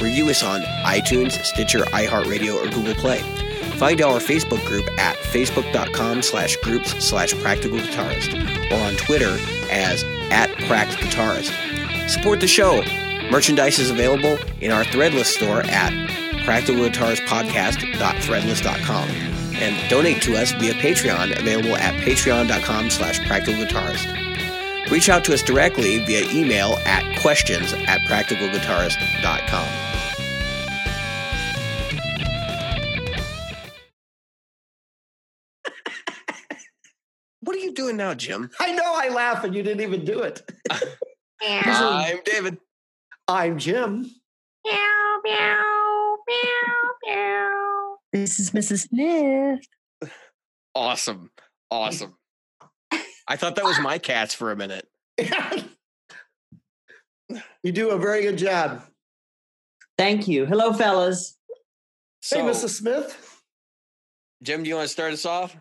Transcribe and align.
Review 0.00 0.30
us 0.30 0.42
on 0.42 0.62
iTunes, 0.84 1.32
Stitcher, 1.44 1.80
iHeartRadio, 1.80 2.54
or 2.54 2.70
Google 2.70 2.94
Play. 2.94 3.20
Find 3.76 4.00
our 4.02 4.18
Facebook 4.18 4.64
group 4.66 4.88
at 4.98 5.16
facebook.com 5.16 6.22
slash 6.22 6.56
groups 6.56 7.04
slash 7.04 7.34
practical 7.40 7.78
guitarist 7.78 8.34
or 8.70 8.76
on 8.84 8.94
Twitter 8.96 9.38
as 9.70 10.02
at 10.30 10.50
pract 10.68 10.96
guitarist. 10.96 11.52
Support 12.08 12.40
the 12.40 12.46
show. 12.46 12.82
Merchandise 13.30 13.78
is 13.78 13.90
available 13.90 14.38
in 14.60 14.72
our 14.72 14.84
Threadless 14.84 15.26
store 15.26 15.60
at 15.62 15.92
practicalguitaristpodcast.threadless.com 16.44 19.08
and 19.60 19.90
donate 19.90 20.22
to 20.22 20.36
us 20.36 20.52
via 20.52 20.72
Patreon 20.74 21.36
available 21.38 21.76
at 21.76 21.94
patreon.com 22.02 22.90
slash 22.90 23.20
practicalguitarist. 23.20 24.29
Reach 24.90 25.08
out 25.08 25.24
to 25.26 25.34
us 25.34 25.42
directly 25.42 26.04
via 26.04 26.28
email 26.32 26.76
at 26.84 27.20
questions 27.20 27.72
at 27.72 28.00
practicalguitarist.com. 28.02 29.68
What 37.42 37.56
are 37.56 37.60
you 37.60 37.72
doing 37.72 37.96
now, 37.96 38.12
Jim? 38.14 38.50
I 38.60 38.72
know 38.72 38.92
I 38.94 39.08
laugh 39.08 39.44
and 39.44 39.54
you 39.54 39.62
didn't 39.62 39.80
even 39.80 40.04
do 40.04 40.20
it. 40.20 40.42
I'm 41.42 42.20
David. 42.24 42.58
I'm 43.26 43.58
Jim. 43.58 44.02
Meow, 44.64 45.20
meow, 45.24 46.16
meow, 46.28 46.92
meow. 47.06 47.96
This 48.12 48.38
is 48.38 48.50
Mrs. 48.50 48.88
Smith. 48.88 50.12
Awesome. 50.74 51.30
Awesome. 51.70 52.16
I 53.30 53.36
thought 53.36 53.54
that 53.54 53.64
was 53.64 53.78
my 53.78 53.96
cats 53.98 54.34
for 54.34 54.50
a 54.50 54.56
minute. 54.56 54.88
you 57.62 57.70
do 57.70 57.90
a 57.90 57.98
very 57.98 58.22
good 58.22 58.36
job. 58.36 58.82
Thank 59.96 60.26
you. 60.26 60.46
Hello, 60.46 60.72
fellas. 60.72 61.38
So, 62.22 62.42
hey, 62.42 62.50
Mrs. 62.50 62.70
Smith. 62.70 63.40
Jim, 64.42 64.64
do 64.64 64.68
you 64.68 64.74
want 64.74 64.88
to 64.88 64.92
start 64.92 65.12
us 65.12 65.24
off? 65.24 65.56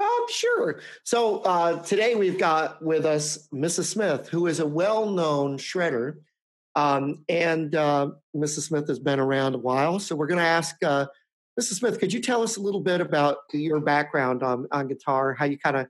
Um, 0.00 0.26
sure. 0.30 0.80
So 1.04 1.40
uh, 1.40 1.82
today 1.82 2.14
we've 2.14 2.38
got 2.38 2.82
with 2.82 3.04
us 3.04 3.46
Mrs. 3.52 3.84
Smith, 3.84 4.30
who 4.30 4.46
is 4.46 4.60
a 4.60 4.66
well-known 4.66 5.58
shredder, 5.58 6.14
um, 6.76 7.24
and 7.28 7.74
uh, 7.74 8.12
Mrs. 8.34 8.68
Smith 8.68 8.88
has 8.88 9.00
been 9.00 9.20
around 9.20 9.54
a 9.54 9.58
while. 9.58 9.98
So 9.98 10.16
we're 10.16 10.28
going 10.28 10.40
to 10.40 10.44
ask 10.44 10.82
uh, 10.82 11.04
Mrs. 11.60 11.74
Smith, 11.74 12.00
could 12.00 12.14
you 12.14 12.22
tell 12.22 12.42
us 12.42 12.56
a 12.56 12.62
little 12.62 12.80
bit 12.80 13.02
about 13.02 13.36
your 13.52 13.80
background 13.80 14.42
on, 14.42 14.66
on 14.72 14.88
guitar, 14.88 15.34
how 15.34 15.44
you 15.44 15.58
kind 15.58 15.76
of 15.76 15.88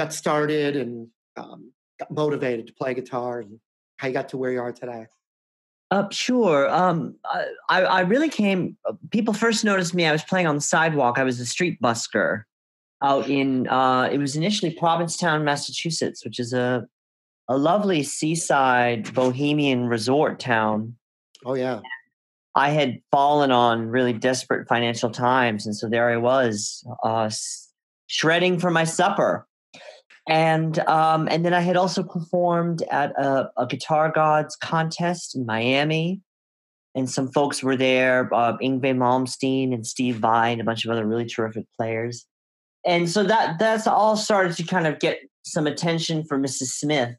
got 0.00 0.12
started 0.12 0.76
and 0.76 1.08
um, 1.36 1.72
got 1.98 2.10
motivated 2.10 2.66
to 2.68 2.72
play 2.72 2.94
guitar, 2.94 3.40
and 3.40 3.60
how 3.98 4.08
you 4.08 4.14
got 4.14 4.28
to 4.30 4.38
where 4.38 4.50
you 4.50 4.60
are 4.60 4.72
today? 4.72 5.06
Uh, 5.90 6.08
sure. 6.10 6.70
Um, 6.70 7.16
I, 7.68 7.82
I 7.82 8.00
really 8.00 8.28
came. 8.28 8.76
People 9.10 9.34
first 9.34 9.64
noticed 9.64 9.92
me. 9.94 10.06
I 10.06 10.12
was 10.12 10.22
playing 10.22 10.46
on 10.46 10.54
the 10.54 10.60
sidewalk. 10.60 11.18
I 11.18 11.24
was 11.24 11.40
a 11.40 11.46
street 11.46 11.80
busker 11.82 12.44
out 13.02 13.28
in. 13.28 13.68
Uh, 13.68 14.08
it 14.10 14.18
was 14.18 14.36
initially 14.36 14.72
Provincetown, 14.72 15.44
Massachusetts, 15.44 16.24
which 16.24 16.38
is 16.38 16.52
a 16.52 16.86
a 17.48 17.58
lovely 17.58 18.02
seaside 18.02 19.12
bohemian 19.12 19.86
resort 19.86 20.38
town. 20.38 20.96
Oh 21.44 21.54
yeah. 21.54 21.80
I 22.54 22.70
had 22.70 23.00
fallen 23.10 23.50
on 23.50 23.88
really 23.88 24.12
desperate 24.12 24.68
financial 24.68 25.10
times, 25.10 25.66
and 25.66 25.76
so 25.76 25.88
there 25.88 26.10
I 26.10 26.16
was, 26.16 26.84
uh, 27.04 27.30
shredding 28.06 28.58
for 28.58 28.70
my 28.70 28.84
supper. 28.84 29.46
And 30.30 30.78
um, 30.80 31.26
and 31.28 31.44
then 31.44 31.52
I 31.52 31.60
had 31.60 31.76
also 31.76 32.04
performed 32.04 32.84
at 32.90 33.10
a, 33.18 33.50
a, 33.56 33.66
Guitar 33.66 34.12
Gods 34.12 34.54
contest 34.54 35.34
in 35.34 35.44
Miami, 35.44 36.20
and 36.94 37.10
some 37.10 37.32
folks 37.32 37.64
were 37.64 37.76
there, 37.76 38.32
uh, 38.32 38.56
Yngwie 38.58 38.96
Malmsteen 38.96 39.74
and 39.74 39.84
Steve 39.84 40.18
Vai, 40.18 40.50
and 40.50 40.60
a 40.60 40.64
bunch 40.64 40.84
of 40.84 40.92
other 40.92 41.04
really 41.04 41.26
terrific 41.26 41.66
players. 41.76 42.26
And 42.86 43.10
so 43.10 43.24
that 43.24 43.58
that's 43.58 43.88
all 43.88 44.16
started 44.16 44.56
to 44.58 44.62
kind 44.62 44.86
of 44.86 45.00
get 45.00 45.18
some 45.42 45.66
attention 45.66 46.22
for 46.22 46.38
Mrs. 46.38 46.78
Smith. 46.78 47.16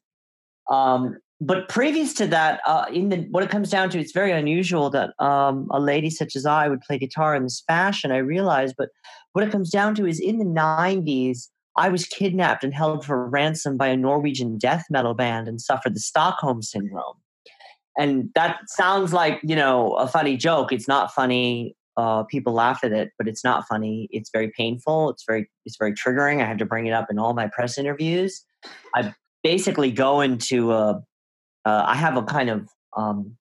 Um, 0.69 1.17
but 1.41 1.67
previous 1.67 2.13
to 2.13 2.27
that, 2.27 2.61
uh, 2.65 2.85
in 2.93 3.09
the 3.09 3.27
what 3.31 3.43
it 3.43 3.49
comes 3.49 3.69
down 3.69 3.89
to, 3.89 3.99
it's 3.99 4.13
very 4.13 4.31
unusual 4.31 4.89
that 4.91 5.09
um, 5.19 5.67
a 5.71 5.81
lady 5.81 6.09
such 6.09 6.37
as 6.37 6.45
I 6.45 6.69
would 6.69 6.79
play 6.79 6.97
guitar 6.97 7.35
in 7.35 7.43
this 7.43 7.61
fashion. 7.67 8.13
I 8.13 8.19
realize, 8.19 8.73
but 8.77 8.87
what 9.33 9.45
it 9.45 9.51
comes 9.51 9.69
down 9.69 9.95
to 9.95 10.05
is 10.05 10.17
in 10.17 10.37
the 10.37 10.45
'90s, 10.45 11.49
I 11.77 11.89
was 11.89 12.05
kidnapped 12.05 12.63
and 12.63 12.73
held 12.73 13.05
for 13.05 13.27
ransom 13.27 13.77
by 13.77 13.87
a 13.87 13.97
Norwegian 13.97 14.57
death 14.57 14.85
metal 14.89 15.13
band 15.13 15.47
and 15.47 15.61
suffered 15.61 15.95
the 15.95 15.99
Stockholm 15.99 16.61
syndrome. 16.61 17.15
And 17.97 18.29
that 18.35 18.59
sounds 18.67 19.13
like 19.13 19.39
you 19.43 19.55
know 19.55 19.93
a 19.93 20.07
funny 20.07 20.37
joke. 20.37 20.71
It's 20.71 20.87
not 20.87 21.13
funny. 21.13 21.75
Uh, 21.97 22.23
people 22.23 22.53
laugh 22.53 22.79
at 22.83 22.93
it, 22.93 23.11
but 23.17 23.27
it's 23.27 23.43
not 23.43 23.67
funny. 23.67 24.07
It's 24.11 24.29
very 24.31 24.51
painful. 24.55 25.09
It's 25.09 25.23
very 25.27 25.49
it's 25.65 25.77
very 25.77 25.93
triggering. 25.93 26.41
I 26.41 26.45
have 26.45 26.57
to 26.57 26.65
bring 26.65 26.87
it 26.87 26.91
up 26.91 27.07
in 27.09 27.19
all 27.19 27.33
my 27.33 27.47
press 27.47 27.77
interviews. 27.77 28.45
I 28.95 29.13
basically 29.43 29.91
go 29.91 30.21
into 30.21 30.71
a 30.71 31.01
uh, 31.65 31.83
I 31.85 31.95
have 31.95 32.17
a 32.17 32.23
kind 32.23 32.49
of 32.49 32.69
um, 32.95 33.35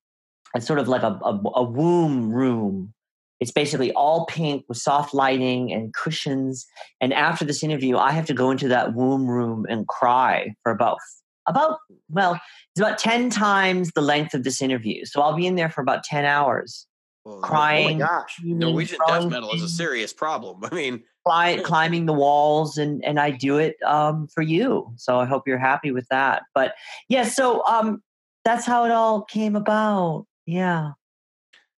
it's 0.55 0.67
sort 0.67 0.79
of 0.79 0.89
like 0.89 1.03
a, 1.03 1.19
a, 1.25 1.41
a 1.55 1.63
womb 1.63 2.33
room. 2.33 2.93
It's 3.41 3.51
basically 3.51 3.91
all 3.93 4.27
pink 4.27 4.65
with 4.69 4.79
soft 4.79 5.15
lighting 5.15 5.73
and 5.73 5.95
cushions. 5.95 6.67
And 7.01 7.13
after 7.15 7.45
this 7.45 7.63
interview, 7.63 7.97
I 7.97 8.13
have 8.13 8.27
to 8.27 8.35
go 8.35 8.51
into 8.51 8.69
that 8.69 8.95
womb 8.95 9.27
room 9.27 9.67
and 9.69 9.89
cry 9.89 10.55
for 10.63 10.71
about 10.71 10.99
about 11.47 11.79
well, 12.11 12.35
it's 12.35 12.81
about 12.81 12.99
ten 12.99 13.31
times 13.31 13.91
the 13.95 14.03
length 14.03 14.35
of 14.35 14.45
this 14.45 14.61
interview. 14.61 15.05
So 15.05 15.23
I'll 15.23 15.37
be 15.37 15.47
in 15.47 15.57
there 15.57 15.71
for 15.71 15.81
about 15.81 16.05
ten 16.05 16.25
hours, 16.25 16.87
Well, 17.25 17.41
crying. 17.41 18.03
Oh 18.03 18.07
my 18.07 18.07
gosh. 18.07 18.37
Norwegian 18.43 18.99
throwing 19.07 19.23
death 19.23 19.31
metal 19.31 19.55
is 19.55 19.63
a 19.63 19.69
serious 19.69 20.13
problem. 20.13 20.61
I 20.71 20.75
mean, 20.75 21.03
cli- 21.27 21.61
climbing 21.65 22.07
the 22.07 22.13
walls, 22.13 22.77
and 22.77 23.03
and 23.05 23.19
I 23.19 23.31
do 23.31 23.57
it 23.57 23.77
um, 23.85 24.29
for 24.29 24.43
you. 24.43 24.93
So 24.97 25.19
I 25.19 25.25
hope 25.25 25.49
you're 25.49 25.59
happy 25.59 25.93
with 25.93 26.07
that. 26.11 26.43
But 26.55 26.75
yeah, 27.09 27.25
so 27.25 27.65
um, 27.67 28.03
that's 28.45 28.67
how 28.67 28.85
it 28.85 28.91
all 28.91 29.23
came 29.23 29.57
about. 29.57 30.27
Yeah. 30.47 30.93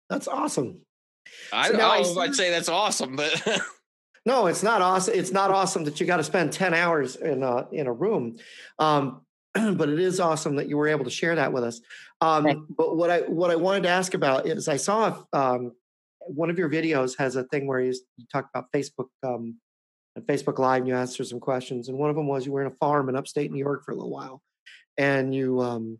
That's 0.08 0.28
awesome. 0.28 0.80
I 1.52 1.66
So 1.66 1.72
don't 1.72 1.80
now 1.80 1.92
I 1.92 2.02
know 2.02 2.12
if 2.12 2.18
I'd 2.18 2.34
say 2.34 2.50
that's 2.50 2.68
awesome, 2.68 3.16
but 3.16 3.60
No, 4.24 4.46
it's 4.46 4.62
not 4.62 4.82
awesome. 4.82 5.14
It's 5.14 5.32
not 5.32 5.50
awesome 5.50 5.84
that 5.84 6.00
you 6.00 6.06
got 6.06 6.18
to 6.18 6.24
spend 6.24 6.52
10 6.52 6.74
hours 6.74 7.16
in 7.16 7.42
a, 7.42 7.66
in 7.72 7.86
a 7.86 7.92
room. 7.92 8.36
Um, 8.78 9.22
but 9.54 9.88
it 9.88 9.98
is 9.98 10.20
awesome 10.20 10.56
that 10.56 10.68
you 10.68 10.76
were 10.76 10.88
able 10.88 11.04
to 11.04 11.10
share 11.10 11.34
that 11.34 11.52
with 11.52 11.64
us. 11.64 11.80
Um, 12.20 12.44
Thank 12.44 12.76
but 12.76 12.96
what 12.96 13.10
I, 13.10 13.20
what 13.22 13.50
I 13.50 13.56
wanted 13.56 13.82
to 13.82 13.88
ask 13.88 14.14
about 14.14 14.46
is 14.46 14.68
I 14.68 14.76
saw, 14.76 15.22
um, 15.32 15.72
one 16.20 16.50
of 16.50 16.58
your 16.58 16.70
videos 16.70 17.18
has 17.18 17.34
a 17.34 17.42
thing 17.44 17.66
where 17.66 17.80
you, 17.80 17.92
you 18.16 18.26
talk 18.32 18.48
about 18.54 18.70
Facebook, 18.72 19.08
um, 19.24 19.56
at 20.16 20.24
Facebook 20.26 20.58
Live 20.58 20.82
and 20.82 20.88
you 20.88 20.94
answer 20.94 21.24
some 21.24 21.40
questions. 21.40 21.88
And 21.88 21.98
one 21.98 22.10
of 22.10 22.16
them 22.16 22.28
was 22.28 22.46
you 22.46 22.52
were 22.52 22.60
in 22.60 22.70
a 22.70 22.76
farm 22.76 23.08
in 23.08 23.16
upstate 23.16 23.50
New 23.50 23.58
York 23.58 23.84
for 23.84 23.90
a 23.90 23.96
little 23.96 24.10
while 24.10 24.40
and 24.96 25.34
you, 25.34 25.60
um, 25.60 25.98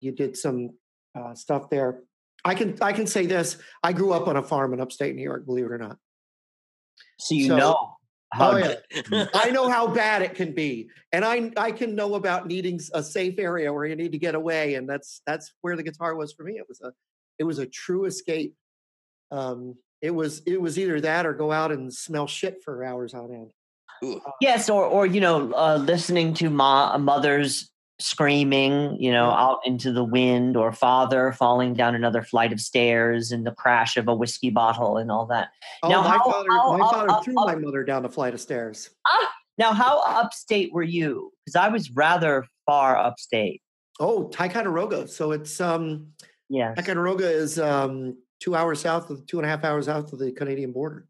you 0.00 0.12
did 0.12 0.36
some, 0.36 0.70
uh, 1.18 1.34
stuff 1.34 1.70
there. 1.70 2.02
I 2.44 2.54
can, 2.54 2.76
I 2.80 2.92
can 2.92 3.06
say 3.06 3.26
this. 3.26 3.56
I 3.82 3.92
grew 3.92 4.12
up 4.12 4.26
on 4.28 4.36
a 4.36 4.42
farm 4.42 4.72
in 4.72 4.80
upstate 4.80 5.14
New 5.14 5.22
York, 5.22 5.44
believe 5.46 5.66
it 5.66 5.72
or 5.72 5.78
not. 5.78 5.96
So 7.18 7.34
you 7.34 7.48
So- 7.48 7.56
know 7.56 7.96
how 8.32 8.52
Oh, 8.52 8.56
yeah. 8.56 9.26
I 9.34 9.50
know 9.50 9.68
how 9.68 9.88
bad 9.88 10.22
it 10.22 10.34
can 10.36 10.54
be, 10.54 10.88
and 11.12 11.24
I 11.24 11.50
I 11.56 11.72
can 11.72 11.96
know 11.96 12.14
about 12.14 12.46
needing 12.46 12.78
a 12.94 13.02
safe 13.02 13.40
area 13.40 13.72
where 13.72 13.84
you 13.84 13.96
need 13.96 14.12
to 14.12 14.18
get 14.18 14.36
away, 14.36 14.76
and 14.76 14.88
that's 14.88 15.20
that's 15.26 15.52
where 15.62 15.74
the 15.76 15.82
guitar 15.82 16.14
was 16.14 16.32
for 16.32 16.44
me. 16.44 16.52
It 16.56 16.66
was 16.68 16.80
a 16.80 16.92
it 17.40 17.44
was 17.44 17.58
a 17.58 17.66
true 17.66 18.04
escape. 18.04 18.54
Um, 19.32 19.74
it 20.00 20.12
was 20.12 20.42
it 20.46 20.60
was 20.60 20.78
either 20.78 21.00
that 21.00 21.26
or 21.26 21.32
go 21.34 21.50
out 21.50 21.72
and 21.72 21.92
smell 21.92 22.28
shit 22.28 22.62
for 22.64 22.84
hours 22.84 23.14
on 23.14 23.32
end. 23.34 23.50
Ooh. 24.04 24.20
Yes, 24.40 24.70
or 24.70 24.84
or 24.84 25.06
you 25.06 25.20
know, 25.20 25.52
uh, 25.52 25.76
listening 25.82 26.32
to 26.34 26.50
ma- 26.50 26.96
mothers 26.98 27.68
screaming, 28.00 28.96
you 29.00 29.12
know, 29.12 29.30
out 29.30 29.60
into 29.64 29.92
the 29.92 30.04
wind, 30.04 30.56
or 30.56 30.72
father 30.72 31.32
falling 31.32 31.74
down 31.74 31.94
another 31.94 32.22
flight 32.22 32.52
of 32.52 32.60
stairs, 32.60 33.30
and 33.32 33.46
the 33.46 33.52
crash 33.52 33.96
of 33.96 34.08
a 34.08 34.14
whiskey 34.14 34.50
bottle, 34.50 34.96
and 34.96 35.10
all 35.10 35.26
that. 35.26 35.50
Oh, 35.82 35.88
Now, 35.88 36.02
my 36.02 36.08
how- 36.10 36.24
father, 36.30 36.48
how 36.50 36.76
my 36.76 36.90
father 36.90 37.10
up- 37.10 37.24
threw 37.24 37.38
up- 37.40 37.46
my 37.46 37.54
mother 37.56 37.84
down 37.84 38.04
a 38.04 38.08
flight 38.08 38.34
of 38.34 38.40
stairs. 38.40 38.90
Ah, 39.06 39.32
Now, 39.58 39.72
how 39.72 40.00
upstate 40.06 40.72
were 40.72 40.82
you? 40.82 41.32
Because 41.44 41.56
I 41.56 41.68
was 41.68 41.90
rather 41.90 42.44
far 42.66 42.96
upstate. 42.96 43.60
Oh, 43.98 44.28
Ticonderoga. 44.28 45.06
So 45.08 45.32
it's 45.32 45.60
um, 45.60 46.08
yeah, 46.48 46.74
Ticonderoga 46.74 47.28
is 47.30 47.58
um, 47.58 48.16
two 48.40 48.54
hours 48.56 48.80
south 48.80 49.10
of 49.10 49.26
two 49.26 49.38
and 49.38 49.44
a 49.44 49.48
half 49.50 49.62
hours 49.64 49.84
south 49.86 50.12
of 50.14 50.18
the 50.18 50.32
Canadian 50.32 50.72
border. 50.72 51.06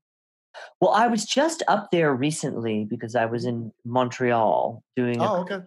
Well, 0.80 0.90
I 0.90 1.06
was 1.06 1.24
just 1.24 1.62
up 1.68 1.92
there 1.92 2.12
recently 2.12 2.84
because 2.84 3.14
I 3.14 3.26
was 3.26 3.44
in 3.44 3.72
Montreal 3.84 4.82
doing. 4.96 5.20
a 5.20 5.32
Oh, 5.32 5.36
okay. 5.42 5.60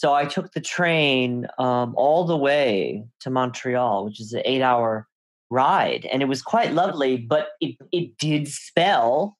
So 0.00 0.14
I 0.14 0.24
took 0.24 0.52
the 0.52 0.62
train 0.62 1.46
um, 1.58 1.92
all 1.94 2.24
the 2.24 2.36
way 2.36 3.04
to 3.20 3.28
Montreal, 3.28 4.06
which 4.06 4.18
is 4.18 4.32
an 4.32 4.40
eight-hour 4.46 5.06
ride, 5.50 6.06
and 6.06 6.22
it 6.22 6.24
was 6.24 6.40
quite 6.40 6.72
lovely. 6.72 7.18
But 7.18 7.48
it 7.60 7.76
it 7.92 8.16
did 8.16 8.48
spell 8.48 9.36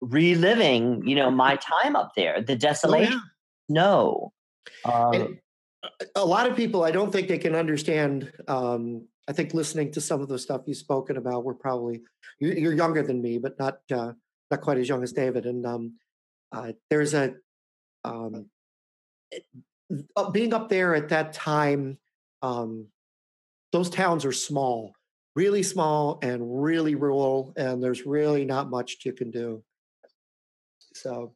reliving, 0.00 1.04
you 1.08 1.16
know, 1.16 1.28
my 1.32 1.56
time 1.72 1.96
up 1.96 2.12
there, 2.14 2.40
the 2.40 2.52
Oh, 2.52 2.56
desolation. 2.56 3.14
yeah. 3.14 3.18
No, 3.68 4.32
um, 4.84 5.40
a 6.14 6.24
lot 6.24 6.48
of 6.48 6.56
people, 6.56 6.84
I 6.84 6.92
don't 6.92 7.10
think 7.10 7.26
they 7.26 7.38
can 7.38 7.56
understand. 7.56 8.30
Um, 8.46 9.08
I 9.28 9.32
think 9.32 9.54
listening 9.54 9.90
to 9.94 10.00
some 10.00 10.20
of 10.20 10.28
the 10.28 10.38
stuff 10.38 10.62
you've 10.66 10.76
spoken 10.76 11.16
about, 11.16 11.44
we're 11.44 11.54
probably 11.54 12.02
you- 12.38 12.52
you're 12.52 12.74
younger 12.74 13.02
than 13.02 13.20
me, 13.20 13.38
but 13.38 13.58
not 13.58 13.80
uh, 13.90 14.12
not 14.52 14.60
quite 14.60 14.78
as 14.78 14.88
young 14.88 15.02
as 15.02 15.12
David. 15.12 15.46
And 15.46 15.66
um, 15.66 15.94
uh, 16.52 16.74
there's 16.90 17.12
a 17.12 17.34
um, 18.04 18.46
being 20.32 20.54
up 20.54 20.68
there 20.68 20.94
at 20.94 21.08
that 21.10 21.32
time. 21.32 21.98
Um, 22.42 22.88
those 23.72 23.90
towns 23.90 24.24
are 24.24 24.32
small, 24.32 24.94
really 25.34 25.62
small, 25.62 26.18
and 26.22 26.62
really 26.62 26.94
rural, 26.94 27.52
and 27.56 27.82
there's 27.82 28.06
really 28.06 28.44
not 28.44 28.70
much 28.70 28.98
you 29.04 29.12
can 29.12 29.30
do. 29.30 29.62
So 30.94 31.34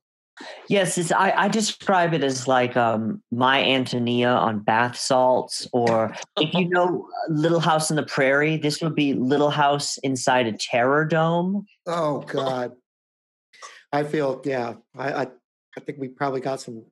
yes, 0.69 0.99
it's, 0.99 1.13
I, 1.13 1.31
I 1.33 1.49
describe 1.49 2.15
it 2.15 2.25
as 2.25 2.49
like 2.49 2.77
um, 2.77 3.23
my 3.31 3.63
Antonia 3.63 4.29
on 4.29 4.61
bath 4.61 4.97
salts, 4.97 5.67
or 5.73 6.15
if 6.39 6.53
you 6.55 6.69
know 6.69 7.07
Little 7.29 7.61
House 7.61 7.91
on 7.91 7.97
the 7.97 8.03
Prairie, 8.03 8.57
this 8.57 8.81
would 8.81 8.95
be 8.95 9.15
Little 9.15 9.51
House 9.51 9.99
inside 9.99 10.47
a 10.47 10.53
terror 10.53 11.05
dome. 11.05 11.67
Oh 11.87 12.21
God. 12.21 12.73
I 13.93 14.05
feel 14.05 14.41
yeah. 14.45 14.75
I 14.97 15.13
I, 15.13 15.27
I 15.77 15.81
think 15.81 15.99
we 15.99 16.09
probably 16.09 16.41
got 16.41 16.61
some 16.61 16.85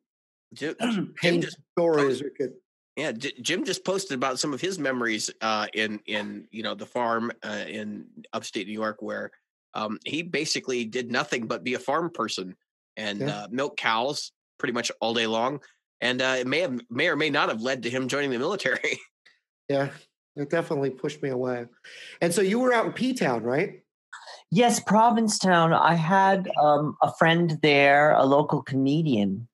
Jim, 0.55 0.75
Jim 1.23 1.41
just 1.41 1.59
stories 1.77 2.23
we 2.23 2.31
could 2.31 2.55
yeah, 2.97 3.13
J- 3.13 3.33
Jim 3.41 3.65
just 3.65 3.85
posted 3.85 4.17
about 4.17 4.39
some 4.39 4.53
of 4.53 4.61
his 4.61 4.79
memories 4.79 5.31
uh, 5.41 5.67
in 5.73 6.01
in 6.07 6.47
you 6.51 6.63
know 6.63 6.75
the 6.75 6.87
farm 6.87 7.33
uh, 7.43 7.65
in 7.67 8.07
upstate 8.33 8.67
New 8.67 8.73
York 8.75 9.01
where 9.01 9.31
um, 9.75 9.99
he 10.05 10.23
basically 10.23 10.85
did 10.85 11.11
nothing 11.11 11.47
but 11.47 11.65
be 11.65 11.75
a 11.75 11.79
farm 11.79 12.11
person 12.11 12.57
and 12.97 13.21
Yeah. 13.21 13.29
uh, 13.29 13.49
milk 13.51 13.77
cows 13.77 14.33
pretty 14.59 14.73
much 14.73 14.91
all 15.01 15.15
day 15.15 15.27
long, 15.27 15.61
and 16.01 16.21
uh, 16.21 16.37
it 16.39 16.47
may 16.47 16.61
have 16.61 16.79
may 16.91 17.09
or 17.09 17.17
may 17.17 17.31
not 17.31 17.49
have 17.49 17.63
led 17.63 17.85
to 17.85 17.91
him 17.91 18.09
joining 18.09 18.31
the 18.31 18.39
military. 18.39 18.99
yeah, 19.69 19.91
it 20.37 20.51
definitely 20.51 20.91
pushed 20.91 21.23
me 21.23 21.31
away. 21.31 21.67
And 22.21 22.35
so 22.35 22.43
you 22.43 22.59
were 22.59 22.75
out 22.75 22.87
in 22.87 22.93
P 22.93 23.15
Town, 23.15 23.43
right? 23.45 23.83
Yes, 24.51 24.81
Provincetown. 24.81 25.73
I 25.73 25.95
had 25.95 26.51
um, 26.61 26.97
a 27.03 27.13
friend 27.15 27.57
there, 27.63 28.13
a 28.13 28.27
local 28.27 28.63
comedian, 28.63 29.49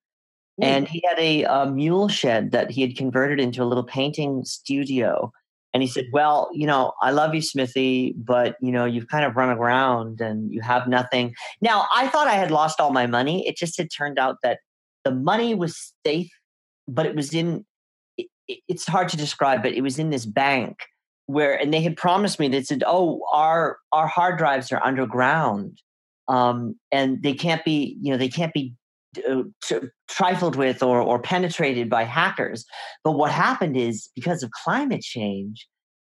and 0.62 0.88
he 0.88 1.02
had 1.08 1.18
a, 1.18 1.44
uh 1.44 1.66
mule 1.66 2.08
shed 2.08 2.52
that 2.52 2.70
he 2.70 2.80
had 2.82 2.96
converted 2.96 3.40
into 3.40 3.62
a 3.62 3.66
little 3.66 3.84
painting 3.84 4.44
studio. 4.44 5.32
And 5.74 5.82
he 5.82 5.88
said, 5.88 6.06
"Well, 6.12 6.48
you 6.54 6.66
know, 6.66 6.92
I 7.02 7.10
love 7.10 7.34
you, 7.34 7.42
Smithy, 7.42 8.14
but 8.16 8.56
you 8.62 8.72
know, 8.72 8.86
you've 8.86 9.08
kind 9.08 9.24
of 9.26 9.36
run 9.36 9.50
around 9.50 10.20
and 10.22 10.50
you 10.52 10.62
have 10.62 10.88
nothing." 10.88 11.34
Now, 11.60 11.86
I 11.94 12.08
thought 12.08 12.28
I 12.28 12.34
had 12.34 12.50
lost 12.50 12.80
all 12.80 12.92
my 12.92 13.06
money. 13.06 13.46
It 13.46 13.56
just 13.58 13.76
had 13.76 13.88
turned 13.90 14.18
out 14.18 14.36
that 14.42 14.60
the 15.04 15.10
money 15.12 15.54
was 15.54 15.92
safe, 16.06 16.30
but 16.88 17.04
it 17.06 17.14
was 17.14 17.34
in. 17.34 17.66
It- 18.16 18.60
it's 18.68 18.86
hard 18.86 19.08
to 19.10 19.16
describe, 19.18 19.62
but 19.62 19.72
it 19.72 19.82
was 19.82 19.98
in 19.98 20.10
this 20.10 20.24
bank 20.24 20.78
where, 21.26 21.60
and 21.60 21.74
they 21.74 21.82
had 21.82 21.96
promised 21.96 22.38
me. 22.40 22.48
They 22.48 22.62
said, 22.62 22.82
"Oh, 22.86 23.20
our 23.32 23.78
our 23.92 24.06
hard 24.06 24.38
drives 24.38 24.72
are 24.72 24.82
underground, 24.82 25.82
um, 26.28 26.76
and 26.92 27.22
they 27.22 27.34
can't 27.34 27.64
be, 27.64 27.98
you 28.00 28.12
know, 28.12 28.16
they 28.18 28.28
can't 28.28 28.54
be." 28.54 28.72
Uh, 29.28 29.80
trifled 30.08 30.56
with 30.56 30.82
or, 30.82 31.00
or 31.00 31.18
penetrated 31.18 31.88
by 31.88 32.04
hackers. 32.04 32.64
But 33.04 33.12
what 33.12 33.30
happened 33.30 33.76
is 33.76 34.08
because 34.14 34.42
of 34.42 34.50
climate 34.50 35.02
change, 35.02 35.66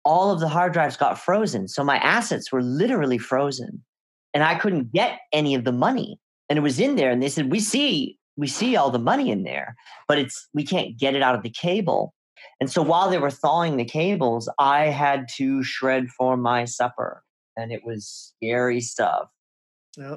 all 0.04 0.30
of 0.30 0.40
the 0.40 0.48
hard 0.48 0.72
drives 0.72 0.96
got 0.96 1.18
frozen. 1.18 1.68
So 1.68 1.84
my 1.84 1.98
assets 1.98 2.50
were 2.50 2.62
literally 2.62 3.18
frozen 3.18 3.84
and 4.34 4.42
I 4.42 4.56
couldn't 4.56 4.92
get 4.92 5.20
any 5.32 5.54
of 5.54 5.64
the 5.64 5.72
money. 5.72 6.18
And 6.48 6.58
it 6.58 6.62
was 6.62 6.80
in 6.80 6.96
there. 6.96 7.10
And 7.10 7.22
they 7.22 7.28
said, 7.28 7.50
we 7.50 7.60
see, 7.60 8.18
we 8.36 8.46
see 8.46 8.76
all 8.76 8.90
the 8.90 8.98
money 8.98 9.30
in 9.30 9.44
there, 9.44 9.76
but 10.08 10.18
it's, 10.18 10.48
we 10.54 10.64
can't 10.64 10.98
get 10.98 11.14
it 11.14 11.22
out 11.22 11.34
of 11.34 11.42
the 11.42 11.50
cable. 11.50 12.14
And 12.60 12.70
so 12.70 12.82
while 12.82 13.10
they 13.10 13.18
were 13.18 13.30
thawing 13.30 13.76
the 13.76 13.84
cables, 13.84 14.50
I 14.58 14.86
had 14.86 15.28
to 15.36 15.62
shred 15.62 16.08
for 16.10 16.36
my 16.36 16.64
supper. 16.64 17.22
And 17.56 17.72
it 17.72 17.84
was 17.84 18.34
scary 18.36 18.80
stuff. 18.80 19.28
Yeah. 19.96 20.16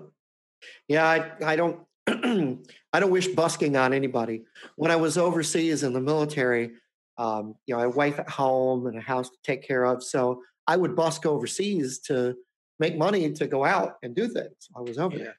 Yeah, 0.88 1.08
I, 1.08 1.52
I 1.52 1.56
don't 1.56 1.80
I 2.08 3.00
don't 3.00 3.12
wish 3.12 3.28
busking 3.30 3.76
on 3.76 3.94
anybody. 3.94 4.44
When 4.76 4.92
I 4.92 4.96
was 4.96 5.18
overseas 5.18 5.84
in 5.84 5.94
the 5.94 6.02
military, 6.02 6.72
um, 7.18 7.56
you 7.66 7.74
know, 7.74 7.80
I 7.80 7.84
had 7.84 7.94
a 7.94 7.96
wife 7.96 8.20
at 8.20 8.30
home 8.30 8.88
and 8.88 8.98
a 8.98 9.02
house 9.02 9.30
to 9.30 9.38
take 9.44 9.64
care 9.64 9.84
of. 9.86 10.04
So 10.04 10.42
I 10.68 10.78
would 10.78 10.96
busk 10.96 11.26
overseas 11.26 12.00
to 12.02 12.36
make 12.80 12.98
money 12.98 13.32
to 13.32 13.48
go 13.48 13.64
out 13.66 13.96
and 14.04 14.16
do 14.16 14.28
things. 14.28 14.70
I 14.76 14.82
was 14.82 14.98
over 14.98 15.18
Yeah. 15.18 15.24
there. 15.24 15.36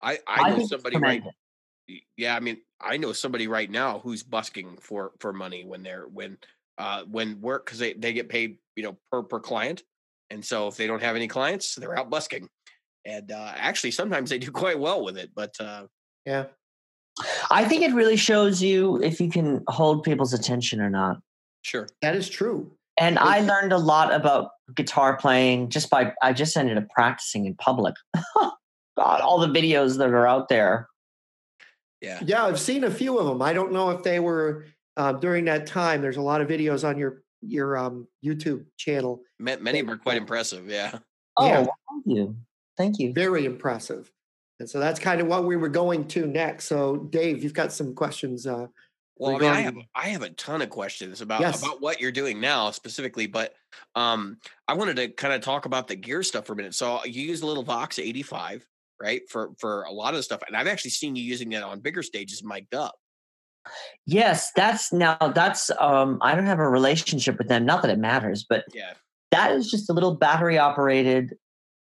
I 0.00 0.18
I 0.26 0.50
know 0.50 0.56
think 0.58 0.68
somebody 0.70 0.96
right. 0.96 1.20
tremendous. 1.20 1.34
Yeah, 2.16 2.36
I 2.36 2.40
mean, 2.40 2.58
I 2.80 2.96
know 2.98 3.12
somebody 3.12 3.48
right 3.48 3.70
now 3.70 3.98
who's 3.98 4.22
busking 4.22 4.76
for 4.78 5.12
for 5.18 5.32
money 5.32 5.64
when 5.64 5.82
they're 5.82 6.06
when 6.06 6.38
uh 6.78 7.04
when 7.04 7.40
work 7.40 7.66
because 7.66 7.78
they 7.80 7.94
they 7.94 8.12
get 8.12 8.28
paid 8.28 8.58
you 8.76 8.84
know 8.84 8.96
per 9.10 9.22
per 9.24 9.40
client, 9.40 9.82
and 10.30 10.44
so 10.44 10.68
if 10.68 10.76
they 10.76 10.86
don't 10.86 11.02
have 11.02 11.16
any 11.16 11.26
clients, 11.28 11.74
they're 11.74 11.98
out 11.98 12.10
busking, 12.10 12.48
and 13.04 13.32
uh 13.32 13.52
actually 13.56 13.90
sometimes 13.90 14.30
they 14.30 14.38
do 14.38 14.52
quite 14.52 14.78
well 14.78 15.02
with 15.02 15.18
it. 15.18 15.30
But 15.34 15.58
uh 15.60 15.88
Yeah. 16.28 16.44
I 17.50 17.64
think 17.64 17.82
it 17.82 17.94
really 17.94 18.16
shows 18.18 18.62
you 18.62 19.02
if 19.02 19.18
you 19.20 19.30
can 19.30 19.64
hold 19.66 20.02
people's 20.04 20.34
attention 20.34 20.80
or 20.80 20.90
not. 20.90 21.16
sure, 21.62 21.88
That 22.02 22.14
is 22.14 22.28
true. 22.28 22.70
And 23.00 23.18
I 23.18 23.40
learned 23.40 23.72
a 23.72 23.78
lot 23.78 24.12
about 24.12 24.50
guitar 24.74 25.16
playing 25.16 25.70
just 25.70 25.88
by 25.88 26.12
I 26.22 26.32
just 26.32 26.56
ended 26.56 26.76
up 26.76 26.88
practicing 26.90 27.46
in 27.46 27.54
public. 27.54 27.94
God, 28.36 29.20
all 29.20 29.38
the 29.38 29.46
videos 29.48 29.96
that 29.98 30.10
are 30.10 30.26
out 30.26 30.48
there. 30.48 30.88
yeah, 32.02 32.18
Yeah, 32.24 32.44
I've 32.44 32.58
seen 32.60 32.84
a 32.84 32.90
few 32.90 33.18
of 33.18 33.26
them. 33.26 33.40
I 33.40 33.52
don't 33.52 33.72
know 33.72 33.90
if 33.90 34.02
they 34.02 34.18
were 34.20 34.66
uh, 34.96 35.12
during 35.12 35.44
that 35.46 35.66
time. 35.66 36.02
There's 36.02 36.16
a 36.18 36.22
lot 36.22 36.40
of 36.40 36.48
videos 36.48 36.86
on 36.86 36.98
your 36.98 37.22
your 37.40 37.78
um, 37.78 38.06
YouTube 38.24 38.64
channel. 38.76 39.22
Ma- 39.38 39.56
many 39.60 39.78
of 39.80 39.86
them 39.86 39.94
are 39.94 39.98
quite 39.98 40.16
impressive. 40.18 40.68
Yeah, 40.68 40.98
Oh, 41.36 41.46
Yeah. 41.46 41.64
thank 41.88 42.04
you. 42.06 42.36
Thank 42.76 42.98
you. 42.98 43.12
Very 43.12 43.44
impressive. 43.44 44.10
And 44.60 44.68
so 44.68 44.80
that's 44.80 44.98
kind 44.98 45.20
of 45.20 45.26
what 45.28 45.44
we 45.44 45.56
were 45.56 45.68
going 45.68 46.06
to 46.08 46.26
next. 46.26 46.64
So, 46.64 46.96
Dave, 46.96 47.42
you've 47.42 47.54
got 47.54 47.72
some 47.72 47.94
questions. 47.94 48.46
Uh, 48.46 48.66
Well, 49.16 49.36
I 49.36 49.38
mean, 49.38 49.50
I 49.50 49.60
have 49.60 49.76
I 49.94 50.08
have 50.08 50.22
a 50.22 50.30
ton 50.30 50.62
of 50.62 50.70
questions 50.70 51.20
about 51.20 51.40
Yes. 51.40 51.62
about 51.62 51.80
what 51.80 52.00
you're 52.00 52.12
doing 52.12 52.40
now 52.40 52.70
specifically, 52.70 53.26
but 53.26 53.54
um, 53.94 54.38
I 54.66 54.74
wanted 54.74 54.96
to 54.96 55.08
kind 55.08 55.34
of 55.34 55.40
talk 55.40 55.64
about 55.64 55.88
the 55.88 55.96
gear 55.96 56.22
stuff 56.22 56.46
for 56.46 56.52
a 56.52 56.56
minute. 56.56 56.74
So 56.74 57.04
you 57.04 57.22
use 57.22 57.42
a 57.42 57.46
little 57.46 57.62
Vox 57.62 57.98
85, 57.98 58.66
right? 59.00 59.22
For 59.28 59.52
for 59.58 59.82
a 59.82 59.92
lot 59.92 60.14
of 60.14 60.18
the 60.18 60.22
stuff, 60.22 60.42
and 60.46 60.56
I've 60.56 60.66
actually 60.68 60.90
seen 60.92 61.14
you 61.16 61.22
using 61.22 61.50
that 61.50 61.62
on 61.62 61.80
bigger 61.80 62.02
stages, 62.02 62.42
mic'd 62.42 62.74
up. 62.74 62.96
Yes, 64.06 64.50
that's 64.56 64.92
now 64.92 65.16
that's 65.34 65.70
um 65.78 66.18
I 66.20 66.34
don't 66.34 66.46
have 66.46 66.58
a 66.58 66.68
relationship 66.68 67.38
with 67.38 67.48
them, 67.48 67.64
not 67.64 67.82
that 67.82 67.90
it 67.90 67.98
matters, 67.98 68.44
but 68.48 68.64
Yeah, 68.72 68.94
that 69.30 69.52
is 69.52 69.70
just 69.70 69.90
a 69.90 69.92
little 69.92 70.14
battery 70.14 70.58
operated 70.58 71.34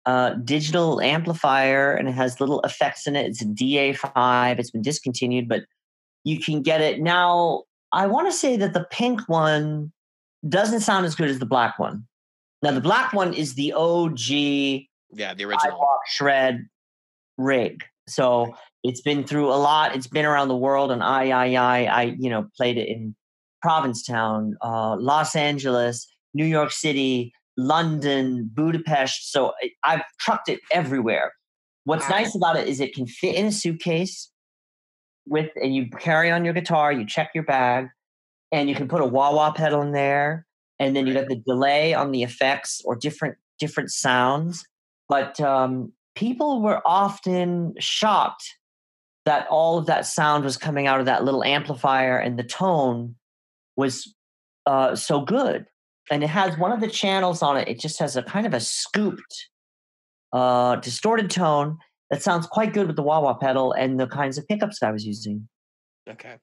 uh, 0.08 0.36
digital 0.36 1.02
amplifier 1.02 1.94
and 1.94 2.08
it 2.08 2.14
has 2.14 2.40
little 2.40 2.62
effects 2.62 3.06
in 3.08 3.16
it. 3.18 3.26
It's 3.26 3.42
a 3.42 3.46
DA5. 3.46 4.58
It's 4.58 4.72
been 4.72 4.82
discontinued, 4.82 5.50
but 5.50 5.64
you 6.24 6.40
can 6.40 6.62
get 6.62 6.80
it 6.80 7.02
now. 7.02 7.64
I 7.92 8.08
want 8.08 8.28
to 8.28 8.32
say 8.32 8.56
that 8.56 8.74
the 8.74 8.88
pink 8.90 9.28
one 9.28 9.92
doesn't 10.48 10.80
sound 10.80 11.06
as 11.06 11.14
good 11.14 11.30
as 11.30 11.40
the 11.40 11.46
black 11.46 11.78
one. 11.78 12.08
Now, 12.64 12.72
the 12.72 12.82
black 12.82 13.12
one 13.12 13.34
is 13.34 13.56
the 13.56 13.74
OG 13.74 14.30
yeah, 15.12 15.34
the 15.34 15.46
original. 15.46 15.86
Shred 16.08 16.68
rig. 17.38 17.84
So 18.08 18.56
it's 18.84 19.02
been 19.02 19.26
through 19.26 19.50
a 19.50 19.56
lot. 19.60 19.94
It's 19.94 20.08
been 20.08 20.26
around 20.26 20.48
the 20.48 20.56
world, 20.56 20.92
and 20.92 21.04
I, 21.04 21.30
I, 21.30 21.56
I, 21.56 21.86
I, 21.86 22.02
you 22.18 22.30
know, 22.30 22.48
played 22.56 22.78
it 22.78 22.88
in 22.88 23.14
Provincetown, 23.62 24.56
uh, 24.64 24.96
Los 24.98 25.36
Angeles, 25.36 26.08
New 26.34 26.46
York 26.46 26.72
City, 26.72 27.34
London, 27.58 28.50
Budapest. 28.54 29.32
So 29.32 29.54
I've 29.84 30.04
trucked 30.20 30.48
it 30.48 30.60
everywhere. 30.72 31.34
What's 31.86 32.10
nice 32.10 32.36
about 32.36 32.58
it 32.58 32.68
is 32.68 32.80
it 32.80 32.94
can 32.94 33.08
fit 33.08 33.36
in 33.36 33.46
a 33.46 33.52
suitcase 33.52 34.30
with, 35.26 35.52
and 35.56 35.74
you 35.74 35.90
carry 35.90 36.30
on 36.30 36.46
your 36.46 36.54
guitar, 36.54 36.92
you 36.92 37.06
check 37.06 37.32
your 37.34 37.46
bag, 37.46 37.88
and 38.52 38.70
you 38.70 38.76
can 38.76 38.88
put 38.88 39.02
a 39.02 39.06
wah 39.06 39.34
wah 39.34 39.52
pedal 39.52 39.82
in 39.82 39.92
there, 39.92 40.46
and 40.80 40.96
then 40.96 41.08
you 41.08 41.14
got 41.14 41.28
the 41.28 41.36
delay 41.36 41.94
on 41.94 42.12
the 42.12 42.24
effects 42.24 42.82
or 42.86 42.96
different 42.96 43.38
different 43.60 43.92
sounds. 43.92 44.66
But 45.10 45.40
um, 45.40 45.94
people 46.16 46.62
were 46.62 46.82
often 46.86 47.74
shocked 47.80 48.56
that 49.26 49.48
all 49.50 49.78
of 49.78 49.86
that 49.88 50.06
sound 50.06 50.44
was 50.44 50.58
coming 50.58 50.88
out 50.88 51.00
of 51.00 51.06
that 51.06 51.24
little 51.24 51.44
amplifier, 51.44 52.18
and 52.18 52.38
the 52.38 52.44
tone 52.44 53.16
was 53.76 54.14
uh, 54.66 54.96
so 54.96 55.22
good. 55.22 55.66
And 56.10 56.24
it 56.24 56.28
has 56.28 56.58
one 56.58 56.72
of 56.72 56.80
the 56.80 56.88
channels 56.88 57.42
on 57.42 57.58
it. 57.58 57.68
It 57.68 57.80
just 57.80 58.00
has 58.00 58.16
a 58.16 58.24
kind 58.24 58.46
of 58.46 58.54
a 58.54 58.60
scooped, 58.60 59.50
uh, 60.34 60.78
distorted 60.78 61.30
tone 61.30 61.78
that 62.10 62.22
sounds 62.22 62.48
quite 62.48 62.74
good 62.74 62.88
with 62.88 62.96
the 62.96 63.04
wah 63.04 63.20
wah 63.20 63.34
pedal 63.34 63.74
and 63.74 64.00
the 64.00 64.08
kinds 64.08 64.38
of 64.38 64.48
pickups 64.48 64.82
I 64.82 64.92
was 64.92 65.06
using. 65.06 65.48
Okay. 66.10 66.38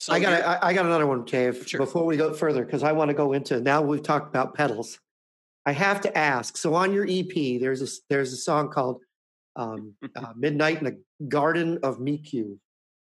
So 0.00 0.12
I 0.12 0.20
got 0.20 0.32
I, 0.44 0.68
I, 0.68 0.72
got 0.72 0.86
another 0.86 1.06
one, 1.06 1.24
Dave. 1.24 1.66
Sure. 1.66 1.78
Before 1.78 2.04
we 2.04 2.16
go 2.16 2.32
further, 2.32 2.64
because 2.64 2.84
I 2.84 2.92
want 2.92 3.08
to 3.08 3.14
go 3.14 3.32
into 3.32 3.60
now 3.60 3.82
we've 3.82 4.02
talked 4.02 4.28
about 4.28 4.54
pedals. 4.54 4.98
I 5.66 5.72
have 5.72 6.00
to 6.02 6.16
ask. 6.16 6.56
So 6.56 6.74
on 6.74 6.92
your 6.92 7.04
EP, 7.08 7.60
there's 7.60 7.82
a 7.82 7.88
there's 8.08 8.32
a 8.32 8.36
song 8.36 8.70
called 8.70 9.00
um, 9.56 9.94
uh, 10.16 10.32
"Midnight 10.36 10.78
in 10.78 10.84
the 10.84 11.26
Garden 11.28 11.80
of 11.82 11.98
Miku." 11.98 12.58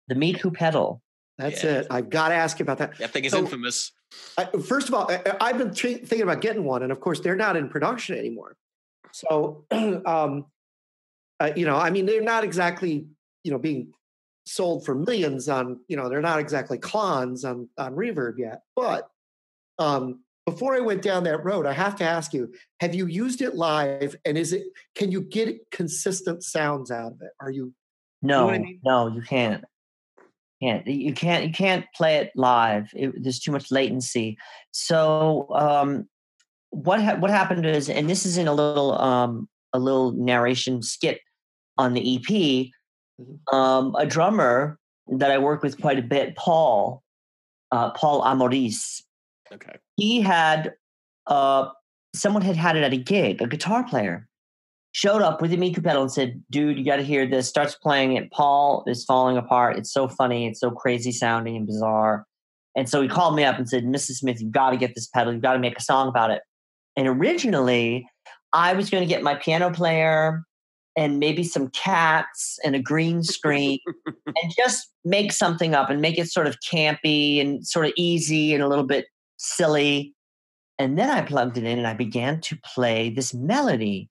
The 0.08 0.14
Miku 0.14 0.52
pedal. 0.52 1.00
That's 1.38 1.64
yeah. 1.64 1.78
it. 1.78 1.86
I've 1.90 2.10
got 2.10 2.28
to 2.28 2.34
ask 2.34 2.58
you 2.58 2.64
about 2.64 2.78
that. 2.78 2.98
That 2.98 3.10
thing 3.10 3.24
is 3.24 3.32
so, 3.32 3.38
infamous. 3.38 3.92
I, 4.38 4.44
first 4.44 4.88
of 4.88 4.94
all, 4.94 5.10
I, 5.10 5.48
have 5.48 5.58
been 5.58 5.74
thinking 5.74 6.22
about 6.22 6.40
getting 6.40 6.64
one, 6.64 6.82
and 6.82 6.90
of 6.90 7.00
course, 7.00 7.20
they're 7.20 7.36
not 7.36 7.56
in 7.56 7.68
production 7.68 8.16
anymore. 8.16 8.56
So, 9.12 9.64
um, 9.70 10.46
uh, 11.38 11.50
you 11.54 11.66
know, 11.66 11.76
I 11.76 11.90
mean, 11.90 12.06
they're 12.06 12.22
not 12.22 12.44
exactly 12.44 13.06
you 13.44 13.50
know 13.50 13.58
being 13.58 13.92
sold 14.44 14.84
for 14.84 14.94
millions 14.94 15.48
on 15.48 15.80
you 15.88 15.96
know 15.96 16.08
they're 16.08 16.20
not 16.20 16.40
exactly 16.40 16.78
Klons 16.78 17.44
on 17.44 17.68
on 17.78 17.94
reverb 17.94 18.38
yet 18.38 18.62
but 18.74 19.08
um 19.78 20.20
before 20.46 20.74
i 20.74 20.80
went 20.80 21.02
down 21.02 21.24
that 21.24 21.44
road 21.44 21.64
i 21.64 21.72
have 21.72 21.94
to 21.96 22.04
ask 22.04 22.34
you 22.34 22.52
have 22.80 22.94
you 22.94 23.06
used 23.06 23.40
it 23.40 23.54
live 23.54 24.16
and 24.24 24.36
is 24.36 24.52
it 24.52 24.64
can 24.96 25.12
you 25.12 25.20
get 25.20 25.58
consistent 25.70 26.42
sounds 26.42 26.90
out 26.90 27.12
of 27.12 27.22
it 27.22 27.30
are 27.40 27.50
you 27.50 27.72
no 28.20 28.46
you 28.46 28.46
know 28.46 28.50
I 28.50 28.58
mean? 28.58 28.80
no 28.84 29.06
you 29.08 29.22
can't 29.22 29.64
can't 30.62 30.86
you 30.86 31.12
can't 31.12 31.46
you 31.46 31.52
can't 31.52 31.84
play 31.94 32.16
it 32.16 32.30
live 32.36 32.88
it, 32.94 33.12
there's 33.22 33.40
too 33.40 33.52
much 33.52 33.70
latency 33.70 34.38
so 34.70 35.46
um 35.54 36.08
what 36.70 37.02
ha- 37.02 37.16
what 37.16 37.30
happened 37.30 37.66
is 37.66 37.88
and 37.88 38.08
this 38.08 38.24
is 38.24 38.38
in 38.38 38.48
a 38.48 38.54
little 38.54 39.00
um 39.00 39.48
a 39.72 39.78
little 39.78 40.12
narration 40.12 40.82
skit 40.82 41.20
on 41.78 41.94
the 41.94 42.16
ep 42.16 42.72
Mm-hmm. 43.20 43.56
Um, 43.56 43.94
a 43.96 44.06
drummer 44.06 44.78
that 45.18 45.30
I 45.30 45.38
work 45.38 45.62
with 45.62 45.80
quite 45.80 45.98
a 45.98 46.02
bit, 46.02 46.36
Paul, 46.36 47.02
uh, 47.70 47.90
Paul 47.90 48.22
Amoris. 48.22 49.02
Okay. 49.52 49.76
He 49.96 50.20
had 50.20 50.74
uh, 51.26 51.68
someone 52.14 52.42
had 52.42 52.56
had 52.56 52.76
it 52.76 52.82
at 52.82 52.92
a 52.92 52.96
gig, 52.96 53.42
a 53.42 53.46
guitar 53.46 53.84
player 53.84 54.28
showed 54.92 55.22
up 55.22 55.42
with 55.42 55.52
a 55.52 55.56
Miku 55.56 55.82
pedal 55.82 56.02
and 56.02 56.12
said, 56.12 56.42
"Dude, 56.50 56.78
you 56.78 56.84
got 56.84 56.96
to 56.96 57.02
hear 57.02 57.26
this." 57.26 57.48
Starts 57.48 57.74
playing 57.74 58.16
it. 58.16 58.30
Paul 58.30 58.84
is 58.86 59.04
falling 59.04 59.36
apart. 59.36 59.76
It's 59.76 59.92
so 59.92 60.08
funny. 60.08 60.46
It's 60.46 60.60
so 60.60 60.70
crazy 60.70 61.12
sounding 61.12 61.56
and 61.56 61.66
bizarre. 61.66 62.26
And 62.74 62.88
so 62.88 63.02
he 63.02 63.08
called 63.08 63.36
me 63.36 63.44
up 63.44 63.58
and 63.58 63.68
said, 63.68 63.84
"Mrs. 63.84 64.18
Smith, 64.18 64.40
you've 64.40 64.52
got 64.52 64.70
to 64.70 64.76
get 64.76 64.94
this 64.94 65.08
pedal. 65.08 65.32
You've 65.32 65.42
got 65.42 65.54
to 65.54 65.58
make 65.58 65.78
a 65.78 65.82
song 65.82 66.08
about 66.08 66.30
it." 66.30 66.42
And 66.96 67.08
originally, 67.08 68.06
I 68.52 68.74
was 68.74 68.90
going 68.90 69.02
to 69.02 69.08
get 69.08 69.22
my 69.22 69.34
piano 69.34 69.70
player 69.70 70.44
and 70.96 71.18
maybe 71.18 71.42
some 71.42 71.68
cats 71.68 72.58
and 72.64 72.76
a 72.76 72.82
green 72.82 73.22
screen 73.22 73.78
and 74.06 74.52
just 74.56 74.90
make 75.04 75.32
something 75.32 75.74
up 75.74 75.88
and 75.88 76.02
make 76.02 76.18
it 76.18 76.30
sort 76.30 76.46
of 76.46 76.58
campy 76.70 77.40
and 77.40 77.66
sort 77.66 77.86
of 77.86 77.92
easy 77.96 78.52
and 78.52 78.62
a 78.62 78.68
little 78.68 78.84
bit 78.84 79.06
silly. 79.38 80.14
And 80.78 80.98
then 80.98 81.10
I 81.10 81.22
plugged 81.22 81.56
it 81.56 81.64
in 81.64 81.78
and 81.78 81.86
I 81.86 81.94
began 81.94 82.40
to 82.42 82.58
play 82.74 83.10
this 83.10 83.32
melody. 83.32 84.10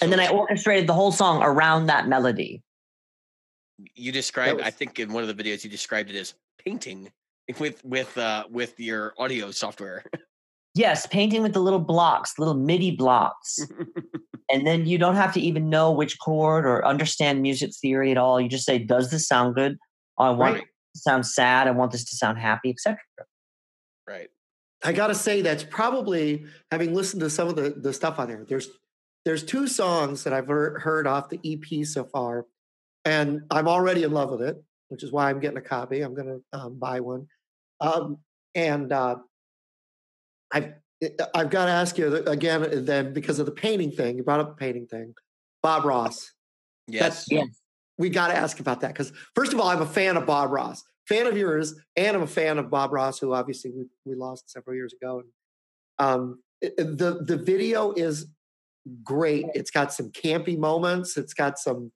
And 0.00 0.12
then 0.12 0.20
I 0.20 0.28
orchestrated 0.28 0.86
the 0.86 0.92
whole 0.92 1.12
song 1.12 1.42
around 1.42 1.86
that 1.86 2.08
melody. 2.08 2.62
You 3.94 4.12
described, 4.12 4.58
was, 4.58 4.66
I 4.66 4.70
think, 4.70 4.98
in 4.98 5.12
one 5.12 5.24
of 5.24 5.34
the 5.34 5.42
videos, 5.42 5.64
you 5.64 5.70
described 5.70 6.10
it 6.10 6.16
as 6.16 6.34
painting 6.64 7.10
with 7.58 7.84
with 7.84 8.16
uh, 8.18 8.44
with 8.50 8.78
your 8.80 9.14
audio 9.18 9.50
software. 9.50 10.04
Yes, 10.74 11.06
painting 11.06 11.42
with 11.42 11.54
the 11.54 11.60
little 11.60 11.80
blocks, 11.80 12.38
little 12.38 12.54
MIDI 12.54 12.90
blocks. 12.90 13.58
and 14.50 14.66
then 14.66 14.86
you 14.86 14.98
don't 14.98 15.16
have 15.16 15.32
to 15.34 15.40
even 15.40 15.70
know 15.70 15.90
which 15.90 16.18
chord 16.18 16.66
or 16.66 16.84
understand 16.86 17.40
music 17.40 17.70
theory 17.80 18.10
at 18.10 18.18
all. 18.18 18.40
You 18.40 18.48
just 18.48 18.66
say, 18.66 18.78
"Does 18.78 19.10
this 19.10 19.26
sound 19.26 19.54
good? 19.54 19.78
I 20.18 20.30
want 20.30 20.54
right. 20.54 20.62
to 20.62 21.00
sound 21.00 21.26
sad. 21.26 21.68
I 21.68 21.70
want 21.70 21.92
this 21.92 22.04
to 22.04 22.16
sound 22.16 22.38
happy, 22.38 22.70
etc." 22.70 22.98
Right. 24.06 24.28
I 24.84 24.92
got 24.92 25.08
to 25.08 25.14
say 25.14 25.42
that's 25.42 25.64
probably 25.64 26.44
having 26.70 26.94
listened 26.94 27.20
to 27.20 27.30
some 27.30 27.48
of 27.48 27.56
the 27.56 27.70
the 27.70 27.92
stuff 27.92 28.18
on 28.18 28.28
there. 28.28 28.44
There's 28.46 28.68
there's 29.26 29.42
two 29.42 29.66
songs 29.66 30.22
that 30.22 30.32
I've 30.32 30.46
heard 30.46 31.08
off 31.08 31.28
the 31.28 31.40
EP 31.44 31.84
so 31.84 32.04
far, 32.04 32.46
and 33.04 33.42
I'm 33.50 33.66
already 33.66 34.04
in 34.04 34.12
love 34.12 34.30
with 34.30 34.40
it, 34.40 34.62
which 34.88 35.02
is 35.02 35.10
why 35.10 35.28
I'm 35.28 35.40
getting 35.40 35.58
a 35.58 35.62
copy. 35.62 36.00
I'm 36.02 36.14
going 36.14 36.28
to 36.28 36.58
um, 36.58 36.78
buy 36.78 37.00
one. 37.00 37.26
Um, 37.80 38.18
and 38.54 38.92
uh, 38.92 39.16
I've 40.52 40.74
I've 41.34 41.50
got 41.50 41.66
to 41.66 41.72
ask 41.72 41.98
you 41.98 42.14
again 42.14 42.62
uh, 42.62 42.68
then 42.74 43.12
because 43.12 43.40
of 43.40 43.46
the 43.46 43.52
painting 43.52 43.90
thing. 43.90 44.16
You 44.16 44.22
brought 44.22 44.38
up 44.38 44.50
the 44.50 44.64
painting 44.64 44.86
thing. 44.86 45.12
Bob 45.60 45.84
Ross. 45.84 46.32
Yes. 46.86 47.26
yes. 47.28 47.48
We 47.98 48.10
got 48.10 48.28
to 48.28 48.36
ask 48.36 48.60
about 48.60 48.80
that 48.82 48.92
because 48.92 49.12
first 49.34 49.52
of 49.52 49.58
all, 49.58 49.68
I'm 49.68 49.82
a 49.82 49.86
fan 49.86 50.16
of 50.16 50.24
Bob 50.24 50.52
Ross, 50.52 50.84
fan 51.08 51.26
of 51.26 51.36
yours, 51.36 51.74
and 51.96 52.16
I'm 52.16 52.22
a 52.22 52.28
fan 52.28 52.58
of 52.58 52.70
Bob 52.70 52.92
Ross, 52.92 53.18
who 53.18 53.34
obviously 53.34 53.72
we, 53.72 53.86
we 54.04 54.14
lost 54.14 54.48
several 54.50 54.76
years 54.76 54.92
ago. 54.92 55.24
Um, 55.98 56.38
the 56.62 57.24
the 57.26 57.36
video 57.36 57.90
is 57.90 58.28
great. 59.02 59.46
It's 59.54 59.70
got 59.70 59.92
some 59.92 60.10
campy 60.10 60.58
moments. 60.58 61.16
It's 61.16 61.34
got 61.34 61.58
some 61.58 61.92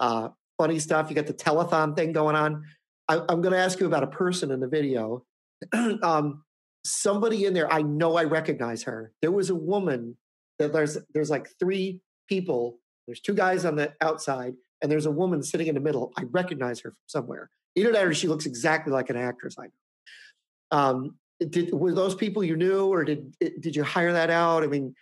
uh, 0.00 0.28
funny 0.56 0.78
stuff. 0.78 1.08
You 1.08 1.16
got 1.16 1.26
the 1.26 1.34
telethon 1.34 1.96
thing 1.96 2.12
going 2.12 2.36
on. 2.36 2.64
I, 3.08 3.16
am 3.28 3.40
going 3.40 3.52
to 3.52 3.58
ask 3.58 3.80
you 3.80 3.86
about 3.86 4.02
a 4.02 4.08
person 4.08 4.50
in 4.50 4.60
the 4.60 4.68
video. 4.68 5.24
um, 6.02 6.42
somebody 6.84 7.44
in 7.44 7.54
there, 7.54 7.72
I 7.72 7.82
know 7.82 8.16
I 8.16 8.24
recognize 8.24 8.82
her. 8.84 9.12
There 9.22 9.32
was 9.32 9.50
a 9.50 9.54
woman 9.54 10.16
that 10.58 10.72
there's 10.72 10.98
there's 11.14 11.30
like 11.30 11.48
three 11.58 12.00
people. 12.28 12.78
There's 13.06 13.20
two 13.20 13.34
guys 13.34 13.64
on 13.64 13.76
the 13.76 13.94
outside, 14.00 14.54
and 14.82 14.92
there's 14.92 15.06
a 15.06 15.10
woman 15.10 15.42
sitting 15.42 15.68
in 15.68 15.74
the 15.74 15.80
middle. 15.80 16.12
I 16.16 16.24
recognize 16.30 16.80
her 16.80 16.90
from 16.90 16.96
somewhere. 17.06 17.50
Either 17.76 17.92
that 17.92 18.04
or 18.04 18.14
she 18.14 18.28
looks 18.28 18.46
exactly 18.46 18.92
like 18.92 19.08
an 19.08 19.16
actress 19.16 19.56
I 19.58 19.64
know. 19.64 20.78
Um, 20.78 21.14
did 21.50 21.72
were 21.72 21.94
those 21.94 22.14
people 22.14 22.42
you 22.42 22.56
knew, 22.56 22.86
or 22.86 23.04
did 23.04 23.34
did 23.38 23.76
you 23.76 23.84
hire 23.84 24.12
that 24.12 24.30
out? 24.30 24.64
I 24.64 24.66
mean, 24.66 24.94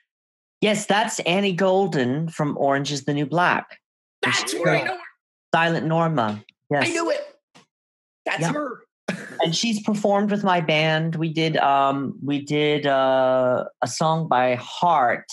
yes, 0.60 0.86
that's 0.86 1.20
Annie 1.20 1.52
Golden 1.52 2.28
from 2.28 2.56
Orange 2.58 2.92
Is 2.92 3.04
the 3.04 3.14
New 3.14 3.26
Black. 3.26 3.78
That's 4.22 4.54
where 4.54 4.76
I 4.76 4.82
know 4.82 4.94
her. 4.94 5.00
Silent 5.54 5.86
Norma. 5.86 6.42
Yes, 6.70 6.88
I 6.88 6.92
knew 6.92 7.10
it. 7.10 7.20
That's 8.24 8.40
yep. 8.40 8.54
her 8.54 8.86
and 9.42 9.54
she's 9.54 9.82
performed 9.82 10.30
with 10.30 10.44
my 10.44 10.60
band. 10.60 11.16
We 11.16 11.32
did 11.32 11.56
um 11.58 12.18
we 12.22 12.40
did 12.42 12.86
uh, 12.86 13.64
a 13.82 13.86
song 13.86 14.28
by 14.28 14.56
Heart. 14.56 15.26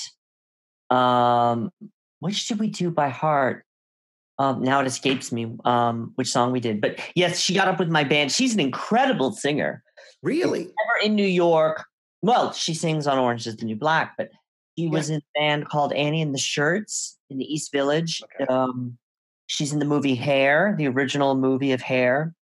Um 0.89 1.72
which 2.20 2.48
did 2.48 2.60
we 2.60 2.70
do 2.70 2.92
by 2.92 3.10
Heart? 3.10 3.65
Um 4.39 4.63
now 4.63 4.82
it 4.82 4.88
escapes 4.88 5.32
me 5.32 5.56
um 5.65 6.12
which 6.15 6.32
song 6.32 6.51
we 6.51 6.60
did. 6.60 6.82
But 6.82 7.00
yes, 7.15 7.39
she 7.39 7.53
got 7.53 7.68
up 7.68 7.80
with 7.80 7.89
my 7.89 8.03
band. 8.03 8.32
She's 8.32 8.53
an 8.53 8.60
incredible 8.60 9.32
singer. 9.32 9.84
Really? 10.22 10.62
Ever 10.62 11.06
in 11.06 11.15
New 11.15 11.25
York. 11.25 11.84
Well, 12.22 12.53
she 12.53 12.74
sings 12.74 13.06
on 13.06 13.18
Orange 13.18 13.48
is 13.48 13.58
the 13.58 13.65
New 13.65 13.75
Black, 13.75 14.13
but 14.18 14.30
she 14.77 14.88
was 14.88 15.10
in 15.10 15.18
a 15.18 15.39
band 15.39 15.70
called 15.70 15.94
Annie 15.94 16.22
and 16.22 16.34
the 16.34 16.39
Shirts 16.39 17.18
in 17.30 17.38
the 17.38 17.46
East 17.46 17.72
Village. 17.72 18.22
Okay. 18.42 18.51
Um, 18.51 18.98
she's 19.48 19.74
in 19.74 19.80
the 19.80 19.86
movie 19.86 20.15
Hair, 20.15 20.75
the 20.77 20.88
original 20.88 21.36
movie 21.36 21.72
of 21.72 21.82
Hair 21.82 22.34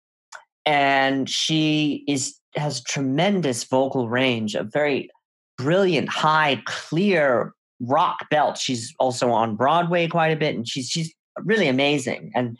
and 0.65 1.29
she 1.29 2.03
is 2.07 2.35
has 2.55 2.83
tremendous 2.83 3.63
vocal 3.63 4.09
range, 4.09 4.55
a 4.55 4.63
very 4.63 5.09
brilliant, 5.57 6.09
high, 6.09 6.61
clear 6.65 7.53
rock 7.79 8.29
belt. 8.29 8.57
She's 8.57 8.93
also 8.99 9.31
on 9.31 9.55
Broadway 9.55 10.07
quite 10.07 10.29
a 10.29 10.35
bit, 10.35 10.55
and 10.55 10.67
she's 10.67 10.89
she's 10.89 11.13
really 11.43 11.67
amazing. 11.67 12.31
And 12.35 12.57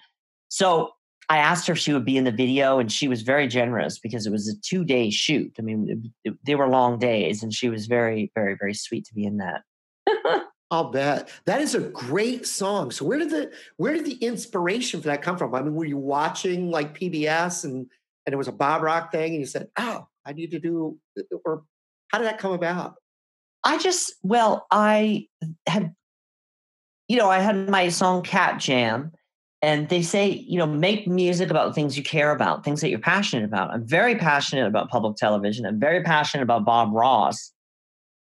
so 0.50 0.92
I 1.32 1.38
asked 1.38 1.66
her 1.68 1.74
if 1.74 1.80
she 1.80 1.94
would 1.94 2.04
be 2.04 2.18
in 2.18 2.26
the 2.26 2.32
video, 2.32 2.78
and 2.78 2.92
she 2.92 3.08
was 3.08 3.22
very 3.22 3.48
generous 3.48 3.98
because 3.98 4.28
it 4.28 4.32
was 4.32 4.50
a 4.50 4.60
two 4.60 4.84
day 4.84 5.10
shoot. 5.10 5.56
I 5.58 5.62
mean, 5.62 6.12
it, 6.24 6.30
it, 6.32 6.38
they 6.46 6.56
were 6.56 6.68
long 6.68 7.00
days, 7.00 7.42
and 7.42 7.54
she 7.54 7.70
was 7.70 7.86
very, 7.88 8.34
very, 8.36 8.58
very 8.60 8.74
sweet 8.74 9.06
to 9.06 9.14
be 9.14 9.24
in 9.24 9.38
that. 9.38 9.62
I'll 10.72 10.92
bet 10.92 11.30
that 11.46 11.62
is 11.62 11.74
a 11.74 11.80
great 11.80 12.46
song. 12.46 12.92
So 12.92 13.06
where 13.06 13.18
did 13.18 13.30
the 13.30 13.50
where 13.78 13.94
did 13.94 14.04
the 14.04 14.16
inspiration 14.16 15.00
for 15.00 15.08
that 15.08 15.22
come 15.22 15.38
from? 15.38 15.56
I 15.56 15.62
mean, 15.62 15.74
were 15.74 15.86
you 15.86 15.98
watching 15.98 16.70
like 16.70 17.00
PBS 17.00 17.64
and 17.64 17.88
and 18.26 18.34
it 18.34 18.38
was 18.38 18.50
a 18.50 18.54
Bob 18.54 18.82
Ross 18.82 19.10
thing, 19.10 19.32
and 19.32 19.40
you 19.40 19.46
said, 19.46 19.70
"Oh, 19.80 20.08
I 20.26 20.34
need 20.34 20.52
to 20.52 20.60
do," 20.60 21.00
or 21.46 21.64
how 22.10 22.18
did 22.18 22.28
that 22.28 22.40
come 22.40 22.52
about? 22.52 22.96
I 23.64 23.78
just 23.78 24.16
well, 24.22 24.68
I 24.70 25.30
had, 25.66 25.96
you 27.08 27.16
know, 27.16 27.30
I 27.30 27.40
had 27.40 27.70
my 27.70 27.88
song 27.88 28.22
Cat 28.22 28.60
Jam, 28.60 29.14
and 29.62 29.90
they 29.90 30.02
say, 30.02 30.28
you 30.28 30.58
know, 30.58 30.66
make 30.66 31.08
music 31.08 31.52
about 31.52 31.76
things 31.76 31.96
you 31.96 32.04
care 32.04 32.32
about, 32.32 32.64
things 32.64 32.82
that 32.82 32.90
you're 32.90 33.00
passionate 33.00 33.46
about. 33.46 33.70
I'm 33.72 33.88
very 33.88 34.16
passionate 34.16 34.66
about 34.66 34.90
public 34.90 35.18
television. 35.18 35.66
I'm 35.66 35.80
very 35.80 36.02
passionate 36.04 36.44
about 36.44 36.66
Bob 36.66 36.92
Ross, 36.94 37.52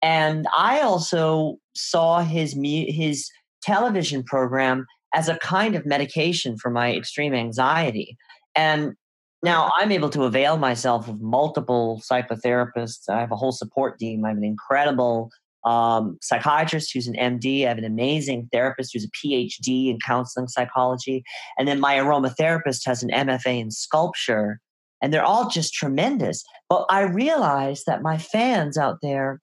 and 0.02 0.48
I 0.56 0.82
also 0.82 1.58
saw 1.76 2.22
his 2.22 2.58
his 2.62 3.30
television 3.62 4.24
program 4.24 4.86
as 5.14 5.28
a 5.28 5.38
kind 5.38 5.76
of 5.76 5.86
medication 5.86 6.58
for 6.58 6.70
my 6.70 6.94
extreme 6.94 7.34
anxiety. 7.34 8.18
And 8.56 8.94
now 9.42 9.72
I'm 9.76 9.92
able 9.92 10.10
to 10.10 10.24
avail 10.24 10.58
myself 10.58 11.08
of 11.08 11.22
multiple 11.22 12.02
psychotherapists. 12.10 13.10
I 13.10 13.20
have 13.22 13.32
a 13.32 13.36
whole 13.36 13.52
support 13.52 13.98
team. 13.98 14.26
I 14.26 14.30
have 14.30 14.38
an 14.38 14.44
incredible 14.44 15.30
um, 15.66 16.18
psychiatrist 16.22 16.92
who's 16.94 17.08
an 17.08 17.16
MD. 17.16 17.66
I 17.66 17.70
have 17.70 17.78
an 17.78 17.86
amazing 17.86 18.50
therapist 18.52 18.92
who's 18.94 19.06
a 19.06 19.28
PhD 19.28 19.90
in 19.90 20.00
counseling 20.06 20.48
psychology. 20.48 21.24
And 21.58 21.68
then 21.68 21.80
my 21.80 21.96
aromatherapist 21.96 22.82
has 22.86 23.04
an 23.04 23.10
MFA 23.10 23.60
in 23.60 23.72
sculpture. 23.72 24.60
And 25.02 25.14
they're 25.14 25.24
all 25.24 25.50
just 25.50 25.74
tremendous. 25.74 26.44
But 26.70 26.86
I 26.90 27.02
realize 27.02 27.84
that 27.86 28.02
my 28.02 28.18
fans 28.18 28.78
out 28.78 28.98
there, 29.02 29.40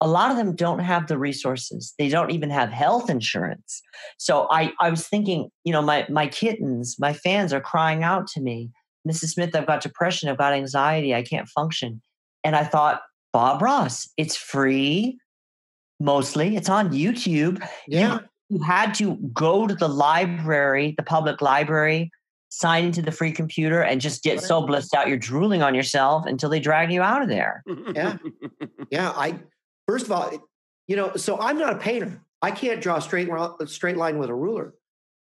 a 0.00 0.06
lot 0.06 0.30
of 0.30 0.36
them 0.36 0.54
don't 0.54 0.80
have 0.80 1.06
the 1.06 1.18
resources. 1.18 1.94
They 1.98 2.08
don't 2.08 2.30
even 2.30 2.50
have 2.50 2.70
health 2.70 3.10
insurance. 3.10 3.82
So 4.18 4.48
I, 4.50 4.72
I 4.80 4.90
was 4.90 5.06
thinking, 5.06 5.48
you 5.64 5.72
know, 5.72 5.82
my, 5.82 6.06
my 6.08 6.28
kittens, 6.28 6.96
my 6.98 7.12
fans 7.12 7.52
are 7.52 7.60
crying 7.60 8.02
out 8.02 8.26
to 8.28 8.40
me 8.40 8.70
Mrs. 9.08 9.30
Smith, 9.30 9.54
I've 9.54 9.66
got 9.66 9.80
depression, 9.80 10.28
I've 10.28 10.38
got 10.38 10.52
anxiety, 10.52 11.14
I 11.14 11.22
can't 11.22 11.48
function. 11.48 12.00
And 12.44 12.54
I 12.54 12.64
thought, 12.64 13.02
Bob 13.32 13.62
Ross, 13.62 14.08
it's 14.16 14.36
free 14.36 15.18
mostly, 16.02 16.56
it's 16.56 16.68
on 16.68 16.90
YouTube. 16.90 17.66
Yeah. 17.86 18.14
You, 18.14 18.58
you 18.58 18.62
had 18.62 18.94
to 18.94 19.16
go 19.32 19.66
to 19.66 19.74
the 19.74 19.88
library, 19.88 20.94
the 20.96 21.02
public 21.02 21.40
library, 21.40 22.10
sign 22.50 22.84
into 22.84 23.00
the 23.00 23.12
free 23.12 23.32
computer, 23.32 23.82
and 23.82 24.00
just 24.00 24.22
get 24.22 24.40
so 24.40 24.66
blissed 24.66 24.94
out 24.94 25.08
you're 25.08 25.16
drooling 25.16 25.62
on 25.62 25.74
yourself 25.74 26.26
until 26.26 26.50
they 26.50 26.60
drag 26.60 26.92
you 26.92 27.00
out 27.02 27.22
of 27.22 27.28
there. 27.28 27.62
Yeah. 27.94 28.16
Yeah. 28.90 29.10
I, 29.10 29.38
first 29.88 30.06
of 30.06 30.12
all, 30.12 30.30
you 30.86 30.96
know, 30.96 31.16
so 31.16 31.38
I'm 31.40 31.56
not 31.56 31.72
a 31.72 31.78
painter. 31.78 32.20
I 32.42 32.50
can't 32.50 32.80
draw 32.80 32.96
a 32.96 33.00
straight, 33.00 33.28
a 33.28 33.66
straight 33.66 33.96
line 33.96 34.18
with 34.18 34.28
a 34.28 34.34
ruler. 34.34 34.74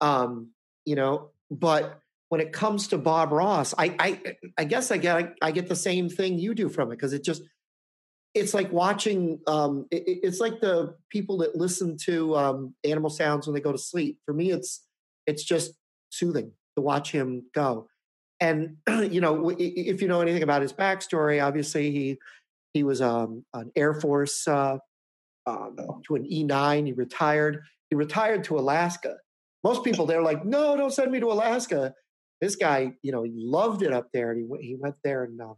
Um, 0.01 0.49
you 0.85 0.95
know, 0.95 1.31
but 1.49 1.99
when 2.29 2.41
it 2.41 2.51
comes 2.51 2.89
to 2.89 2.97
Bob 2.97 3.31
Ross, 3.31 3.73
I 3.77 3.95
I, 3.99 4.35
I 4.57 4.63
guess 4.65 4.91
I 4.91 4.97
get 4.97 5.15
I, 5.15 5.29
I, 5.41 5.51
get 5.51 5.69
the 5.69 5.75
same 5.75 6.09
thing 6.09 6.37
you 6.37 6.53
do 6.53 6.69
from 6.69 6.91
it 6.91 6.95
because 6.95 7.13
it 7.13 7.23
just 7.23 7.43
it's 8.35 8.53
like 8.53 8.71
watching 8.71 9.39
um, 9.47 9.87
it, 9.89 10.03
it's 10.05 10.39
like 10.39 10.59
the 10.59 10.95
people 11.09 11.37
that 11.37 11.55
listen 11.55 11.97
to 12.05 12.35
um, 12.35 12.75
animal 12.83 13.09
sounds 13.09 13.47
when 13.47 13.53
they 13.53 13.61
go 13.61 13.71
to 13.71 13.77
sleep. 13.77 14.19
For 14.25 14.33
me, 14.33 14.51
it's 14.51 14.85
it's 15.25 15.43
just 15.43 15.73
soothing 16.11 16.51
to 16.75 16.81
watch 16.81 17.11
him 17.11 17.45
go. 17.53 17.87
And 18.39 18.77
you 19.09 19.21
know, 19.21 19.49
if 19.57 20.01
you 20.01 20.07
know 20.07 20.21
anything 20.21 20.43
about 20.43 20.61
his 20.61 20.73
backstory, 20.73 21.43
obviously 21.43 21.91
he 21.91 22.17
he 22.73 22.83
was 22.83 23.01
um, 23.01 23.45
an 23.53 23.71
Air 23.75 23.93
Force 23.93 24.47
uh, 24.47 24.77
um, 25.47 25.77
to 26.07 26.15
an 26.15 26.31
E 26.31 26.43
nine. 26.43 26.85
He 26.85 26.93
retired. 26.93 27.63
He 27.89 27.95
retired 27.95 28.43
to 28.45 28.59
Alaska. 28.59 29.15
Most 29.63 29.83
people 29.83 30.05
they're 30.05 30.21
like, 30.21 30.45
no, 30.45 30.77
don't 30.77 30.93
send 30.93 31.11
me 31.11 31.19
to 31.21 31.31
Alaska 31.31 31.95
this 32.41 32.55
guy, 32.55 32.93
you 33.01 33.11
know, 33.11 33.23
he 33.23 33.31
loved 33.35 33.81
it 33.81 33.93
up 33.93 34.09
there, 34.13 34.31
and 34.31 34.39
he 34.39 34.45
went, 34.45 34.63
he 34.63 34.75
went 34.75 34.95
there, 35.03 35.23
and 35.23 35.39
um, 35.41 35.55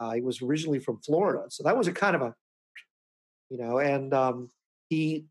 uh, 0.00 0.12
he 0.12 0.20
was 0.20 0.42
originally 0.42 0.78
from 0.78 0.98
Florida, 0.98 1.44
so 1.48 1.62
that 1.64 1.76
was 1.76 1.88
a 1.88 1.92
kind 1.92 2.16
of 2.16 2.22
a, 2.22 2.34
you 3.50 3.58
know, 3.58 3.78
and 3.78 4.12
um, 4.12 4.50
he 4.88 5.26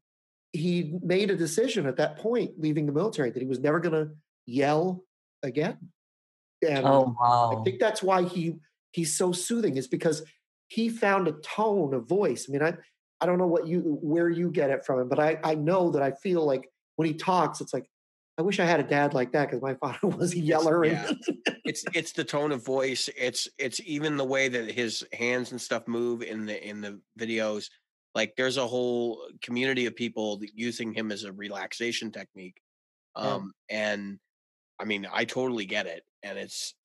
he 0.51 0.97
made 1.01 1.31
a 1.31 1.35
decision 1.35 1.85
at 1.87 1.97
that 1.97 2.17
point, 2.17 2.59
leaving 2.59 2.85
the 2.85 2.91
military, 2.91 3.31
that 3.31 3.41
he 3.41 3.47
was 3.47 3.59
never 3.59 3.79
going 3.79 3.93
to 3.93 4.11
yell 4.45 5.03
again. 5.41 5.77
And 6.67 6.85
oh 6.85 7.15
wow! 7.19 7.59
I 7.59 7.63
think 7.63 7.79
that's 7.79 8.01
why 8.01 8.23
he 8.23 8.55
he's 8.91 9.15
so 9.15 9.31
soothing, 9.31 9.77
is 9.77 9.87
because 9.87 10.23
he 10.67 10.89
found 10.89 11.27
a 11.27 11.33
tone 11.33 11.93
a 11.93 11.99
voice. 11.99 12.47
I 12.47 12.51
mean, 12.51 12.63
I 12.63 12.73
I 13.19 13.25
don't 13.25 13.37
know 13.37 13.47
what 13.47 13.67
you 13.67 13.99
where 14.01 14.29
you 14.29 14.49
get 14.49 14.69
it 14.69 14.85
from 14.85 15.01
him, 15.01 15.09
but 15.09 15.19
I 15.19 15.39
I 15.43 15.55
know 15.55 15.91
that 15.91 16.01
I 16.01 16.11
feel 16.11 16.45
like 16.45 16.69
when 16.95 17.07
he 17.07 17.13
talks, 17.13 17.59
it's 17.59 17.73
like 17.73 17.89
I 18.37 18.41
wish 18.41 18.59
I 18.59 18.65
had 18.65 18.79
a 18.79 18.83
dad 18.83 19.13
like 19.13 19.31
that 19.33 19.49
because 19.49 19.61
my 19.61 19.73
father 19.81 20.07
was 20.07 20.33
a 20.33 20.39
yeller. 20.39 20.83
It's, 20.85 21.29
yeah. 21.37 21.53
it's 21.65 21.85
it's 21.93 22.11
the 22.13 22.23
tone 22.23 22.51
of 22.51 22.65
voice. 22.65 23.09
It's 23.17 23.47
it's 23.57 23.79
even 23.85 24.17
the 24.17 24.25
way 24.25 24.47
that 24.47 24.71
his 24.71 25.03
hands 25.13 25.51
and 25.51 25.61
stuff 25.61 25.87
move 25.87 26.21
in 26.21 26.45
the 26.45 26.67
in 26.67 26.81
the 26.81 26.99
videos. 27.19 27.69
Like 28.15 28.33
there's 28.37 28.57
a 28.57 28.67
whole 28.67 29.23
community 29.41 29.85
of 29.87 29.95
people 29.95 30.39
using 30.53 30.93
him 30.93 31.11
as 31.11 31.23
a 31.23 31.33
relaxation 31.33 32.11
technique. 32.11 32.61
Um, 33.15 33.53
yeah. 33.69 33.91
and 33.91 34.19
I 34.79 34.85
mean, 34.85 35.07
I 35.11 35.25
totally 35.25 35.65
get 35.65 35.87
it. 35.87 36.03
And 36.23 36.37
it's 36.37 36.75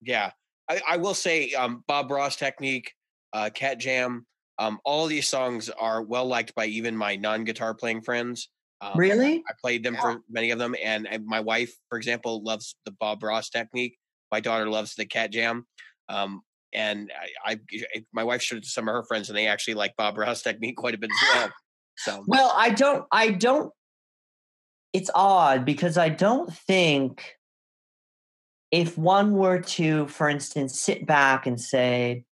yeah. 0.00 0.30
I, 0.68 0.80
I 0.88 0.96
will 0.96 1.14
say 1.14 1.52
um, 1.52 1.82
Bob 1.88 2.10
Ross 2.10 2.36
technique, 2.36 2.94
uh, 3.32 3.50
Cat 3.52 3.78
Jam, 3.78 4.26
um, 4.58 4.78
all 4.84 5.06
these 5.06 5.28
songs 5.28 5.70
are 5.70 6.02
well 6.02 6.26
liked 6.26 6.54
by 6.54 6.66
even 6.66 6.96
my 6.96 7.16
non-guitar 7.16 7.74
playing 7.74 8.02
friends. 8.02 8.48
Um, 8.82 8.92
really? 8.96 9.44
I 9.48 9.52
played 9.62 9.84
them 9.84 9.94
yeah. 9.94 10.00
for 10.00 10.22
many 10.28 10.50
of 10.50 10.58
them, 10.58 10.74
and, 10.82 11.06
my 11.24 11.38
wife, 11.38 11.72
for 11.88 11.96
example, 11.96 12.42
loves 12.42 12.74
the 12.84 12.90
Bob 12.90 13.22
Ross 13.22 13.48
technique. 13.48 13.96
My 14.32 14.40
daughter 14.40 14.68
loves 14.68 14.96
the 14.96 15.06
Cat 15.06 15.30
Jam, 15.30 15.66
um, 16.08 16.42
and 16.72 17.12
I, 17.44 17.52
I, 17.52 18.04
my 18.12 18.24
wife 18.24 18.42
showed 18.42 18.58
it 18.58 18.64
to 18.64 18.70
some 18.70 18.88
of 18.88 18.94
her 18.94 19.04
friends, 19.04 19.28
and 19.28 19.38
they 19.38 19.46
actually 19.46 19.74
like 19.74 19.94
Bob 19.96 20.18
Ross 20.18 20.42
technique 20.42 20.76
quite 20.76 20.94
a 20.94 20.98
bit 20.98 21.10
as 21.10 21.28
well. 21.34 21.50
So, 21.98 22.24
well, 22.26 22.52
I 22.56 22.70
don't, 22.70 23.06
I 23.12 23.30
don't. 23.30 23.72
It's 24.92 25.10
odd 25.14 25.64
because 25.64 25.96
I 25.96 26.08
don't 26.08 26.52
think 26.52 27.36
if 28.72 28.98
one 28.98 29.32
were 29.32 29.60
to, 29.60 30.08
for 30.08 30.28
instance, 30.28 30.80
sit 30.80 31.06
back 31.06 31.46
and 31.46 31.60
say, 31.60 32.24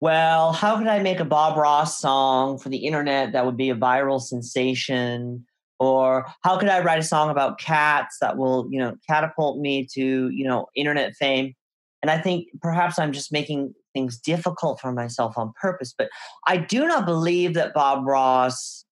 well, 0.00 0.52
how 0.52 0.78
could 0.78 0.86
I 0.86 1.00
make 1.00 1.18
a 1.18 1.24
Bob 1.24 1.56
Ross 1.56 1.98
song 1.98 2.58
for 2.58 2.68
the 2.68 2.86
internet 2.86 3.32
that 3.32 3.44
would 3.44 3.56
be 3.56 3.70
a 3.70 3.74
viral 3.74 4.20
sensation? 4.20 5.46
Or 5.78 6.26
how 6.42 6.58
could 6.58 6.68
i 6.68 6.80
write 6.80 6.98
a 6.98 7.02
song 7.02 7.30
about 7.30 7.58
cats 7.58 8.18
that 8.20 8.36
will 8.36 8.68
you 8.70 8.78
know 8.78 8.96
catapult 9.08 9.58
me 9.58 9.86
to 9.92 10.28
you 10.30 10.46
know 10.46 10.66
internet 10.74 11.14
fame? 11.14 11.54
And 12.02 12.10
i 12.10 12.18
think 12.18 12.48
perhaps 12.62 12.98
i'm 12.98 13.12
just 13.12 13.32
making 13.32 13.74
things 13.94 14.18
difficult 14.18 14.80
for 14.80 14.92
myself 14.92 15.36
on 15.36 15.52
purpose 15.60 15.94
but 15.96 16.08
i 16.46 16.56
do 16.56 16.86
not 16.86 17.06
believe 17.06 17.54
that 17.54 17.74
bob 17.74 18.06
ross 18.06 18.84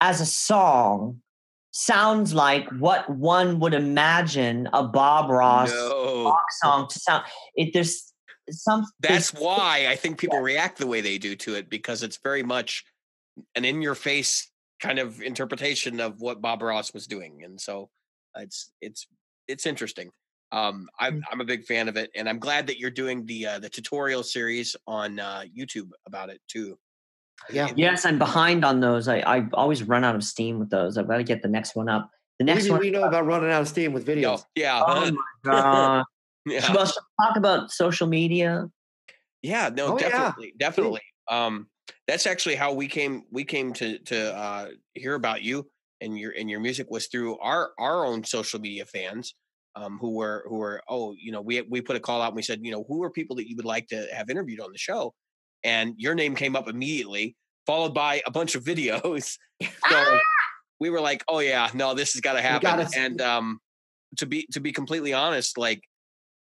as 0.00 0.20
a 0.20 0.26
song 0.26 1.20
sounds 1.72 2.32
like 2.32 2.66
what 2.78 3.08
one 3.10 3.58
would 3.60 3.74
imagine 3.74 4.68
a 4.72 4.82
bob 4.82 5.30
ross 5.30 5.70
no. 5.70 6.34
song 6.62 6.88
to 6.88 6.98
sound. 6.98 7.24
It 7.54 7.74
there's 7.74 8.12
some 8.48 8.86
that's 9.00 9.34
why 9.34 9.86
i 9.88 9.96
think 9.96 10.18
people 10.18 10.38
react 10.38 10.78
the 10.78 10.86
way 10.86 11.00
they 11.00 11.18
do 11.18 11.34
to 11.34 11.54
it 11.56 11.68
because 11.68 12.02
it's 12.02 12.18
very 12.22 12.42
much 12.42 12.84
an 13.56 13.64
in 13.64 13.82
your 13.82 13.96
face 13.96 14.50
kind 14.80 14.98
of 14.98 15.20
interpretation 15.22 16.00
of 16.00 16.20
what 16.20 16.40
Bob 16.40 16.62
Ross 16.62 16.92
was 16.92 17.06
doing, 17.06 17.42
and 17.44 17.60
so 17.60 17.90
it's 18.36 18.72
it's 18.80 19.06
it's 19.48 19.66
interesting. 19.66 20.10
Um, 20.52 20.88
I'm 20.98 21.20
mm. 21.20 21.22
I'm 21.30 21.40
a 21.40 21.44
big 21.44 21.64
fan 21.64 21.88
of 21.88 21.96
it, 21.96 22.10
and 22.14 22.28
I'm 22.28 22.38
glad 22.38 22.66
that 22.68 22.78
you're 22.78 22.90
doing 22.90 23.26
the 23.26 23.46
uh, 23.46 23.58
the 23.58 23.68
tutorial 23.68 24.22
series 24.22 24.76
on 24.86 25.18
uh, 25.18 25.44
YouTube 25.56 25.90
about 26.06 26.30
it 26.30 26.40
too. 26.48 26.78
Yeah. 27.50 27.70
Yes, 27.76 28.06
I'm 28.06 28.18
behind 28.18 28.64
on 28.64 28.80
those. 28.80 29.08
I 29.08 29.18
I 29.18 29.46
always 29.52 29.82
run 29.82 30.04
out 30.04 30.14
of 30.14 30.24
steam 30.24 30.58
with 30.58 30.70
those. 30.70 30.96
I've 30.98 31.08
got 31.08 31.18
to 31.18 31.24
get 31.24 31.42
the 31.42 31.48
next 31.48 31.76
one 31.76 31.88
up. 31.88 32.10
The 32.38 32.44
next 32.44 32.68
one 32.68 32.80
we 32.80 32.90
know 32.90 33.04
about 33.04 33.26
running 33.26 33.50
out 33.50 33.62
of 33.62 33.68
steam 33.68 33.92
with 33.92 34.06
videos. 34.06 34.44
yeah. 34.54 34.82
Oh 34.86 35.10
my 35.44 35.50
god. 35.50 36.04
yeah. 36.46 36.72
Well, 36.72 36.86
talk 36.86 37.36
about 37.36 37.70
social 37.70 38.06
media. 38.06 38.68
Yeah. 39.42 39.70
No. 39.74 39.94
Oh, 39.94 39.98
definitely. 39.98 40.48
Yeah. 40.48 40.66
Definitely. 40.68 41.02
Um, 41.28 41.68
that's 42.06 42.26
actually 42.26 42.56
how 42.56 42.72
we 42.72 42.86
came 42.86 43.24
we 43.30 43.44
came 43.44 43.72
to 43.74 43.98
to 44.00 44.36
uh, 44.36 44.68
hear 44.94 45.14
about 45.14 45.42
you 45.42 45.68
and 46.00 46.18
your 46.18 46.32
and 46.32 46.50
your 46.50 46.60
music 46.60 46.86
was 46.90 47.06
through 47.06 47.38
our 47.38 47.70
our 47.78 48.04
own 48.04 48.24
social 48.24 48.60
media 48.60 48.84
fans 48.84 49.34
um, 49.74 49.98
who 49.98 50.14
were 50.14 50.44
who 50.48 50.56
were 50.56 50.82
oh 50.88 51.14
you 51.18 51.32
know 51.32 51.40
we 51.40 51.62
we 51.62 51.80
put 51.80 51.96
a 51.96 52.00
call 52.00 52.22
out 52.22 52.28
and 52.28 52.36
we 52.36 52.42
said 52.42 52.60
you 52.62 52.72
know 52.72 52.84
who 52.88 53.02
are 53.02 53.10
people 53.10 53.36
that 53.36 53.48
you 53.48 53.56
would 53.56 53.64
like 53.64 53.86
to 53.88 54.06
have 54.12 54.30
interviewed 54.30 54.60
on 54.60 54.72
the 54.72 54.78
show 54.78 55.14
and 55.64 55.94
your 55.96 56.14
name 56.14 56.34
came 56.34 56.56
up 56.56 56.68
immediately 56.68 57.36
followed 57.66 57.92
by 57.92 58.22
a 58.26 58.30
bunch 58.30 58.54
of 58.54 58.64
videos. 58.64 59.36
so 59.62 59.68
ah! 59.84 60.20
we 60.80 60.88
were 60.88 61.00
like, 61.00 61.24
oh 61.28 61.40
yeah, 61.40 61.68
no, 61.74 61.94
this 61.94 62.14
has 62.14 62.20
got 62.20 62.34
to 62.34 62.40
happen. 62.40 62.86
And 62.96 63.20
um, 63.20 63.58
to 64.18 64.26
be 64.26 64.46
to 64.52 64.60
be 64.60 64.72
completely 64.72 65.12
honest, 65.12 65.58
like 65.58 65.82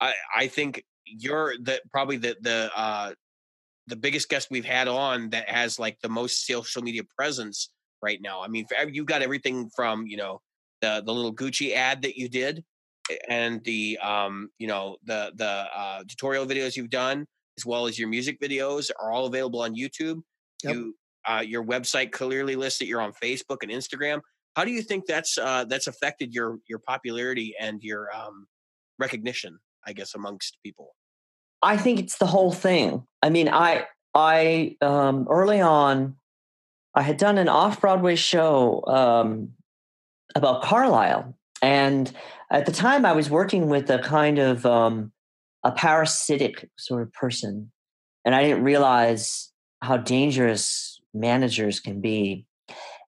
I 0.00 0.14
I 0.36 0.46
think 0.48 0.84
you're 1.04 1.54
the 1.60 1.80
probably 1.90 2.18
the 2.18 2.36
the 2.40 2.70
uh 2.76 3.12
the 3.86 3.96
biggest 3.96 4.28
guest 4.28 4.48
we've 4.50 4.64
had 4.64 4.88
on 4.88 5.30
that 5.30 5.48
has 5.48 5.78
like 5.78 5.98
the 6.00 6.08
most 6.08 6.46
social 6.46 6.82
media 6.82 7.02
presence 7.16 7.70
right 8.02 8.20
now. 8.20 8.42
I 8.42 8.48
mean, 8.48 8.66
you've 8.90 9.06
got 9.06 9.22
everything 9.22 9.70
from 9.74 10.06
you 10.06 10.16
know 10.16 10.40
the 10.80 11.02
the 11.04 11.12
little 11.12 11.34
Gucci 11.34 11.74
ad 11.74 12.02
that 12.02 12.16
you 12.16 12.28
did, 12.28 12.64
and 13.28 13.62
the 13.64 13.98
um 14.02 14.50
you 14.58 14.66
know 14.66 14.96
the 15.04 15.32
the 15.34 15.66
uh, 15.74 16.02
tutorial 16.08 16.46
videos 16.46 16.76
you've 16.76 16.90
done, 16.90 17.26
as 17.58 17.66
well 17.66 17.86
as 17.86 17.98
your 17.98 18.08
music 18.08 18.40
videos, 18.40 18.90
are 19.00 19.12
all 19.12 19.26
available 19.26 19.62
on 19.62 19.74
YouTube. 19.74 20.22
Yep. 20.62 20.74
You 20.74 20.94
uh, 21.26 21.42
your 21.44 21.64
website 21.64 22.12
clearly 22.12 22.56
lists 22.56 22.78
that 22.78 22.86
you're 22.86 23.00
on 23.00 23.12
Facebook 23.12 23.58
and 23.62 23.70
Instagram. 23.70 24.20
How 24.56 24.64
do 24.64 24.70
you 24.70 24.82
think 24.82 25.06
that's 25.06 25.36
uh, 25.38 25.64
that's 25.64 25.86
affected 25.86 26.32
your 26.32 26.58
your 26.68 26.78
popularity 26.78 27.54
and 27.58 27.82
your 27.82 28.14
um, 28.14 28.46
recognition? 28.98 29.58
I 29.86 29.92
guess 29.92 30.14
amongst 30.14 30.58
people. 30.64 30.94
I 31.64 31.78
think 31.78 31.98
it's 31.98 32.18
the 32.18 32.26
whole 32.26 32.52
thing. 32.52 33.04
I 33.22 33.30
mean, 33.30 33.48
I 33.48 33.86
I 34.14 34.76
um, 34.80 35.26
early 35.30 35.60
on, 35.60 36.16
I 36.94 37.02
had 37.02 37.16
done 37.16 37.38
an 37.38 37.48
off 37.48 37.80
Broadway 37.80 38.16
show 38.16 38.84
um, 38.86 39.52
about 40.34 40.62
Carlisle, 40.62 41.36
and 41.62 42.12
at 42.50 42.66
the 42.66 42.72
time, 42.72 43.06
I 43.06 43.12
was 43.12 43.30
working 43.30 43.68
with 43.68 43.90
a 43.90 43.98
kind 43.98 44.38
of 44.38 44.66
um, 44.66 45.10
a 45.64 45.72
parasitic 45.72 46.68
sort 46.78 47.02
of 47.02 47.12
person, 47.12 47.72
and 48.24 48.34
I 48.34 48.42
didn't 48.44 48.62
realize 48.62 49.50
how 49.80 49.96
dangerous 49.96 51.00
managers 51.14 51.80
can 51.80 52.00
be. 52.00 52.46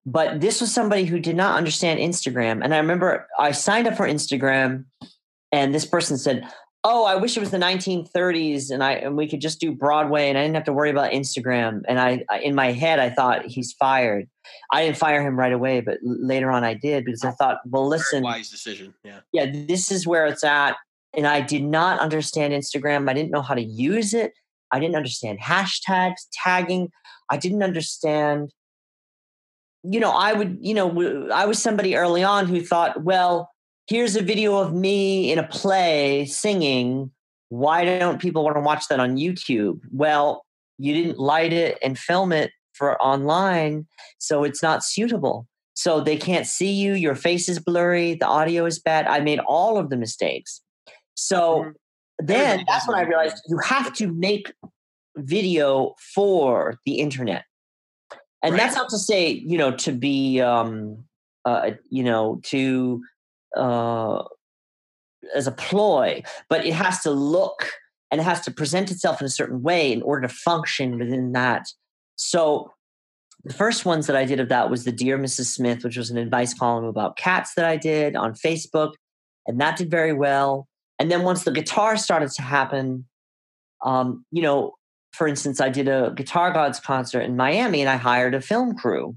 But 0.06 0.40
this 0.40 0.60
was 0.60 0.72
somebody 0.72 1.04
who 1.04 1.18
did 1.18 1.36
not 1.36 1.58
understand 1.58 2.00
Instagram, 2.00 2.64
and 2.64 2.74
I 2.74 2.78
remember 2.78 3.28
I 3.38 3.50
signed 3.50 3.86
up 3.86 3.96
for 3.96 4.08
Instagram, 4.08 4.86
and 5.52 5.74
this 5.74 5.84
person 5.84 6.16
said, 6.16 6.48
oh, 6.84 7.04
I 7.04 7.16
wish 7.16 7.36
it 7.36 7.40
was 7.40 7.50
the 7.50 7.58
1930s 7.58 8.70
and 8.70 8.82
I 8.82 8.92
and 8.92 9.16
we 9.16 9.28
could 9.28 9.40
just 9.40 9.60
do 9.60 9.72
Broadway 9.72 10.28
and 10.28 10.38
I 10.38 10.42
didn't 10.42 10.54
have 10.54 10.64
to 10.64 10.72
worry 10.72 10.90
about 10.90 11.10
Instagram. 11.10 11.82
And 11.88 11.98
I, 11.98 12.24
I, 12.30 12.40
in 12.40 12.54
my 12.54 12.72
head 12.72 12.98
I 12.98 13.10
thought 13.10 13.46
he's 13.46 13.72
fired. 13.72 14.28
I 14.72 14.84
didn't 14.84 14.96
fire 14.96 15.20
him 15.20 15.36
right 15.38 15.52
away, 15.52 15.80
but 15.80 15.98
later 16.02 16.50
on 16.50 16.62
I 16.62 16.74
did 16.74 17.04
because 17.04 17.24
I 17.24 17.32
thought, 17.32 17.58
well, 17.66 17.88
listen, 17.88 18.22
Very 18.22 18.34
wise 18.34 18.50
decision. 18.50 18.94
Yeah, 19.02 19.20
yeah, 19.32 19.46
this 19.50 19.90
is 19.90 20.06
where 20.06 20.26
it's 20.26 20.44
at. 20.44 20.76
And 21.16 21.26
I 21.26 21.40
did 21.40 21.64
not 21.64 21.98
understand 21.98 22.52
Instagram. 22.52 23.08
I 23.08 23.14
didn't 23.14 23.30
know 23.30 23.42
how 23.42 23.54
to 23.54 23.62
use 23.62 24.12
it. 24.14 24.32
I 24.70 24.78
didn't 24.78 24.96
understand 24.96 25.40
hashtags, 25.40 26.26
tagging. 26.32 26.90
I 27.30 27.36
didn't 27.36 27.62
understand. 27.62 28.52
You 29.82 30.00
know, 30.00 30.10
I 30.10 30.32
would, 30.32 30.58
you 30.60 30.74
know, 30.74 31.28
I 31.32 31.46
was 31.46 31.62
somebody 31.62 31.96
early 31.96 32.22
on 32.22 32.46
who 32.46 32.60
thought, 32.60 33.02
well, 33.02 33.50
here's 33.86 34.16
a 34.16 34.22
video 34.22 34.56
of 34.58 34.74
me 34.74 35.32
in 35.32 35.38
a 35.38 35.46
play 35.46 36.26
singing. 36.26 37.10
Why 37.48 37.84
don't 37.84 38.20
people 38.20 38.44
want 38.44 38.56
to 38.56 38.60
watch 38.60 38.88
that 38.88 39.00
on 39.00 39.16
YouTube? 39.16 39.80
Well, 39.92 40.44
you 40.78 40.92
didn't 40.92 41.18
light 41.18 41.52
it 41.52 41.78
and 41.82 41.98
film 41.98 42.32
it 42.32 42.50
for 42.74 43.00
online, 43.00 43.86
so 44.18 44.44
it's 44.44 44.62
not 44.62 44.84
suitable. 44.84 45.46
So 45.74 46.00
they 46.00 46.16
can't 46.16 46.46
see 46.46 46.72
you, 46.72 46.94
your 46.94 47.14
face 47.14 47.48
is 47.48 47.58
blurry, 47.58 48.14
the 48.14 48.26
audio 48.26 48.64
is 48.64 48.78
bad. 48.78 49.06
I 49.06 49.20
made 49.20 49.38
all 49.40 49.78
of 49.78 49.90
the 49.90 49.96
mistakes. 49.96 50.62
So 51.14 51.60
mm-hmm. 51.60 51.70
then 52.26 52.64
that's 52.66 52.88
when 52.88 52.96
I 52.96 53.02
realized 53.02 53.42
you 53.46 53.58
have 53.64 53.92
to 53.94 54.12
make 54.12 54.52
video 55.16 55.94
for 56.14 56.78
the 56.84 56.94
internet. 56.94 57.44
And 58.42 58.52
right. 58.52 58.58
that's 58.58 58.74
not 58.74 58.88
to 58.90 58.98
say, 58.98 59.30
you 59.30 59.58
know, 59.58 59.72
to 59.76 59.92
be 59.92 60.40
um 60.40 61.04
uh, 61.44 61.70
you 61.90 62.02
know, 62.02 62.40
to 62.42 63.00
uh, 63.56 64.24
as 65.34 65.46
a 65.46 65.52
ploy, 65.52 66.22
but 66.48 66.64
it 66.64 66.74
has 66.74 67.00
to 67.02 67.10
look 67.10 67.70
and 68.10 68.20
it 68.20 68.24
has 68.24 68.40
to 68.42 68.50
present 68.50 68.90
itself 68.90 69.20
in 69.20 69.26
a 69.26 69.30
certain 69.30 69.62
way 69.62 69.92
in 69.92 70.02
order 70.02 70.28
to 70.28 70.32
function 70.32 70.98
within 70.98 71.32
that. 71.32 71.66
So 72.14 72.72
the 73.44 73.52
first 73.52 73.84
ones 73.84 74.06
that 74.06 74.16
I 74.16 74.24
did 74.24 74.40
of 74.40 74.48
that 74.48 74.70
was 74.70 74.84
the 74.84 74.92
Dear 74.92 75.18
Mrs. 75.18 75.46
Smith, 75.46 75.84
which 75.84 75.96
was 75.96 76.10
an 76.10 76.16
advice 76.16 76.54
column 76.54 76.84
about 76.84 77.16
cats 77.16 77.54
that 77.56 77.64
I 77.64 77.76
did 77.76 78.16
on 78.16 78.34
Facebook, 78.34 78.92
and 79.46 79.60
that 79.60 79.76
did 79.76 79.90
very 79.90 80.12
well. 80.12 80.68
And 80.98 81.10
then 81.10 81.22
once 81.22 81.44
the 81.44 81.52
guitar 81.52 81.96
started 81.96 82.30
to 82.32 82.42
happen, 82.42 83.06
um, 83.84 84.24
you 84.30 84.42
know, 84.42 84.72
for 85.12 85.26
instance, 85.26 85.60
I 85.60 85.68
did 85.68 85.88
a 85.88 86.12
Guitar 86.14 86.52
Gods 86.52 86.80
concert 86.80 87.20
in 87.20 87.36
Miami, 87.36 87.80
and 87.80 87.88
I 87.88 87.96
hired 87.96 88.34
a 88.34 88.40
film 88.40 88.76
crew 88.76 89.16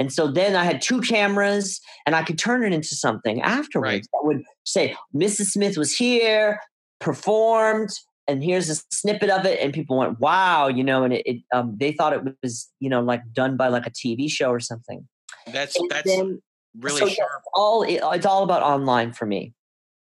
and 0.00 0.10
so 0.10 0.28
then 0.28 0.56
I 0.56 0.64
had 0.64 0.80
two 0.80 1.02
cameras 1.02 1.78
and 2.06 2.16
I 2.16 2.22
could 2.22 2.38
turn 2.38 2.64
it 2.64 2.72
into 2.72 2.94
something 2.96 3.42
afterwards 3.42 3.92
right. 3.92 4.06
that 4.14 4.20
would 4.22 4.42
say, 4.64 4.96
Mrs. 5.14 5.48
Smith 5.48 5.76
was 5.76 5.94
here, 5.94 6.58
performed, 7.00 7.90
and 8.26 8.42
here's 8.42 8.70
a 8.70 8.76
snippet 8.90 9.28
of 9.28 9.44
it. 9.44 9.60
And 9.60 9.74
people 9.74 9.98
went, 9.98 10.18
wow, 10.18 10.68
you 10.68 10.82
know, 10.82 11.04
and 11.04 11.12
it, 11.12 11.26
it 11.26 11.42
um, 11.52 11.76
they 11.78 11.92
thought 11.92 12.14
it 12.14 12.22
was, 12.42 12.70
you 12.80 12.88
know, 12.88 13.02
like 13.02 13.20
done 13.34 13.58
by 13.58 13.68
like 13.68 13.86
a 13.86 13.90
TV 13.90 14.30
show 14.30 14.48
or 14.48 14.58
something. 14.58 15.06
That's, 15.52 15.78
and 15.78 15.90
that's 15.90 16.10
then, 16.10 16.40
really 16.78 17.00
so 17.00 17.08
sharp. 17.08 17.42
all, 17.52 17.82
it, 17.82 18.00
it's 18.02 18.26
all 18.26 18.42
about 18.42 18.62
online 18.62 19.12
for 19.12 19.26
me. 19.26 19.52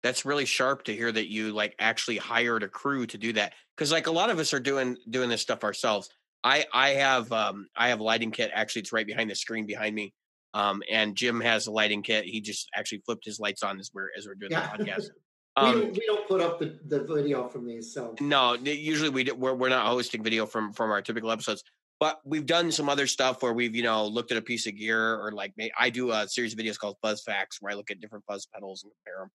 That's 0.02 0.26
really 0.26 0.44
sharp 0.44 0.84
to 0.84 0.94
hear 0.94 1.10
that 1.10 1.30
you 1.30 1.52
like 1.52 1.74
actually 1.78 2.18
hired 2.18 2.62
a 2.62 2.68
crew 2.68 3.06
to 3.06 3.16
do 3.16 3.32
that. 3.32 3.54
Cause 3.78 3.90
like 3.90 4.08
a 4.08 4.12
lot 4.12 4.28
of 4.28 4.38
us 4.38 4.52
are 4.52 4.60
doing, 4.60 4.98
doing 5.08 5.30
this 5.30 5.40
stuff 5.40 5.64
ourselves 5.64 6.10
I 6.42 6.66
I 6.72 6.90
have 6.90 7.30
um 7.32 7.68
I 7.76 7.88
have 7.88 8.00
a 8.00 8.04
lighting 8.04 8.30
kit. 8.30 8.50
Actually, 8.54 8.82
it's 8.82 8.92
right 8.92 9.06
behind 9.06 9.30
the 9.30 9.34
screen 9.34 9.66
behind 9.66 9.94
me. 9.94 10.14
Um, 10.52 10.82
and 10.90 11.14
Jim 11.14 11.40
has 11.40 11.66
a 11.66 11.70
lighting 11.70 12.02
kit. 12.02 12.24
He 12.24 12.40
just 12.40 12.68
actually 12.74 13.02
flipped 13.06 13.24
his 13.24 13.38
lights 13.38 13.62
on 13.62 13.78
as 13.78 13.90
we're 13.94 14.08
as 14.16 14.26
we're 14.26 14.34
doing 14.34 14.52
yeah. 14.52 14.76
the 14.76 14.84
podcast. 14.84 15.06
Um, 15.56 15.74
we, 15.74 15.80
don't, 15.80 15.92
we 15.92 16.06
don't 16.06 16.28
put 16.28 16.40
up 16.40 16.60
the, 16.60 16.78
the 16.86 17.02
video 17.02 17.48
from 17.48 17.66
these, 17.66 17.92
so 17.92 18.14
no. 18.20 18.54
Usually 18.54 19.08
we 19.08 19.24
do, 19.24 19.34
we're 19.34 19.52
we're 19.52 19.68
not 19.68 19.84
hosting 19.84 20.22
video 20.22 20.46
from 20.46 20.72
from 20.72 20.92
our 20.92 21.02
typical 21.02 21.28
episodes, 21.28 21.64
but 21.98 22.20
we've 22.24 22.46
done 22.46 22.70
some 22.70 22.88
other 22.88 23.08
stuff 23.08 23.42
where 23.42 23.52
we've 23.52 23.74
you 23.74 23.82
know 23.82 24.06
looked 24.06 24.30
at 24.30 24.38
a 24.38 24.42
piece 24.42 24.68
of 24.68 24.76
gear 24.76 25.16
or 25.16 25.32
like 25.32 25.52
I 25.76 25.90
do 25.90 26.12
a 26.12 26.28
series 26.28 26.52
of 26.52 26.58
videos 26.60 26.78
called 26.78 26.98
Fuzz 27.02 27.24
Facts 27.24 27.58
where 27.60 27.72
I 27.72 27.74
look 27.74 27.90
at 27.90 28.00
different 28.00 28.24
fuzz 28.26 28.46
pedals 28.46 28.84
and 28.84 28.92
compare 28.92 29.24
them. 29.24 29.30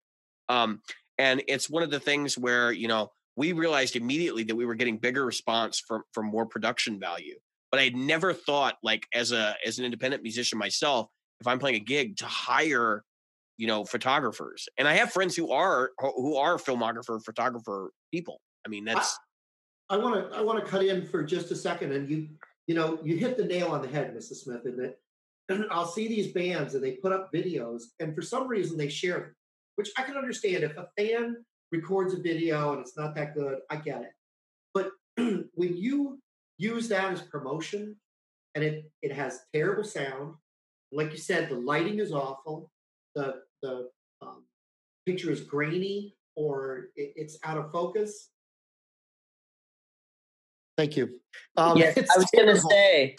Um, 0.48 0.82
and 1.18 1.44
it's 1.50 1.70
one 1.70 1.84
of 1.84 1.92
the 1.92 2.00
things 2.00 2.38
where 2.38 2.72
you 2.72 2.88
know 2.88 3.12
we 3.36 3.52
realized 3.52 3.96
immediately 3.96 4.44
that 4.44 4.56
we 4.56 4.66
were 4.66 4.76
getting 4.76 4.98
bigger 4.98 5.26
response 5.26 5.82
from 5.86 6.04
from 6.14 6.26
more 6.26 6.46
production 6.46 7.00
value. 7.00 7.36
But 7.72 7.80
I 7.80 7.84
had 7.84 7.96
never 7.96 8.34
thought, 8.34 8.78
like 8.84 9.06
as 9.14 9.32
a 9.32 9.56
as 9.66 9.80
an 9.80 9.86
independent 9.86 10.24
musician 10.24 10.58
myself, 10.58 11.08
if 11.42 11.48
I'm 11.48 11.60
playing 11.60 11.76
a 11.76 11.80
gig, 11.80 12.18
to 12.18 12.26
hire, 12.26 13.04
you 13.58 13.68
know, 13.68 13.84
photographers. 13.84 14.68
And 14.78 14.88
I 14.88 14.94
have 14.94 15.12
friends 15.12 15.36
who 15.36 15.52
are 15.52 15.92
who 16.00 16.38
are 16.38 16.58
filmographer, 16.58 17.24
photographer 17.24 17.92
people. 18.14 18.40
I 18.66 18.70
mean, 18.70 18.86
that's. 18.86 19.18
I 19.90 19.98
want 19.98 20.32
to 20.32 20.38
I 20.38 20.42
want 20.42 20.64
to 20.64 20.70
cut 20.70 20.84
in 20.84 21.06
for 21.06 21.24
just 21.24 21.52
a 21.52 21.56
second, 21.56 21.92
and 21.92 22.10
you 22.10 22.30
you 22.68 22.76
know 22.76 23.00
you 23.04 23.18
hit 23.18 23.38
the 23.38 23.46
nail 23.46 23.68
on 23.68 23.82
the 23.82 23.88
head, 23.88 24.16
Mrs. 24.16 24.38
Smith, 24.38 24.66
in 24.66 24.78
that 24.78 24.98
I'll 25.72 25.86
see 25.86 26.08
these 26.08 26.32
bands 26.32 26.74
and 26.74 26.84
they 26.84 26.94
put 26.94 27.12
up 27.12 27.32
videos, 27.34 27.84
and 28.00 28.16
for 28.16 28.22
some 28.22 28.48
reason 28.48 28.78
they 28.78 28.90
share 28.90 29.20
them, 29.20 29.36
which 29.76 29.90
I 29.98 30.04
can 30.04 30.18
understand. 30.18 30.64
If 30.64 30.78
a 30.78 30.88
fan 30.98 31.44
records 31.72 32.14
a 32.14 32.22
video 32.22 32.74
and 32.74 32.82
it's 32.82 32.98
not 32.98 33.16
that 33.16 33.36
good. 33.36 33.60
I 33.70 33.78
get 33.78 34.02
it. 34.02 34.12
But 34.74 34.92
when 35.18 35.78
you 35.78 36.20
use 36.58 36.88
that 36.90 37.12
as 37.12 37.22
promotion 37.22 37.96
and 38.54 38.64
it, 38.64 38.92
it 39.02 39.12
has 39.12 39.42
terrible 39.54 39.84
sound, 39.84 40.36
like 40.92 41.12
you 41.12 41.18
said, 41.18 41.50
the 41.50 41.56
lighting 41.56 42.00
is 42.00 42.12
awful, 42.12 42.72
the, 43.16 43.42
the 43.62 43.90
um, 44.22 44.46
picture 45.06 45.32
is 45.32 45.42
grainy 45.42 46.16
or 46.36 46.90
it, 46.96 47.14
it's 47.16 47.38
out 47.44 47.58
of 47.58 47.72
focus. 47.72 48.30
Thank 50.78 50.98
you. 50.98 51.22
Um, 51.56 51.78
yes, 51.78 51.98
I 51.98 52.18
was 52.18 52.30
going 52.36 52.48
to 52.48 52.60
say. 52.60 53.16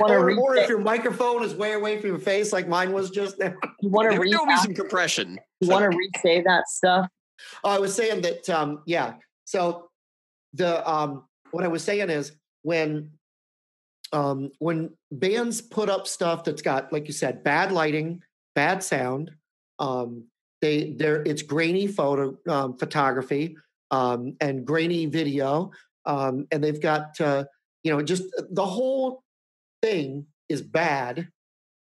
or, 0.00 0.30
or 0.32 0.56
if 0.56 0.68
your 0.68 0.78
microphone 0.78 1.42
is 1.42 1.54
way 1.54 1.72
away 1.72 2.00
from 2.00 2.10
your 2.10 2.18
face, 2.18 2.52
like 2.52 2.66
mine 2.68 2.92
was 2.92 3.10
just 3.10 3.38
now. 3.38 3.54
You 3.80 3.90
want 3.90 4.10
to 4.10 4.18
re- 4.18 4.32
some 4.62 4.74
compression. 4.74 5.38
You 5.60 5.68
want 5.68 5.90
to 5.90 5.96
re-say 5.96 6.42
that 6.42 6.68
stuff? 6.68 7.08
I 7.64 7.78
was 7.78 7.94
saying 7.94 8.22
that, 8.22 8.48
um, 8.50 8.82
yeah. 8.86 9.14
So 9.44 9.90
the 10.54 10.88
um, 10.88 11.24
what 11.50 11.64
I 11.64 11.68
was 11.68 11.84
saying 11.84 12.10
is 12.10 12.32
when 12.62 13.12
um, 14.12 14.50
when 14.58 14.90
bands 15.12 15.60
put 15.60 15.88
up 15.88 16.06
stuff 16.06 16.44
that's 16.44 16.62
got, 16.62 16.92
like 16.92 17.06
you 17.06 17.12
said, 17.12 17.44
bad 17.44 17.72
lighting, 17.72 18.22
bad 18.54 18.82
sound, 18.82 19.30
um, 19.78 20.24
they 20.60 20.94
they're 20.98 21.22
it's 21.22 21.42
grainy 21.42 21.86
photo 21.86 22.36
um, 22.48 22.76
photography 22.76 23.56
um, 23.90 24.36
and 24.40 24.66
grainy 24.66 25.06
video, 25.06 25.70
um, 26.06 26.46
and 26.50 26.62
they've 26.62 26.80
got 26.80 27.20
uh, 27.20 27.44
you 27.82 27.92
know 27.92 28.02
just 28.02 28.24
the 28.50 28.66
whole 28.66 29.22
thing 29.82 30.26
is 30.48 30.62
bad 30.62 31.28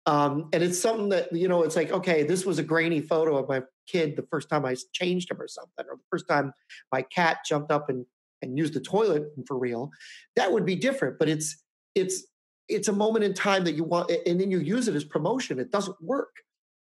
um, 0.06 0.48
and 0.52 0.62
it's 0.62 0.80
something 0.80 1.10
that, 1.10 1.32
you 1.32 1.48
know, 1.48 1.62
it's 1.62 1.76
like, 1.76 1.92
okay, 1.92 2.24
this 2.24 2.44
was 2.44 2.58
a 2.58 2.62
grainy 2.62 3.00
photo 3.00 3.36
of 3.36 3.48
my 3.48 3.62
kid 3.86 4.16
the 4.16 4.26
first 4.30 4.48
time 4.48 4.64
I 4.64 4.76
changed 4.92 5.30
him 5.30 5.40
or 5.40 5.48
something, 5.48 5.84
or 5.88 5.96
the 5.96 6.04
first 6.10 6.28
time 6.28 6.52
my 6.90 7.02
cat 7.02 7.38
jumped 7.46 7.70
up 7.70 7.88
and, 7.88 8.06
and 8.40 8.58
used 8.58 8.74
the 8.74 8.80
toilet 8.80 9.24
for 9.46 9.58
real. 9.58 9.90
That 10.36 10.52
would 10.52 10.66
be 10.66 10.76
different, 10.76 11.18
but 11.18 11.28
it's, 11.28 11.62
it's, 11.94 12.24
it's 12.68 12.88
a 12.88 12.92
moment 12.92 13.24
in 13.24 13.34
time 13.34 13.64
that 13.64 13.74
you 13.74 13.84
want 13.84 14.10
and 14.26 14.40
then 14.40 14.50
you 14.50 14.58
use 14.58 14.88
it 14.88 14.94
as 14.94 15.04
promotion 15.04 15.58
it 15.58 15.70
doesn't 15.70 15.96
work 16.00 16.34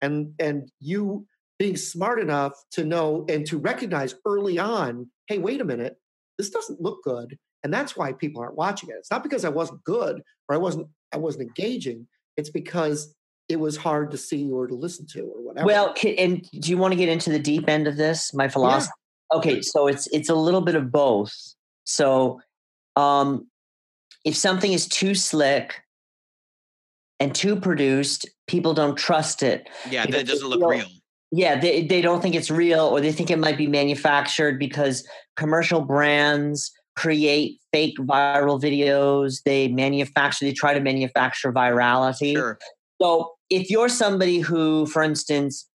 and 0.00 0.34
and 0.38 0.70
you 0.80 1.26
being 1.58 1.76
smart 1.76 2.18
enough 2.18 2.52
to 2.72 2.84
know 2.84 3.24
and 3.28 3.46
to 3.46 3.58
recognize 3.58 4.14
early 4.26 4.58
on 4.58 5.08
hey 5.28 5.38
wait 5.38 5.60
a 5.60 5.64
minute 5.64 5.96
this 6.38 6.50
doesn't 6.50 6.80
look 6.80 7.02
good 7.04 7.38
and 7.62 7.72
that's 7.72 7.96
why 7.96 8.12
people 8.12 8.42
aren't 8.42 8.56
watching 8.56 8.90
it 8.90 8.96
it's 8.98 9.10
not 9.10 9.22
because 9.22 9.44
i 9.44 9.48
wasn't 9.48 9.82
good 9.84 10.22
or 10.48 10.54
i 10.54 10.58
wasn't 10.58 10.86
i 11.12 11.16
wasn't 11.16 11.42
engaging 11.42 12.06
it's 12.36 12.50
because 12.50 13.14
it 13.48 13.56
was 13.56 13.76
hard 13.76 14.10
to 14.10 14.16
see 14.16 14.50
or 14.50 14.66
to 14.66 14.74
listen 14.74 15.06
to 15.06 15.20
or 15.22 15.42
whatever 15.42 15.66
well 15.66 15.94
and 16.18 16.48
do 16.60 16.70
you 16.70 16.76
want 16.76 16.92
to 16.92 16.96
get 16.96 17.08
into 17.08 17.30
the 17.30 17.38
deep 17.38 17.68
end 17.68 17.86
of 17.86 17.96
this 17.96 18.32
my 18.34 18.48
philosophy 18.48 18.92
yeah. 19.30 19.38
okay 19.38 19.62
so 19.62 19.86
it's 19.86 20.06
it's 20.08 20.28
a 20.28 20.34
little 20.34 20.60
bit 20.60 20.74
of 20.74 20.90
both 20.90 21.32
so 21.84 22.40
um 22.96 23.46
if 24.24 24.36
something 24.36 24.72
is 24.72 24.86
too 24.86 25.14
slick 25.14 25.82
and 27.22 27.34
too 27.34 27.54
produced, 27.54 28.28
people 28.48 28.74
don't 28.74 28.96
trust 28.98 29.44
it. 29.44 29.68
Yeah, 29.88 30.06
that 30.06 30.26
doesn't 30.26 30.48
look 30.48 30.68
real. 30.68 30.86
Yeah, 31.30 31.58
they, 31.58 31.86
they 31.86 32.02
don't 32.02 32.20
think 32.20 32.34
it's 32.34 32.50
real 32.50 32.80
or 32.80 33.00
they 33.00 33.12
think 33.12 33.30
it 33.30 33.38
might 33.38 33.56
be 33.56 33.68
manufactured 33.68 34.58
because 34.58 35.06
commercial 35.36 35.80
brands 35.80 36.72
create 36.96 37.60
fake 37.72 37.96
viral 38.00 38.60
videos. 38.60 39.42
They 39.44 39.68
manufacture, 39.68 40.44
they 40.44 40.52
try 40.52 40.74
to 40.74 40.80
manufacture 40.80 41.52
virality. 41.52 42.34
Sure. 42.34 42.58
So 43.02 43.32
if 43.50 43.68
you're 43.68 43.88
somebody 43.88 44.38
who, 44.38 44.86
for 44.86 45.02
instance, 45.02 45.68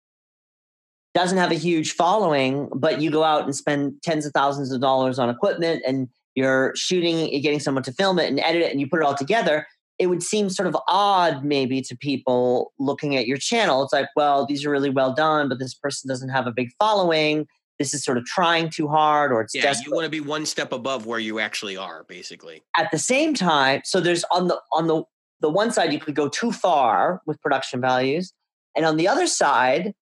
doesn't 1.14 1.38
have 1.38 1.50
a 1.50 1.56
huge 1.56 1.92
following, 1.92 2.68
but 2.74 3.00
you 3.00 3.10
go 3.10 3.24
out 3.24 3.44
and 3.44 3.56
spend 3.56 3.94
tens 4.02 4.26
of 4.26 4.32
thousands 4.32 4.70
of 4.70 4.80
dollars 4.80 5.18
on 5.18 5.28
equipment 5.28 5.82
and 5.86 6.08
you're 6.34 6.72
shooting, 6.76 7.32
you're 7.32 7.40
getting 7.40 7.58
someone 7.58 7.82
to 7.84 7.92
film 7.92 8.18
it 8.18 8.28
and 8.28 8.38
edit 8.40 8.62
it, 8.62 8.70
and 8.70 8.80
you 8.80 8.86
put 8.88 9.00
it 9.00 9.06
all 9.06 9.14
together, 9.14 9.66
it 9.98 10.08
would 10.08 10.22
seem 10.22 10.50
sort 10.50 10.68
of 10.68 10.76
odd 10.88 11.42
maybe 11.42 11.80
to 11.80 11.96
people 11.96 12.72
looking 12.78 13.16
at 13.16 13.26
your 13.26 13.38
channel. 13.38 13.82
It's 13.82 13.94
like, 13.94 14.08
well, 14.14 14.46
these 14.46 14.64
are 14.64 14.70
really 14.70 14.90
well 14.90 15.14
done, 15.14 15.48
but 15.48 15.58
this 15.58 15.74
person 15.74 16.08
doesn't 16.08 16.28
have 16.28 16.46
a 16.46 16.52
big 16.52 16.68
following. 16.78 17.46
This 17.78 17.94
is 17.94 18.04
sort 18.04 18.18
of 18.18 18.24
trying 18.26 18.70
too 18.70 18.88
hard, 18.88 19.32
or 19.32 19.40
it's 19.40 19.54
yeah. 19.54 19.62
Desperate. 19.62 19.86
You 19.86 19.94
want 19.94 20.04
to 20.04 20.10
be 20.10 20.20
one 20.20 20.46
step 20.46 20.72
above 20.72 21.06
where 21.06 21.18
you 21.18 21.40
actually 21.40 21.76
are, 21.76 22.04
basically. 22.04 22.62
At 22.76 22.90
the 22.90 22.98
same 22.98 23.34
time, 23.34 23.80
so 23.84 24.00
there's 24.00 24.24
on 24.30 24.48
the 24.48 24.60
on 24.72 24.86
the 24.86 25.02
the 25.40 25.50
one 25.50 25.70
side 25.70 25.92
you 25.92 26.00
could 26.00 26.14
go 26.14 26.28
too 26.28 26.52
far 26.52 27.20
with 27.26 27.40
production 27.40 27.80
values, 27.80 28.32
and 28.76 28.84
on 28.84 28.96
the 28.96 29.08
other 29.08 29.26
side, 29.26 29.92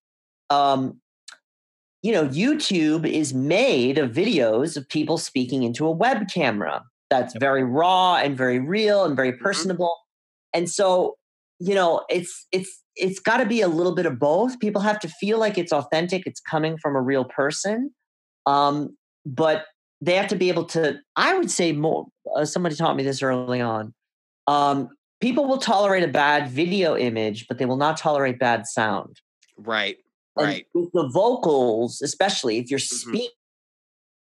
um, 0.49 0.99
you 2.05 2.11
know, 2.11 2.27
YouTube 2.27 3.09
is 3.09 3.33
made 3.33 3.97
of 3.97 4.11
videos 4.11 4.77
of 4.77 4.87
people 4.87 5.17
speaking 5.17 5.63
into 5.63 5.87
a 5.87 5.91
web 5.91 6.27
camera 6.31 6.83
that's 7.09 7.35
very 7.39 7.63
raw 7.63 8.17
and 8.17 8.37
very 8.37 8.59
real 8.59 9.05
and 9.05 9.15
very 9.15 9.31
mm-hmm. 9.31 9.43
personable. 9.43 9.87
Mm-hmm. 9.87 10.59
And 10.59 10.69
so, 10.69 11.15
you 11.59 11.73
know, 11.73 12.05
it's 12.09 12.45
it's 12.51 12.83
it's 12.95 13.19
got 13.19 13.37
to 13.37 13.45
be 13.45 13.61
a 13.61 13.67
little 13.67 13.95
bit 13.95 14.05
of 14.05 14.19
both. 14.19 14.59
People 14.59 14.81
have 14.81 14.99
to 14.99 15.07
feel 15.07 15.39
like 15.39 15.57
it's 15.57 15.73
authentic, 15.73 16.27
it's 16.27 16.39
coming 16.39 16.77
from 16.77 16.95
a 16.95 17.01
real 17.01 17.25
person. 17.25 17.91
Um, 18.45 18.95
but 19.25 19.65
they 19.99 20.13
have 20.13 20.27
to 20.27 20.35
be 20.35 20.49
able 20.49 20.65
to 20.65 20.99
I 21.15 21.35
would 21.35 21.49
say 21.49 21.71
more 21.71 22.05
uh, 22.35 22.45
somebody 22.45 22.75
taught 22.75 22.95
me 22.95 23.03
this 23.03 23.23
early 23.23 23.61
on. 23.61 23.93
Um, 24.45 24.89
people 25.25 25.47
will 25.47 25.57
tolerate 25.57 26.03
a 26.03 26.07
bad 26.07 26.47
video 26.47 26.95
image, 26.95 27.47
but 27.47 27.57
they 27.57 27.65
will 27.65 27.77
not 27.77 27.97
tolerate 27.97 28.37
bad 28.37 28.67
sound. 28.67 29.21
Right. 29.57 29.97
Right. 30.37 30.67
And 30.75 30.87
the 30.93 31.09
vocals, 31.11 31.99
especially 32.03 32.59
if 32.59 32.69
you're 32.69 32.77
mm-hmm. 32.77 33.29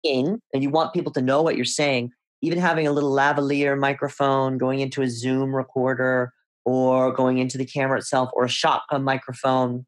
speaking 0.05 0.41
and 0.55 0.63
you 0.63 0.71
want 0.71 0.95
people 0.95 1.11
to 1.15 1.21
know 1.21 1.43
what 1.43 1.57
you're 1.57 1.65
saying, 1.65 2.13
even 2.41 2.57
having 2.57 2.87
a 2.87 2.93
little 2.93 3.11
lavalier 3.11 3.77
microphone, 3.77 4.59
going 4.59 4.79
into 4.79 5.03
a 5.03 5.11
Zoom 5.11 5.57
recorder, 5.57 6.33
or 6.65 7.11
going 7.11 7.39
into 7.39 7.59
the 7.59 7.67
camera 7.67 7.99
itself, 7.99 8.31
or 8.33 8.45
a 8.45 8.49
shotgun 8.49 9.03
microphone, 9.03 9.85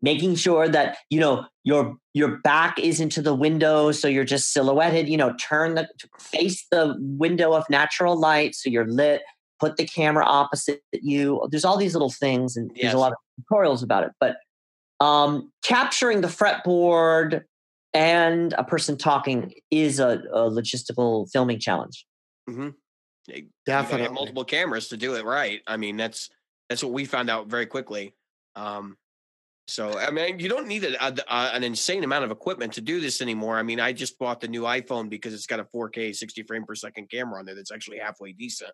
making 0.00 0.36
sure 0.36 0.68
that 0.68 0.96
you 1.10 1.20
know 1.20 1.44
your 1.64 1.96
your 2.14 2.38
back 2.38 2.78
isn't 2.78 3.04
into 3.04 3.20
the 3.20 3.34
window, 3.34 3.92
so 3.92 4.08
you're 4.08 4.24
just 4.24 4.54
silhouetted. 4.54 5.06
You 5.06 5.18
know, 5.18 5.34
turn 5.34 5.74
the 5.74 5.86
face 6.18 6.64
the 6.70 6.96
window 6.98 7.52
of 7.52 7.68
natural 7.68 8.18
light, 8.18 8.54
so 8.54 8.70
you're 8.70 8.88
lit. 8.88 9.20
Put 9.64 9.78
the 9.78 9.86
camera 9.86 10.26
opposite 10.26 10.82
you. 10.92 11.40
There's 11.50 11.64
all 11.64 11.78
these 11.78 11.94
little 11.94 12.10
things, 12.10 12.54
and 12.54 12.70
yes. 12.74 12.82
there's 12.82 12.94
a 12.94 12.98
lot 12.98 13.12
of 13.12 13.18
tutorials 13.40 13.82
about 13.82 14.04
it. 14.04 14.12
But 14.20 14.36
um, 15.00 15.50
capturing 15.62 16.20
the 16.20 16.28
fretboard 16.28 17.44
and 17.94 18.52
a 18.58 18.64
person 18.64 18.98
talking 18.98 19.54
is 19.70 20.00
a, 20.00 20.22
a 20.34 20.50
logistical 20.50 21.30
filming 21.30 21.60
challenge. 21.60 22.04
Mm-hmm. 22.50 22.68
Definitely, 23.64 24.14
multiple 24.14 24.44
cameras 24.44 24.88
to 24.88 24.98
do 24.98 25.14
it 25.14 25.24
right. 25.24 25.62
I 25.66 25.78
mean, 25.78 25.96
that's 25.96 26.28
that's 26.68 26.84
what 26.84 26.92
we 26.92 27.06
found 27.06 27.30
out 27.30 27.46
very 27.46 27.64
quickly. 27.64 28.14
Um, 28.54 28.98
so 29.66 29.98
I 29.98 30.10
mean, 30.10 30.40
you 30.40 30.50
don't 30.50 30.68
need 30.68 30.84
a, 30.84 31.06
a, 31.06 31.14
a, 31.26 31.54
an 31.54 31.64
insane 31.64 32.04
amount 32.04 32.24
of 32.24 32.30
equipment 32.30 32.74
to 32.74 32.82
do 32.82 33.00
this 33.00 33.22
anymore. 33.22 33.56
I 33.56 33.62
mean, 33.62 33.80
I 33.80 33.94
just 33.94 34.18
bought 34.18 34.42
the 34.42 34.48
new 34.48 34.62
iPhone 34.62 35.08
because 35.08 35.32
it's 35.32 35.46
got 35.46 35.58
a 35.58 35.64
4K 35.64 36.14
60 36.14 36.42
frame 36.42 36.66
per 36.66 36.74
second 36.74 37.10
camera 37.10 37.38
on 37.38 37.46
there 37.46 37.54
that's 37.54 37.72
actually 37.72 37.98
halfway 37.98 38.32
decent. 38.32 38.72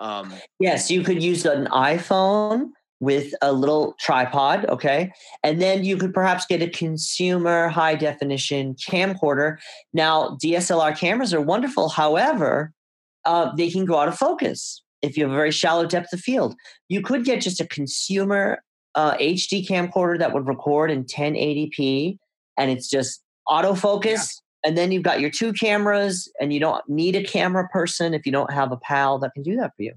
Um, 0.00 0.32
yes, 0.60 0.90
you 0.90 1.02
could 1.02 1.22
use 1.22 1.44
an 1.44 1.66
iPhone 1.66 2.70
with 3.00 3.34
a 3.42 3.52
little 3.52 3.94
tripod, 4.00 4.64
okay? 4.66 5.12
And 5.42 5.60
then 5.60 5.84
you 5.84 5.96
could 5.96 6.14
perhaps 6.14 6.46
get 6.46 6.62
a 6.62 6.68
consumer 6.68 7.68
high 7.68 7.94
definition 7.94 8.74
camcorder. 8.74 9.58
Now, 9.92 10.36
DSLR 10.42 10.96
cameras 10.96 11.34
are 11.34 11.40
wonderful. 11.40 11.90
However, 11.90 12.72
uh, 13.24 13.54
they 13.54 13.70
can 13.70 13.84
go 13.84 13.98
out 13.98 14.08
of 14.08 14.16
focus 14.16 14.82
if 15.02 15.16
you 15.16 15.24
have 15.24 15.32
a 15.32 15.36
very 15.36 15.50
shallow 15.50 15.86
depth 15.86 16.12
of 16.12 16.20
field. 16.20 16.54
You 16.88 17.02
could 17.02 17.24
get 17.24 17.42
just 17.42 17.60
a 17.60 17.66
consumer 17.66 18.62
uh, 18.94 19.16
HD 19.18 19.66
camcorder 19.66 20.18
that 20.18 20.32
would 20.32 20.46
record 20.46 20.90
in 20.90 21.04
1080p 21.04 22.16
and 22.56 22.70
it's 22.70 22.88
just 22.88 23.22
autofocus. 23.48 24.06
Yeah. 24.06 24.42
And 24.66 24.76
then 24.76 24.90
you've 24.90 25.04
got 25.04 25.20
your 25.20 25.30
two 25.30 25.52
cameras, 25.52 26.28
and 26.40 26.52
you 26.52 26.58
don't 26.58 26.86
need 26.88 27.14
a 27.14 27.22
camera 27.22 27.68
person 27.68 28.14
if 28.14 28.26
you 28.26 28.32
don't 28.32 28.52
have 28.52 28.72
a 28.72 28.76
pal 28.76 29.20
that 29.20 29.32
can 29.32 29.44
do 29.44 29.54
that 29.56 29.72
for 29.76 29.82
you. 29.84 29.94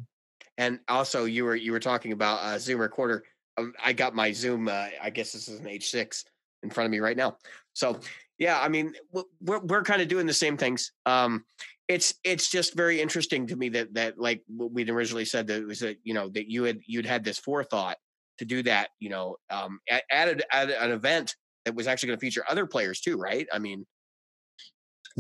And 0.60 0.80
also, 0.88 1.26
you 1.26 1.44
were 1.44 1.56
you 1.56 1.72
were 1.72 1.80
talking 1.80 2.12
about 2.12 2.40
uh, 2.44 2.60
Zoom 2.60 2.80
recorder. 2.80 3.24
Um, 3.58 3.74
I 3.84 3.94
got 3.94 4.14
my 4.14 4.32
Zoom. 4.32 4.68
Uh, 4.68 4.90
I 5.02 5.10
guess 5.10 5.32
this 5.32 5.48
is 5.48 5.60
an 5.60 5.66
H6 5.66 6.24
in 6.62 6.70
front 6.70 6.86
of 6.86 6.92
me 6.92 7.00
right 7.00 7.18
now. 7.18 7.38
So 7.74 8.00
yeah, 8.38 8.60
I 8.62 8.70
mean, 8.70 8.94
we're 9.42 9.60
we're 9.60 9.84
kind 9.84 10.04
of 10.04 10.08
doing 10.08 10.28
the 10.28 10.34
same 10.34 10.56
things. 10.56 10.92
Um, 11.06 11.46
it's 11.88 12.14
it's 12.24 12.52
just 12.52 12.76
very 12.76 13.02
interesting 13.02 13.48
to 13.48 13.56
me 13.56 13.70
that 13.70 13.94
that 13.96 14.20
like 14.20 14.44
we'd 14.48 14.92
originally 14.92 15.26
said 15.26 15.48
that 15.48 15.62
it 15.62 15.66
was 15.66 15.80
that 15.80 15.98
you 16.04 16.14
know 16.14 16.30
that 16.30 16.48
you 16.48 16.64
had 16.64 16.80
you'd 16.86 17.08
had 17.08 17.24
this 17.24 17.40
forethought 17.40 17.98
to 18.38 18.46
do 18.46 18.62
that. 18.64 18.90
You 19.00 19.10
know, 19.10 19.38
um, 19.50 19.80
at, 19.90 20.04
at, 20.12 20.44
at 20.54 20.70
an 20.70 20.92
event 20.92 21.36
that 21.66 21.76
was 21.76 21.88
actually 21.88 22.08
going 22.08 22.20
to 22.20 22.26
feature 22.26 22.44
other 22.50 22.66
players 22.66 23.02
too, 23.02 23.18
right? 23.18 23.48
I 23.52 23.60
mean, 23.60 23.86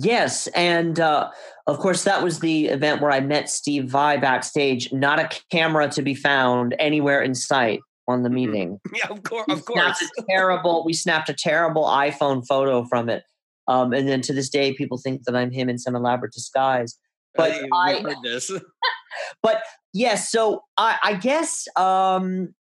Yes, 0.01 0.47
and 0.47 0.99
uh, 0.99 1.29
of 1.67 1.79
course 1.79 2.03
that 2.03 2.23
was 2.23 2.39
the 2.39 2.67
event 2.67 3.01
where 3.01 3.11
I 3.11 3.19
met 3.19 3.49
Steve 3.49 3.89
Vai 3.89 4.17
backstage. 4.17 4.91
Not 4.93 5.19
a 5.19 5.29
camera 5.51 5.89
to 5.89 6.01
be 6.01 6.15
found 6.15 6.75
anywhere 6.79 7.21
in 7.21 7.35
sight 7.35 7.79
on 8.07 8.23
the 8.23 8.29
mm-hmm. 8.29 8.35
meeting. 8.35 8.79
Yeah, 8.93 9.07
of 9.09 9.23
course, 9.23 9.45
of 9.49 9.65
course. 9.65 10.03
terrible. 10.29 10.83
We 10.85 10.93
snapped 10.93 11.29
a 11.29 11.33
terrible 11.33 11.83
iPhone 11.83 12.45
photo 12.45 12.85
from 12.85 13.09
it, 13.09 13.23
um, 13.67 13.93
and 13.93 14.07
then 14.07 14.21
to 14.21 14.33
this 14.33 14.49
day, 14.49 14.73
people 14.73 14.97
think 14.97 15.23
that 15.23 15.35
I'm 15.35 15.51
him 15.51 15.69
in 15.69 15.77
some 15.77 15.95
elaborate 15.95 16.33
disguise. 16.33 16.97
But 17.35 17.51
hey, 17.51 17.67
I 17.73 18.01
heard 18.01 18.17
this. 18.23 18.51
but 19.43 19.63
yes, 19.93 20.31
so 20.31 20.63
I, 20.77 20.97
I 21.03 21.13
guess 21.15 21.67
um, 21.75 22.53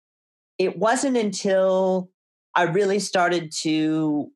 it 0.58 0.76
wasn't 0.78 1.16
until 1.16 2.10
I 2.54 2.64
really 2.64 2.98
started 2.98 3.52
to 3.62 4.30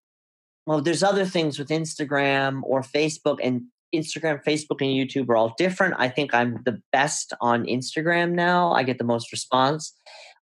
well, 0.66 0.80
there's 0.80 1.02
other 1.02 1.24
things 1.24 1.58
with 1.58 1.68
Instagram 1.68 2.60
or 2.64 2.82
Facebook, 2.82 3.38
and 3.42 3.62
Instagram, 3.94 4.42
Facebook, 4.44 4.80
and 4.80 4.90
YouTube 4.90 5.28
are 5.28 5.36
all 5.36 5.54
different. 5.58 5.94
I 5.98 6.08
think 6.08 6.34
I'm 6.34 6.62
the 6.64 6.80
best 6.92 7.32
on 7.40 7.64
Instagram 7.64 8.32
now. 8.32 8.72
I 8.72 8.82
get 8.82 8.98
the 8.98 9.04
most 9.04 9.32
response. 9.32 9.94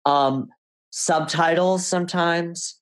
Um, 0.04 0.48
subtitles 0.90 1.86
sometimes 1.86 2.80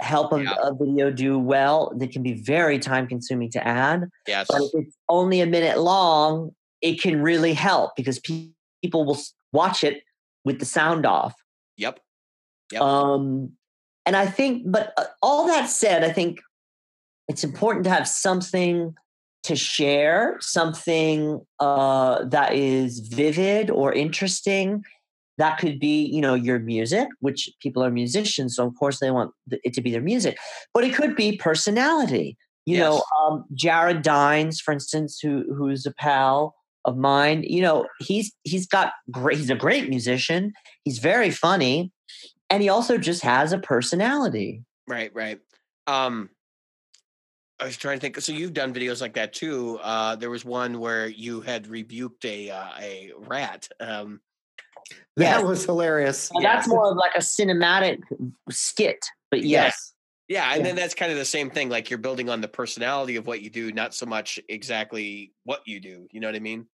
help 0.00 0.32
a, 0.32 0.42
yeah. 0.42 0.54
a, 0.62 0.74
video 0.74 1.10
do 1.10 1.38
well. 1.38 1.92
They 1.94 2.06
can 2.06 2.22
be 2.22 2.34
very 2.34 2.78
time 2.78 3.06
consuming 3.06 3.50
to 3.52 3.66
add. 3.66 4.08
Yes. 4.26 4.46
But 4.48 4.62
if 4.62 4.70
it's 4.74 4.96
only 5.08 5.40
a 5.40 5.46
minute 5.46 5.78
long, 5.78 6.52
it 6.80 7.00
can 7.00 7.22
really 7.22 7.52
help 7.52 7.92
because 7.96 8.18
pe- 8.18 8.50
people 8.82 9.04
will 9.04 9.18
watch 9.52 9.84
it 9.84 10.02
with 10.44 10.58
the 10.58 10.64
sound 10.64 11.06
off. 11.06 11.34
Yep. 11.76 12.00
Yep. 12.72 12.82
Um, 12.82 13.52
and 14.06 14.16
I 14.16 14.26
think, 14.26 14.64
but 14.66 14.92
uh, 14.96 15.04
all 15.22 15.46
that 15.46 15.68
said, 15.68 16.02
I 16.04 16.12
think 16.12 16.40
it's 17.28 17.44
important 17.44 17.84
to 17.84 17.90
have 17.90 18.08
something 18.08 18.94
to 19.44 19.56
share, 19.56 20.36
something 20.40 21.40
uh, 21.58 22.24
that 22.26 22.54
is 22.54 23.00
vivid 23.00 23.70
or 23.70 23.92
interesting. 23.92 24.84
That 25.38 25.58
could 25.58 25.80
be, 25.80 26.04
you 26.04 26.20
know, 26.20 26.34
your 26.34 26.58
music, 26.58 27.08
which 27.20 27.50
people 27.60 27.82
are 27.82 27.90
musicians, 27.90 28.56
so 28.56 28.66
of 28.66 28.74
course 28.78 29.00
they 29.00 29.10
want 29.10 29.32
it 29.50 29.74
to 29.74 29.80
be 29.80 29.90
their 29.90 30.02
music. 30.02 30.36
But 30.74 30.84
it 30.84 30.94
could 30.94 31.16
be 31.16 31.36
personality. 31.36 32.36
You 32.66 32.76
yes. 32.76 32.84
know, 32.84 33.02
um, 33.20 33.44
Jared 33.54 34.02
Dines, 34.02 34.60
for 34.60 34.72
instance, 34.72 35.18
who 35.20 35.44
who's 35.54 35.84
a 35.86 35.92
pal, 35.92 36.54
of 36.84 36.96
mine. 36.96 37.44
You 37.44 37.62
know, 37.62 37.86
he's 37.98 38.32
he's 38.42 38.66
got 38.66 38.92
great. 39.10 39.38
He's 39.38 39.50
a 39.50 39.56
great 39.56 39.88
musician. 39.88 40.52
He's 40.84 40.98
very 40.98 41.30
funny, 41.30 41.92
and 42.50 42.62
he 42.62 42.68
also 42.68 42.98
just 42.98 43.22
has 43.22 43.52
a 43.52 43.58
personality. 43.58 44.62
Right, 44.88 45.10
right. 45.14 45.40
Um, 45.86 46.30
I 47.62 47.66
was 47.66 47.76
trying 47.76 47.96
to 47.96 48.00
think. 48.00 48.20
So 48.20 48.32
you've 48.32 48.54
done 48.54 48.74
videos 48.74 49.00
like 49.00 49.14
that 49.14 49.32
too. 49.32 49.78
Uh, 49.82 50.16
there 50.16 50.30
was 50.30 50.44
one 50.44 50.80
where 50.80 51.06
you 51.06 51.40
had 51.40 51.68
rebuked 51.68 52.24
a 52.24 52.50
uh, 52.50 52.70
a 52.80 53.12
rat. 53.16 53.68
Um, 53.78 54.20
that 55.16 55.38
Yes. 55.38 55.44
was 55.44 55.64
hilarious. 55.64 56.28
Well, 56.34 56.42
That's 56.42 56.66
more 56.66 56.90
of 56.90 56.96
like 56.96 57.12
a 57.14 57.20
cinematic 57.20 58.00
skit, 58.50 59.06
but 59.30 59.44
yes, 59.44 59.94
yeah, 60.26 60.50
and 60.50 60.58
Yeah. 60.60 60.64
then 60.68 60.76
that's 60.76 60.94
kind 60.94 61.12
of 61.12 61.18
the 61.18 61.24
same 61.24 61.50
thing. 61.50 61.68
Like 61.68 61.88
you're 61.88 62.00
building 62.00 62.28
on 62.28 62.40
the 62.40 62.48
personality 62.48 63.14
of 63.14 63.28
what 63.28 63.42
you 63.42 63.50
do, 63.50 63.70
not 63.70 63.94
so 63.94 64.06
much 64.06 64.40
exactly 64.48 65.32
what 65.44 65.62
you 65.64 65.78
do. 65.78 66.08
You 66.10 66.18
know 66.20 66.26
what 66.26 66.34
I 66.34 66.40
mean? 66.40 66.66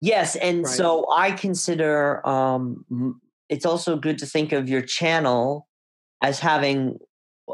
yes. 0.00 0.34
And 0.34 0.64
Right. 0.64 0.72
so 0.72 1.06
I 1.12 1.30
consider 1.30 2.26
um, 2.26 3.20
it's 3.48 3.64
also 3.64 3.96
good 3.96 4.18
to 4.18 4.26
think 4.26 4.50
of 4.50 4.68
your 4.68 4.82
channel 4.82 5.68
as 6.22 6.40
having 6.40 6.98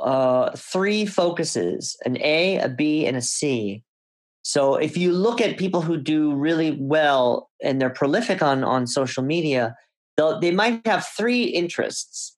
uh, 0.00 0.50
three 0.56 1.06
focuses: 1.06 1.96
an 2.04 2.18
A, 2.20 2.58
a 2.58 2.68
B, 2.68 3.06
and 3.06 3.16
a 3.16 3.22
C. 3.22 3.82
So 4.42 4.76
if 4.76 4.96
you 4.96 5.12
look 5.12 5.40
at 5.40 5.58
people 5.58 5.82
who 5.82 5.96
do 5.98 6.34
really 6.34 6.76
well 6.80 7.50
and 7.62 7.80
they're 7.80 7.90
prolific 7.90 8.42
on 8.42 8.64
on 8.64 8.86
social 8.86 9.22
media, 9.22 9.76
they'll, 10.16 10.40
they 10.40 10.52
might 10.52 10.86
have 10.86 11.06
three 11.06 11.44
interests. 11.44 12.34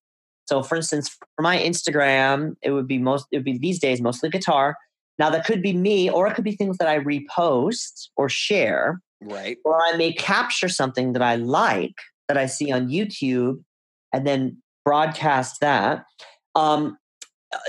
So, 0.47 0.63
for 0.63 0.75
instance, 0.75 1.09
for 1.37 1.43
my 1.43 1.59
Instagram, 1.59 2.57
it 2.63 2.73
would 2.73 2.89
be 2.89 2.99
most 2.99 3.27
it 3.31 3.37
would 3.37 3.45
be 3.45 3.59
these 3.59 3.79
days 3.79 4.01
mostly 4.01 4.29
guitar. 4.31 4.77
Now 5.19 5.31
that 5.31 5.45
could 5.45 5.63
be 5.63 5.73
me, 5.75 6.11
or 6.11 6.27
it 6.27 6.35
could 6.35 6.45
be 6.45 6.57
things 6.57 6.79
that 6.79 6.89
I 6.89 6.99
repost 6.99 8.09
or 8.17 8.29
share, 8.29 9.01
Right. 9.21 9.59
or 9.65 9.79
I 9.81 9.97
may 9.97 10.13
capture 10.13 10.69
something 10.69 11.13
that 11.13 11.23
I 11.23 11.37
like 11.37 11.95
that 12.27 12.39
I 12.39 12.47
see 12.47 12.73
on 12.73 12.89
YouTube 12.89 13.63
and 14.13 14.27
then 14.27 14.57
broadcast 14.85 15.61
that. 15.61 16.05
Um, 16.55 16.97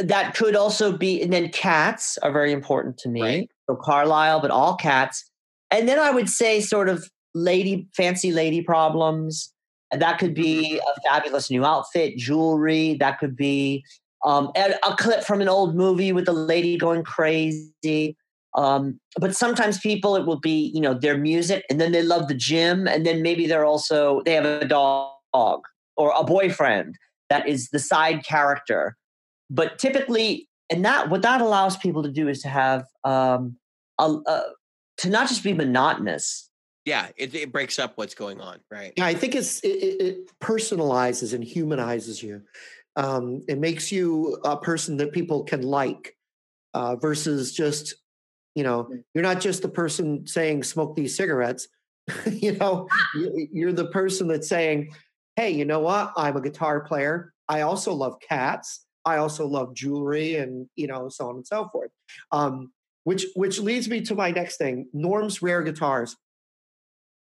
that 0.04 0.36
could 0.36 0.56
also 0.56 0.96
be, 0.96 1.22
and 1.22 1.34
then 1.34 1.50
cats 1.50 2.18
are 2.20 2.32
very 2.32 2.52
important 2.52 2.98
to 3.00 3.10
me. 3.10 3.22
Right. 3.22 3.50
So 3.70 3.76
Carlisle, 3.76 4.42
but 4.42 4.52
all 4.52 4.76
cats. 4.76 5.30
And 5.72 5.88
then 5.88 6.00
I 6.00 6.12
would 6.12 6.30
say 6.30 6.62
sort 6.62 6.90
of 6.90 7.10
lady, 7.34 7.88
fancy 7.96 8.32
lady 8.32 8.62
problems. 8.62 9.54
And 9.92 10.02
that 10.02 10.20
could 10.20 10.34
be 10.34 10.80
a 10.80 11.02
fabulous 11.10 11.50
new 11.50 11.66
outfit, 11.66 12.18
jewelry. 12.18 12.96
That 13.00 13.20
could 13.20 13.36
be 13.36 13.84
um, 14.26 14.52
a, 14.56 14.74
a 14.88 14.96
clip 14.96 15.24
from 15.24 15.42
an 15.42 15.50
old 15.50 15.76
movie 15.76 16.12
with 16.12 16.28
a 16.28 16.34
lady 16.34 16.78
going 16.78 17.04
crazy. 17.04 18.16
Um, 18.56 19.00
but 19.18 19.36
sometimes 19.36 19.80
people, 19.80 20.16
it 20.16 20.26
will 20.26 20.40
be, 20.40 20.72
you 20.74 20.82
know, 20.82 20.94
their 20.94 21.18
music 21.18 21.64
and 21.70 21.80
then 21.80 21.92
they 21.92 22.04
love 22.04 22.28
the 22.28 22.34
gym. 22.34 22.88
And 22.88 23.06
then 23.06 23.22
maybe 23.22 23.48
they're 23.48 23.66
also, 23.66 24.22
they 24.26 24.34
have 24.34 24.46
a 24.46 24.66
dog 24.66 25.14
or 25.34 26.14
a 26.16 26.24
boyfriend 26.24 26.96
that 27.30 27.48
is 27.48 27.70
the 27.70 27.80
side 27.80 28.26
character. 28.26 28.98
But 29.52 29.78
typically, 29.78 30.48
and 30.72 30.84
that, 30.86 31.10
what 31.10 31.22
that 31.24 31.42
allows 31.42 31.76
people 31.78 32.02
to 32.04 32.12
do 32.12 32.28
is 32.30 32.42
to 32.44 32.48
have, 32.48 32.86
um, 33.04 33.58
a, 34.00 34.06
a, 34.26 34.44
to 35.00 35.10
not 35.10 35.28
just 35.28 35.44
be 35.44 35.54
monotonous. 35.54 36.50
Yeah, 36.86 37.10
it, 37.18 37.36
it 37.36 37.52
breaks 37.52 37.78
up 37.78 37.94
what's 37.98 38.16
going 38.16 38.40
on. 38.42 38.60
Right. 38.72 38.94
Yeah, 38.98 39.06
I 39.06 39.14
think 39.14 39.36
it's 39.36 39.60
it, 39.60 39.68
it 39.68 40.02
it 40.02 40.32
personalizes 40.42 41.34
and 41.34 41.44
humanizes 41.44 42.24
you. 42.24 42.42
Um, 42.96 43.44
it 43.48 43.60
makes 43.60 43.92
you 43.92 44.40
a 44.44 44.58
person 44.58 44.98
that 44.98 45.12
people 45.12 45.44
can 45.44 45.62
like, 45.62 46.16
uh, 46.74 46.96
versus 46.96 47.54
just 47.54 47.94
you 48.56 48.64
know 48.64 48.90
you're 49.14 49.22
not 49.24 49.42
just 49.42 49.62
the 49.62 49.70
person 49.70 50.26
saying 50.26 50.64
smoke 50.64 50.96
these 50.96 51.16
cigarettes. 51.16 51.68
you 52.32 52.54
know, 52.58 52.88
you- 53.14 53.48
you're 53.52 53.74
the 53.74 53.88
person 53.90 54.28
that's 54.28 54.50
saying, 54.50 54.92
"Hey, 55.36 55.52
you 55.52 55.66
know 55.66 55.82
what? 55.82 56.14
I'm 56.18 56.36
a 56.36 56.42
guitar 56.42 56.82
player. 56.82 57.32
I 57.48 57.62
also 57.62 57.94
love 57.94 58.16
cats. 58.28 58.86
I 59.06 59.18
also 59.18 59.48
love 59.48 59.74
jewelry, 59.74 60.36
and 60.36 60.68
you 60.76 60.88
know, 60.88 61.10
so 61.10 61.30
on 61.30 61.36
and 61.36 61.48
so 61.48 61.70
forth." 61.72 61.92
Um, 62.32 62.72
which 63.04 63.26
which 63.36 63.60
leads 63.60 63.88
me 63.90 64.02
to 64.02 64.16
my 64.16 64.32
next 64.32 64.58
thing: 64.58 64.88
Norm's 64.94 65.42
rare 65.42 65.64
guitars. 65.64 66.16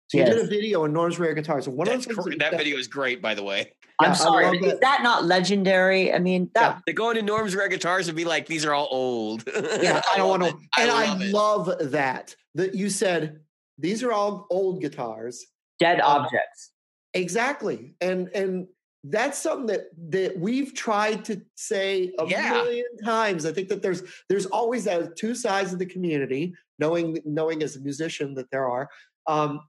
So 0.08 0.16
you 0.18 0.24
did 0.24 0.38
a 0.38 0.46
video 0.46 0.84
on 0.84 0.92
Norm's 0.94 1.18
rare 1.18 1.34
guitars, 1.34 1.66
and 1.66 1.76
one 1.76 1.86
That's 1.86 2.06
of 2.06 2.16
the 2.16 2.22
things 2.22 2.36
cor- 2.36 2.50
that 2.50 2.56
video 2.58 2.78
is 2.78 2.88
great, 2.88 3.20
by 3.20 3.34
the 3.34 3.42
way. 3.42 3.58
Yeah, 4.00 4.06
I 4.06 4.10
I'm 4.10 4.14
sorry, 4.14 4.44
love 4.46 4.54
is 4.54 4.60
that. 4.72 4.80
that 4.80 5.02
not 5.02 5.24
legendary? 5.24 6.14
I 6.14 6.18
mean, 6.18 6.50
that 6.54 6.80
To 6.86 6.92
go 6.94 7.10
into 7.10 7.20
Norm's 7.22 7.54
rare 7.54 7.68
guitars 7.68 8.08
and 8.08 8.16
be 8.16 8.24
like, 8.24 8.46
these 8.46 8.64
are 8.64 8.72
all 8.72 8.88
old. 8.90 9.44
yeah, 9.82 10.00
I 10.12 10.16
don't 10.16 10.28
want 10.30 10.44
to. 10.44 10.56
And 10.78 10.90
I 10.90 11.06
love 11.12 11.20
it. 11.20 11.32
love 11.32 11.90
that 11.92 12.34
that 12.54 12.74
you 12.74 12.88
said 12.88 13.40
these 13.76 14.02
are 14.02 14.10
all 14.12 14.46
old 14.50 14.80
guitars. 14.80 15.44
dead 15.78 16.00
Um, 16.00 16.22
objects. 16.22 16.70
Exactly, 17.12 17.94
and 18.00 18.28
and 18.34 18.66
that's 19.04 19.38
something 19.38 19.66
that 19.66 19.82
that 20.10 20.38
we've 20.38 20.74
tried 20.74 21.24
to 21.26 21.40
say 21.54 22.12
a 22.18 22.26
Yeah. 22.26 22.52
million 22.52 22.84
times. 23.04 23.46
I 23.46 23.52
think 23.52 23.68
that 23.68 23.80
there's 23.82 24.02
there's 24.28 24.46
always 24.46 24.84
that 24.84 25.16
two 25.16 25.34
sides 25.34 25.72
of 25.72 25.78
the 25.78 25.86
community. 25.86 26.54
Knowing 26.80 27.18
knowing 27.24 27.62
as 27.62 27.74
a 27.76 27.80
musician 27.80 28.34
that 28.34 28.50
there 28.52 28.68
are, 28.68 28.88
um, 29.26 29.60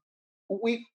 we 0.49 0.85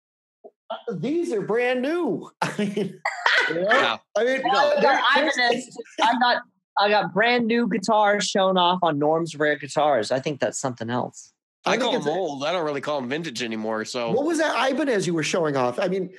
uh, 0.70 0.76
these 0.94 1.32
are 1.32 1.42
brand 1.42 1.82
new. 1.82 2.30
I 2.42 2.54
mean, 2.58 3.00
you 3.48 3.54
know? 3.54 3.68
Yeah. 3.70 3.96
I 4.16 4.24
mean, 4.24 4.40
Well, 4.44 4.72
I 4.76 4.80
they're- 4.80 5.26
got 5.28 5.34
they're- 5.36 6.42
I 6.76 6.88
got 6.88 7.14
brand 7.14 7.46
new 7.46 7.68
guitars 7.68 8.24
shown 8.26 8.56
off 8.58 8.80
on 8.82 8.98
Norm's 8.98 9.36
Rare 9.36 9.56
Guitars. 9.56 10.10
I 10.10 10.18
think 10.18 10.40
that's 10.40 10.58
something 10.58 10.90
else. 10.90 11.32
I 11.64 11.72
think 11.72 11.82
call 11.82 11.92
them 12.00 12.08
a- 12.08 12.10
old. 12.10 12.44
I 12.44 12.50
don't 12.52 12.64
really 12.64 12.80
call 12.80 13.00
them 13.00 13.08
vintage 13.08 13.42
anymore. 13.42 13.84
So 13.84 14.10
What 14.10 14.24
was 14.26 14.38
that 14.38 14.70
Ibanez 14.70 15.06
you 15.06 15.14
were 15.14 15.22
showing 15.22 15.56
off? 15.56 15.78
I 15.78 15.86
mean, 15.88 16.10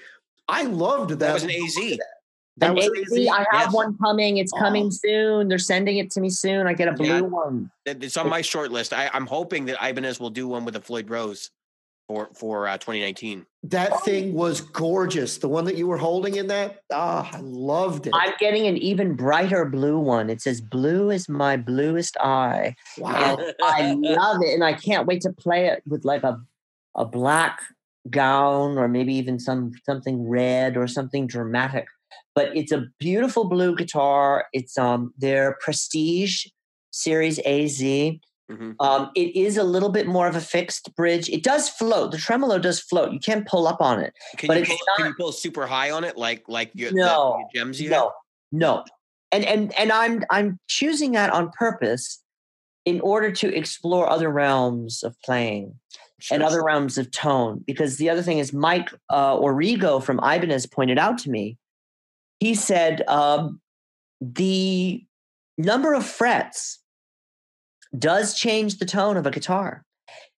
I 0.48 0.64
loved 0.64 1.12
that. 1.12 1.20
that 1.20 1.34
was 1.34 1.44
an 1.44 1.52
AZ. 1.52 1.98
That 2.58 2.70
An 2.70 2.76
was 2.76 2.86
AZ, 2.86 3.12
AZ? 3.20 3.28
I 3.28 3.38
have 3.40 3.48
Yes. 3.54 3.74
one 3.74 3.98
coming. 3.98 4.38
It's 4.38 4.52
coming 4.54 4.86
Oh. 4.88 4.90
soon. 4.90 5.48
They're 5.50 5.58
sending 5.60 5.98
it 5.98 6.10
to 6.12 6.22
me 6.22 6.30
soon. 6.30 6.68
I 6.68 6.74
get 6.74 6.88
a 6.88 6.94
blue 6.94 7.08
Yeah. 7.08 7.22
one. 7.22 7.70
It- 7.86 8.04
It's 8.04 8.16
on 8.18 8.30
my 8.30 8.42
short 8.42 8.72
list. 8.72 8.94
I, 8.94 9.10
I'm 9.14 9.26
hoping 9.28 9.66
that 9.66 9.78
Ibanez 9.86 10.20
will 10.20 10.30
do 10.30 10.48
one 10.48 10.64
with 10.66 10.76
a 10.76 10.82
Floyd 10.82 11.10
Rose 11.10 11.50
for 12.08 12.30
for 12.36 12.68
uh, 12.68 12.78
2019. 12.78 13.46
That 13.64 14.04
thing 14.06 14.34
was 14.36 14.62
gorgeous. 14.62 15.40
The 15.40 15.50
one 15.50 15.66
that 15.66 15.76
you 15.76 15.88
were 15.88 15.98
holding 15.98 16.36
in 16.36 16.48
that, 16.48 16.80
ah, 16.94 17.28
I 17.34 17.40
loved 17.42 18.06
it. 18.08 18.14
I'm 18.16 18.34
getting 18.40 18.68
an 18.68 18.78
even 18.78 19.16
brighter 19.16 19.66
blue 19.66 19.98
one. 20.00 20.30
It 20.30 20.40
says 20.40 20.62
"Blue 20.62 21.10
is 21.10 21.28
my 21.28 21.58
bluest 21.58 22.16
eye." 22.22 22.76
wow. 23.00 23.38
I 23.64 23.94
love 24.00 24.42
it, 24.44 24.54
and 24.54 24.64
I 24.64 24.74
can't 24.74 25.08
wait 25.08 25.22
to 25.22 25.34
play 25.34 25.66
it 25.68 25.82
with 25.88 26.06
like 26.06 26.24
a 26.24 26.40
a 26.96 27.04
black 27.06 27.60
gown 28.10 28.78
or 28.78 28.88
maybe 28.88 29.14
even 29.14 29.40
some 29.40 29.72
something 29.86 30.28
red 30.28 30.78
or 30.78 30.88
something 30.88 31.28
dramatic. 31.28 31.86
But 32.34 32.56
it's 32.56 32.72
a 32.72 32.86
beautiful 33.00 33.46
blue 33.46 33.76
guitar. 33.76 34.46
It's 34.54 34.78
um 34.78 35.14
their 35.18 35.58
Prestige 35.62 36.46
Series 36.92 37.40
AZ. 37.40 37.82
Mhm. 38.52 38.76
Um, 38.80 39.10
it 39.16 39.36
is 39.36 39.58
a 39.58 39.64
little 39.64 39.90
bit 39.90 40.06
more 40.06 40.28
of 40.28 40.36
a 40.36 40.42
fixed 40.42 40.96
bridge. 40.96 41.30
It 41.30 41.42
does 41.44 41.68
float. 41.68 42.12
The 42.12 42.20
tremolo 42.20 42.60
does 42.60 42.80
float. 42.80 43.12
You 43.12 43.20
can't 43.20 43.48
pull 43.48 43.68
up 43.68 43.82
on 43.82 44.00
it. 44.00 44.14
Can 44.38 44.48
But 44.50 44.58
you 44.58 44.62
it's 44.64 44.70
pull, 44.70 44.78
can 44.98 45.06
you 45.08 45.14
pull 45.20 45.32
super 45.32 45.66
high 45.66 45.90
on 45.90 46.04
it 46.04 46.16
like 46.16 46.44
like 46.48 46.70
your, 46.76 46.92
the- 46.92 46.98
your 46.98 47.66
JEMs 47.66 47.80
you 47.80 47.90
have? 47.90 48.04
No, 48.04 48.12
no. 48.52 48.84
And 49.32 49.44
and 49.46 49.74
and 49.80 49.92
I'm 49.92 50.24
I'm 50.30 50.60
choosing 50.68 51.14
that 51.14 51.34
on 51.34 51.50
purpose 51.58 52.22
in 52.86 53.02
order 53.02 53.32
to 53.32 53.52
explore 53.52 54.08
other 54.08 54.30
realms 54.30 55.02
of 55.02 55.20
playing 55.24 55.74
and 56.32 56.40
Sure. 56.40 56.44
other 56.44 56.64
realms 56.64 56.98
of 56.98 57.12
tone. 57.12 57.64
Because 57.66 57.98
the 57.98 58.10
other 58.10 58.22
thing 58.22 58.40
is, 58.40 58.54
Mike 58.54 58.90
uh, 59.12 59.38
Origo 59.38 60.00
from 60.00 60.20
Ibanez 60.20 60.66
pointed 60.66 60.98
out 60.98 61.18
to 61.20 61.30
me. 61.30 61.58
He 62.40 62.56
said 62.56 63.02
um, 63.08 63.60
the 64.22 65.04
number 65.58 65.94
of 65.94 66.06
frets 66.06 66.80
does 67.98 68.34
change 68.36 68.78
the 68.78 68.86
tone 68.86 69.18
of 69.18 69.26
a 69.26 69.32
guitar. 69.32 69.84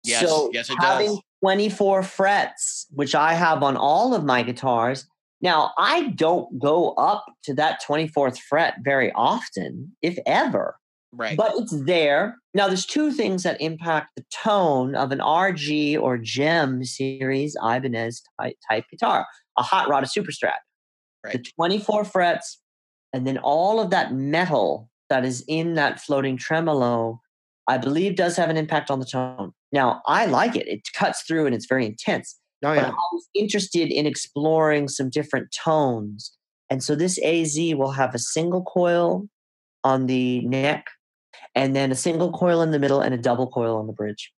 Yes, 0.04 0.22
so 0.22 0.50
yes, 0.54 0.70
it 0.70 0.78
having 0.80 1.08
does. 1.08 1.22
24 1.42 2.04
frets, 2.04 2.86
which 2.92 3.16
I 3.16 3.34
have 3.34 3.64
on 3.64 3.76
all 3.78 4.14
of 4.14 4.24
my 4.24 4.44
guitars. 4.44 5.08
Now, 5.42 5.72
I 5.78 6.08
don't 6.10 6.60
go 6.60 6.92
up 6.92 7.26
to 7.44 7.54
that 7.56 7.82
24th 7.88 8.40
fret 8.40 8.76
very 8.84 9.12
often, 9.14 9.96
if 10.02 10.18
ever 10.26 10.78
right. 11.16 11.38
but 11.38 11.54
it's 11.56 11.78
there. 11.86 12.38
Now, 12.54 12.68
there's 12.68 12.86
two 12.86 13.12
things 13.12 13.44
that 13.44 13.60
impact 13.62 14.16
the 14.16 14.24
tone 14.32 14.96
of 14.96 15.12
an 15.12 15.20
RG 15.20 16.00
or 16.00 16.18
JEM 16.18 16.84
series 16.84 17.56
Ibanez 17.62 18.24
type, 18.40 18.56
type 18.70 18.86
guitar 18.90 19.26
a 19.58 19.64
hot 19.64 19.90
rod, 19.90 20.04
a 20.04 20.08
super 20.08 20.32
strat. 20.32 20.60
The 21.24 21.40
Right. 21.40 21.48
24 21.56 22.06
frets, 22.06 22.62
and 23.12 23.26
then 23.26 23.40
all 23.40 23.80
of 23.80 23.90
that 23.90 24.14
metal 24.14 24.90
that 25.10 25.26
is 25.26 25.44
in 25.48 25.74
that 25.74 26.00
floating 26.00 26.38
tremolo, 26.38 27.20
I 27.68 27.78
believe 27.80 28.16
does 28.16 28.38
have 28.38 28.50
an 28.50 28.58
impact 28.58 28.92
on 28.92 29.00
the 29.00 29.06
tone. 29.06 29.54
Now, 29.72 30.02
I 30.06 30.26
like 30.26 30.56
it, 30.56 30.68
it 30.68 30.82
cuts 30.94 31.24
through 31.24 31.48
and 31.48 31.56
it's 31.56 31.66
very 31.66 31.86
intense. 31.86 32.38
Oh 32.64 32.76
But 32.76 32.78
yeah. 32.78 32.90
I 32.90 33.08
was 33.12 33.28
interested 33.34 33.92
in 33.92 34.06
exploring 34.06 34.88
some 34.88 35.10
different 35.10 35.48
tones. 35.52 36.32
And 36.70 36.84
so 36.84 36.96
this 36.96 37.20
AZ 37.24 37.58
will 37.76 37.92
have 37.92 38.14
a 38.14 38.20
single 38.20 38.64
coil 38.64 39.28
on 39.84 40.06
the 40.06 40.42
neck, 40.42 40.86
and 41.54 41.76
then 41.76 41.92
a 41.92 41.96
single 41.96 42.32
coil 42.32 42.62
in 42.62 42.72
the 42.72 42.80
middle, 42.80 43.02
and 43.02 43.14
a 43.14 43.18
double 43.18 43.48
coil 43.48 43.78
on 43.78 43.88
the 43.88 43.94
bridge. 43.94 44.32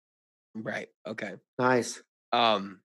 right. 0.54 0.88
Okay. 1.06 1.34
Nice. 1.58 2.02
Um, 2.32 2.80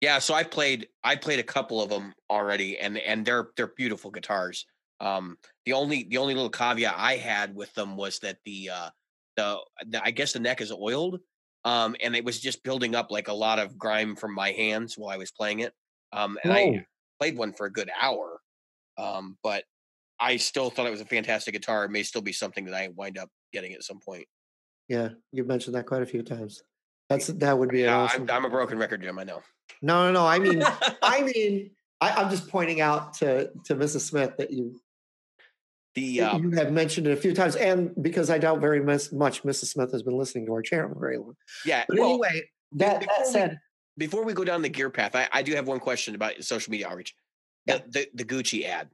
yeah, 0.00 0.18
so 0.20 0.34
I 0.34 0.44
played 0.44 0.88
I 1.02 1.16
played 1.16 1.40
a 1.40 1.44
couple 1.44 1.82
of 1.82 1.90
them 1.90 2.14
already, 2.30 2.78
and 2.78 2.96
and 2.98 3.24
they're 3.24 3.48
they're 3.56 3.72
beautiful 3.76 4.10
guitars. 4.10 4.64
Um, 5.00 5.38
the 5.66 5.72
only 5.72 6.04
the 6.04 6.18
only 6.18 6.34
little 6.34 6.50
caveat 6.50 6.94
I 6.96 7.16
had 7.16 7.54
with 7.54 7.72
them 7.74 7.96
was 7.96 8.20
that 8.20 8.38
the 8.44 8.70
uh, 8.70 8.90
the, 9.36 9.58
the 9.86 10.04
I 10.04 10.12
guess 10.12 10.32
the 10.32 10.40
neck 10.40 10.60
is 10.60 10.70
oiled, 10.70 11.20
um, 11.64 11.96
and 12.00 12.14
it 12.14 12.24
was 12.24 12.40
just 12.40 12.62
building 12.62 12.94
up 12.94 13.10
like 13.10 13.28
a 13.28 13.32
lot 13.32 13.58
of 13.58 13.76
grime 13.76 14.14
from 14.14 14.34
my 14.34 14.52
hands 14.52 14.96
while 14.96 15.10
I 15.10 15.16
was 15.16 15.32
playing 15.32 15.60
it. 15.60 15.72
Um, 16.12 16.38
and 16.44 16.52
I 16.52 16.86
played 17.18 17.36
one 17.36 17.52
for 17.52 17.66
a 17.66 17.72
good 17.72 17.90
hour, 18.00 18.40
um, 18.96 19.36
but 19.42 19.64
I 20.20 20.36
still 20.36 20.70
thought 20.70 20.86
it 20.86 20.90
was 20.90 21.00
a 21.00 21.06
fantastic 21.06 21.54
guitar. 21.54 21.84
It 21.84 21.90
may 21.90 22.02
still 22.02 22.22
be 22.22 22.32
something 22.32 22.64
that 22.66 22.74
I 22.74 22.88
wind 22.94 23.18
up 23.18 23.30
getting 23.52 23.72
at 23.74 23.82
some 23.82 24.00
point. 24.00 24.26
Yeah, 24.88 25.10
you've 25.32 25.46
mentioned 25.46 25.74
that 25.76 25.86
quite 25.86 26.02
a 26.02 26.06
few 26.06 26.22
times. 26.22 26.62
That's 27.08 27.26
that 27.28 27.58
would 27.58 27.70
be 27.70 27.80
Yeah, 27.82 27.96
awesome. 27.96 28.22
I'm, 28.24 28.30
I'm 28.30 28.44
a 28.44 28.50
broken 28.50 28.78
record, 28.78 29.02
Jim. 29.02 29.18
I 29.18 29.24
know. 29.24 29.42
No, 29.82 30.06
no, 30.06 30.12
no. 30.12 30.26
I 30.26 30.38
mean, 30.38 30.62
I 31.02 31.22
mean, 31.34 31.70
I, 32.00 32.10
I'm 32.12 32.30
just 32.30 32.48
pointing 32.48 32.80
out 32.80 33.14
to 33.14 33.50
to 33.66 33.74
Mrs. 33.74 34.00
Smith 34.00 34.32
that 34.38 34.50
you 34.50 34.80
the 35.94 36.20
um, 36.22 36.42
you 36.42 36.50
have 36.52 36.72
mentioned 36.72 37.06
it 37.06 37.12
a 37.12 37.16
few 37.16 37.34
times, 37.34 37.56
and 37.56 37.92
because 38.00 38.30
I 38.30 38.38
doubt 38.38 38.60
very 38.60 38.80
much 38.82 39.10
Mrs. 39.10 39.66
Smith 39.66 39.90
has 39.92 40.02
been 40.02 40.16
listening 40.16 40.46
to 40.46 40.52
our 40.52 40.62
channel 40.62 40.96
very 40.98 41.16
long. 41.18 41.34
yeah. 41.64 41.84
But 41.88 41.98
well, 41.98 42.08
anyway, 42.10 42.42
that 42.72 43.00
before 43.00 43.14
that 43.18 43.26
we- 43.26 43.32
said, 43.32 43.58
before 43.96 44.24
we 44.24 44.32
go 44.32 44.44
down 44.44 44.62
the 44.62 44.68
gear 44.68 44.90
path, 44.90 45.16
I, 45.16 45.28
I 45.32 45.42
do 45.42 45.54
have 45.54 45.66
one 45.66 45.80
question 45.80 46.14
about 46.14 46.42
social 46.44 46.70
media 46.70 46.88
outreach. 46.88 47.14
The, 47.66 47.82
the, 47.88 48.08
the 48.14 48.24
Gucci 48.24 48.64
ad. 48.64 48.88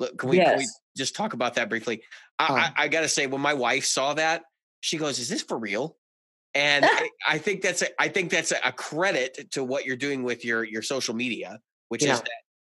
Look, 0.00 0.16
can 0.18 0.30
we, 0.30 0.38
can 0.38 0.56
we 0.56 0.66
just 0.96 1.14
talk 1.14 1.34
about 1.34 1.54
that 1.54 1.68
briefly? 1.68 2.02
I, 2.38 2.44
Uh. 2.46 2.54
I, 2.54 2.84
I 2.84 2.88
got 2.88 3.02
to 3.02 3.08
say, 3.08 3.26
when 3.26 3.42
my 3.42 3.54
wife 3.54 3.84
saw 3.84 4.14
that, 4.14 4.42
she 4.80 4.96
goes, 4.96 5.18
"Is 5.18 5.28
this 5.28 5.42
for 5.42 5.58
real?" 5.58 5.96
And 6.54 6.84
I, 6.84 7.10
I 7.28 7.38
think 7.38 7.60
that's 7.60 7.82
a, 7.82 7.88
I 8.00 8.08
think 8.08 8.30
that's 8.30 8.50
a, 8.50 8.56
a 8.64 8.72
credit 8.72 9.50
to 9.52 9.62
what 9.62 9.84
you're 9.84 9.96
doing 9.96 10.22
with 10.22 10.44
your 10.44 10.64
your 10.64 10.82
social 10.82 11.14
media, 11.14 11.60
which 11.88 12.02
Yeah. 12.02 12.14
is 12.14 12.20
that 12.22 12.30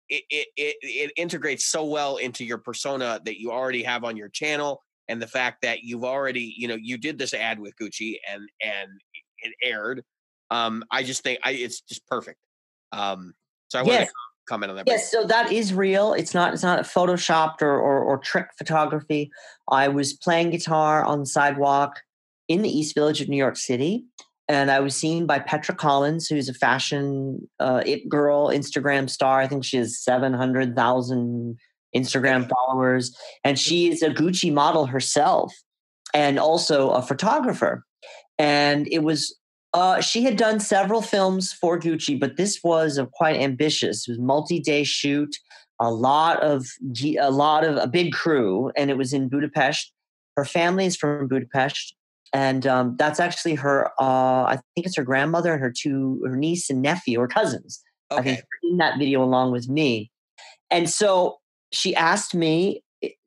it, 0.09 0.25
it 0.29 0.49
it 0.57 0.77
it 0.83 1.13
integrates 1.17 1.67
so 1.67 1.85
well 1.85 2.17
into 2.17 2.45
your 2.45 2.59
persona 2.59 3.21
that 3.25 3.41
you 3.41 3.53
already 3.53 3.85
have 3.85 4.03
on 4.03 4.17
your 4.17 4.29
channel, 4.29 4.83
and 5.07 5.23
the 5.23 5.29
fact 5.29 5.63
that 5.63 5.85
you've 5.85 6.05
already 6.05 6.53
you 6.57 6.67
know 6.67 6.77
you 6.79 6.99
did 6.99 7.19
this 7.19 7.35
ad 7.35 7.61
with 7.61 7.75
Gucci 7.81 8.17
and 8.29 8.49
and 8.61 8.91
it 9.39 9.55
aired. 9.63 10.03
Um, 10.51 10.85
I 10.91 11.05
just 11.05 11.23
think 11.23 11.39
I 11.45 11.53
it's 11.53 11.83
just 11.83 12.05
perfect. 12.09 12.39
Um, 12.91 13.33
so 13.69 13.79
I 13.79 13.83
want 13.83 14.01
Yes. 14.01 14.09
to 14.09 14.13
comment 14.49 14.71
on 14.71 14.77
that. 14.77 14.85
Yes, 14.87 15.11
so 15.11 15.25
that 15.25 15.53
is 15.53 15.73
real. 15.75 16.13
It's 16.13 16.35
not. 16.35 16.53
It's 16.53 16.63
not 16.63 16.85
photoshopped 16.85 17.63
or, 17.63 17.73
or 17.73 18.03
or 18.03 18.19
trick 18.19 18.49
photography. 18.59 19.31
I 19.71 19.89
was 19.89 20.13
playing 20.13 20.51
guitar 20.51 21.05
on 21.05 21.21
the 21.21 21.27
sidewalk 21.27 22.01
in 22.49 22.63
the 22.63 22.69
East 22.69 22.95
Village 22.95 23.21
of 23.21 23.29
New 23.29 23.37
York 23.37 23.57
City, 23.57 24.05
and 24.49 24.71
I 24.71 24.81
was 24.81 24.97
seen 24.97 25.27
by 25.27 25.39
Petra 25.39 25.75
Collins, 25.75 26.27
who's 26.27 26.49
a 26.49 26.55
fashion 26.55 27.49
uh, 27.61 27.83
it 27.87 28.09
girl 28.09 28.49
Instagram 28.49 29.09
star. 29.09 29.41
I 29.41 29.47
think 29.47 29.65
she 29.65 29.77
has 29.79 30.03
seven 30.03 30.33
hundred 30.33 30.75
thousand 30.77 31.59
Instagram 31.95 32.49
followers, 32.49 33.17
and 33.45 33.59
she 33.59 33.91
is 33.91 34.03
a 34.03 34.11
Gucci 34.11 34.53
model 34.53 34.87
herself, 34.87 35.55
and 36.15 36.39
also 36.39 36.91
a 36.91 37.03
photographer. 37.03 37.85
And 38.39 38.89
it 38.91 39.01
was 39.05 39.39
uh, 39.75 40.01
she 40.01 40.23
had 40.23 40.37
done 40.37 40.61
several 40.61 41.03
films 41.03 41.53
for 41.53 41.79
Gucci, 41.79 42.19
but 42.19 42.37
this 42.37 42.61
was 42.63 42.99
a 42.99 43.07
quite 43.07 43.37
ambitious. 43.37 44.07
It 44.07 44.13
was 44.13 44.19
multi-day 44.19 44.85
shoot, 44.85 45.37
a 45.81 45.91
lot 45.91 46.43
of 46.43 46.67
a 47.19 47.31
lot 47.31 47.65
of 47.65 47.77
a 47.77 47.87
big 47.87 48.13
crew, 48.13 48.71
and 48.77 48.91
it 48.91 48.97
was 48.97 49.13
in 49.13 49.29
Budapest. 49.29 49.93
Her 50.37 50.45
family 50.45 50.87
is 50.87 50.97
from 50.97 51.27
Budapest, 51.27 51.95
and 52.33 52.67
um, 52.67 52.97
that's 52.99 53.19
actually 53.19 53.55
her. 53.57 53.89
Uh, 53.99 54.45
I 54.45 54.59
think 54.75 54.87
it's 54.87 54.97
her 54.97 55.05
grandmother 55.05 55.53
and 55.53 55.63
her 55.63 55.73
two, 55.73 56.23
her 56.27 56.37
niece 56.37 56.69
and 56.69 56.83
nephew 56.83 57.19
or 57.19 57.29
cousins. 57.29 57.83
I 58.11 58.23
think 58.23 58.39
Okay, 58.39 58.43
in 58.65 58.77
that 58.77 58.99
video 58.99 59.23
along 59.23 59.53
with 59.53 59.69
me. 59.69 60.11
And 60.71 60.89
so 60.89 61.39
she 61.73 61.95
asked 61.95 62.35
me, 62.35 62.83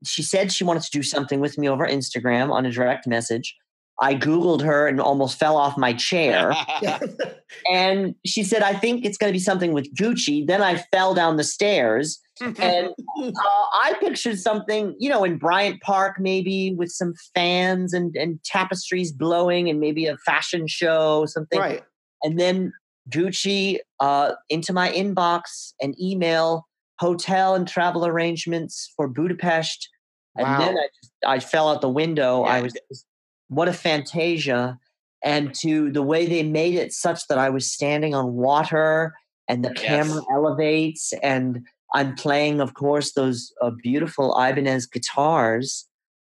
she 0.05 0.23
said 0.23 0.51
she 0.51 0.63
wanted 0.63 0.83
to 0.83 0.91
do 0.91 1.03
something 1.03 1.39
with 1.39 1.57
me 1.57 1.67
over 1.67 1.87
Instagram 1.87 2.51
on 2.51 2.65
a 2.65 2.71
direct 2.71 3.07
message. 3.07 3.55
I 4.01 4.15
Googled 4.15 4.61
her 4.61 4.87
and 4.87 4.99
almost 4.99 5.39
fell 5.39 5.55
off 5.55 5.77
my 5.77 5.93
chair. 5.93 6.53
and 7.71 8.15
she 8.25 8.43
said, 8.43 8.61
I 8.61 8.73
think 8.73 9.05
it's 9.05 9.17
going 9.17 9.29
to 9.31 9.35
be 9.35 9.39
something 9.39 9.73
with 9.73 9.93
Gucci. 9.95 10.45
Then 10.45 10.61
I 10.61 10.77
fell 10.91 11.13
down 11.13 11.37
the 11.37 11.43
stairs 11.43 12.19
and 12.41 12.57
uh, 12.59 13.31
I 13.73 13.95
pictured 13.99 14.39
something, 14.39 14.95
you 14.99 15.09
know, 15.09 15.23
in 15.23 15.37
Bryant 15.37 15.81
Park, 15.81 16.17
maybe 16.19 16.73
with 16.77 16.89
some 16.89 17.13
fans 17.33 17.93
and, 17.93 18.15
and 18.15 18.43
tapestries 18.43 19.11
blowing 19.11 19.69
and 19.69 19.79
maybe 19.79 20.05
a 20.05 20.17
fashion 20.17 20.67
show, 20.67 21.25
something 21.25 21.59
right. 21.59 21.83
and 22.23 22.39
then 22.39 22.73
Gucci 23.09 23.77
uh, 23.99 24.33
into 24.49 24.73
my 24.73 24.91
inbox 24.91 25.73
an 25.79 25.93
email, 26.01 26.67
hotel 26.99 27.55
and 27.55 27.67
travel 27.67 28.05
arrangements 28.05 28.91
for 28.95 29.07
Budapest, 29.07 29.89
and 30.37 30.61
then 30.61 30.75
I 30.77 30.87
just 31.01 31.13
I 31.25 31.39
fell 31.39 31.69
out 31.69 31.79
the 31.81 31.89
window. 31.89 32.43
I 32.43 32.61
was 32.61 32.73
just, 32.89 33.05
what 33.47 33.67
a 33.67 33.73
fantasia, 33.73 34.79
and 35.23 35.53
to 35.55 35.91
the 35.91 36.03
way 36.03 36.25
they 36.25 36.43
made 36.43 36.75
it 36.75 36.93
such 36.93 37.27
that 37.27 37.37
I 37.37 37.49
was 37.49 37.71
standing 37.71 38.13
on 38.13 38.33
water 38.33 39.15
and 39.47 39.63
the 39.63 39.73
camera 39.73 40.21
Yes. 40.21 40.25
elevates 40.31 41.13
and 41.23 41.65
I'm 41.93 42.15
playing, 42.15 42.59
of 42.61 42.73
course, 42.73 43.13
those 43.13 43.53
uh, 43.61 43.69
beautiful 43.69 44.35
Ibanez 44.37 44.87
guitars. 44.87 45.87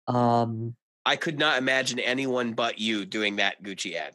Um, 0.08 0.76
I 1.06 1.16
could 1.16 1.38
not 1.38 1.58
imagine 1.58 1.98
anyone 1.98 2.52
but 2.52 2.78
you 2.78 3.04
doing 3.06 3.36
that 3.36 3.62
Gucci 3.62 3.94
ad. 3.94 4.14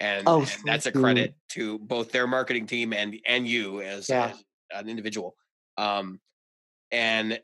And, 0.00 0.26
Oh, 0.26 0.40
and 0.40 0.48
that's 0.64 0.86
a 0.86 0.90
thank 0.90 0.94
you. 0.96 1.00
credit 1.02 1.34
to 1.50 1.78
both 1.78 2.10
their 2.10 2.26
marketing 2.26 2.66
team 2.66 2.92
and 2.92 3.16
and 3.26 3.46
you 3.46 3.82
as, 3.82 4.08
Yeah. 4.08 4.30
as 4.32 4.42
an 4.74 4.88
individual. 4.88 5.36
Um, 5.76 6.20
and 6.90 7.34
eh, 7.34 7.38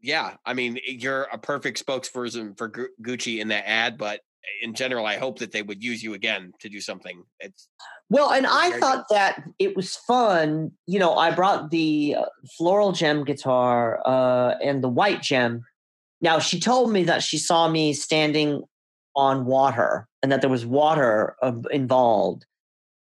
yeah, 0.00 0.36
I 0.44 0.54
mean, 0.54 0.78
you're 0.84 1.22
a 1.24 1.38
perfect 1.38 1.84
spokesperson 1.84 2.56
for 2.56 2.70
Gucci 3.02 3.40
in 3.40 3.48
that 3.48 3.68
ad. 3.68 3.98
But 3.98 4.20
in 4.60 4.74
general, 4.74 5.06
I 5.06 5.16
hope 5.16 5.38
that 5.38 5.52
they 5.52 5.62
would 5.62 5.82
use 5.82 6.02
you 6.02 6.14
again 6.14 6.52
to 6.60 6.68
do 6.68 6.80
something. 6.80 7.22
It's 7.40 7.68
Well, 8.10 8.32
and 8.32 8.46
I 8.46 8.78
thought 8.78 9.06
that 9.10 9.42
it 9.58 9.76
was 9.76 9.96
fun. 9.96 10.72
You 10.86 10.98
know, 10.98 11.14
I 11.14 11.30
brought 11.30 11.70
the 11.70 12.16
uh, 12.18 12.24
floral 12.56 12.92
JEM 12.92 13.24
guitar 13.24 14.00
uh, 14.06 14.54
and 14.62 14.82
the 14.82 14.88
white 14.88 15.22
JEM. 15.22 15.64
Now, 16.20 16.38
she 16.38 16.60
told 16.60 16.92
me 16.92 17.04
that 17.04 17.22
she 17.22 17.38
saw 17.38 17.68
me 17.68 17.92
standing 17.92 18.62
on 19.14 19.44
water 19.44 20.06
and 20.22 20.30
that 20.32 20.40
there 20.40 20.50
was 20.50 20.64
water 20.64 21.36
uh, 21.42 21.52
involved. 21.70 22.46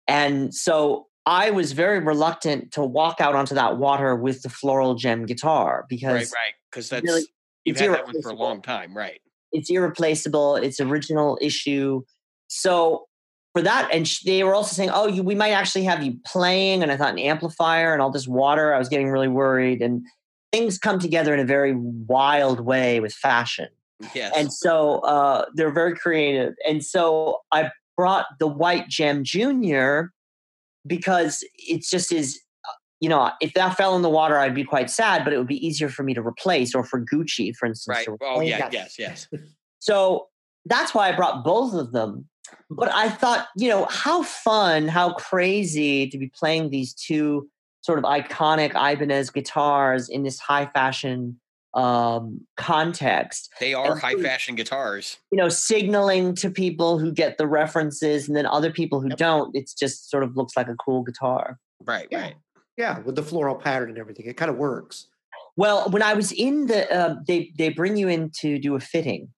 And 0.06 0.54
so 0.54 1.08
I 1.26 1.50
was 1.50 1.72
very 1.72 1.98
reluctant 1.98 2.72
to 2.72 2.82
walk 2.82 3.20
out 3.20 3.34
onto 3.34 3.54
that 3.54 3.76
water 3.76 4.16
with 4.16 4.42
the 4.42 4.48
floral 4.48 4.94
JEM 4.94 5.26
guitar 5.26 5.84
because 5.88 6.14
right, 6.14 6.32
right, 6.32 6.54
because 6.70 6.88
that's 6.88 7.04
really- 7.04 7.26
you've 7.64 7.78
had 7.78 7.90
that 7.90 8.06
one 8.06 8.22
for 8.22 8.30
a 8.30 8.34
long 8.34 8.62
time, 8.62 8.96
right? 8.96 9.20
It's 9.52 9.70
irreplaceable. 9.70 10.56
It's 10.56 10.80
original 10.80 11.38
issue. 11.40 12.02
So 12.48 13.06
for 13.54 13.62
that, 13.62 13.88
and 13.92 14.06
sh- 14.06 14.22
they 14.22 14.44
were 14.44 14.54
also 14.54 14.74
saying, 14.74 14.90
"Oh, 14.92 15.06
you, 15.06 15.22
we 15.22 15.34
might 15.34 15.50
actually 15.50 15.84
have 15.84 16.02
you 16.02 16.18
playing." 16.24 16.82
And 16.82 16.92
I 16.92 16.96
thought 16.96 17.12
an 17.12 17.18
amplifier 17.18 17.92
and 17.92 18.02
all 18.02 18.10
this 18.10 18.28
water. 18.28 18.74
I 18.74 18.78
was 18.78 18.88
getting 18.88 19.10
really 19.10 19.28
worried, 19.28 19.82
and 19.82 20.04
things 20.52 20.78
come 20.78 20.98
together 20.98 21.34
in 21.34 21.40
a 21.40 21.44
very 21.44 21.74
wild 21.74 22.60
way 22.60 23.00
with 23.00 23.12
fashion. 23.12 23.68
Yes. 24.14 24.32
And 24.36 24.52
so 24.52 25.00
uh, 25.00 25.46
they're 25.54 25.72
very 25.72 25.94
creative. 25.94 26.54
And 26.66 26.84
so 26.84 27.40
I 27.52 27.70
brought 27.96 28.26
the 28.38 28.46
White 28.46 28.88
JEM 28.88 29.24
Junior 29.24 30.12
because 30.86 31.44
it's 31.54 31.90
just 31.90 32.12
is, 32.12 32.40
you 33.00 33.08
know, 33.08 33.30
if 33.40 33.54
that 33.54 33.76
fell 33.76 33.94
in 33.96 34.02
the 34.02 34.10
water, 34.10 34.38
I'd 34.38 34.54
be 34.54 34.64
quite 34.64 34.90
sad, 34.90 35.24
but 35.24 35.32
it 35.32 35.38
would 35.38 35.46
be 35.46 35.64
easier 35.66 35.88
for 35.88 36.02
me 36.02 36.14
to 36.14 36.20
replace, 36.22 36.74
or 36.74 36.82
for 36.84 37.00
Gucci, 37.04 37.54
for 37.54 37.66
instance. 37.66 37.96
right. 37.96 38.04
to 38.06 38.16
Oh 38.22 38.34
replace. 38.40 38.48
yeah, 38.50 38.58
Yeah. 38.58 38.68
yes, 38.72 38.96
yes. 38.98 39.28
So 39.80 40.26
that's 40.66 40.92
why 40.94 41.08
I 41.08 41.12
brought 41.16 41.44
both 41.44 41.72
of 41.74 41.92
them. 41.92 42.28
But 42.68 42.90
I 42.92 43.08
thought, 43.08 43.46
you 43.56 43.68
know, 43.68 43.84
how 43.88 44.22
fun, 44.24 44.88
how 44.88 45.12
crazy 45.14 46.08
to 46.08 46.18
be 46.18 46.30
playing 46.34 46.70
these 46.70 46.92
two 46.94 47.48
sort 47.82 47.98
of 47.98 48.04
iconic 48.04 48.70
Ibanez 48.74 49.30
guitars 49.30 50.08
in 50.08 50.24
this 50.24 50.40
high 50.40 50.66
fashion 50.74 51.38
um, 51.74 52.40
context. 52.56 53.50
They 53.60 53.72
are 53.74 53.92
And 53.92 54.00
high 54.00 54.14
so- 54.14 54.22
fashion 54.22 54.54
guitars. 54.56 55.18
You 55.30 55.38
know, 55.38 55.48
signaling 55.48 56.34
to 56.36 56.50
people 56.50 56.98
who 56.98 57.12
get 57.12 57.38
the 57.38 57.46
references, 57.46 58.26
and 58.26 58.36
then 58.36 58.46
other 58.46 58.70
people 58.72 59.00
who 59.00 59.08
Yep. 59.10 59.18
don't. 59.18 59.56
It's 59.56 59.74
just 59.74 60.10
sort 60.10 60.24
of 60.24 60.36
looks 60.36 60.56
like 60.56 60.68
a 60.68 60.74
cool 60.74 61.02
guitar. 61.02 61.58
Right, 61.84 62.08
Yeah. 62.10 62.22
right. 62.22 62.34
Yeah, 62.78 63.00
with 63.00 63.16
the 63.16 63.24
floral 63.24 63.56
pattern 63.56 63.88
and 63.88 63.98
everything, 63.98 64.26
it 64.26 64.36
kind 64.36 64.50
of 64.50 64.56
works. 64.56 65.08
Well, 65.56 65.90
when 65.90 66.00
I 66.00 66.14
was 66.14 66.30
in 66.30 66.68
the, 66.68 66.90
uh, 66.94 67.16
they 67.26 67.52
they 67.58 67.70
bring 67.70 67.96
you 67.96 68.06
in 68.06 68.30
to 68.40 68.60
do 68.60 68.76
a 68.76 68.80
fitting. 68.80 69.30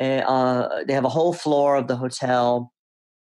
Uh, 0.00 0.24
uh, 0.26 0.84
they 0.84 0.94
have 0.94 1.04
a 1.04 1.10
whole 1.10 1.34
floor 1.34 1.76
of 1.76 1.88
the 1.88 1.96
hotel, 1.96 2.72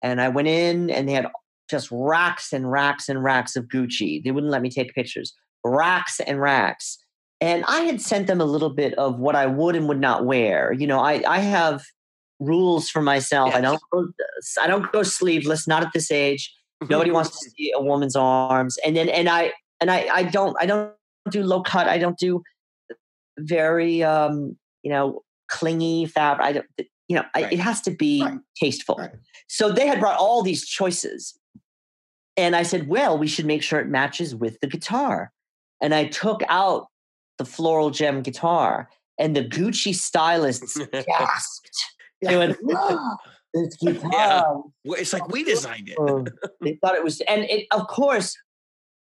and 0.03 0.19
I 0.19 0.27
went 0.27 0.49
in, 0.49 0.89
and 0.89 1.07
they 1.07 1.13
had 1.13 1.27
just 1.69 1.87
racks 1.89 2.51
and 2.51 2.69
racks 2.69 3.07
and 3.07 3.23
racks 3.23 3.55
of 3.55 3.69
Gucci. 3.69 4.21
They 4.21 4.31
wouldn't 4.31 4.51
let 4.51 4.61
me 4.61 4.69
take 4.69 4.93
pictures. 4.93 5.33
Racks 5.63 6.19
and 6.19 6.41
racks, 6.41 6.97
and 7.39 7.63
I 7.65 7.81
had 7.81 8.01
sent 8.01 8.27
them 8.27 8.41
a 8.41 8.45
little 8.45 8.71
bit 8.71 8.93
of 8.95 9.19
what 9.19 9.37
I 9.37 9.45
would 9.45 9.77
and 9.77 9.87
would 9.87 10.01
not 10.01 10.25
wear. 10.25 10.73
You 10.73 10.85
know, 10.85 10.99
I 10.99 11.23
I 11.25 11.39
have 11.39 11.81
rules 12.41 12.89
for 12.89 13.01
myself. 13.01 13.55
I 13.55 13.61
don't 13.61 13.81
go, 13.93 14.09
I 14.61 14.67
don't 14.67 14.91
go 14.91 15.01
sleeveless, 15.03 15.65
not 15.65 15.81
at 15.81 15.93
this 15.93 16.11
age. 16.11 16.53
Nobody 16.89 17.11
wants 17.11 17.39
to 17.39 17.49
see 17.49 17.71
a 17.75 17.81
woman's 17.81 18.15
arms. 18.15 18.77
And 18.85 18.95
then 18.95 19.09
and 19.09 19.29
I 19.29 19.53
and 19.81 19.89
I 19.89 20.07
I 20.11 20.23
don't 20.23 20.55
I 20.59 20.65
don't 20.65 20.93
do 21.29 21.43
low 21.43 21.61
cut. 21.61 21.87
I 21.87 21.97
don't 21.97 22.17
do 22.17 22.43
very 23.39 24.03
um, 24.03 24.57
you 24.83 24.91
know, 24.91 25.21
clingy 25.47 26.05
fabric. 26.05 26.47
I 26.47 26.51
don't 26.53 26.65
you 27.07 27.15
know, 27.15 27.23
right. 27.35 27.51
it 27.51 27.59
has 27.59 27.81
to 27.81 27.91
be 27.91 28.23
right. 28.23 28.39
tasteful. 28.55 28.95
Right. 28.95 29.11
So 29.47 29.71
they 29.71 29.87
had 29.87 29.99
brought 29.99 30.17
all 30.17 30.41
these 30.41 30.65
choices. 30.65 31.37
And 32.37 32.55
I 32.55 32.63
said, 32.63 32.87
well, 32.87 33.17
we 33.17 33.27
should 33.27 33.45
make 33.45 33.63
sure 33.63 33.79
it 33.79 33.87
matches 33.87 34.35
with 34.35 34.59
the 34.59 34.67
guitar. 34.67 35.31
And 35.81 35.93
I 35.93 36.05
took 36.05 36.41
out 36.49 36.87
the 37.37 37.45
floral 37.45 37.91
JEM 37.91 38.21
guitar, 38.21 38.89
and 39.19 39.35
the 39.35 39.43
Gucci 39.43 39.93
stylists 39.93 40.79
gasped. 41.07 41.85
They 42.21 42.37
went, 42.37 42.57
oh, 42.69 43.17
this 43.55 43.75
guitar. 43.77 44.11
Yeah. 44.83 44.93
It's 44.97 45.13
like 45.13 45.27
we 45.29 45.43
designed 45.43 45.89
it. 45.89 46.33
they 46.61 46.77
thought 46.81 46.95
it 46.95 47.03
was, 47.03 47.21
and 47.21 47.43
it, 47.45 47.65
of 47.71 47.87
course, 47.87 48.37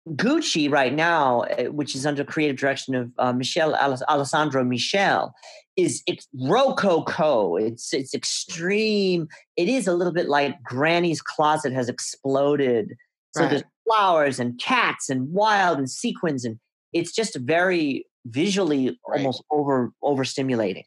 Gucci 0.09 0.71
right 0.71 0.93
now, 0.93 1.41
eh, 1.41 1.67
which 1.67 1.95
is 1.95 2.05
under 2.05 2.23
creative 2.23 2.57
direction 2.57 2.95
of 2.95 3.11
uh, 3.17 3.33
Michel 3.33 3.75
Alessandro 3.75 4.63
Michele, 4.63 5.33
is 5.75 6.03
it's 6.07 6.27
rococo. 6.41 7.55
It's 7.57 7.93
it's 7.93 8.13
extreme. 8.13 9.27
It 9.57 9.67
is 9.67 9.87
a 9.87 9.93
little 9.93 10.13
bit 10.13 10.29
like 10.29 10.61
Granny's 10.63 11.21
closet 11.21 11.73
has 11.73 11.89
exploded. 11.89 12.93
So 13.35 13.41
right. 13.41 13.49
there's 13.49 13.63
flowers 13.85 14.39
and 14.39 14.59
cats 14.59 15.09
and 15.09 15.31
wild 15.33 15.77
and 15.77 15.89
sequins 15.89 16.45
and 16.45 16.59
it's 16.93 17.11
just 17.11 17.35
very 17.39 18.05
visually 18.25 18.97
right. 19.07 19.17
almost 19.17 19.43
over 19.51 19.91
overstimulating. 20.03 20.85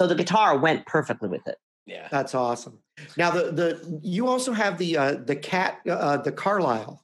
So 0.00 0.06
the 0.06 0.14
guitar 0.14 0.56
went 0.56 0.86
perfectly 0.86 1.28
with 1.28 1.46
it. 1.46 1.56
Yeah, 1.86 2.08
that's 2.10 2.34
awesome. 2.34 2.80
Now 3.16 3.30
the 3.30 3.52
the 3.52 4.00
you 4.02 4.26
also 4.26 4.52
have 4.52 4.78
the 4.78 4.96
uh, 4.96 5.14
the 5.14 5.36
cat 5.36 5.80
uh, 5.88 6.18
the 6.18 6.32
Carlisle. 6.32 7.02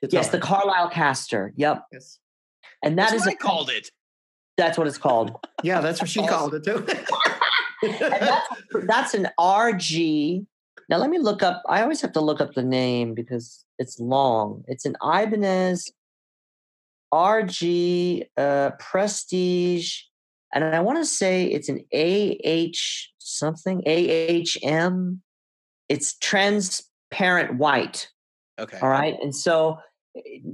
Guitar. 0.00 0.20
Yes, 0.20 0.30
the 0.30 0.38
Carlisle 0.38 0.90
caster. 0.90 1.52
Yep. 1.56 1.84
Yes. 1.92 2.18
And 2.82 2.98
that 2.98 3.10
that's 3.10 3.22
is 3.22 3.26
what 3.26 3.34
a, 3.34 3.36
I 3.36 3.38
called 3.38 3.70
it. 3.70 3.88
That's 4.56 4.78
what 4.78 4.86
it's 4.86 4.98
called. 4.98 5.36
yeah, 5.62 5.80
that's 5.80 6.00
what 6.00 6.10
she 6.10 6.20
awesome. 6.20 6.34
called 6.34 6.54
it 6.54 6.64
too. 6.64 6.86
that's, 7.98 8.48
that's 8.86 9.14
an 9.14 9.28
RG. 9.38 10.46
Now 10.88 10.98
let 10.98 11.10
me 11.10 11.18
look 11.18 11.42
up. 11.42 11.62
I 11.68 11.82
always 11.82 12.00
have 12.02 12.12
to 12.12 12.20
look 12.20 12.40
up 12.40 12.54
the 12.54 12.62
name 12.62 13.14
because 13.14 13.64
it's 13.78 13.98
long. 13.98 14.64
It's 14.66 14.84
an 14.84 14.96
Ibanez 15.02 15.90
RG 17.12 18.26
uh, 18.36 18.70
Prestige, 18.78 20.02
and 20.52 20.64
I 20.64 20.80
want 20.80 20.98
to 20.98 21.04
say 21.04 21.46
it's 21.46 21.68
an 21.68 21.84
AH 21.92 23.13
something 23.24 23.82
AHM. 23.86 25.20
It's 25.88 26.16
transparent 26.18 27.58
white. 27.58 28.08
Okay. 28.58 28.78
All 28.78 28.88
right, 28.88 29.16
and 29.20 29.34
so 29.34 29.78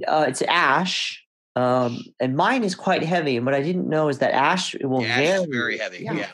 uh, 0.07 0.25
it's 0.27 0.41
ash, 0.43 1.23
um, 1.55 2.03
and 2.19 2.35
mine 2.35 2.63
is 2.63 2.73
quite 2.75 3.03
heavy. 3.03 3.37
And 3.37 3.45
what 3.45 3.55
I 3.55 3.61
didn't 3.61 3.87
know 3.87 4.09
is 4.09 4.19
that 4.19 4.33
ash 4.33 4.75
will 4.81 5.03
yeah, 5.03 5.17
vary. 5.17 5.45
very 5.51 5.77
heavy. 5.77 6.03
Yeah. 6.03 6.13
yeah. 6.13 6.27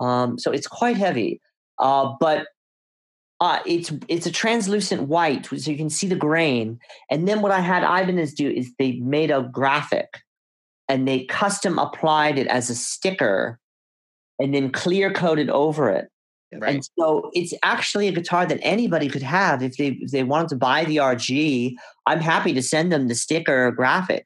Um, 0.00 0.38
so 0.38 0.52
it's 0.52 0.68
quite 0.68 0.96
heavy, 0.96 1.40
uh, 1.78 2.14
but 2.20 2.46
uh, 3.40 3.60
it's 3.66 3.92
it's 4.08 4.26
a 4.26 4.32
translucent 4.32 5.02
white, 5.02 5.46
so 5.46 5.70
you 5.70 5.76
can 5.76 5.90
see 5.90 6.06
the 6.06 6.16
grain. 6.16 6.78
And 7.10 7.26
then 7.26 7.40
what 7.40 7.52
I 7.52 7.60
had 7.60 7.82
Ibanez 7.82 8.34
do 8.34 8.48
is 8.48 8.72
they 8.78 8.92
made 9.00 9.30
a 9.30 9.48
graphic, 9.52 10.08
and 10.88 11.06
they 11.06 11.24
custom 11.24 11.78
applied 11.78 12.38
it 12.38 12.46
as 12.48 12.70
a 12.70 12.74
sticker, 12.74 13.60
and 14.38 14.54
then 14.54 14.70
clear 14.70 15.12
coated 15.12 15.50
over 15.50 15.90
it. 15.90 16.08
Right. 16.52 16.76
And 16.76 16.88
so 16.98 17.30
it's 17.34 17.52
actually 17.62 18.08
a 18.08 18.12
guitar 18.12 18.46
that 18.46 18.58
anybody 18.62 19.08
could 19.08 19.22
have 19.22 19.62
if 19.62 19.76
they 19.76 19.88
if 20.00 20.12
they 20.12 20.22
wanted 20.22 20.48
to 20.48 20.56
buy 20.56 20.84
the 20.86 20.96
RG. 20.96 21.74
I'm 22.06 22.20
happy 22.20 22.54
to 22.54 22.62
send 22.62 22.90
them 22.90 23.08
the 23.08 23.14
sticker 23.14 23.66
or 23.66 23.72
graphic, 23.72 24.24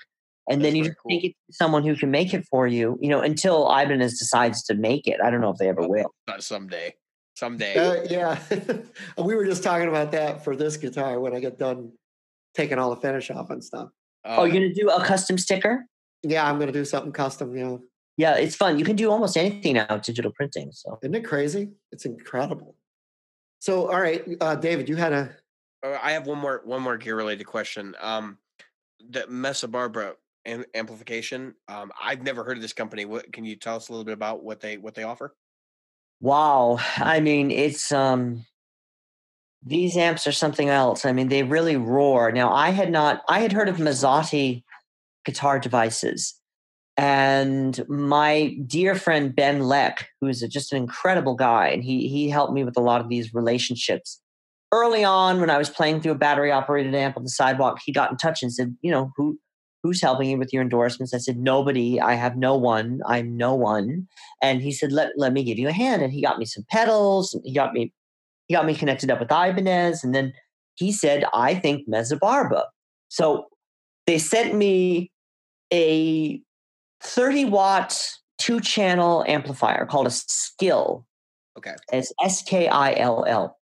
and 0.48 0.60
That's 0.60 0.70
then 0.70 0.76
you 0.76 0.84
just 0.84 0.98
cool. 0.98 1.10
take 1.10 1.24
it 1.24 1.34
to 1.50 1.52
someone 1.52 1.82
who 1.82 1.96
can 1.96 2.12
make 2.12 2.32
it 2.32 2.46
for 2.48 2.68
you. 2.68 2.96
You 3.00 3.08
know, 3.08 3.20
until 3.20 3.66
Ibanez 3.66 4.20
decides 4.20 4.62
to 4.64 4.74
make 4.74 5.08
it. 5.08 5.18
I 5.20 5.30
don't 5.30 5.40
know 5.40 5.50
if 5.50 5.56
they 5.56 5.68
ever 5.68 5.88
will. 5.88 6.14
Not 6.28 6.44
someday 6.44 6.94
someday. 7.34 7.74
Uh, 7.74 8.06
yeah, 8.08 8.38
we 9.24 9.34
were 9.34 9.44
just 9.44 9.62
talking 9.62 9.88
about 9.88 10.12
that 10.12 10.44
for 10.44 10.56
this 10.56 10.76
guitar 10.76 11.18
when 11.20 11.34
I 11.34 11.40
get 11.40 11.58
done 11.58 11.92
taking 12.54 12.78
all 12.78 12.90
the 12.90 13.00
finish 13.00 13.30
off 13.30 13.50
and 13.50 13.62
stuff. 13.62 13.88
Uh, 14.24 14.36
oh, 14.38 14.44
you're 14.44 14.54
gonna 14.54 14.74
do 14.74 14.88
a 14.90 15.04
custom 15.04 15.38
sticker? 15.38 15.84
Yeah, 16.22 16.48
I'm 16.48 16.58
gonna 16.58 16.72
do 16.72 16.84
something 16.84 17.12
custom. 17.12 17.56
Yeah. 17.56 17.76
Yeah, 18.16 18.34
it's 18.34 18.54
fun. 18.54 18.78
You 18.78 18.84
can 18.84 18.96
do 18.96 19.10
almost 19.10 19.36
anything 19.36 19.74
now 19.74 19.86
with 19.90 20.02
digital 20.02 20.32
printing. 20.32 20.70
So 20.72 20.98
isn't 21.02 21.14
it 21.14 21.24
crazy? 21.24 21.70
It's 21.90 22.04
incredible. 22.04 22.76
So, 23.60 23.90
all 23.90 24.00
right, 24.00 24.24
uh, 24.40 24.56
David, 24.56 24.88
you 24.88 24.96
had 24.96 25.12
a. 25.12 25.36
Uh, 25.84 25.98
have 25.98 26.26
one 26.26 26.38
more 26.38 26.62
one 26.64 26.82
more 26.82 26.96
gear 26.96 27.16
related 27.16 27.44
question. 27.44 27.94
Um, 28.00 28.38
the 29.10 29.20
Mezzabarba 29.22 30.14
amplification. 30.74 31.54
Um, 31.68 31.92
I've 32.00 32.22
never 32.22 32.44
heard 32.44 32.56
of 32.56 32.62
this 32.62 32.72
company. 32.72 33.04
What 33.04 33.32
can 33.32 33.44
you 33.44 33.56
tell 33.56 33.76
us 33.76 33.88
a 33.88 33.92
little 33.92 34.04
bit 34.04 34.14
about 34.14 34.42
what 34.42 34.60
they 34.60 34.78
what 34.78 34.94
they 34.94 35.02
offer? 35.02 35.34
Wow. 36.20 36.78
I 36.96 37.20
mean, 37.20 37.50
it's 37.50 37.92
um 37.92 38.44
these 39.64 39.96
amps 39.96 40.26
are 40.26 40.32
something 40.32 40.68
else. 40.68 41.04
I 41.04 41.12
mean, 41.12 41.28
they 41.28 41.42
really 41.42 41.76
roar. 41.76 42.32
Now, 42.32 42.52
I 42.52 42.70
had 42.70 42.90
not 42.90 43.22
I 43.28 43.40
had 43.40 43.52
heard 43.52 43.68
of 43.68 43.76
Mazzotti 43.76 44.64
guitar 45.24 45.58
devices. 45.58 46.34
And 46.96 47.82
my 47.88 48.56
dear 48.66 48.94
friend 48.94 49.34
Ben 49.34 49.60
Leck, 49.60 50.08
who 50.20 50.28
is 50.28 50.40
just 50.50 50.72
an 50.72 50.78
incredible 50.78 51.34
guy, 51.34 51.68
and 51.68 51.82
he 51.82 52.08
he 52.08 52.28
helped 52.28 52.52
me 52.52 52.64
with 52.64 52.76
a 52.76 52.82
lot 52.82 53.00
of 53.00 53.08
these 53.08 53.32
relationships. 53.32 54.20
Early 54.72 55.04
on, 55.04 55.40
when 55.40 55.50
I 55.50 55.58
was 55.58 55.70
playing 55.70 56.00
through 56.00 56.12
a 56.12 56.16
battery 56.16 56.50
operated 56.50 56.94
amp 56.94 57.16
on 57.16 57.24
the 57.24 57.30
sidewalk, 57.30 57.78
he 57.84 57.92
got 57.92 58.10
in 58.10 58.16
touch 58.16 58.42
and 58.42 58.52
said, 58.52 58.76
you 58.82 58.90
know, 58.90 59.12
who 59.16 59.38
who's 59.82 60.00
helping 60.00 60.30
you 60.30 60.38
with 60.38 60.52
your 60.52 60.62
endorsements? 60.62 61.12
I 61.12 61.18
said, 61.18 61.38
nobody. 61.38 62.00
I 62.00 62.14
have 62.14 62.36
no 62.36 62.56
one. 62.56 63.00
I'm 63.06 63.36
no 63.36 63.54
one. 63.54 64.06
And 64.40 64.62
he 64.62 64.70
said, 64.70 64.92
let, 64.92 65.10
let 65.16 65.32
me 65.32 65.42
give 65.42 65.58
you 65.58 65.68
a 65.68 65.72
hand. 65.72 66.02
And 66.02 66.12
he 66.12 66.22
got 66.22 66.38
me 66.38 66.44
some 66.44 66.64
pedals. 66.70 67.38
He 67.44 67.52
got 67.52 67.72
me, 67.72 67.92
he 68.46 68.54
got 68.54 68.66
me 68.66 68.74
connected 68.74 69.10
up 69.10 69.18
with 69.18 69.32
Ibanez. 69.32 70.04
And 70.04 70.14
then 70.14 70.32
he 70.74 70.92
said, 70.92 71.24
I 71.34 71.54
think 71.54 71.86
Barba. 72.20 72.66
So 73.08 73.46
they 74.06 74.18
sent 74.18 74.54
me 74.54 75.10
a 75.72 76.40
30 77.02 77.46
watt 77.46 77.98
two 78.38 78.60
channel 78.60 79.24
amplifier 79.28 79.86
called 79.86 80.06
a 80.06 80.10
Skill. 80.10 81.06
Okay. 81.56 81.74
It's 81.92 82.12
S 82.22 82.42
K 82.42 82.68
I 82.68 82.94
L 82.94 83.24
L 83.26 83.58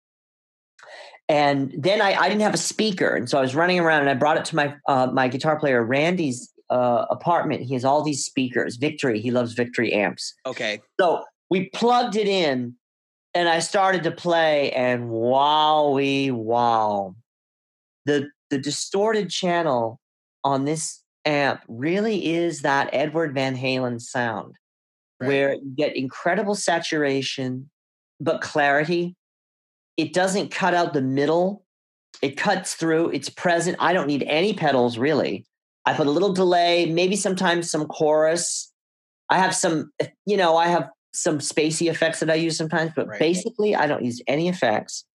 and 1.30 1.74
then 1.78 2.02
I, 2.02 2.14
I 2.14 2.30
didn't 2.30 2.42
have 2.42 2.54
a 2.54 2.58
speaker, 2.58 3.16
and 3.16 3.30
so 3.30 3.38
I 3.38 3.42
was 3.42 3.56
running 3.56 3.80
around, 3.80 4.02
and 4.02 4.10
I 4.10 4.14
brought 4.14 4.38
it 4.38 4.46
to 4.46 4.56
my 4.56 4.76
uh, 4.88 5.08
my 5.08 5.28
guitar 5.28 5.60
player 5.60 5.84
Randy's 5.84 6.54
uh, 6.70 7.06
apartment. 7.10 7.64
He 7.64 7.74
has 7.74 7.84
all 7.84 8.04
these 8.04 8.24
speakers. 8.24 8.78
Victory, 8.78 9.20
he 9.20 9.32
loves 9.32 9.54
Victory 9.54 9.94
amps. 9.94 10.34
Okay, 10.46 10.82
so 11.00 11.24
we 11.50 11.70
plugged 11.70 12.16
it 12.16 12.28
in, 12.28 12.76
and 13.34 13.50
I 13.50 13.60
started 13.60 14.04
to 14.04 14.12
play, 14.12 14.72
and 14.72 15.10
wowie 15.10 16.32
wow, 16.32 17.16
the 18.06 18.30
the 18.50 18.58
distorted 18.58 19.30
channel 19.30 20.00
on 20.46 20.64
this 20.64 21.04
amp 21.28 21.62
really 21.68 22.34
is 22.34 22.62
that 22.62 22.90
Edward 22.94 23.34
Van 23.34 23.56
Halen 23.56 24.02
sound, 24.02 24.56
right. 25.20 25.28
where 25.28 25.54
you 25.54 25.74
get 25.76 25.96
incredible 25.96 26.56
saturation, 26.56 27.70
but 28.20 28.42
clarity 28.42 29.16
it 29.98 30.14
doesn't 30.14 30.52
cut 30.52 30.76
out 30.76 30.94
the 30.94 31.02
middle. 31.02 31.66
It 32.22 32.38
cuts 32.38 32.76
through. 32.76 33.10
It's 33.10 33.30
present. 33.30 33.78
I 33.80 33.94
don't 33.94 34.08
need 34.08 34.24
any 34.24 34.54
pedals 34.54 34.98
really. 34.98 35.46
I 35.86 35.94
put 35.94 36.08
a 36.08 36.12
little 36.12 36.34
delay, 36.34 36.86
maybe 36.86 37.16
sometimes 37.16 37.70
some 37.70 37.88
chorus. 37.88 38.72
I 39.30 39.40
have 39.40 39.56
some, 39.56 39.92
eh, 40.00 40.08
you 40.26 40.38
know, 40.38 40.56
I 40.56 40.68
have 40.68 40.90
some 41.14 41.40
spacey 41.40 41.90
effects 41.90 42.20
that 42.20 42.30
I 42.30 42.36
use 42.36 42.58
sometimes, 42.58 42.92
but 42.96 43.08
right. 43.08 43.20
basically 43.20 43.76
I 43.76 43.88
don't 43.88 44.06
use 44.06 44.22
any 44.28 44.48
effects. 44.48 45.06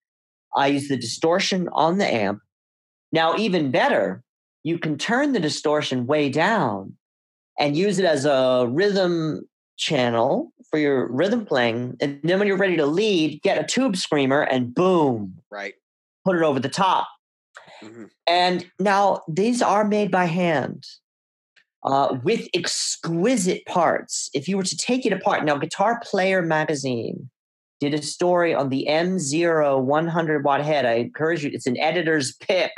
I 0.55 0.67
use 0.67 0.87
the 0.87 0.97
distortion 0.97 1.69
on 1.71 1.97
the 1.97 2.11
amp. 2.11 2.39
Now, 3.11 3.35
even 3.37 3.71
better, 3.71 4.23
you 4.63 4.79
can 4.79 4.97
turn 4.97 5.33
the 5.33 5.39
distortion 5.39 6.05
way 6.05 6.29
down 6.29 6.95
and 7.59 7.77
use 7.77 7.99
it 7.99 8.05
as 8.05 8.25
a 8.25 8.67
rhythm 8.69 9.47
channel 9.77 10.51
for 10.69 10.79
your 10.79 11.11
rhythm 11.11 11.45
playing. 11.45 11.95
And 11.99 12.19
then 12.23 12.39
when 12.39 12.47
you're 12.47 12.57
ready 12.57 12.77
to 12.77 12.85
lead, 12.85 13.41
get 13.41 13.57
a 13.57 13.65
tube 13.65 13.95
screamer 13.95 14.41
and 14.41 14.73
boom. 14.73 15.39
Right. 15.51 15.73
Put 16.25 16.37
it 16.37 16.43
over 16.43 16.59
the 16.59 16.69
top. 16.69 17.07
Mm-hmm. 17.83 18.05
And 18.27 18.65
now 18.79 19.21
these 19.27 19.61
are 19.61 19.83
made 19.83 20.09
by 20.09 20.25
hand 20.25 20.85
uh, 21.83 22.17
with 22.23 22.47
exquisite 22.53 23.65
parts. 23.65 24.29
If 24.33 24.47
you 24.47 24.57
were 24.57 24.63
to 24.63 24.77
take 24.77 25.05
it 25.05 25.13
apart, 25.13 25.43
now 25.43 25.57
Guitar 25.57 25.99
Player 26.03 26.41
magazine 26.41 27.29
did 27.79 27.93
a 27.93 28.01
story 28.01 28.53
on 28.53 28.69
the 28.69 28.87
M0 28.89 29.83
100 29.83 30.45
watt 30.45 30.63
head. 30.63 30.85
I 30.85 30.93
encourage 30.93 31.43
you, 31.43 31.51
it's 31.53 31.67
an 31.67 31.77
editor's 31.77 32.33
pick. 32.35 32.71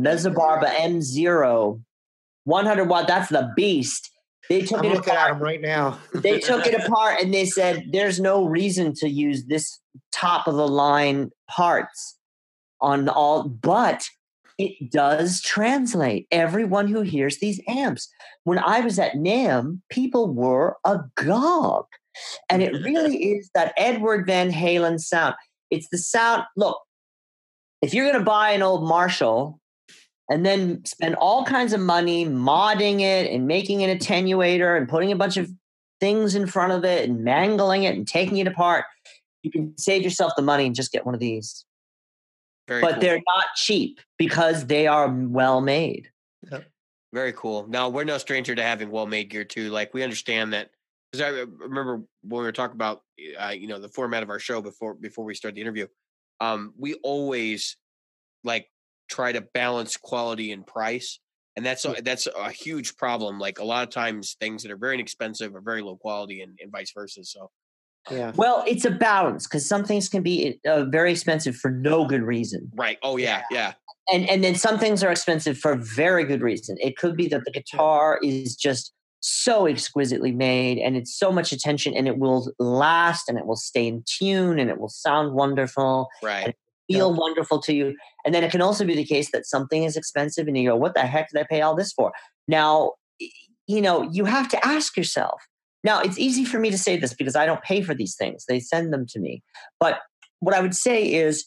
Mezzabarba 0.00 0.66
M0 0.76 1.82
100 2.44 2.84
watt, 2.88 3.06
that's 3.06 3.28
the 3.28 3.52
beast. 3.54 4.10
They 4.48 4.62
took 4.62 4.80
I'm 4.80 4.86
it 4.86 4.94
looking 4.94 5.12
apart. 5.12 5.30
at 5.30 5.34
them 5.34 5.42
right 5.42 5.60
now. 5.60 5.98
they 6.14 6.40
took 6.40 6.66
it 6.66 6.74
apart 6.86 7.20
and 7.20 7.32
they 7.32 7.44
said 7.46 7.84
there's 7.92 8.18
no 8.18 8.44
reason 8.44 8.92
to 8.96 9.08
use 9.08 9.44
this 9.46 9.78
top 10.10 10.48
of 10.48 10.56
the 10.56 10.66
line 10.66 11.30
parts. 11.48 12.18
on 12.80 13.08
all, 13.08 13.44
but 13.48 14.08
it 14.58 14.90
does 14.90 15.40
translate. 15.40 16.26
Everyone 16.32 16.88
who 16.88 17.02
hears 17.02 17.38
these 17.38 17.60
amps. 17.68 18.08
When 18.44 18.58
I 18.58 18.80
was 18.80 18.98
at 18.98 19.14
NAMM, 19.14 19.80
people 19.88 20.32
were 20.34 20.76
agog. 20.84 21.86
And 22.50 22.62
it 22.62 22.72
really 22.72 23.16
is 23.36 23.50
that 23.54 23.72
Edward 23.76 24.26
Van 24.26 24.50
Halen 24.50 24.98
sound. 25.00 25.36
It's 25.70 25.88
the 25.90 25.98
sound. 25.98 26.42
Look, 26.56 26.78
if 27.80 27.94
you're 27.94 28.04
going 28.06 28.18
to 28.18 28.24
buy 28.24 28.50
an 28.50 28.62
old 28.62 28.86
Marshall 28.86 29.60
and 30.32 30.46
then 30.46 30.82
spend 30.86 31.14
all 31.16 31.44
kinds 31.44 31.74
of 31.74 31.80
money 31.80 32.24
modding 32.24 33.00
it 33.00 33.30
and 33.30 33.46
making 33.46 33.82
an 33.82 33.96
attenuator 33.96 34.78
and 34.78 34.88
putting 34.88 35.12
a 35.12 35.16
bunch 35.16 35.36
of 35.36 35.50
things 36.00 36.34
in 36.34 36.46
front 36.46 36.72
of 36.72 36.86
it 36.86 37.06
and 37.06 37.22
mangling 37.22 37.82
it 37.82 37.94
and 37.94 38.08
taking 38.08 38.38
it 38.38 38.46
apart, 38.46 38.86
you 39.42 39.50
can 39.50 39.76
save 39.76 40.02
yourself 40.02 40.32
the 40.34 40.42
money 40.42 40.64
and 40.64 40.74
just 40.74 40.90
get 40.90 41.04
one 41.04 41.14
of 41.14 41.20
these. 41.20 41.66
Very 42.66 42.80
but 42.80 42.92
cool. 42.92 43.00
they're 43.00 43.22
not 43.26 43.44
cheap 43.56 44.00
because 44.16 44.66
they 44.66 44.86
are 44.86 45.08
well 45.08 45.60
made. 45.60 46.08
Very 47.12 47.34
cool. 47.34 47.66
Now 47.68 47.90
we're 47.90 48.04
no 48.04 48.16
stranger 48.16 48.54
to 48.54 48.62
having 48.62 48.90
well-made 48.90 49.28
gear 49.28 49.44
too. 49.44 49.68
Like 49.68 49.92
we 49.92 50.02
understand 50.02 50.54
that 50.54 50.70
because 51.10 51.26
I 51.26 51.40
remember 51.62 51.96
when 52.22 52.40
we 52.40 52.44
were 52.44 52.52
talking 52.52 52.76
about 52.76 53.02
uh, 53.38 53.48
you 53.48 53.66
know 53.66 53.78
the 53.78 53.88
format 53.88 54.22
of 54.22 54.30
our 54.30 54.38
show 54.38 54.62
before 54.62 54.94
before 54.94 55.26
we 55.26 55.34
start 55.34 55.54
the 55.54 55.60
interview. 55.60 55.88
Um, 56.40 56.72
we 56.78 56.94
always 57.02 57.76
like 58.44 58.71
try 59.12 59.32
to 59.32 59.40
balance 59.40 59.96
quality 59.96 60.52
and 60.52 60.66
price, 60.66 61.20
and 61.56 61.64
that's 61.66 61.84
a, 61.84 61.94
that's 62.02 62.26
a 62.26 62.50
huge 62.50 62.96
problem. 62.96 63.38
Like 63.38 63.58
a 63.58 63.64
lot 63.64 63.82
of 63.82 63.90
times, 63.90 64.36
things 64.40 64.62
that 64.62 64.72
are 64.72 64.76
very 64.76 64.94
inexpensive 64.94 65.54
are 65.54 65.60
very 65.60 65.82
low 65.82 65.96
quality, 65.96 66.40
and, 66.40 66.58
and 66.60 66.72
vice 66.72 66.92
versa. 66.94 67.24
So 67.24 67.50
Yeah. 68.10 68.32
Well, 68.34 68.64
it's 68.66 68.84
a 68.84 68.90
balance 68.90 69.46
because 69.46 69.68
some 69.68 69.84
things 69.84 70.08
can 70.08 70.22
be 70.22 70.58
uh, 70.66 70.84
very 70.86 71.12
expensive 71.12 71.54
for 71.56 71.70
no 71.70 72.06
good 72.06 72.22
reason. 72.22 72.70
right. 72.74 72.98
Oh 73.02 73.16
yeah, 73.18 73.42
yeah. 73.50 73.74
and 74.12 74.28
and 74.28 74.42
then 74.42 74.54
some 74.54 74.78
things 74.78 75.04
are 75.04 75.12
expensive 75.12 75.58
for 75.58 75.76
very 75.76 76.24
good 76.24 76.42
reason. 76.42 76.76
It 76.80 76.96
could 76.96 77.16
be 77.16 77.28
that 77.28 77.44
the 77.44 77.52
guitar 77.52 78.18
is 78.22 78.56
just 78.56 78.92
so 79.24 79.66
exquisitely 79.66 80.32
made 80.32 80.78
and 80.78 80.96
it's 80.96 81.16
so 81.16 81.30
much 81.30 81.52
attention 81.52 81.94
and 81.96 82.08
it 82.08 82.18
will 82.18 82.52
last 82.58 83.28
and 83.28 83.38
it 83.38 83.46
will 83.46 83.56
stay 83.56 83.86
in 83.86 84.02
tune 84.04 84.58
and 84.58 84.68
it 84.68 84.80
will 84.80 84.88
sound 84.88 85.32
wonderful, 85.32 86.08
Right. 86.22 86.56
Feel 86.92 87.14
wonderful 87.14 87.60
to 87.62 87.74
you. 87.74 87.96
And 88.24 88.34
then 88.34 88.44
it 88.44 88.50
can 88.50 88.62
also 88.62 88.84
be 88.84 88.94
the 88.94 89.04
case 89.04 89.30
that 89.32 89.46
something 89.46 89.84
is 89.84 89.96
expensive 89.96 90.46
and 90.46 90.56
you 90.56 90.68
go, 90.68 90.76
what 90.76 90.94
the 90.94 91.00
heck 91.00 91.30
did 91.30 91.40
I 91.40 91.46
pay 91.48 91.62
all 91.62 91.74
this 91.74 91.92
for? 91.92 92.12
Now, 92.48 92.92
you 93.66 93.80
know, 93.80 94.02
you 94.10 94.24
have 94.24 94.48
to 94.50 94.66
ask 94.66 94.96
yourself. 94.96 95.40
Now, 95.84 96.00
it's 96.00 96.18
easy 96.18 96.44
for 96.44 96.58
me 96.58 96.70
to 96.70 96.78
say 96.78 96.96
this 96.96 97.14
because 97.14 97.34
I 97.34 97.46
don't 97.46 97.62
pay 97.62 97.82
for 97.82 97.94
these 97.94 98.14
things. 98.14 98.44
They 98.46 98.60
send 98.60 98.92
them 98.92 99.06
to 99.08 99.18
me. 99.18 99.42
But 99.80 100.00
what 100.40 100.54
I 100.54 100.60
would 100.60 100.76
say 100.76 101.12
is, 101.12 101.46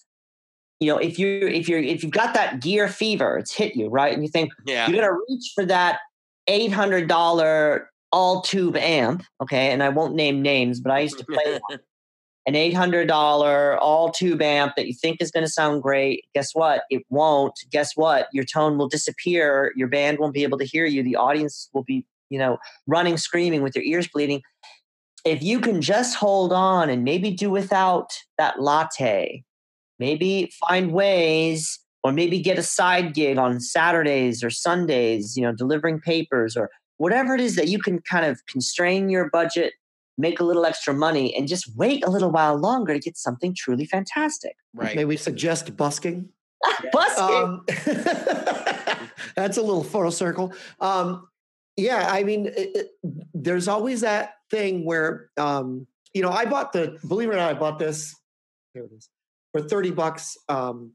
you 0.79 0.91
know, 0.91 0.97
if 0.97 1.17
you 1.17 1.47
if 1.47 1.69
you're 1.69 1.79
if 1.79 2.03
you've 2.03 2.11
got 2.11 2.33
that 2.33 2.61
gear 2.61 2.89
fever, 2.89 3.37
it's 3.37 3.53
hit 3.53 3.75
you, 3.75 3.87
right? 3.87 4.13
And 4.13 4.23
you 4.23 4.29
think 4.29 4.51
Yeah. 4.65 4.89
you're 4.89 5.01
gonna 5.01 5.17
reach 5.29 5.51
for 5.55 5.65
that 5.65 5.99
eight 6.47 6.71
hundred 6.73 7.07
dollar 7.07 7.89
all 8.11 8.41
tube 8.41 8.75
amp, 8.75 9.23
okay? 9.41 9.71
And 9.71 9.81
I 9.81 9.89
won't 9.89 10.15
name 10.15 10.41
names, 10.41 10.81
but 10.81 10.91
I 10.91 10.99
used 10.99 11.17
to 11.17 11.25
play 11.25 11.59
one. 11.69 11.79
An 12.45 12.55
eight 12.55 12.73
hundred 12.73 13.07
dollar 13.07 13.77
all 13.79 14.11
tube 14.11 14.41
amp 14.41 14.75
that 14.75 14.87
you 14.87 14.93
think 14.93 15.21
is 15.21 15.31
gonna 15.31 15.47
sound 15.47 15.81
great. 15.81 16.25
Guess 16.33 16.49
what? 16.53 16.83
It 16.89 17.03
won't. 17.09 17.59
Guess 17.71 17.93
what? 17.95 18.27
Your 18.33 18.45
tone 18.45 18.77
will 18.77 18.87
disappear. 18.87 19.71
Your 19.75 19.87
band 19.87 20.19
won't 20.19 20.33
be 20.33 20.43
able 20.43 20.57
to 20.59 20.65
hear 20.65 20.85
you. 20.85 21.03
The 21.03 21.15
audience 21.15 21.69
will 21.73 21.83
be, 21.83 22.05
you 22.29 22.39
know, 22.39 22.57
running, 22.87 23.17
screaming 23.17 23.61
with 23.61 23.73
their 23.73 23.83
ears 23.83 24.07
bleeding. 24.07 24.41
If 25.23 25.41
you 25.41 25.59
can 25.59 25.81
just 25.81 26.15
hold 26.15 26.53
on 26.53 26.89
and 26.89 27.03
maybe 27.03 27.31
do 27.31 27.49
without 27.49 28.11
that 28.37 28.61
latte, 28.61 29.43
maybe 29.97 30.51
find 30.67 30.91
ways 30.91 31.79
or 32.03 32.11
maybe 32.11 32.39
get 32.39 32.59
a 32.59 32.63
side 32.63 33.15
gig 33.15 33.39
on 33.39 33.59
Saturdays 33.59 34.43
or 34.43 34.51
Sundays, 34.51 35.35
you 35.35 35.41
know, 35.41 35.51
delivering 35.51 35.99
papers 35.99 36.55
or 36.55 36.69
whatever 36.97 37.33
it 37.33 37.41
is 37.41 37.55
that 37.55 37.67
you 37.67 37.79
can 37.79 37.99
kind 38.01 38.25
of 38.25 38.45
constrain 38.45 39.09
your 39.09 39.29
budget, 39.31 39.73
make 40.17 40.39
a 40.39 40.43
little 40.43 40.65
extra 40.65 40.93
money, 40.93 41.35
and 41.35 41.47
just 41.47 41.75
wait 41.75 42.05
a 42.05 42.09
little 42.09 42.31
while 42.31 42.57
longer 42.57 42.93
to 42.93 42.99
get 42.99 43.17
something 43.17 43.53
truly 43.53 43.85
fantastic. 43.85 44.55
right. 44.73 44.95
May 44.95 45.05
we 45.05 45.17
suggest 45.17 45.75
busking? 45.75 46.29
Busking. 46.91 47.23
Um, 47.23 47.65
that's 49.35 49.57
a 49.57 49.61
little 49.61 49.83
full 49.83 50.09
circle. 50.11 50.53
Um, 50.79 51.27
yeah, 51.77 52.07
I 52.09 52.23
mean, 52.23 52.47
it, 52.47 52.71
it, 52.75 52.91
there's 53.33 53.67
always 53.67 54.01
that 54.01 54.35
thing 54.49 54.85
where, 54.85 55.29
um, 55.37 55.85
you 56.13 56.21
know, 56.21 56.31
I 56.31 56.45
bought 56.45 56.73
the, 56.73 56.97
believe 57.07 57.29
it 57.29 57.33
or 57.33 57.35
not, 57.35 57.51
I 57.51 57.53
bought 57.53 57.77
this, 57.77 58.15
here 58.73 58.85
it 58.85 58.91
is, 58.97 59.09
for 59.51 59.61
30 59.61 59.91
bucks 59.91 60.37
um, 60.49 60.93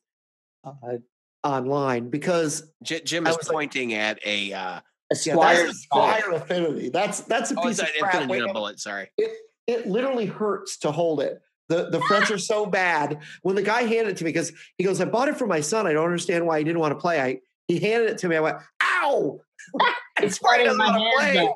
uh, 0.64 0.96
online 1.44 2.08
because 2.08 2.72
J- 2.82 3.02
Jim 3.02 3.26
is 3.26 3.36
was 3.36 3.46
like- 3.48 3.54
pointing 3.54 3.94
at 3.94 4.18
a. 4.26 4.52
Uh, 4.52 4.80
yeah, 5.11 5.32
Esquire. 5.32 5.66
that's 5.66 5.84
a 5.84 5.88
Squier 5.94 6.34
Affinity. 6.34 6.88
That's 6.88 7.20
that's 7.22 7.50
a 7.50 7.54
oh, 7.58 7.62
piece 7.62 7.78
it's 7.78 7.80
of 7.80 7.86
an 7.88 8.00
crap. 8.00 8.14
infinite 8.14 8.30
Wait, 8.30 8.50
a 8.50 8.52
bullet. 8.52 8.80
Sorry. 8.80 9.11
it 9.18 9.30
it 9.66 9.86
literally 9.86 10.26
hurts 10.26 10.78
to 10.78 10.92
hold 10.92 11.20
it. 11.20 11.40
The 11.68 11.90
the 11.90 12.00
frets 12.02 12.30
are 12.30 12.38
so 12.38 12.66
bad. 12.66 13.20
When 13.42 13.56
the 13.56 13.62
guy 13.62 13.82
handed 13.82 14.12
it 14.12 14.16
to 14.18 14.24
me, 14.24 14.30
because 14.30 14.52
he 14.76 14.84
goes, 14.84 15.00
I 15.00 15.04
bought 15.04 15.28
it 15.28 15.36
for 15.36 15.46
my 15.46 15.61
son. 15.61 15.86
I 15.86 15.92
don't 15.92 16.04
understand 16.04 16.46
why 16.46 16.58
he 16.58 16.64
didn't 16.64 16.80
want 16.80 16.92
to 16.92 17.00
play. 17.00 17.20
I 17.20 17.40
he 17.68 17.78
handed 17.78 18.11
it 18.11 18.18
to 18.18 18.28
me. 18.28 18.36
I 18.36 18.40
went, 18.40 18.56
ow! 18.82 19.40
It's 20.22 20.36
why 20.38 20.58
he 20.58 20.64
fighting 20.64 20.78
doesn't 20.78 20.78
my 20.78 20.98
wanna 20.98 21.11
play. 21.16 21.54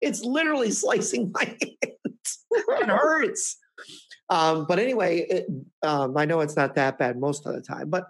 It's 0.00 0.22
literally 0.22 0.70
slicing 0.70 1.32
my 1.34 1.44
hand. 1.44 1.96
it 2.50 2.88
hurts. 2.88 3.58
Um, 4.30 4.66
but 4.68 4.78
anyway, 4.78 5.20
it, 5.20 5.46
um, 5.82 6.16
I 6.16 6.24
know 6.24 6.40
it's 6.40 6.56
not 6.56 6.74
that 6.76 6.98
bad 6.98 7.18
most 7.18 7.46
of 7.46 7.54
the 7.54 7.62
time, 7.62 7.90
but 7.90 8.04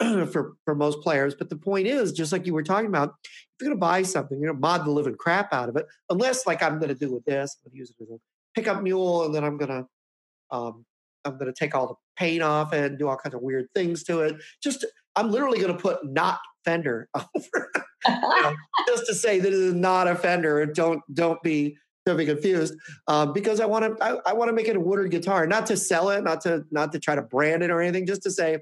for 0.32 0.54
for 0.64 0.74
most 0.74 1.00
players. 1.00 1.34
But 1.34 1.50
the 1.50 1.56
point 1.56 1.86
is, 1.86 2.12
just 2.12 2.32
like 2.32 2.46
you 2.46 2.54
were 2.54 2.62
talking 2.62 2.86
about, 2.86 3.14
if 3.24 3.30
you're 3.60 3.68
going 3.68 3.76
to 3.76 3.80
buy 3.80 4.02
something, 4.02 4.38
you're 4.38 4.52
going 4.52 4.60
to 4.60 4.68
mod 4.68 4.84
the 4.84 4.90
living 4.90 5.16
crap 5.16 5.52
out 5.52 5.68
of 5.68 5.76
it, 5.76 5.86
unless 6.10 6.46
like 6.46 6.62
I'm 6.62 6.78
going 6.78 6.88
to 6.88 6.94
do 6.94 7.12
with 7.12 7.24
this, 7.24 7.56
I'm 7.56 7.70
going 7.70 7.74
to 7.74 7.78
use 7.78 7.90
it 7.90 8.02
as 8.02 8.10
a 8.10 8.18
pickup 8.54 8.82
mule, 8.82 9.24
and 9.24 9.34
then 9.34 9.44
I'm 9.44 9.56
going 9.56 9.70
to 9.70 9.86
um, 10.56 10.84
I'm 11.24 11.38
going 11.38 11.52
to 11.52 11.58
take 11.58 11.74
all 11.74 11.86
the 11.86 11.94
paint 12.16 12.42
off 12.42 12.72
it 12.72 12.84
and 12.84 12.98
do 12.98 13.08
all 13.08 13.16
kinds 13.16 13.34
of 13.34 13.42
weird 13.42 13.66
things 13.74 14.04
to 14.04 14.20
it. 14.20 14.36
Just 14.62 14.84
I'm 15.16 15.30
literally 15.30 15.58
going 15.58 15.74
to 15.74 15.80
put 15.80 16.04
not 16.04 16.38
Fender 16.64 17.08
over 17.14 17.72
just 18.88 19.06
to 19.06 19.14
say 19.14 19.40
that 19.40 19.48
it 19.48 19.52
is 19.52 19.74
not 19.74 20.08
a 20.08 20.14
Fender. 20.14 20.64
Don't 20.66 21.02
don't 21.12 21.42
be 21.42 21.76
don't 22.06 22.16
be 22.16 22.26
confused 22.26 22.74
um, 23.08 23.32
because 23.32 23.60
I 23.60 23.66
want 23.66 23.98
to 23.98 24.04
I, 24.04 24.30
I 24.30 24.32
want 24.34 24.48
to 24.48 24.52
make 24.52 24.68
it 24.68 24.76
a 24.76 24.80
Woodard 24.80 25.10
guitar, 25.10 25.46
not 25.46 25.66
to 25.66 25.76
sell 25.76 26.10
it, 26.10 26.22
not 26.22 26.40
to 26.42 26.64
not 26.70 26.92
to 26.92 26.98
try 26.98 27.14
to 27.14 27.22
brand 27.22 27.62
it 27.62 27.70
or 27.70 27.80
anything, 27.80 28.06
just 28.06 28.22
to 28.24 28.30
say 28.30 28.58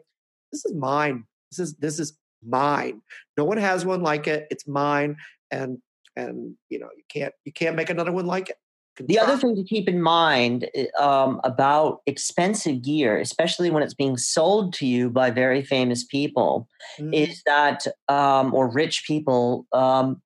this 0.53 0.65
is 0.65 0.75
mine. 0.75 1.25
This 1.51 1.59
is 1.59 1.75
this 1.77 1.99
is 1.99 2.17
mine. 2.47 3.01
No 3.37 3.45
one 3.45 3.57
has 3.59 3.85
one 3.85 4.03
like 4.03 4.27
it. 4.29 4.47
It's 4.51 4.69
mine, 4.69 5.17
and 5.51 5.79
and 6.17 6.55
you 6.69 6.79
know 6.79 6.89
you 6.97 7.03
can't 7.09 7.35
you 7.45 7.53
can't 7.53 7.75
make 7.75 7.91
another 7.91 8.13
one 8.13 8.27
like 8.27 8.51
it. 8.51 8.57
The 8.99 9.19
other 9.19 9.39
thing 9.39 9.57
to 9.57 9.65
keep 9.65 9.89
in 9.89 10.03
mind 10.03 10.69
uh, 10.99 11.03
um, 11.03 11.41
about 11.45 12.03
expensive 12.07 12.83
gear, 12.83 13.19
especially 13.19 13.71
when 13.71 13.83
it's 13.83 13.95
being 13.95 14.19
sold 14.19 14.75
to 14.75 14.87
you 14.87 15.09
by 15.09 15.31
very 15.31 15.65
famous 15.65 16.05
people, 16.05 16.69
Mhm. 17.01 17.15
is 17.15 17.43
that 17.47 17.87
um, 18.09 18.53
or 18.55 18.71
rich 18.71 19.05
people 19.07 19.67
um, 19.73 20.21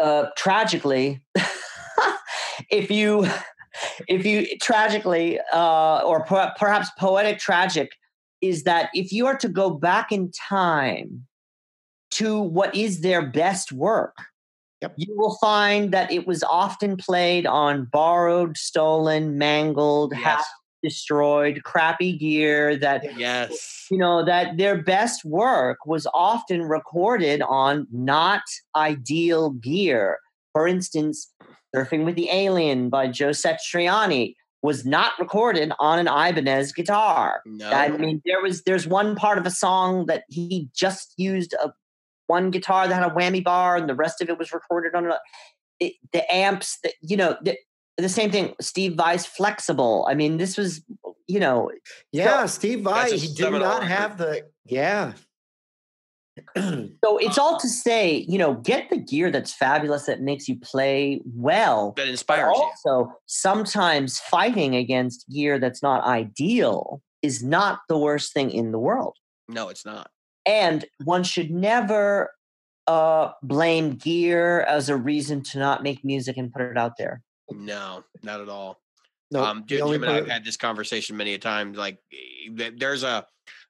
uh, 0.00 0.26
tragically 0.38 1.22
if 2.70 2.90
you 2.90 3.26
if 4.08 4.24
you 4.24 4.46
tragically 4.62 5.38
uh, 5.52 6.00
or 6.00 6.24
per- 6.24 6.52
perhaps 6.58 6.88
poetic 6.98 7.38
tragic 7.38 7.90
is 8.48 8.62
that 8.64 8.90
if 8.94 9.12
you 9.12 9.26
are 9.26 9.36
to 9.36 9.48
go 9.48 9.70
back 9.70 10.12
in 10.12 10.30
time 10.30 11.26
to 12.12 12.40
what 12.40 12.74
is 12.74 13.00
their 13.00 13.22
best 13.26 13.72
work 13.72 14.16
Yep. 14.82 14.94
you 14.98 15.16
will 15.16 15.36
find 15.40 15.90
that 15.94 16.12
it 16.12 16.26
was 16.26 16.42
often 16.44 16.96
played 16.98 17.46
on 17.46 17.86
borrowed 17.86 18.56
stolen 18.58 19.38
mangled 19.38 20.12
half 20.12 20.44
destroyed 20.82 21.62
crappy 21.64 22.12
gear 22.12 22.76
that 22.76 23.02
Yes. 23.18 23.86
you 23.90 23.96
know 23.98 24.22
that 24.24 24.58
their 24.58 24.80
best 24.82 25.24
work 25.24 25.78
was 25.86 26.06
often 26.12 26.62
recorded 26.62 27.40
on 27.42 27.86
not 27.90 28.42
ideal 28.76 29.50
gear 29.50 30.18
for 30.52 30.68
instance 30.68 31.32
surfing 31.74 32.04
with 32.04 32.14
the 32.14 32.28
alien 32.30 32.90
by 32.90 33.08
joe 33.08 33.30
satriani 33.30 34.34
was 34.66 34.84
not 34.84 35.12
recorded 35.20 35.72
on 35.78 35.98
an 36.00 36.08
ibanez 36.08 36.72
guitar 36.72 37.40
No. 37.46 37.70
i 37.70 37.88
mean 37.88 38.20
there 38.26 38.42
was 38.42 38.62
there's 38.64 38.86
one 38.86 39.14
part 39.14 39.38
of 39.38 39.46
a 39.46 39.50
song 39.50 40.06
that 40.06 40.24
he 40.28 40.68
just 40.74 41.14
used 41.16 41.54
a 41.54 41.72
one 42.26 42.50
guitar 42.50 42.88
that 42.88 42.94
had 42.94 43.10
a 43.10 43.14
whammy 43.14 43.42
bar 43.42 43.76
and 43.76 43.88
the 43.88 43.94
rest 43.94 44.20
of 44.20 44.28
it 44.28 44.36
was 44.38 44.52
recorded 44.52 44.94
on 44.96 45.06
a, 45.06 45.18
it, 45.78 45.92
the 46.12 46.22
amps 46.34 46.78
that 46.82 46.94
you 47.00 47.16
know 47.16 47.36
the, 47.42 47.56
the 47.96 48.08
same 48.08 48.30
thing 48.32 48.54
steve 48.60 48.94
Vai's 48.94 49.24
Flex-Able 49.24 50.06
i 50.10 50.14
mean 50.14 50.36
this 50.36 50.58
was 50.58 50.82
you 51.28 51.40
know 51.40 51.70
yeah, 52.12 52.46
Steve 52.46 52.80
Vai, 52.80 53.10
he 53.10 53.32
did 53.34 53.50
not 53.52 53.82
record. 53.82 53.84
have 53.88 54.18
the 54.18 54.42
yeah. 54.64 55.12
So 57.04 57.18
it's 57.18 57.38
all 57.38 57.58
to 57.60 57.68
say, 57.68 58.24
you 58.28 58.36
know, 58.38 58.54
get 58.54 58.90
the 58.90 58.96
gear 58.96 59.30
that's 59.30 59.52
fabulous 59.52 60.06
that 60.06 60.20
makes 60.20 60.48
you 60.48 60.58
play 60.58 61.20
well. 61.24 61.92
that 61.96 62.02
But 62.02 62.08
inspires 62.08 62.56
you. 62.56 62.62
also, 62.86 63.12
sometimes 63.26 64.18
fighting 64.18 64.74
against 64.74 65.28
gear 65.28 65.58
that's 65.58 65.82
not 65.82 66.04
ideal 66.04 67.00
is 67.22 67.42
not 67.42 67.80
the 67.88 67.96
worst 67.96 68.32
thing 68.32 68.50
in 68.50 68.72
the 68.72 68.78
world. 68.78 69.16
No, 69.48 69.68
it's 69.68 69.84
not. 69.86 70.10
And 70.44 70.84
one 71.04 71.24
should 71.24 71.50
never 71.50 72.30
uh, 72.86 73.32
blame 73.42 73.94
gear 73.94 74.60
as 74.62 74.88
a 74.88 74.96
reason 74.96 75.42
to 75.44 75.58
not 75.58 75.82
make 75.82 76.04
music 76.04 76.36
and 76.36 76.52
put 76.52 76.62
it 76.62 76.76
out 76.76 76.92
there. 76.98 77.22
No, 77.50 78.04
not 78.22 78.40
at 78.40 78.48
all. 78.48 78.80
No, 79.30 79.44
um, 79.44 79.60
the 79.68 79.76
Jim 79.76 79.82
only 79.84 79.96
and 79.96 80.06
I've 80.06 80.28
had 80.28 80.44
this 80.44 80.56
conversation 80.56 81.16
many 81.16 81.34
a 81.34 81.38
time. 81.38 81.72
Like, 81.72 81.98
eh, 82.12 82.70
there's 82.76 83.02
a 83.02 83.26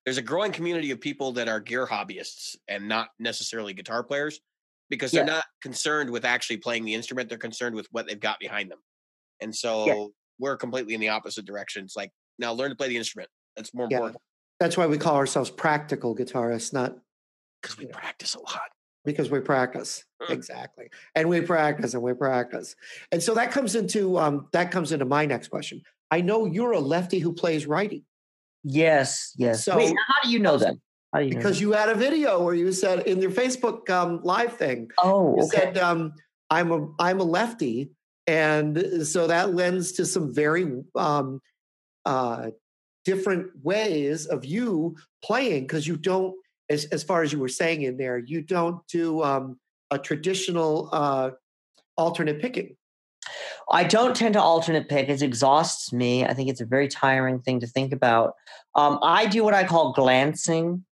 there's 0.07 0.19
a 0.19 0.23
growing 0.23 0.53
community 0.53 0.93
of 0.93 1.01
people 1.01 1.33
that 1.33 1.49
are 1.49 1.61
gear 1.61 1.85
hobbyists 1.85 2.55
and 2.69 2.89
not 2.89 3.09
necessarily 3.19 3.75
guitar 3.75 4.05
players 4.05 4.41
because 4.89 5.11
they're 5.11 5.27
Yeah. 5.27 5.35
not 5.35 5.45
concerned 5.61 6.09
with 6.11 6.25
actually 6.25 6.59
playing 6.59 6.85
the 6.85 6.95
instrument. 6.95 7.29
They're 7.29 7.39
concerned 7.39 7.75
with 7.75 7.89
what 7.91 8.07
they've 8.07 8.19
got 8.21 8.39
behind 8.39 8.71
them. 8.71 8.79
And 9.41 9.55
so 9.55 10.15
we're 10.39 10.57
completely 10.57 10.95
in 10.95 11.01
the 11.01 11.09
opposite 11.09 11.45
direction. 11.45 11.85
It's 11.85 11.97
like 11.97 12.13
now 12.39 12.53
learn 12.53 12.71
to 12.71 12.77
play 12.77 12.89
the 12.89 12.97
instrument. 12.97 13.29
That's 13.57 13.75
more 13.75 13.89
Yeah. 13.91 13.97
important 13.97 14.23
That's 14.59 14.77
why 14.79 14.87
we 14.87 14.97
call 14.97 15.17
ourselves 15.17 15.51
practical 15.51 16.17
guitarists, 16.17 16.73
not 16.73 16.97
because 17.61 17.77
we 17.77 17.87
Yeah. 17.87 17.93
practice 17.99 18.35
a 18.35 18.41
lot. 18.41 18.71
because 19.05 19.31
we 19.31 19.39
practice 19.39 20.05
Mm. 20.21 20.31
exactly 20.31 20.91
and 21.15 21.29
we 21.29 21.41
practice 21.41 21.95
and 21.95 22.03
we 22.03 22.13
practice 22.13 22.75
and 23.13 23.23
so 23.23 23.35
that 23.35 23.53
comes 23.53 23.77
into 23.77 24.19
um 24.19 24.49
that 24.53 24.73
comes 24.73 24.91
into 24.91 25.05
my 25.05 25.25
next 25.25 25.47
question 25.47 25.81
i 26.11 26.21
know 26.21 26.45
you're 26.45 26.73
a 26.73 26.81
lefty 26.81 27.21
who 27.21 27.33
plays 27.33 27.67
righty 27.69 28.05
Yes, 28.69 29.33
yes. 29.37 29.65
So- 29.65 29.77
Wait, 29.77 29.95
how 30.09 30.23
do 30.25 30.31
you 30.31 30.41
know 30.41 30.59
that? 30.59 30.75
How 31.15 31.21
do 31.21 31.27
you 31.27 31.31
know 31.33 31.39
because 31.39 31.57
that? 31.59 31.63
you 31.63 31.73
had 31.73 31.89
a 31.89 31.95
video 31.95 32.43
where 32.43 32.55
you 32.55 32.73
said 32.73 33.07
in 33.07 33.23
your 33.23 33.31
facebook 33.31 33.89
um, 33.89 34.21
live 34.25 34.57
thing 34.57 34.91
Oh, 35.03 35.37
you 35.37 35.45
okay. 35.45 35.57
said 35.57 35.79
um 35.79 36.13
i'm 36.51 36.73
a 36.73 36.89
i'm 36.99 37.21
a 37.21 37.25
lefty 37.25 37.91
and 38.27 39.07
so 39.07 39.29
that 39.29 39.55
lends 39.55 39.93
to 39.93 40.05
some 40.05 40.35
very 40.35 40.67
um 40.97 41.41
uh 42.05 42.51
different 43.05 43.47
ways 43.63 44.27
of 44.27 44.45
you 44.45 44.97
playing 45.25 45.63
because 45.63 45.87
you 45.87 45.97
don't 45.97 46.35
as, 46.69 46.87
as 46.87 47.03
far 47.05 47.23
as 47.23 47.33
you 47.33 47.39
were 47.39 47.49
saying 47.49 47.83
in 47.83 47.97
there 47.97 48.19
you 48.19 48.43
don't 48.43 48.85
do 48.89 49.23
um 49.23 49.59
a 49.93 49.99
traditional 49.99 50.91
uh 50.93 51.31
alternate 51.97 52.43
picking 52.43 52.77
I 53.71 53.85
don't 53.85 54.15
tend 54.15 54.35
to 54.35 54.41
alternate 54.41 54.89
pick. 54.89 55.09
It 55.09 55.23
exhausts 55.23 55.93
me. 55.93 56.25
I 56.25 56.35
think 56.35 56.49
it's 56.49 56.61
a 56.61 56.67
very 56.67 56.89
tiring 56.89 57.41
thing 57.41 57.61
to 57.61 57.67
think 57.67 57.93
about. 57.93 58.35
Um, 58.75 58.99
I 59.03 59.27
do 59.27 59.43
what 59.43 59.55
I 59.55 59.65
call 59.65 59.93
glancing. 59.93 60.85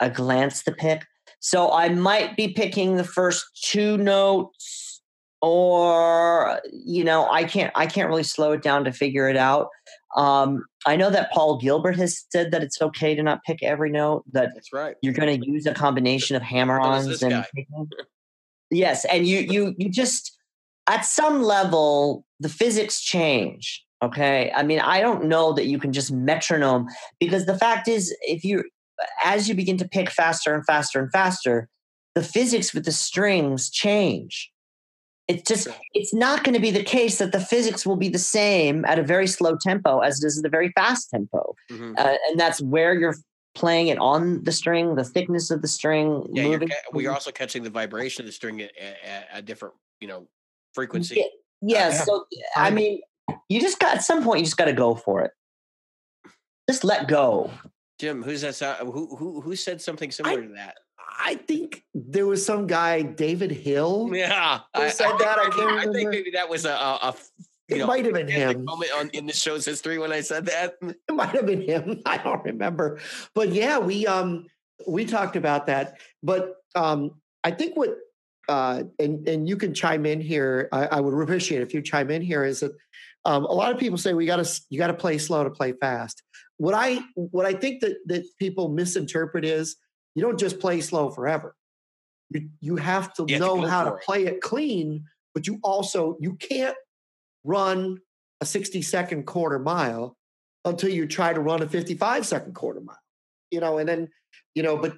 I 0.00 0.08
glance 0.10 0.64
the 0.64 0.72
pick. 0.72 1.04
So 1.40 1.70
I 1.72 1.88
might 1.88 2.36
be 2.36 2.48
picking 2.48 2.96
the 2.96 3.04
first 3.04 3.46
two 3.62 3.96
notes, 3.98 5.02
or 5.40 6.60
you 6.72 7.04
know, 7.04 7.28
I 7.30 7.44
can't. 7.44 7.70
I 7.74 7.86
can't 7.86 8.08
really 8.08 8.22
slow 8.22 8.52
it 8.52 8.62
down 8.62 8.84
to 8.84 8.92
figure 8.92 9.28
it 9.28 9.36
out. 9.36 9.68
Um, 10.16 10.64
I 10.86 10.96
know 10.96 11.10
that 11.10 11.32
Paul 11.32 11.58
Gilbert 11.58 11.96
has 11.96 12.24
said 12.30 12.50
that 12.52 12.62
it's 12.62 12.80
okay 12.80 13.14
to 13.14 13.22
not 13.22 13.42
pick 13.44 13.62
every 13.62 13.90
note. 13.90 14.24
That 14.32 14.50
That's 14.54 14.72
right. 14.72 14.96
you're 15.02 15.12
going 15.12 15.40
to 15.40 15.46
use 15.46 15.66
a 15.66 15.74
combination 15.74 16.36
of 16.36 16.42
hammer-ons 16.42 17.22
and 17.22 17.44
yes 18.70 19.04
and 19.04 19.26
you 19.26 19.40
you 19.40 19.74
you 19.76 19.90
just 19.90 20.36
at 20.86 21.04
some 21.04 21.42
level 21.42 22.24
the 22.40 22.48
physics 22.48 23.00
change 23.00 23.82
okay? 24.02 24.52
I 24.54 24.62
mean 24.62 24.80
i 24.80 25.00
don't 25.00 25.24
know 25.24 25.52
that 25.52 25.66
you 25.66 25.78
can 25.78 25.92
just 25.92 26.12
metronome 26.12 26.86
because 27.18 27.46
the 27.46 27.58
fact 27.58 27.88
is 27.88 28.14
if 28.22 28.44
you 28.44 28.64
as 29.24 29.48
you 29.48 29.54
begin 29.54 29.76
to 29.78 29.88
pick 29.88 30.10
faster 30.10 30.54
and 30.54 30.64
faster 30.66 31.00
and 31.00 31.10
faster 31.10 31.68
the 32.14 32.22
physics 32.22 32.72
with 32.72 32.84
the 32.84 32.92
strings 32.92 33.70
change. 33.70 34.50
It's 35.26 35.48
just, 35.48 35.68
it's 35.94 36.12
not 36.12 36.44
going 36.44 36.54
to 36.54 36.60
be 36.60 36.70
the 36.70 36.84
case 36.84 37.18
that 37.18 37.32
the 37.32 37.40
physics 37.40 37.86
will 37.86 37.96
be 37.96 38.10
the 38.10 38.18
same 38.18 38.84
at 38.84 38.98
a 38.98 39.02
very 39.02 39.26
slow 39.26 39.56
tempo 39.56 40.00
as 40.00 40.22
it 40.22 40.26
is 40.26 40.38
at 40.38 40.44
a 40.44 40.50
very 40.50 40.70
fast 40.72 41.10
tempo. 41.10 41.54
Mhm. 41.72 41.98
uh, 41.98 42.16
and 42.28 42.38
that's 42.38 42.60
where 42.60 42.94
you're 42.94 43.16
playing 43.54 43.88
it 43.88 43.98
on 43.98 44.44
the 44.44 44.52
string, 44.52 44.96
the 44.96 45.04
thickness 45.04 45.50
of 45.50 45.62
the 45.62 45.68
string, 45.68 46.26
Yeah, 46.32 46.44
you're, 46.44 46.60
ca- 46.60 46.74
well, 46.92 47.02
you're 47.02 47.14
also 47.14 47.30
catching 47.30 47.62
the 47.62 47.70
vibration 47.70 48.22
of 48.22 48.26
the 48.26 48.32
string 48.32 48.60
at, 48.60 48.72
at 48.78 49.28
a 49.32 49.40
different, 49.42 49.74
you 50.00 50.08
know, 50.08 50.28
frequency. 50.74 51.16
Yeah, 51.16 51.24
yeah, 51.62 51.88
Yeah. 51.88 52.00
so 52.02 52.26
I 52.56 52.70
mean, 52.70 53.00
you 53.48 53.60
just 53.60 53.78
got 53.78 53.96
at 53.96 54.02
some 54.02 54.22
point 54.22 54.40
you 54.40 54.44
just 54.44 54.56
got 54.56 54.66
to 54.66 54.72
go 54.72 54.94
for 54.94 55.22
it. 55.22 55.30
Just 56.68 56.84
let 56.84 57.08
go. 57.08 57.50
Jim, 57.98 58.22
who's 58.22 58.40
that? 58.40 58.54
sound- 58.54 58.78
Who 58.92 59.16
who 59.16 59.40
who 59.40 59.54
said 59.56 59.80
something 59.80 60.10
similar 60.10 60.42
to 60.42 60.48
that? 60.54 60.76
i 61.20 61.36
think 61.36 61.84
there 61.94 62.26
was 62.26 62.44
some 62.44 62.66
guy 62.66 63.00
david 63.02 63.52
hill 63.52 64.10
Yeah, 64.12 64.60
Who 64.76 64.88
said 64.88 65.06
think 65.06 65.20
that? 65.20 65.38
I 65.38 65.48
can't 65.48 65.88
I 65.88 65.92
think 65.92 66.10
maybe 66.10 66.32
that 66.32 66.48
was 66.48 66.64
a. 66.64 67.14
you 67.68 67.76
it 67.76 67.78
know 67.78 67.86
might 67.86 68.04
have 68.04 68.14
been 68.14 68.26
him 68.26 68.64
moment 68.64 68.90
on 68.96 69.10
in 69.10 69.24
the 69.26 69.32
show's 69.32 69.64
history 69.64 69.96
when 69.98 70.12
I 70.12 70.22
said 70.22 70.46
that. 70.46 70.74
it 70.82 70.96
might 71.14 71.28
have 71.28 71.46
been 71.46 71.62
him 71.62 72.02
i 72.06 72.16
don't 72.18 72.42
remember 72.44 72.98
but 73.32 73.50
yeah 73.50 73.78
we 73.78 74.06
um 74.08 74.46
we 74.88 75.04
talked 75.04 75.36
about 75.36 75.66
that 75.66 75.98
but 76.22 76.56
um 76.74 77.12
i 77.44 77.50
think 77.52 77.76
what 77.76 77.90
uh 78.48 78.82
and 78.98 79.26
and 79.28 79.48
you 79.48 79.56
can 79.56 79.74
chime 79.74 80.06
in 80.06 80.20
here. 80.20 80.68
I, 80.72 80.86
I 80.86 81.00
would 81.00 81.14
appreciate 81.22 81.62
if 81.62 81.74
you 81.74 81.82
chime 81.82 82.10
in 82.10 82.22
here. 82.22 82.44
Is 82.44 82.60
that 82.60 82.72
um, 83.24 83.44
a 83.46 83.52
lot 83.52 83.72
of 83.72 83.78
people 83.78 83.96
say 83.98 84.12
we 84.12 84.26
got 84.26 84.44
to 84.44 84.60
you 84.70 84.78
got 84.78 84.88
to 84.88 84.94
play 84.94 85.18
slow 85.18 85.44
to 85.44 85.50
play 85.50 85.72
fast. 85.72 86.22
What 86.58 86.74
i 86.74 87.00
what 87.14 87.46
i 87.46 87.52
think 87.52 87.80
that 87.80 87.96
that 88.06 88.24
people 88.38 88.68
misinterpret 88.68 89.44
is 89.44 89.76
you 90.14 90.22
don't 90.22 90.38
just 90.38 90.60
play 90.60 90.80
slow 90.80 91.10
forever. 91.10 91.56
You 92.30 92.48
you 92.60 92.76
have 92.76 93.12
to 93.14 93.24
You 93.26 93.34
have 93.34 93.42
to 93.42 93.46
know 93.46 93.60
how 93.66 93.84
to 93.84 93.90
for 93.90 93.96
it. 93.98 94.04
play 94.04 94.24
it 94.26 94.40
clean 94.40 95.04
but 95.34 95.46
you 95.46 95.58
also 95.62 96.16
you 96.20 96.34
can't 96.36 96.76
run 97.42 97.98
a 98.40 98.46
60 98.46 98.82
second 98.82 99.24
quarter 99.26 99.58
mile 99.58 100.16
until 100.64 100.90
you 100.90 101.06
try 101.06 101.32
to 101.32 101.40
run 101.40 101.62
a 101.62 101.68
55 101.68 102.24
second 102.26 102.54
quarter 102.54 102.80
mile 102.80 102.98
you 103.50 103.60
know 103.60 103.78
and 103.78 103.88
then 103.88 104.08
you 104.54 104.62
know 104.62 104.76
but 104.76 104.94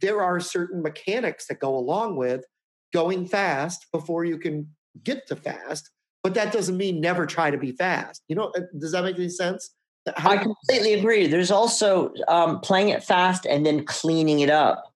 there 0.00 0.22
are 0.22 0.38
certain 0.40 0.82
mechanics 0.82 1.46
that 1.46 1.58
go 1.58 1.76
along 1.76 2.16
with 2.16 2.44
going 2.92 3.26
fast 3.26 3.86
before 3.92 4.24
you 4.24 4.38
can 4.38 4.68
get 5.04 5.26
to 5.26 5.36
fast 5.36 5.90
but 6.22 6.34
that 6.34 6.52
doesn't 6.52 6.76
mean 6.76 7.00
never 7.00 7.26
try 7.26 7.50
to 7.50 7.58
be 7.58 7.72
fast 7.72 8.22
you 8.28 8.36
know 8.36 8.52
uh, 8.56 8.60
does 8.78 8.92
that 8.92 9.04
make 9.04 9.16
any 9.16 9.28
sense 9.28 9.74
How 10.16 10.30
I 10.30 10.36
completely 10.36 10.94
agree. 10.94 11.26
There's 11.26 11.50
also 11.50 12.12
um, 12.26 12.60
playing 12.60 12.88
it 12.88 13.04
fast 13.04 13.46
and 13.46 13.64
then 13.64 13.84
cleaning 13.84 14.40
it 14.40 14.50
up. 14.50 14.92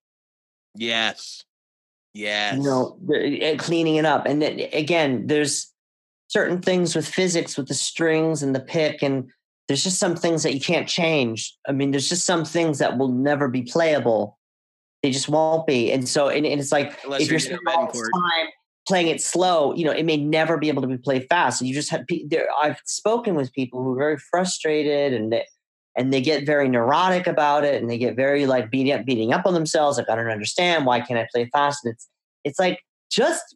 Yes, 0.75 1.45
yes. 2.13 2.57
You 2.57 2.63
know, 2.63 2.99
uh, 3.09 3.57
cleaning 3.57 3.95
it 3.95 4.05
up, 4.05 4.25
and 4.25 4.41
then 4.41 4.59
again, 4.73 5.27
there's 5.27 5.73
certain 6.27 6.61
things 6.61 6.95
with 6.95 7.07
physics 7.07 7.57
with 7.57 7.67
the 7.67 7.73
strings 7.73 8.43
and 8.43 8.53
the 8.53 8.59
pick, 8.59 9.01
and 9.01 9.29
there's 9.67 9.83
just 9.83 9.99
some 9.99 10.15
things 10.15 10.43
that 10.43 10.53
you 10.53 10.59
can't 10.59 10.87
change. 10.87 11.55
I 11.67 11.71
mean, 11.71 11.91
there's 11.91 12.09
just 12.09 12.25
some 12.25 12.43
things 12.43 12.79
that 12.79 12.97
will 12.97 13.11
never 13.11 13.47
be 13.47 13.61
playable. 13.61 14.37
They 15.03 15.11
just 15.11 15.29
won't 15.29 15.67
be, 15.67 15.91
and 15.91 16.07
so 16.07 16.29
and, 16.29 16.45
and 16.45 16.59
it's 16.59 16.71
like 16.71 16.97
unless 17.03 17.21
if 17.21 17.27
you're 17.27 17.33
you're 17.33 17.39
spending 17.39 17.67
all 17.67 17.91
this 17.91 18.01
time 18.01 18.47
playing 18.87 19.07
it 19.07 19.21
slow, 19.21 19.73
you 19.75 19.85
know, 19.85 19.91
it 19.91 20.05
may 20.05 20.17
never 20.17 20.57
be 20.57 20.69
able 20.69 20.81
to 20.81 20.87
be 20.87 20.97
played 20.97 21.27
fast. 21.29 21.61
And 21.61 21.67
you 21.67 21.73
just 21.73 21.89
have 21.89 22.05
there. 22.29 22.47
I've 22.59 22.79
spoken 22.85 23.35
with 23.35 23.53
people 23.53 23.83
who 23.83 23.93
are 23.93 23.97
very 23.97 24.17
frustrated 24.17 25.13
and 25.13 25.31
they, 25.31 25.45
and 25.95 26.13
they 26.13 26.21
get 26.21 26.45
very 26.45 26.69
neurotic 26.69 27.27
about 27.27 27.63
it, 27.63 27.81
and 27.81 27.89
they 27.89 27.97
get 27.97 28.15
very 28.15 28.45
like 28.45 28.71
beating 28.71 28.93
up, 28.93 29.05
beating 29.05 29.33
up 29.33 29.45
on 29.45 29.53
themselves. 29.53 29.97
Like 29.97 30.09
I 30.09 30.15
don't 30.15 30.29
understand 30.29 30.85
why 30.85 31.01
can't 31.01 31.19
I 31.19 31.27
play 31.31 31.49
fast? 31.51 31.83
And 31.83 31.93
it's 31.93 32.07
it's 32.43 32.59
like 32.59 32.81
just 33.11 33.55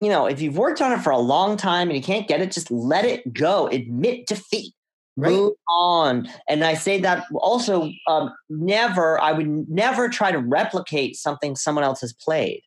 you 0.00 0.08
know, 0.08 0.26
if 0.26 0.40
you've 0.40 0.56
worked 0.56 0.80
on 0.80 0.92
it 0.92 1.00
for 1.00 1.10
a 1.10 1.18
long 1.18 1.56
time 1.56 1.88
and 1.88 1.96
you 1.96 2.02
can't 2.02 2.28
get 2.28 2.40
it, 2.40 2.52
just 2.52 2.70
let 2.70 3.04
it 3.04 3.32
go. 3.32 3.66
Admit 3.68 4.26
defeat. 4.26 4.74
Right. 5.18 5.32
Move 5.32 5.54
on. 5.68 6.28
And 6.48 6.62
I 6.62 6.74
say 6.74 7.00
that 7.00 7.24
also, 7.34 7.90
um, 8.06 8.32
never, 8.48 9.20
I 9.20 9.32
would 9.32 9.68
never 9.68 10.08
try 10.08 10.30
to 10.30 10.38
replicate 10.38 11.16
something 11.16 11.56
someone 11.56 11.82
else 11.82 12.00
has 12.02 12.12
played. 12.12 12.62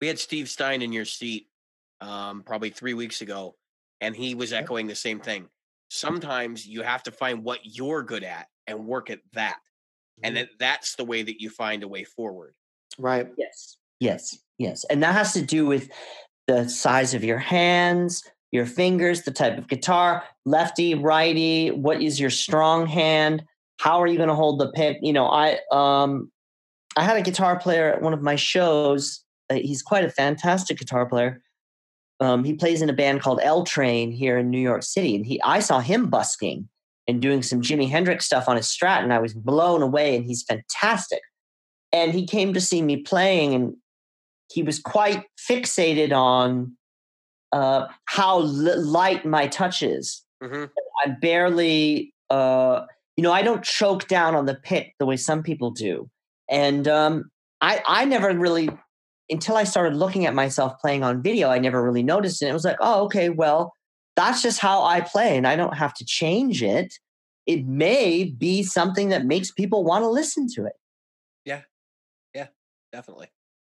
We 0.00 0.08
had 0.08 0.18
Steve 0.18 0.48
Stein 0.50 0.82
in 0.82 0.92
your 0.92 1.04
seat 1.04 1.46
um, 2.00 2.42
probably 2.42 2.70
three 2.70 2.94
weeks 2.94 3.20
ago, 3.20 3.54
and 4.00 4.14
he 4.16 4.34
was 4.34 4.52
echoing 4.52 4.88
the 4.88 4.94
same 4.96 5.20
thing. 5.20 5.46
Sometimes 5.88 6.66
you 6.66 6.82
have 6.82 7.04
to 7.04 7.12
find 7.12 7.44
what 7.44 7.60
you're 7.62 8.02
good 8.02 8.24
at 8.24 8.48
and 8.66 8.84
work 8.86 9.08
at 9.08 9.20
that, 9.34 9.58
and 10.22 10.34
Mm-hmm. 10.34 10.42
that 10.42 10.48
that's 10.58 10.96
the 10.96 11.04
way 11.04 11.22
that 11.22 11.40
you 11.40 11.48
find 11.48 11.84
a 11.84 11.88
way 11.88 12.02
forward. 12.02 12.54
right 12.98 13.28
Yes. 13.38 13.76
Yes. 14.00 14.38
Yes. 14.58 14.84
And 14.90 15.00
that 15.04 15.14
has 15.14 15.32
to 15.34 15.42
do 15.42 15.64
with 15.64 15.88
the 16.48 16.68
size 16.68 17.14
of 17.14 17.22
your 17.22 17.38
hands, 17.38 18.24
your 18.52 18.66
fingers, 18.66 19.22
the 19.22 19.30
type 19.30 19.58
of 19.58 19.68
guitar, 19.68 20.24
lefty, 20.44 20.94
righty, 20.94 21.70
what 21.70 22.02
is 22.02 22.18
your 22.18 22.30
strong 22.30 22.86
hand? 22.86 23.42
How 23.78 24.00
are 24.00 24.06
you 24.06 24.16
going 24.16 24.28
to 24.28 24.34
hold 24.34 24.58
the 24.58 24.72
pick? 24.72 24.98
You 25.02 25.12
know, 25.12 25.26
I 25.26 25.58
um 25.70 26.30
I 26.96 27.02
had 27.02 27.16
a 27.16 27.22
guitar 27.22 27.58
player 27.58 27.92
at 27.92 28.02
one 28.02 28.12
of 28.12 28.22
my 28.22 28.36
shows. 28.36 29.22
Uh, 29.50 29.54
he's 29.54 29.82
quite 29.82 30.04
a 30.04 30.10
fantastic 30.10 30.78
guitar 30.78 31.06
player. 31.06 31.42
Um, 32.20 32.42
he 32.42 32.54
plays 32.54 32.82
in 32.82 32.90
a 32.90 32.94
band 32.94 33.20
called 33.20 33.40
L 33.42 33.62
Train 33.64 34.10
here 34.10 34.38
in 34.38 34.50
New 34.50 34.60
York 34.60 34.82
City, 34.82 35.14
and 35.14 35.24
he 35.24 35.40
I 35.42 35.60
saw 35.60 35.80
him 35.80 36.08
busking 36.08 36.68
and 37.06 37.22
doing 37.22 37.42
some 37.42 37.62
Jimi 37.62 37.88
Hendrix 37.88 38.26
stuff 38.26 38.48
on 38.48 38.56
his 38.56 38.66
Strat, 38.66 39.02
and 39.02 39.12
I 39.12 39.18
was 39.18 39.34
blown 39.34 39.82
away. 39.82 40.16
And 40.16 40.24
he's 40.24 40.42
fantastic. 40.42 41.20
And 41.92 42.12
he 42.12 42.26
came 42.26 42.52
to 42.52 42.60
see 42.60 42.82
me 42.82 42.96
playing, 42.98 43.54
and 43.54 43.76
he 44.50 44.62
was 44.62 44.80
quite 44.80 45.24
fixated 45.48 46.12
on 46.12 46.76
uh, 47.52 47.86
how 48.06 48.40
li- 48.40 48.76
light 48.76 49.24
my 49.24 49.46
touch 49.46 49.82
is. 49.82 50.22
hmm 50.42 50.64
I 51.04 51.10
barely. 51.10 52.12
Uh, 52.30 52.84
you 53.16 53.22
know, 53.22 53.32
I 53.32 53.42
don't 53.42 53.64
choke 53.64 54.06
down 54.06 54.36
on 54.36 54.46
the 54.46 54.54
pick 54.54 54.94
the 55.00 55.06
way 55.06 55.16
some 55.16 55.42
people 55.42 55.72
do. 55.72 56.08
And 56.48 56.86
um, 56.86 57.30
I, 57.60 57.82
I 57.86 58.04
never 58.04 58.32
really, 58.32 58.70
until 59.28 59.56
I 59.56 59.64
started 59.64 59.96
looking 59.96 60.24
at 60.24 60.34
myself 60.34 60.74
playing 60.80 61.02
on 61.02 61.20
video, 61.20 61.48
I 61.48 61.58
never 61.58 61.82
really 61.82 62.04
noticed 62.04 62.42
it. 62.42 62.46
It 62.46 62.52
was 62.52 62.64
like, 62.64 62.76
oh, 62.80 63.04
okay, 63.06 63.28
well, 63.28 63.72
that's 64.14 64.40
just 64.40 64.60
how 64.60 64.84
I 64.84 65.00
play, 65.00 65.36
and 65.36 65.46
I 65.46 65.56
don't 65.56 65.76
have 65.76 65.94
to 65.94 66.04
change 66.04 66.62
it. 66.62 66.94
It 67.46 67.66
may 67.66 68.24
be 68.24 68.62
something 68.62 69.08
that 69.08 69.26
makes 69.26 69.50
people 69.50 69.84
want 69.84 70.02
to 70.04 70.08
listen 70.08 70.46
to 70.54 70.66
it. 70.66 70.74
Yeah, 71.44 71.62
yeah, 72.34 72.48
definitely. 72.92 73.28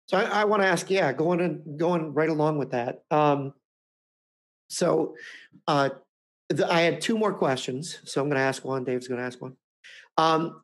So 0.06 0.18
I, 0.18 0.42
I 0.42 0.44
want 0.44 0.62
to 0.62 0.68
ask, 0.68 0.90
yeah, 0.90 1.12
going 1.12 1.40
and 1.40 1.78
going 1.78 2.12
right 2.12 2.28
along 2.28 2.58
with 2.58 2.70
that. 2.72 3.02
Um, 3.10 3.54
so 4.72 5.14
uh, 5.68 5.90
I 6.68 6.80
had 6.80 7.00
two 7.00 7.18
more 7.18 7.32
questions, 7.32 7.98
so 8.04 8.20
I'm 8.20 8.28
going 8.28 8.38
to 8.38 8.42
ask 8.42 8.64
one. 8.64 8.84
Dave's 8.84 9.08
going 9.08 9.20
to 9.20 9.26
ask 9.26 9.40
one. 9.40 9.56
Um, 10.16 10.62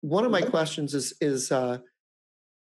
one 0.00 0.24
of 0.24 0.30
my 0.30 0.42
questions 0.42 0.94
is 0.94 1.14
is 1.20 1.50
uh, 1.50 1.78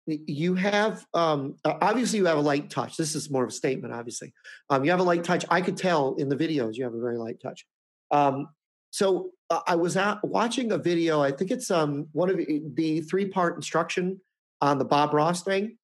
you 0.05 0.55
have 0.55 1.05
um, 1.13 1.55
obviously 1.65 2.19
you 2.19 2.25
have 2.25 2.37
a 2.37 2.41
light 2.41 2.69
touch. 2.69 2.97
This 2.97 3.15
is 3.15 3.29
more 3.29 3.43
of 3.43 3.49
a 3.49 3.53
statement. 3.53 3.93
Obviously, 3.93 4.33
um, 4.69 4.85
you 4.85 4.91
have 4.91 4.99
a 4.99 5.03
light 5.03 5.23
touch. 5.23 5.43
I 5.49 5.61
could 5.61 5.77
tell 5.77 6.15
in 6.15 6.29
the 6.29 6.35
videos 6.35 6.75
you 6.75 6.83
have 6.83 6.93
a 6.93 6.99
very 6.99 7.17
light 7.17 7.41
touch. 7.41 7.65
Um, 8.11 8.49
so 8.91 9.31
uh, 9.49 9.61
I 9.67 9.75
was 9.75 9.97
at, 9.97 10.23
watching 10.23 10.71
a 10.71 10.77
video. 10.77 11.21
I 11.21 11.31
think 11.31 11.51
it's 11.51 11.69
um, 11.69 12.07
one 12.13 12.29
of 12.29 12.37
the, 12.37 12.61
the 12.73 13.01
three 13.01 13.25
part 13.25 13.55
instruction 13.55 14.21
on 14.61 14.77
the 14.77 14.85
Bob 14.85 15.13
Ross 15.13 15.43
thing, 15.43 15.77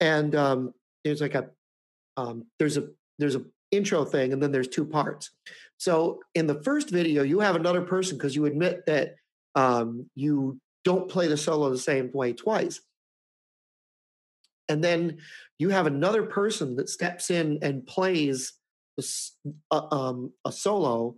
and 0.00 0.34
um, 0.34 0.74
there's 1.04 1.20
like 1.20 1.34
a 1.34 1.48
um, 2.16 2.44
there's 2.58 2.76
a 2.76 2.88
there's 3.18 3.36
a 3.36 3.44
intro 3.70 4.04
thing, 4.04 4.32
and 4.32 4.42
then 4.42 4.52
there's 4.52 4.68
two 4.68 4.84
parts. 4.84 5.30
So 5.78 6.20
in 6.34 6.46
the 6.46 6.62
first 6.62 6.90
video, 6.90 7.22
you 7.22 7.40
have 7.40 7.56
another 7.56 7.82
person 7.82 8.16
because 8.16 8.36
you 8.36 8.46
admit 8.46 8.86
that 8.86 9.16
um, 9.54 10.06
you 10.14 10.60
don't 10.84 11.08
play 11.08 11.26
the 11.26 11.36
solo 11.36 11.70
the 11.70 11.78
same 11.78 12.10
way 12.12 12.32
twice. 12.32 12.80
And 14.68 14.82
then 14.82 15.18
you 15.58 15.70
have 15.70 15.86
another 15.86 16.22
person 16.24 16.76
that 16.76 16.88
steps 16.88 17.30
in 17.30 17.58
and 17.62 17.86
plays 17.86 18.52
a, 18.98 19.02
uh, 19.70 19.86
um, 19.90 20.32
a 20.44 20.52
solo 20.52 21.16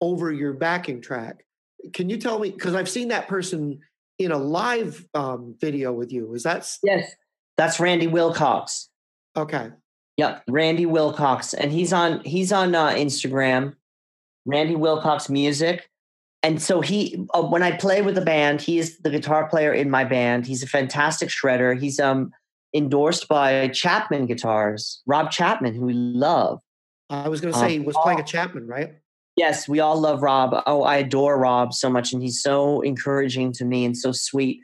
over 0.00 0.32
your 0.32 0.54
backing 0.54 1.00
track. 1.00 1.44
Can 1.92 2.08
you 2.08 2.16
tell 2.16 2.38
me? 2.38 2.50
Because 2.50 2.74
I've 2.74 2.88
seen 2.88 3.08
that 3.08 3.28
person 3.28 3.80
in 4.18 4.32
a 4.32 4.38
live 4.38 5.06
um, 5.14 5.54
video 5.60 5.92
with 5.92 6.12
you. 6.12 6.34
Is 6.34 6.42
that 6.44 6.68
yes? 6.82 7.14
That's 7.56 7.80
Randy 7.80 8.06
Wilcox. 8.06 8.88
Okay. 9.36 9.70
Yep, 10.16 10.44
Randy 10.48 10.86
Wilcox, 10.86 11.52
and 11.52 11.70
he's 11.70 11.92
on 11.92 12.24
he's 12.24 12.52
on 12.52 12.74
uh, 12.74 12.90
Instagram, 12.90 13.76
Randy 14.46 14.74
Wilcox 14.74 15.28
Music, 15.28 15.90
and 16.42 16.62
so 16.62 16.80
he 16.80 17.26
uh, 17.34 17.42
when 17.42 17.62
I 17.62 17.72
play 17.76 18.02
with 18.02 18.14
the 18.14 18.22
band, 18.22 18.62
he 18.62 18.78
is 18.78 18.98
the 18.98 19.10
guitar 19.10 19.48
player 19.48 19.72
in 19.72 19.90
my 19.90 20.04
band. 20.04 20.46
He's 20.46 20.62
a 20.62 20.66
fantastic 20.66 21.28
shredder. 21.28 21.78
He's 21.78 22.00
um 22.00 22.32
endorsed 22.74 23.28
by 23.28 23.68
Chapman 23.68 24.26
Guitars, 24.26 25.02
Rob 25.06 25.30
Chapman, 25.30 25.74
who 25.74 25.86
we 25.86 25.94
love. 25.94 26.60
I 27.10 27.28
was 27.28 27.40
going 27.40 27.52
to 27.52 27.58
say 27.58 27.66
um, 27.66 27.72
he 27.72 27.78
was 27.80 27.96
playing 28.02 28.20
a 28.20 28.24
Chapman, 28.24 28.66
right? 28.66 28.94
Yes, 29.36 29.68
we 29.68 29.80
all 29.80 30.00
love 30.00 30.22
Rob. 30.22 30.62
Oh, 30.66 30.82
I 30.82 30.96
adore 30.96 31.38
Rob 31.38 31.72
so 31.72 31.90
much, 31.90 32.12
and 32.12 32.22
he's 32.22 32.42
so 32.42 32.80
encouraging 32.80 33.52
to 33.52 33.64
me 33.64 33.84
and 33.84 33.96
so 33.96 34.12
sweet. 34.12 34.60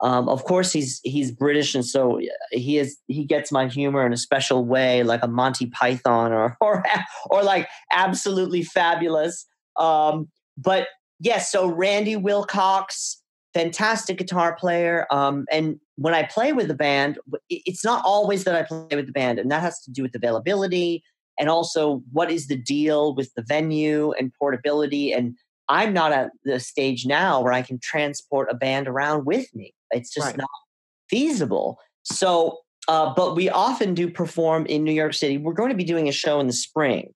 Um, 0.00 0.28
of 0.28 0.44
course, 0.44 0.72
he's 0.72 1.00
he's 1.04 1.30
British, 1.30 1.74
and 1.74 1.84
so 1.84 2.20
he 2.50 2.78
is 2.78 2.98
he 3.06 3.24
gets 3.24 3.50
my 3.50 3.66
humor 3.66 4.04
in 4.04 4.12
a 4.12 4.16
special 4.16 4.64
way, 4.64 5.02
like 5.02 5.22
a 5.22 5.28
Monty 5.28 5.66
Python 5.66 6.32
or 6.32 6.56
or 6.60 6.84
or 7.30 7.42
like 7.42 7.68
absolutely 7.92 8.62
fabulous. 8.62 9.46
Um, 9.78 10.28
but 10.58 10.88
yes, 11.18 11.50
so 11.50 11.66
Randy 11.66 12.16
Wilcox, 12.16 13.22
fantastic 13.54 14.18
guitar 14.18 14.54
player, 14.56 15.06
um, 15.10 15.46
and 15.50 15.80
when 15.96 16.12
I 16.12 16.24
play 16.24 16.52
with 16.52 16.68
the 16.68 16.74
band, 16.74 17.18
it's 17.48 17.84
not 17.84 18.04
always 18.04 18.44
that 18.44 18.54
I 18.54 18.64
play 18.64 18.96
with 18.96 19.06
the 19.06 19.12
band, 19.12 19.38
and 19.38 19.50
that 19.50 19.62
has 19.62 19.80
to 19.84 19.90
do 19.90 20.02
with 20.02 20.14
availability 20.14 21.02
and 21.38 21.48
also 21.48 22.02
what 22.12 22.30
is 22.30 22.46
the 22.46 22.56
deal 22.56 23.14
with 23.14 23.32
the 23.34 23.42
venue 23.42 24.12
and 24.12 24.32
portability 24.38 25.12
and 25.12 25.36
I'm 25.68 25.92
not 25.92 26.12
at 26.12 26.30
the 26.44 26.60
stage 26.60 27.06
now 27.06 27.40
where 27.40 27.52
I 27.52 27.62
can 27.62 27.78
transport 27.82 28.48
a 28.50 28.54
band 28.54 28.88
around 28.88 29.26
with 29.26 29.52
me. 29.54 29.74
It's 29.90 30.12
just 30.12 30.26
right. 30.26 30.36
not 30.36 30.48
feasible. 31.10 31.78
So, 32.04 32.58
uh, 32.88 33.12
but 33.14 33.34
we 33.34 33.48
often 33.48 33.94
do 33.94 34.10
perform 34.10 34.66
in 34.66 34.84
New 34.84 34.92
York 34.92 35.14
City. 35.14 35.38
We're 35.38 35.54
going 35.54 35.70
to 35.70 35.76
be 35.76 35.84
doing 35.84 36.08
a 36.08 36.12
show 36.12 36.40
in 36.40 36.46
the 36.46 36.52
spring, 36.52 37.12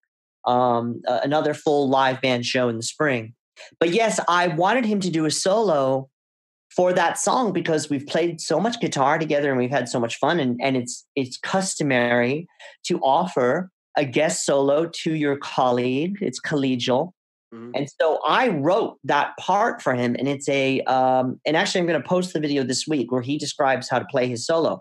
um, 0.46 1.00
uh, 1.06 1.20
another 1.22 1.54
full 1.54 1.88
live 1.88 2.20
band 2.20 2.44
show 2.44 2.68
in 2.68 2.76
the 2.76 2.82
spring. 2.82 3.34
But 3.78 3.90
yes, 3.90 4.18
I 4.28 4.48
wanted 4.48 4.84
him 4.84 5.00
to 5.00 5.10
do 5.10 5.26
a 5.26 5.30
solo 5.30 6.08
for 6.74 6.92
that 6.92 7.18
song 7.18 7.52
because 7.52 7.90
we've 7.90 8.06
played 8.06 8.40
so 8.40 8.60
much 8.60 8.80
guitar 8.80 9.18
together 9.18 9.50
and 9.50 9.58
we've 9.58 9.70
had 9.70 9.88
so 9.88 10.00
much 10.00 10.16
fun. 10.16 10.40
And, 10.40 10.58
and 10.62 10.76
it's 10.76 11.06
it's 11.14 11.36
customary 11.36 12.46
to 12.84 12.98
offer 13.00 13.70
a 13.96 14.04
guest 14.04 14.46
solo 14.46 14.86
to 14.86 15.14
your 15.14 15.36
colleague. 15.36 16.18
It's 16.20 16.40
collegial. 16.40 17.12
Mm-hmm. 17.54 17.70
And 17.74 17.88
so 18.00 18.20
I 18.26 18.48
wrote 18.48 18.98
that 19.04 19.36
part 19.38 19.82
for 19.82 19.94
him, 19.94 20.14
and 20.18 20.28
it's 20.28 20.48
a 20.48 20.80
um, 20.82 21.40
and 21.44 21.56
actually 21.56 21.80
I'm 21.80 21.86
going 21.86 22.00
to 22.00 22.08
post 22.08 22.32
the 22.32 22.40
video 22.40 22.62
this 22.62 22.86
week 22.86 23.10
where 23.10 23.22
he 23.22 23.38
describes 23.38 23.88
how 23.88 23.98
to 23.98 24.04
play 24.04 24.28
his 24.28 24.46
solo. 24.46 24.80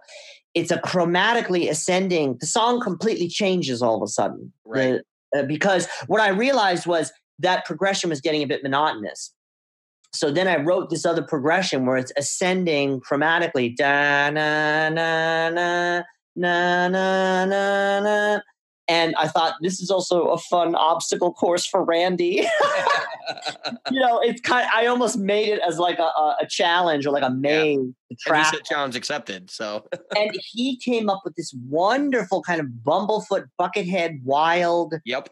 It's 0.53 0.71
a 0.71 0.77
chromatically 0.77 1.69
ascending. 1.69 2.37
The 2.39 2.47
song 2.47 2.79
completely 2.79 3.27
changes 3.27 3.81
all 3.81 3.95
of 3.95 4.03
a 4.03 4.07
sudden, 4.07 4.53
right? 4.65 5.01
The, 5.33 5.39
uh, 5.39 5.43
because 5.43 5.87
what 6.07 6.21
I 6.21 6.29
realized 6.29 6.85
was 6.85 7.11
that 7.39 7.65
progression 7.65 8.09
was 8.09 8.21
getting 8.21 8.43
a 8.43 8.47
bit 8.47 8.63
monotonous. 8.63 9.33
So 10.13 10.31
then 10.31 10.47
I 10.47 10.57
wrote 10.57 10.89
this 10.89 11.05
other 11.05 11.21
progression 11.21 11.85
where 11.85 11.97
it's 11.97 12.11
ascending 12.17 13.01
chromatically, 13.01 13.75
da 13.75 14.29
na 14.31 14.89
na 14.89 15.49
na 15.49 16.03
na 16.35 16.87
na 16.87 17.45
na 17.45 17.99
na 17.99 18.39
and 18.89 19.15
I 19.15 19.27
thought 19.27 19.53
this 19.61 19.79
is 19.79 19.91
also 19.91 20.29
a 20.29 20.37
fun 20.37 20.73
obstacle 20.73 21.31
course 21.31 21.65
for 21.65 21.83
Randy. 21.83 22.47
you 23.91 23.99
know, 23.99 24.19
it's 24.19 24.41
kind. 24.41 24.65
Of, 24.65 24.71
I 24.75 24.87
almost 24.87 25.17
made 25.17 25.49
it 25.49 25.61
as 25.65 25.77
like 25.77 25.99
a, 25.99 26.35
a 26.41 26.47
challenge 26.49 27.05
or 27.05 27.11
like 27.11 27.23
a 27.23 27.29
main 27.29 27.95
yeah. 28.27 28.43
said 28.43 28.63
challenge 28.65 28.95
accepted. 28.95 29.51
So, 29.51 29.85
and 30.17 30.31
he 30.51 30.77
came 30.77 31.09
up 31.09 31.21
with 31.23 31.35
this 31.35 31.53
wonderful 31.67 32.41
kind 32.41 32.59
of 32.59 32.67
bumblefoot, 32.83 33.45
buckethead, 33.59 34.23
wild. 34.23 34.95
Yep. 35.05 35.29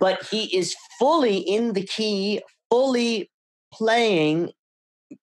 But 0.00 0.24
he 0.26 0.56
is 0.56 0.74
fully 0.98 1.38
in 1.38 1.72
the 1.72 1.84
key, 1.84 2.42
fully 2.70 3.30
playing, 3.72 4.50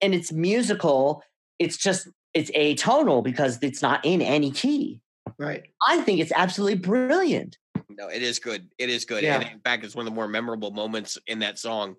and 0.01 0.15
it's 0.15 0.31
musical. 0.31 1.23
It's 1.59 1.77
just 1.77 2.07
it's 2.33 2.51
atonal 2.51 3.23
because 3.23 3.59
it's 3.61 3.81
not 3.81 4.03
in 4.05 4.21
any 4.21 4.51
key. 4.51 5.01
Right. 5.37 5.63
I 5.85 6.01
think 6.01 6.19
it's 6.19 6.31
absolutely 6.35 6.77
brilliant. 6.77 7.57
No, 7.97 8.09
it 8.09 8.21
is 8.21 8.39
good. 8.39 8.67
It 8.77 8.89
is 8.89 9.05
good. 9.05 9.23
Yeah. 9.23 9.35
And 9.35 9.51
in 9.51 9.59
fact, 9.59 9.83
it's 9.83 9.95
one 9.95 10.05
of 10.05 10.11
the 10.11 10.15
more 10.15 10.27
memorable 10.27 10.71
moments 10.71 11.17
in 11.27 11.39
that 11.39 11.57
song. 11.57 11.95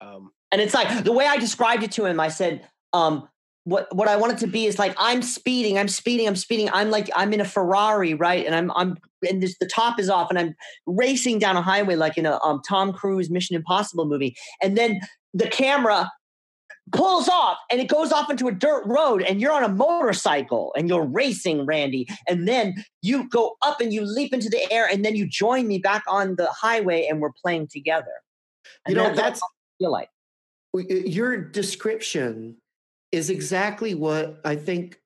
Um, 0.00 0.30
and 0.52 0.60
it's 0.60 0.74
like 0.74 1.04
the 1.04 1.12
way 1.12 1.26
I 1.26 1.36
described 1.36 1.82
it 1.82 1.92
to 1.92 2.06
him, 2.06 2.20
I 2.20 2.28
said, 2.28 2.66
um, 2.92 3.28
what 3.64 3.94
what 3.94 4.08
I 4.08 4.16
want 4.16 4.32
it 4.32 4.38
to 4.38 4.46
be 4.46 4.64
is 4.64 4.78
like 4.78 4.94
I'm 4.96 5.20
speeding, 5.20 5.78
I'm 5.78 5.88
speeding, 5.88 6.26
I'm 6.26 6.36
speeding. 6.36 6.70
I'm 6.72 6.90
like 6.90 7.10
I'm 7.14 7.34
in 7.34 7.40
a 7.40 7.44
Ferrari, 7.44 8.14
right? 8.14 8.46
And 8.46 8.54
I'm 8.54 8.70
I'm 8.72 8.96
and 9.28 9.42
this, 9.42 9.56
the 9.58 9.66
top 9.66 10.00
is 10.00 10.08
off, 10.08 10.30
and 10.30 10.38
I'm 10.38 10.54
racing 10.86 11.38
down 11.38 11.56
a 11.56 11.62
highway 11.62 11.94
like 11.94 12.16
in 12.16 12.24
a 12.24 12.38
um, 12.42 12.62
Tom 12.66 12.94
Cruise 12.94 13.28
Mission 13.28 13.56
Impossible 13.56 14.06
movie. 14.06 14.34
And 14.62 14.78
then 14.78 15.00
the 15.34 15.48
camera 15.48 16.10
pulls 16.92 17.28
off 17.28 17.58
and 17.70 17.80
it 17.80 17.88
goes 17.88 18.12
off 18.12 18.30
into 18.30 18.48
a 18.48 18.52
dirt 18.52 18.84
road 18.86 19.22
and 19.22 19.40
you're 19.40 19.52
on 19.52 19.64
a 19.64 19.68
motorcycle 19.68 20.72
and 20.76 20.88
you're 20.88 21.04
racing 21.04 21.66
randy 21.66 22.06
and 22.28 22.46
then 22.46 22.74
you 23.02 23.28
go 23.28 23.56
up 23.62 23.80
and 23.80 23.92
you 23.92 24.04
leap 24.04 24.32
into 24.32 24.48
the 24.48 24.72
air 24.72 24.86
and 24.86 25.04
then 25.04 25.16
you 25.16 25.26
join 25.26 25.66
me 25.66 25.78
back 25.78 26.02
on 26.08 26.36
the 26.36 26.48
highway 26.50 27.06
and 27.08 27.20
we're 27.20 27.32
playing 27.32 27.68
together. 27.68 28.12
And 28.86 28.96
you 28.96 29.02
know 29.02 29.14
that's 29.14 29.40
feel 29.78 29.92
like. 29.92 30.08
Your 30.74 31.36
description 31.36 32.56
is 33.10 33.30
exactly 33.30 33.94
what 33.94 34.38
i 34.44 34.54
think 34.54 35.00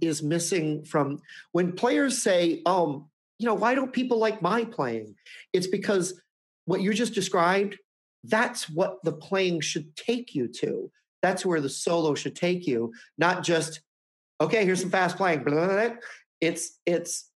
is 0.00 0.22
missing 0.22 0.84
from 0.84 1.18
when 1.50 1.72
players 1.72 2.22
say 2.22 2.62
um 2.66 3.08
you 3.38 3.46
know 3.46 3.54
why 3.54 3.74
don't 3.74 3.92
people 3.92 4.18
like 4.18 4.40
my 4.40 4.64
playing? 4.64 5.14
It's 5.52 5.66
because 5.66 6.20
what 6.64 6.80
you 6.80 6.92
just 6.92 7.14
described 7.14 7.78
that's 8.28 8.68
what 8.68 8.98
the 9.04 9.12
playing 9.12 9.60
should 9.60 9.94
take 9.96 10.34
you 10.34 10.48
to. 10.48 10.90
That's 11.22 11.44
where 11.44 11.60
the 11.60 11.68
solo 11.68 12.14
should 12.14 12.36
take 12.36 12.66
you, 12.66 12.92
not 13.18 13.42
just, 13.42 13.80
okay, 14.40 14.64
here's 14.64 14.80
some 14.80 14.90
fast 14.90 15.16
playing. 15.16 15.44
It's, 16.40 16.78
it's, 16.86 17.30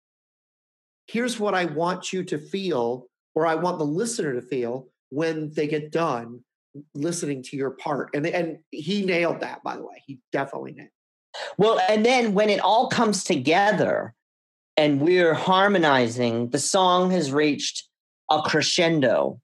here's 1.07 1.41
what 1.41 1.55
I 1.55 1.65
want 1.65 2.13
you 2.13 2.23
to 2.25 2.39
feel, 2.39 3.07
or 3.35 3.47
I 3.47 3.57
want 3.57 3.79
the 3.79 3.87
listener 3.87 4.35
to 4.35 4.43
feel 4.43 4.89
when 5.09 5.53
they 5.53 5.67
get 5.67 5.91
done 5.91 6.45
listening 6.95 7.43
to 7.45 7.57
your 7.57 7.71
part. 7.71 8.11
And, 8.15 8.27
and 8.27 8.59
he 8.71 9.05
nailed 9.05 9.41
that, 9.41 9.63
by 9.65 9.77
the 9.77 9.83
way. 9.83 10.03
He 10.07 10.21
definitely 10.31 10.73
nailed 10.73 10.91
Well, 11.59 11.81
and 11.89 12.05
then 12.05 12.35
when 12.35 12.49
it 12.49 12.61
all 12.61 12.89
comes 12.89 13.25
together 13.25 14.15
and 14.77 15.01
we're 15.01 15.35
harmonizing, 15.35 16.51
the 16.51 16.59
song 16.59 17.11
has 17.11 17.33
reached 17.33 17.89
a 18.31 18.43
crescendo. 18.43 19.41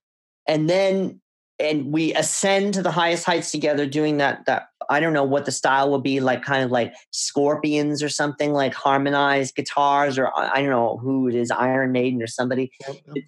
And 0.47 0.71
then 0.71 1.21
and 1.59 1.93
we 1.93 2.13
ascend 2.15 2.75
to 2.75 2.83
the 2.83 2.91
highest 2.91 3.25
heights 3.25 3.51
together 3.51 3.87
doing 3.87 4.19
that 4.19 4.45
that 4.47 4.69
i 4.91 5.01
don't 5.01 5.13
know 5.13 5.25
what 5.25 5.45
the 5.45 5.53
style 5.53 5.91
will 5.91 6.01
be 6.01 6.21
like 6.21 6.43
kind 6.43 6.63
of 6.63 6.71
like 6.71 6.95
scorpions 7.11 8.03
or 8.03 8.09
something 8.09 8.53
like 8.53 8.75
harmonized 8.75 9.55
guitars 9.55 10.19
or 10.19 10.31
i 10.39 10.61
don't 10.61 10.71
know 10.71 10.99
who 10.99 11.29
it 11.29 11.35
is 11.35 11.51
iron 11.51 11.93
maiden 11.93 12.23
or 12.23 12.27
somebody. 12.27 12.71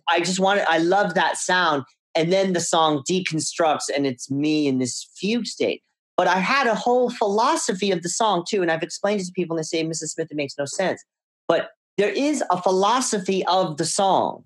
I 0.09 0.21
just 0.21 0.41
wanted 0.41 0.65
i 0.69 0.79
love 0.79 1.15
that 1.15 1.37
sound. 1.37 1.85
And 2.15 2.33
then 2.33 2.53
the 2.53 2.61
song 2.61 3.03
deconstructs 3.09 3.85
and 3.95 4.07
it's 4.07 4.31
me 4.31 4.67
in 4.67 4.79
this 4.79 5.09
fugue 5.17 5.47
state. 5.47 5.83
But 6.17 6.27
i 6.27 6.39
had 6.39 6.67
a 6.67 6.75
whole 6.75 7.11
philosophy 7.11 7.91
of 7.91 8.03
the 8.03 8.09
song 8.09 8.45
too 8.49 8.63
and 8.63 8.71
i've 8.71 8.83
explained 8.83 9.21
it 9.21 9.27
to 9.27 9.33
people 9.33 9.57
and 9.57 9.65
they 9.65 9.67
say 9.67 9.85
mrs 9.85 10.11
smith 10.11 10.29
it 10.31 10.37
makes 10.37 10.55
no 10.59 10.65
sense. 10.65 11.03
But 11.47 11.71
there 11.97 12.11
is 12.11 12.45
a 12.51 12.63
philosophy 12.63 13.45
of 13.47 13.77
the 13.77 13.85
song 13.85 14.45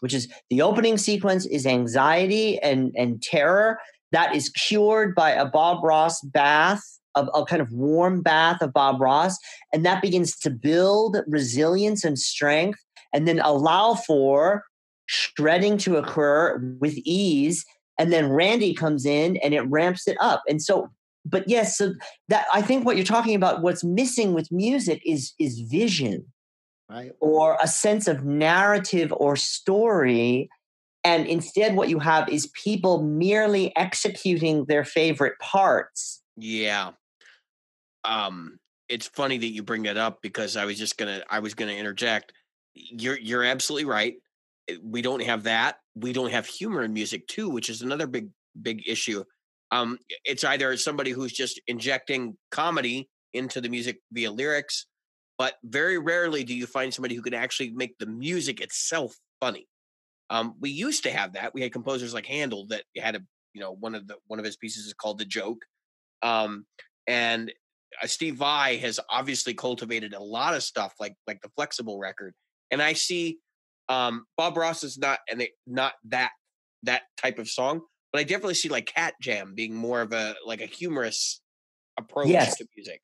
which 0.00 0.14
is 0.14 0.28
the 0.50 0.62
opening 0.62 0.98
sequence 0.98 1.46
is 1.46 1.66
anxiety 1.66 2.58
and, 2.58 2.92
and 2.96 3.22
terror 3.22 3.78
that 4.12 4.34
is 4.34 4.48
cured 4.50 5.14
by 5.14 5.30
a 5.30 5.46
Bob 5.46 5.84
Ross 5.84 6.20
bath, 6.22 6.82
a, 7.14 7.24
a 7.26 7.46
kind 7.46 7.62
of 7.62 7.72
warm 7.72 8.22
bath 8.22 8.60
of 8.60 8.72
Bob 8.72 9.00
Ross. 9.00 9.36
And 9.72 9.84
that 9.86 10.02
begins 10.02 10.36
to 10.38 10.50
build 10.50 11.18
resilience 11.26 12.04
and 12.04 12.18
strength 12.18 12.80
and 13.12 13.26
then 13.26 13.40
allow 13.40 13.94
for 13.94 14.64
shredding 15.06 15.76
to 15.78 15.96
occur 15.96 16.58
with 16.80 16.94
ease. 17.04 17.64
And 17.98 18.12
then 18.12 18.30
Randy 18.30 18.74
comes 18.74 19.04
in 19.04 19.36
and 19.38 19.54
it 19.54 19.62
ramps 19.62 20.08
it 20.08 20.16
up. 20.20 20.42
And 20.48 20.62
so, 20.62 20.88
but 21.24 21.48
yes, 21.48 21.76
so 21.76 21.92
that 22.28 22.46
I 22.52 22.62
think 22.62 22.84
what 22.84 22.96
you're 22.96 23.04
talking 23.04 23.34
about, 23.34 23.62
what's 23.62 23.84
missing 23.84 24.32
with 24.32 24.50
music 24.50 25.02
is 25.04 25.34
is 25.38 25.60
vision 25.60 26.24
right? 26.90 27.12
Or 27.20 27.56
a 27.62 27.68
sense 27.68 28.08
of 28.08 28.24
narrative 28.24 29.12
or 29.16 29.36
story. 29.36 30.50
And 31.04 31.26
instead, 31.26 31.76
what 31.76 31.88
you 31.88 31.98
have 31.98 32.28
is 32.28 32.48
people 32.48 33.02
merely 33.02 33.74
executing 33.76 34.64
their 34.66 34.84
favorite 34.84 35.38
parts. 35.38 36.22
Yeah. 36.36 36.90
Um, 38.04 38.58
it's 38.88 39.06
funny 39.06 39.38
that 39.38 39.46
you 39.46 39.62
bring 39.62 39.84
that 39.84 39.96
up 39.96 40.20
because 40.20 40.56
I 40.56 40.64
was 40.64 40.78
just 40.78 40.98
gonna 40.98 41.22
I 41.30 41.38
was 41.38 41.54
gonna 41.54 41.72
interject. 41.72 42.32
You're 42.74 43.18
you're 43.18 43.44
absolutely 43.44 43.86
right. 43.86 44.14
Eh, 44.68 44.76
we 44.82 45.00
don't 45.00 45.22
have 45.22 45.44
that. 45.44 45.76
We 45.94 46.12
don't 46.12 46.30
have 46.30 46.46
humor 46.46 46.82
in 46.82 46.92
music 46.92 47.26
too, 47.28 47.48
which 47.48 47.70
is 47.70 47.82
another 47.82 48.06
big 48.06 48.28
big 48.60 48.82
issue. 48.86 49.24
Um, 49.70 49.98
it's 50.24 50.44
either 50.44 50.76
somebody 50.76 51.12
who's 51.12 51.32
just 51.32 51.60
injecting 51.68 52.36
comedy 52.50 53.08
into 53.32 53.60
the 53.60 53.68
music 53.68 54.00
via 54.12 54.30
lyrics, 54.30 54.86
but 55.40 55.54
very 55.64 55.96
rarely 55.96 56.44
do 56.44 56.54
you 56.54 56.66
find 56.66 56.92
somebody 56.92 57.14
who 57.14 57.22
can 57.22 57.32
actually 57.32 57.70
make 57.70 57.96
the 57.96 58.04
music 58.04 58.60
itself 58.60 59.16
funny. 59.40 59.66
Um, 60.28 60.54
we 60.60 60.68
used 60.68 61.02
to 61.04 61.10
have 61.10 61.32
that. 61.32 61.54
We 61.54 61.62
had 61.62 61.72
composers 61.72 62.12
like 62.12 62.26
Handel 62.26 62.66
that 62.66 62.84
had 62.94 63.16
a 63.16 63.20
you 63.54 63.62
know 63.62 63.72
one 63.72 63.94
of 63.94 64.06
the 64.06 64.16
one 64.26 64.38
of 64.38 64.44
his 64.44 64.58
pieces 64.58 64.84
is 64.84 64.92
called 64.92 65.18
the 65.18 65.24
joke, 65.24 65.62
um, 66.20 66.66
and 67.06 67.50
uh, 68.02 68.06
Steve 68.06 68.34
Vai 68.34 68.76
has 68.76 69.00
obviously 69.08 69.54
cultivated 69.54 70.12
a 70.12 70.22
lot 70.22 70.52
of 70.52 70.62
stuff 70.62 70.92
like 71.00 71.14
like 71.26 71.40
the 71.40 71.48
Flex-Able 71.56 71.98
record. 71.98 72.34
And 72.70 72.82
I 72.82 72.92
see 72.92 73.38
um, 73.88 74.26
Bob 74.36 74.58
Ross 74.58 74.84
is 74.84 74.98
not 74.98 75.20
and 75.30 75.42
not 75.66 75.94
that 76.10 76.32
that 76.82 77.04
type 77.16 77.38
of 77.38 77.48
song, 77.48 77.80
but 78.12 78.20
I 78.20 78.24
definitely 78.24 78.56
see 78.56 78.68
like 78.68 78.92
Cat 78.94 79.14
Jam 79.22 79.54
being 79.54 79.74
more 79.74 80.02
of 80.02 80.12
a 80.12 80.34
like 80.44 80.60
a 80.60 80.66
humorous 80.66 81.40
approach 81.98 82.28
yes. 82.28 82.58
to 82.58 82.66
music. 82.76 83.00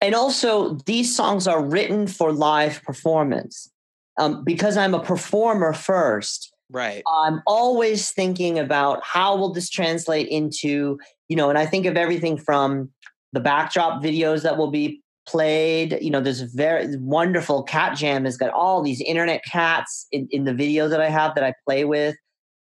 And 0.00 0.14
also, 0.14 0.74
these 0.86 1.14
songs 1.14 1.46
are 1.46 1.62
written 1.62 2.06
for 2.06 2.32
live 2.32 2.82
performance. 2.82 3.70
Um, 4.18 4.44
because 4.44 4.76
I'm 4.76 4.94
a 4.94 5.02
performer 5.02 5.72
first, 5.72 6.52
right? 6.70 7.02
I'm 7.22 7.40
always 7.46 8.10
thinking 8.10 8.58
about 8.58 9.02
how 9.02 9.36
will 9.36 9.52
this 9.52 9.70
translate 9.70 10.28
into, 10.28 10.98
you 11.28 11.36
know, 11.36 11.48
and 11.48 11.58
I 11.58 11.64
think 11.64 11.86
of 11.86 11.96
everything 11.96 12.36
from 12.36 12.90
the 13.32 13.40
backdrop 13.40 14.02
videos 14.02 14.42
that 14.42 14.58
will 14.58 14.70
be 14.70 15.02
played. 15.26 15.98
You 16.00 16.10
know, 16.10 16.20
there's 16.20 16.40
a 16.40 16.48
very 16.52 16.96
wonderful 16.98 17.62
cat 17.62 17.96
jam 17.96 18.24
has 18.24 18.36
got 18.36 18.50
all 18.50 18.82
these 18.82 19.00
internet 19.00 19.42
cats 19.44 20.06
in, 20.12 20.28
in 20.30 20.44
the 20.44 20.54
video 20.54 20.88
that 20.88 21.00
I 21.00 21.08
have 21.08 21.34
that 21.34 21.44
I 21.44 21.54
play 21.66 21.84
with, 21.84 22.16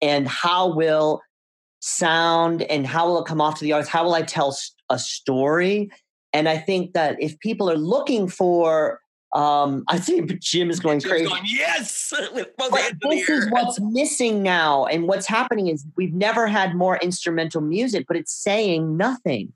and 0.01 0.27
how 0.27 0.73
will 0.73 1.21
sound 1.79 2.61
and 2.63 2.87
how 2.87 3.07
will 3.07 3.21
it 3.21 3.27
come 3.27 3.41
off 3.41 3.55
to 3.59 3.65
the 3.65 3.73
audience? 3.73 3.89
How 3.89 4.05
will 4.05 4.13
I 4.13 4.21
tell 4.21 4.55
a 4.89 4.97
story? 4.97 5.89
And 6.33 6.49
I 6.49 6.57
think 6.57 6.93
that 6.93 7.21
if 7.21 7.39
people 7.39 7.69
are 7.69 7.77
looking 7.77 8.27
for, 8.27 8.99
um, 9.33 9.83
I 9.89 9.99
think 9.99 10.39
Jim 10.39 10.69
is 10.69 10.79
going 10.79 10.99
Jim's 10.99 11.11
crazy. 11.11 11.29
Going, 11.29 11.43
yes, 11.45 12.13
this 13.01 13.29
is 13.29 13.51
what's 13.51 13.79
missing 13.79 14.43
now, 14.43 14.85
and 14.85 15.07
what's 15.07 15.27
happening 15.27 15.67
is 15.67 15.85
we've 15.95 16.13
never 16.13 16.47
had 16.47 16.75
more 16.75 16.97
instrumental 16.97 17.61
music, 17.61 18.05
but 18.07 18.17
it's 18.17 18.33
saying 18.33 18.97
nothing. 18.97 19.53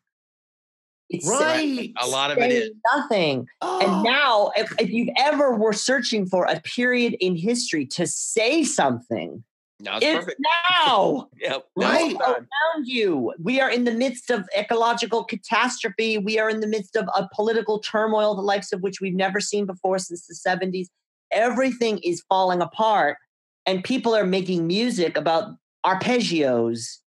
It's 1.09 1.27
right. 1.27 1.93
A 2.01 2.07
lot 2.07 2.31
of 2.31 2.37
it 2.37 2.51
is 2.51 2.71
nothing. 2.93 3.47
Oh. 3.61 3.79
And 3.81 4.03
now, 4.03 4.51
if, 4.57 4.73
if 4.77 4.89
you 4.89 5.11
ever 5.17 5.55
were 5.55 5.71
searching 5.71 6.25
for 6.25 6.43
a 6.45 6.59
period 6.59 7.15
in 7.21 7.37
history 7.37 7.85
to 7.87 8.05
say 8.05 8.65
something, 8.65 9.43
now 9.79 9.97
it's, 9.97 10.05
it's 10.05 10.19
perfect. 10.19 10.41
now. 10.77 11.29
yep. 11.39 11.67
Right 11.75 12.15
around 12.15 12.85
you. 12.85 13.33
We 13.41 13.61
are 13.61 13.69
in 13.69 13.83
the 13.83 13.91
midst 13.91 14.29
of 14.29 14.47
ecological 14.57 15.23
catastrophe. 15.23 16.17
We 16.17 16.39
are 16.39 16.49
in 16.49 16.61
the 16.61 16.67
midst 16.67 16.95
of 16.95 17.07
a 17.15 17.27
political 17.33 17.79
turmoil, 17.79 18.35
the 18.35 18.41
likes 18.41 18.71
of 18.71 18.81
which 18.81 18.99
we've 19.01 19.15
never 19.15 19.39
seen 19.39 19.65
before 19.65 19.99
since 19.99 20.25
the 20.25 20.35
70s. 20.35 20.87
Everything 21.31 21.99
is 21.99 22.23
falling 22.29 22.61
apart, 22.61 23.17
and 23.65 23.83
people 23.83 24.15
are 24.15 24.25
making 24.25 24.65
music 24.65 25.17
about 25.17 25.55
arpeggios. 25.85 26.99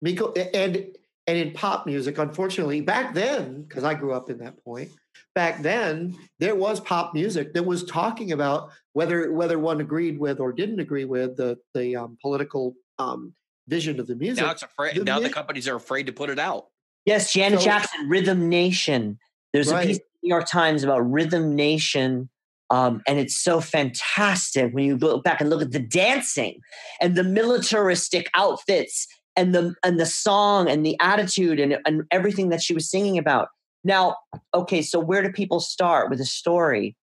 Miko, 0.00 0.32
and 0.32 0.86
and 1.26 1.36
in 1.36 1.52
pop 1.52 1.84
music, 1.84 2.16
unfortunately, 2.16 2.80
back 2.80 3.12
then, 3.12 3.62
because 3.62 3.84
I 3.84 3.92
grew 3.92 4.14
up 4.14 4.30
in 4.30 4.38
that 4.38 4.64
point, 4.64 4.90
back 5.38 5.62
then 5.62 6.18
there 6.40 6.56
was 6.56 6.80
pop 6.80 7.14
music 7.14 7.54
that 7.54 7.64
was 7.64 7.84
talking 7.84 8.32
about 8.32 8.72
whether 8.92 9.30
whether 9.30 9.56
one 9.56 9.80
agreed 9.80 10.18
with 10.18 10.40
or 10.40 10.52
didn't 10.52 10.80
agree 10.80 11.04
with 11.04 11.36
the 11.36 11.56
the 11.74 11.94
um, 11.94 12.18
political 12.20 12.74
um, 12.98 13.32
vision 13.68 14.00
of 14.00 14.08
the 14.08 14.16
music. 14.16 14.44
Now 14.44 14.50
it's 14.50 14.64
afraid. 14.64 14.96
The 14.96 15.04
now 15.04 15.18
mi- 15.18 15.28
the 15.28 15.32
companies 15.32 15.68
are 15.68 15.76
afraid 15.76 16.06
to 16.06 16.12
put 16.12 16.28
it 16.28 16.40
out. 16.40 16.66
Yes, 17.04 17.32
Janet 17.32 17.60
so, 17.60 17.66
Jackson, 17.66 18.08
Rhythm 18.08 18.48
Nation. 18.48 19.20
There's 19.52 19.70
right. 19.70 19.84
a 19.84 19.86
piece 19.86 19.96
in 19.98 20.02
the 20.02 20.26
New 20.26 20.28
York 20.30 20.48
Times 20.48 20.82
about 20.82 21.08
Rhythm 21.08 21.54
Nation. 21.54 22.28
Um, 22.70 23.00
and 23.06 23.20
it's 23.20 23.38
so 23.38 23.60
fantastic 23.60 24.74
when 24.74 24.84
you 24.84 24.98
go 24.98 25.20
back 25.20 25.40
and 25.40 25.48
look 25.48 25.62
at 25.62 25.70
the 25.70 25.78
dancing 25.78 26.58
and 27.00 27.14
the 27.14 27.24
militaristic 27.24 28.28
outfits 28.34 29.06
and 29.36 29.54
the 29.54 29.74
and 29.84 30.00
the 30.00 30.04
song 30.04 30.68
and 30.68 30.84
the 30.84 30.96
attitude 31.00 31.60
and, 31.60 31.78
and 31.86 32.02
everything 32.10 32.48
that 32.48 32.60
she 32.60 32.74
was 32.74 32.90
singing 32.90 33.16
about. 33.16 33.48
Now, 33.84 34.16
okay, 34.54 34.82
so 34.82 34.98
where 34.98 35.22
do 35.22 35.30
people 35.30 35.60
start 35.60 36.10
with 36.10 36.20
a 36.20 36.24
story? 36.24 36.96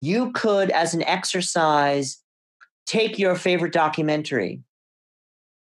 You 0.00 0.32
could, 0.32 0.70
as 0.70 0.94
an 0.94 1.02
exercise, 1.04 2.18
take 2.86 3.18
your 3.18 3.34
favorite 3.34 3.72
documentary, 3.72 4.62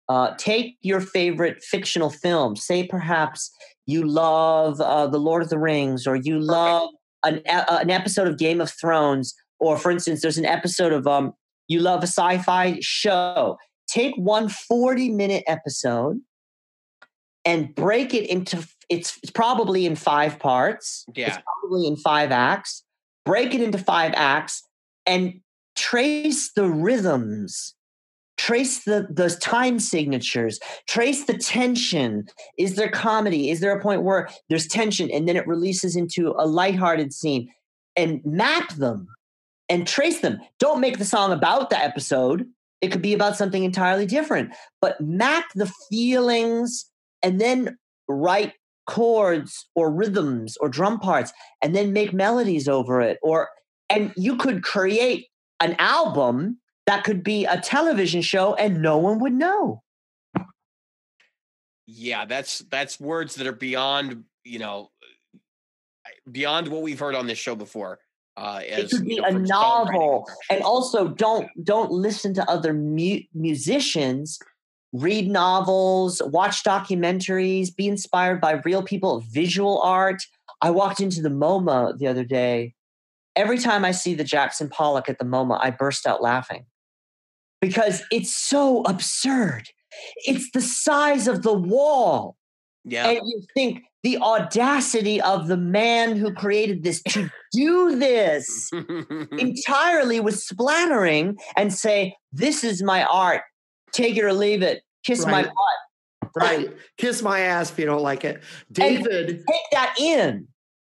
uh, 0.08 0.34
take 0.36 0.76
your 0.82 1.00
favorite 1.00 1.62
fictional 1.62 2.10
film. 2.10 2.56
Say 2.56 2.86
perhaps 2.86 3.50
you 3.86 4.06
love 4.06 4.80
uh, 4.80 5.06
The 5.06 5.18
Lord 5.18 5.42
of 5.42 5.48
the 5.48 5.58
Rings, 5.58 6.06
or 6.06 6.16
you 6.16 6.38
love 6.38 6.90
an, 7.24 7.42
uh, 7.48 7.78
an 7.80 7.90
episode 7.90 8.28
of 8.28 8.38
Game 8.38 8.60
of 8.60 8.70
Thrones, 8.70 9.34
or 9.60 9.76
for 9.76 9.90
instance, 9.90 10.22
there's 10.22 10.38
an 10.38 10.46
episode 10.46 10.92
of 10.92 11.06
um, 11.06 11.32
you 11.68 11.80
love 11.80 12.00
a 12.02 12.06
sci-fi 12.06 12.78
show. 12.80 13.56
Take 13.88 14.14
one 14.16 14.48
40 14.48 15.10
minute 15.10 15.44
episode 15.46 16.20
and 17.44 17.74
break 17.74 18.14
it 18.14 18.28
into 18.28 18.66
it's, 18.92 19.18
it's 19.22 19.32
probably 19.32 19.86
in 19.86 19.96
five 19.96 20.38
parts. 20.38 21.06
Yeah. 21.14 21.28
It's 21.28 21.38
probably 21.60 21.86
in 21.86 21.96
five 21.96 22.30
acts. 22.30 22.84
Break 23.24 23.54
it 23.54 23.62
into 23.62 23.78
five 23.78 24.12
acts 24.14 24.62
and 25.06 25.40
trace 25.76 26.52
the 26.52 26.68
rhythms. 26.68 27.74
Trace 28.36 28.84
the 28.84 29.06
the 29.08 29.30
time 29.30 29.78
signatures. 29.78 30.58
Trace 30.88 31.24
the 31.26 31.38
tension. 31.38 32.26
Is 32.58 32.74
there 32.74 32.90
comedy? 32.90 33.50
Is 33.50 33.60
there 33.60 33.76
a 33.76 33.80
point 33.80 34.02
where 34.02 34.28
there's 34.48 34.66
tension 34.66 35.10
and 35.10 35.28
then 35.28 35.36
it 35.36 35.46
releases 35.46 35.94
into 35.94 36.34
a 36.36 36.46
lighthearted 36.46 37.12
scene? 37.12 37.48
And 37.96 38.20
map 38.24 38.74
them 38.74 39.06
and 39.68 39.86
trace 39.86 40.20
them. 40.20 40.38
Don't 40.58 40.80
make 40.80 40.98
the 40.98 41.04
song 41.04 41.30
about 41.30 41.70
the 41.70 41.78
episode. 41.78 42.46
It 42.80 42.90
could 42.90 43.02
be 43.02 43.14
about 43.14 43.36
something 43.36 43.62
entirely 43.62 44.06
different 44.06 44.52
but 44.80 45.00
map 45.00 45.44
the 45.54 45.70
feelings 45.88 46.90
and 47.22 47.40
then 47.40 47.78
write 48.08 48.54
chords 48.86 49.68
or 49.74 49.90
rhythms 49.90 50.56
or 50.60 50.68
drum 50.68 50.98
parts 50.98 51.32
and 51.62 51.74
then 51.74 51.92
make 51.92 52.12
melodies 52.12 52.68
over 52.68 53.00
it 53.00 53.18
or 53.22 53.48
and 53.88 54.12
you 54.16 54.36
could 54.36 54.62
create 54.62 55.26
an 55.60 55.76
album 55.78 56.58
that 56.86 57.04
could 57.04 57.22
be 57.22 57.44
a 57.44 57.60
television 57.60 58.22
show 58.22 58.54
and 58.54 58.82
no 58.82 58.98
one 58.98 59.20
would 59.20 59.32
know. 59.32 59.82
Yeah 61.86 62.24
that's 62.24 62.60
that's 62.70 62.98
words 62.98 63.36
that 63.36 63.46
are 63.46 63.52
beyond 63.52 64.24
you 64.44 64.58
know 64.58 64.90
beyond 66.30 66.68
what 66.68 66.82
we've 66.82 66.98
heard 66.98 67.14
on 67.14 67.26
this 67.26 67.38
show 67.38 67.54
before 67.54 68.00
uh 68.36 68.60
as, 68.68 68.92
it 68.92 68.96
could 68.96 69.06
be 69.06 69.14
you 69.14 69.20
know, 69.20 69.28
a 69.28 69.32
novel 69.32 70.28
and 70.50 70.62
also 70.62 71.08
don't 71.08 71.48
don't 71.62 71.90
listen 71.90 72.32
to 72.34 72.50
other 72.50 72.72
mu- 72.72 73.20
musicians 73.34 74.38
read 74.92 75.28
novels, 75.28 76.20
watch 76.26 76.62
documentaries, 76.64 77.74
be 77.74 77.88
inspired 77.88 78.40
by 78.40 78.60
real 78.64 78.82
people, 78.82 79.20
visual 79.30 79.80
art. 79.80 80.22
I 80.60 80.70
walked 80.70 81.00
into 81.00 81.22
the 81.22 81.30
MoMA 81.30 81.98
the 81.98 82.06
other 82.06 82.24
day. 82.24 82.74
Every 83.34 83.58
time 83.58 83.84
I 83.84 83.92
see 83.92 84.14
the 84.14 84.24
Jackson 84.24 84.68
Pollock 84.68 85.08
at 85.08 85.18
the 85.18 85.24
MoMA, 85.24 85.58
I 85.60 85.70
burst 85.70 86.06
out 86.06 86.22
laughing 86.22 86.66
because 87.60 88.02
it's 88.10 88.34
so 88.34 88.82
absurd. 88.82 89.68
It's 90.26 90.50
the 90.52 90.60
size 90.60 91.26
of 91.26 91.42
the 91.42 91.54
wall. 91.54 92.36
Yeah. 92.84 93.08
And 93.08 93.20
you 93.24 93.42
think 93.54 93.84
the 94.02 94.18
audacity 94.18 95.20
of 95.20 95.46
the 95.46 95.56
man 95.56 96.16
who 96.16 96.34
created 96.34 96.82
this 96.82 97.02
to 97.04 97.30
do 97.52 97.96
this 97.96 98.70
entirely 99.38 100.20
with 100.20 100.38
splattering 100.38 101.38
and 101.56 101.72
say, 101.72 102.16
This 102.32 102.64
is 102.64 102.82
my 102.82 103.04
art. 103.04 103.42
Take 103.92 104.16
it 104.16 104.24
or 104.24 104.32
leave 104.32 104.62
it. 104.62 104.82
Kiss 105.04 105.24
my 105.26 105.42
butt. 105.42 106.30
right. 106.36 106.72
Kiss 106.96 107.22
my 107.22 107.40
ass 107.40 107.70
if 107.70 107.78
you 107.78 107.86
don't 107.86 108.02
like 108.02 108.24
it. 108.24 108.42
David. 108.70 109.28
Take 109.48 109.60
that 109.72 109.94
in. 110.00 110.48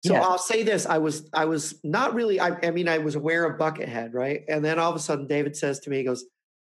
So 0.06 0.14
Yeah. 0.14 0.22
I'll 0.22 0.38
say 0.38 0.64
this: 0.64 0.86
I 0.86 1.00
was, 1.00 1.28
I 1.34 1.46
was 1.46 1.80
not 1.84 2.14
really. 2.14 2.39
I, 2.39 2.58
I 2.64 2.72
mean, 2.72 2.88
I 2.88 3.00
was 3.00 3.16
aware 3.16 3.43
of 3.46 3.60
Buckethead, 3.60 4.14
right? 4.14 4.43
And 4.48 4.64
then 4.64 4.78
all 4.80 4.89
of 4.89 4.96
a 4.96 5.00
sudden, 5.00 5.28
David 5.28 5.56
says 5.58 5.80
to 5.82 5.89
me, 5.89 5.98
he 5.98 6.04
goes, 6.04 6.26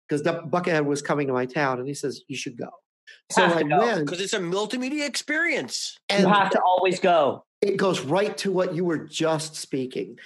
because 0.09 0.21
Buckethead 0.23 0.85
was 0.85 1.01
coming 1.01 1.27
to 1.27 1.33
my 1.33 1.45
town, 1.45 1.79
and 1.79 1.87
he 1.87 1.93
says, 1.93 2.21
"You 2.27 2.35
should 2.35 2.57
go." 2.57 2.69
So 3.31 3.43
I 3.43 3.63
go. 3.63 3.77
went, 3.79 4.05
Because 4.05 4.21
it's 4.21 4.33
a 4.33 4.39
multimedia 4.39 5.07
experience. 5.07 5.97
You 6.09 6.17
and 6.17 6.27
have 6.27 6.49
to 6.51 6.61
always 6.61 6.99
go. 6.99 7.45
it 7.61 7.77
goes 7.77 8.01
right 8.01 8.35
to 8.39 8.51
what 8.51 8.73
you 8.73 8.83
were 8.83 8.97
just 8.97 9.55
speaking. 9.55 10.17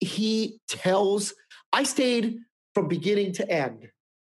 He 0.00 0.60
tells, 0.68 1.34
I 1.72 1.82
stayed 1.84 2.38
from 2.74 2.86
beginning 2.86 3.32
to 3.34 3.50
end, 3.50 3.88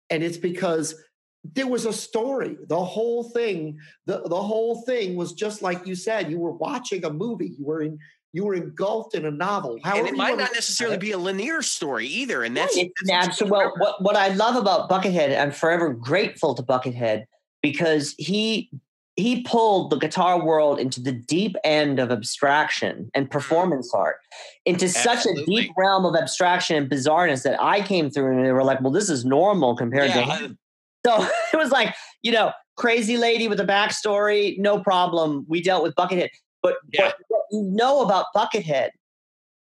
and 0.09 0.24
it's 0.24 0.38
because 0.38 0.95
there 1.43 1.67
was 1.67 1.85
a 1.85 1.93
story. 1.93 2.57
The 2.67 2.83
whole 2.83 3.23
thing, 3.23 3.79
the, 4.05 4.21
the 4.21 4.41
whole 4.41 4.81
thing 4.83 5.15
was 5.15 5.33
just 5.33 5.61
like 5.61 5.85
you 5.87 5.95
said. 5.95 6.29
You 6.29 6.39
were 6.39 6.51
watching 6.51 7.03
a 7.03 7.09
movie. 7.09 7.55
You 7.57 7.65
were 7.65 7.81
in, 7.81 7.97
you 8.33 8.45
were 8.45 8.53
engulfed 8.53 9.15
in 9.15 9.25
a 9.25 9.31
novel. 9.31 9.79
and 9.83 10.07
it 10.07 10.15
might 10.15 10.37
not 10.37 10.51
necessarily 10.53 10.97
it. 10.97 11.01
be 11.01 11.11
a 11.11 11.17
linear 11.17 11.61
story 11.61 12.07
either. 12.07 12.43
And 12.43 12.55
that's, 12.55 12.77
It's 12.77 12.93
that's 13.05 13.41
natural. 13.41 13.49
what 13.49 13.65
Well, 13.65 13.73
what, 13.77 14.01
what 14.03 14.15
I 14.15 14.29
love 14.29 14.55
about 14.55 14.89
Buckethead, 14.89 15.37
I'm 15.37 15.51
forever 15.51 15.93
grateful 15.93 16.53
to 16.55 16.63
Buckethead 16.63 17.25
because 17.61 18.15
he 18.17 18.69
he 19.17 19.43
pulled 19.43 19.89
the 19.89 19.97
guitar 19.97 20.43
world 20.43 20.79
into 20.79 21.01
the 21.01 21.11
deep 21.11 21.55
end 21.65 21.99
of 21.99 22.11
abstraction 22.11 23.11
and 23.13 23.27
mm. 23.27 23.31
performance 23.31 23.93
art 23.93 24.17
into 24.65 24.87
such 24.87 25.25
a 25.25 25.45
deep 25.45 25.71
realm 25.77 26.05
of 26.05 26.15
abstraction 26.15 26.77
and 26.77 26.89
bizarreness 26.89 27.43
that 27.43 27.61
I 27.61 27.81
came 27.81 28.09
through 28.09 28.37
and 28.37 28.45
they 28.45 28.53
were 28.53 28.63
like, 28.63 28.79
well, 28.81 28.91
this 28.91 29.09
is 29.09 29.25
normal 29.25 29.75
compared 29.75 30.11
to 30.11 30.19
Yeah, 30.19 30.37
him. 30.37 30.57
So 31.05 31.27
it 31.53 31.57
was 31.57 31.71
like, 31.71 31.93
you 32.21 32.31
know, 32.31 32.51
crazy 32.77 33.17
lady 33.17 33.47
with 33.47 33.59
a 33.59 33.65
backstory, 33.65 34.57
no 34.57 34.79
problem. 34.79 35.45
We 35.47 35.61
dealt 35.61 35.83
with 35.83 35.95
Buckethead. 35.95 36.29
But 36.63 36.75
Yeah. 36.91 37.11
what, 37.27 37.41
you 37.51 37.63
know 37.63 38.01
about 38.01 38.25
Buckethead 38.35 38.89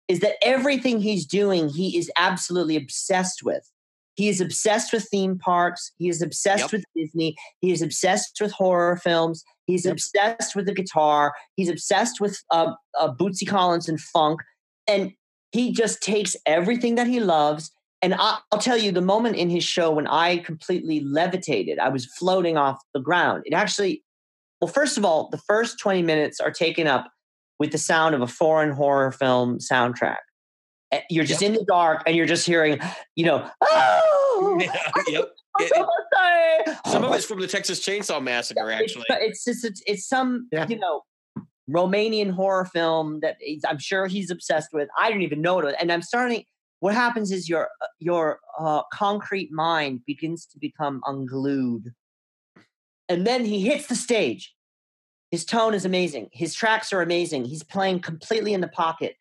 is 0.07 0.19
that 0.21 0.35
everything 0.43 0.99
he's 1.01 1.25
doing, 1.25 1.69
he 1.69 1.97
is 1.97 2.11
absolutely 2.17 2.75
obsessed 2.75 3.43
with. 3.43 3.69
He 4.15 4.27
is 4.27 4.41
obsessed 4.41 4.91
with 4.91 5.07
theme 5.09 5.37
parks. 5.37 5.91
He 5.97 6.09
is 6.09 6.21
obsessed 6.21 6.63
Yep. 6.63 6.71
with 6.73 6.83
Disney. 6.95 7.35
He 7.61 7.71
is 7.71 7.81
obsessed 7.81 8.39
with 8.41 8.51
horror 8.51 8.97
films. 8.97 9.43
He's 9.65 9.85
Yep. 9.85 9.93
obsessed 9.93 10.55
with 10.55 10.65
the 10.65 10.73
guitar. 10.73 11.33
He's 11.55 11.69
obsessed 11.69 12.19
with 12.19 12.37
uh, 12.51 12.73
uh, 12.99 13.13
Bootsy 13.13 13.47
Collins 13.47 13.87
and 13.87 13.99
funk. 13.99 14.41
And 14.87 15.13
he 15.51 15.71
just 15.71 16.01
takes 16.01 16.35
everything 16.45 16.95
that 16.95 17.07
he 17.07 17.19
loves. 17.19 17.71
And 18.01 18.13
I, 18.13 18.37
I'll 18.51 18.59
tell 18.59 18.77
you, 18.77 18.91
the 18.91 19.01
moment 19.01 19.35
in 19.35 19.49
his 19.49 19.63
show 19.63 19.91
when 19.91 20.07
I 20.07 20.37
completely 20.37 21.01
levitated, 21.01 21.79
I 21.79 21.89
was 21.89 22.05
floating 22.05 22.57
off 22.57 22.79
the 22.93 23.01
ground. 23.01 23.43
It 23.45 23.53
actually, 23.53 24.03
well, 24.61 24.69
first 24.69 24.97
of 24.97 25.03
all, 25.05 25.29
the 25.29 25.37
first 25.37 25.79
20 25.79 26.01
minutes 26.03 26.39
are 26.39 26.51
taken 26.51 26.87
up 26.87 27.09
with 27.59 27.71
the 27.71 27.77
sound 27.77 28.15
of 28.15 28.21
a 28.21 28.27
foreign 28.27 28.71
horror 28.71 29.11
film 29.11 29.57
soundtrack. 29.59 30.17
You're 31.09 31.25
just 31.25 31.41
in 31.41 31.53
the 31.53 31.63
dark 31.67 32.01
and 32.07 32.15
you're 32.15 32.25
just 32.25 32.45
hearing, 32.47 32.79
you 33.15 33.25
know, 33.25 33.47
oh, 33.61 34.01
oh, 34.61 34.67
oh 34.95 35.03
yep. 35.07 35.29
Oh, 35.59 35.63
it- 36.65 36.77
Some 36.87 37.03
of 37.03 37.13
it's 37.13 37.25
from 37.25 37.39
the 37.41 37.47
Texas 37.47 37.85
Chainsaw 37.85 38.23
Massacre, 38.23 38.71
actually. 38.71 39.05
It's, 39.09 39.45
it's 39.45 39.61
just 39.61 39.65
it's, 39.65 39.83
it's 39.85 40.07
some 40.07 40.47
Yeah. 40.51 40.67
you 40.67 40.77
know 40.79 41.01
Romanian 41.69 42.31
horror 42.31 42.65
film 42.65 43.19
that 43.21 43.37
I'm 43.67 43.77
sure 43.77 44.07
he's 44.07 44.31
obsessed 44.31 44.69
with. 44.73 44.87
I 44.97 45.09
didn't 45.09 45.23
even 45.23 45.41
know 45.41 45.59
it, 45.59 45.75
and 45.79 45.91
I'm 45.91 46.01
starting. 46.01 46.45
What 46.79 46.93
happens 46.93 47.31
is 47.31 47.49
your 47.49 47.69
your 47.99 48.39
uh, 48.57 48.83
concrete 48.93 49.51
mind 49.51 50.01
begins 50.05 50.45
to 50.47 50.59
become 50.59 51.01
unglued, 51.05 51.93
and 53.07 53.25
then 53.27 53.45
he 53.45 53.61
hits 53.61 53.87
the 53.87 53.95
stage. 53.95 54.53
His 55.31 55.45
tone 55.45 55.73
is 55.73 55.85
amazing. 55.85 56.29
His 56.31 56.55
tracks 56.55 56.91
are 56.93 57.01
amazing. 57.01 57.45
He's 57.45 57.63
playing 57.63 57.99
completely 58.01 58.53
in 58.53 58.61
the 58.61 58.67
pocket, 58.67 59.15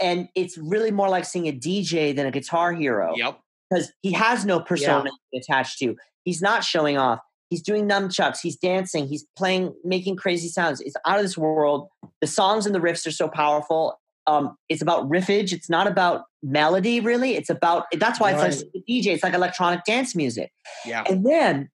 and 0.00 0.28
it's 0.34 0.56
really 0.58 0.90
more 0.90 1.08
like 1.08 1.24
seeing 1.24 1.46
a 1.48 1.52
DJ 1.52 2.14
than 2.16 2.26
a 2.26 2.30
guitar 2.30 2.72
hero 2.72 3.12
Yep. 3.16 3.38
because 3.70 3.92
he 4.02 4.12
has 4.12 4.44
no 4.44 4.60
persona 4.60 5.10
attached 5.34 5.78
to. 5.80 5.96
He's 6.24 6.40
not 6.42 6.64
showing 6.64 6.96
off. 6.98 7.20
He's 7.50 7.62
doing 7.62 7.86
nunchucks. 7.86 8.38
He's 8.42 8.56
dancing. 8.56 9.06
He's 9.06 9.26
playing, 9.36 9.74
making 9.84 10.16
crazy 10.16 10.48
sounds. 10.48 10.80
It's 10.80 10.96
out 11.06 11.16
of 11.18 11.22
this 11.22 11.36
world. 11.36 11.88
The 12.22 12.26
songs 12.26 12.64
and 12.64 12.74
the 12.74 12.78
riffs 12.80 13.06
are 13.06 13.10
so 13.12 13.28
powerful. 13.28 14.00
Um, 14.26 14.56
it's 14.68 14.82
about 14.82 15.08
riffage. 15.08 15.52
It's 15.52 15.68
not 15.68 15.86
about 15.86 16.24
melody, 16.42 17.00
really. 17.00 17.34
It's 17.34 17.50
about 17.50 17.86
that's 17.98 18.20
why 18.20 18.32
it's 18.32 18.62
like 18.62 18.68
a 18.74 18.90
DJ. 18.90 19.06
It's 19.06 19.22
like 19.22 19.34
electronic 19.34 19.84
dance 19.84 20.14
music. 20.14 20.52
Yeah. 20.86 21.04
And 21.08 21.26
then 21.26 21.70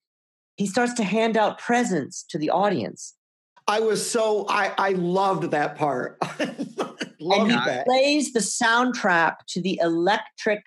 he 0.56 0.66
starts 0.66 0.94
to 0.94 1.04
hand 1.04 1.36
out 1.36 1.58
presents 1.58 2.24
to 2.30 2.38
the 2.38 2.50
audience. 2.50 3.14
I 3.66 3.80
was 3.80 4.08
so 4.08 4.46
I 4.48 4.72
I 4.78 4.90
loved 4.90 5.50
that 5.50 5.76
part. 5.76 6.16
and 6.38 7.50
he 7.50 7.56
that. 7.56 7.84
plays 7.86 8.32
the 8.32 8.40
soundtrack 8.40 9.36
to 9.48 9.60
the 9.60 9.78
electric 9.82 10.64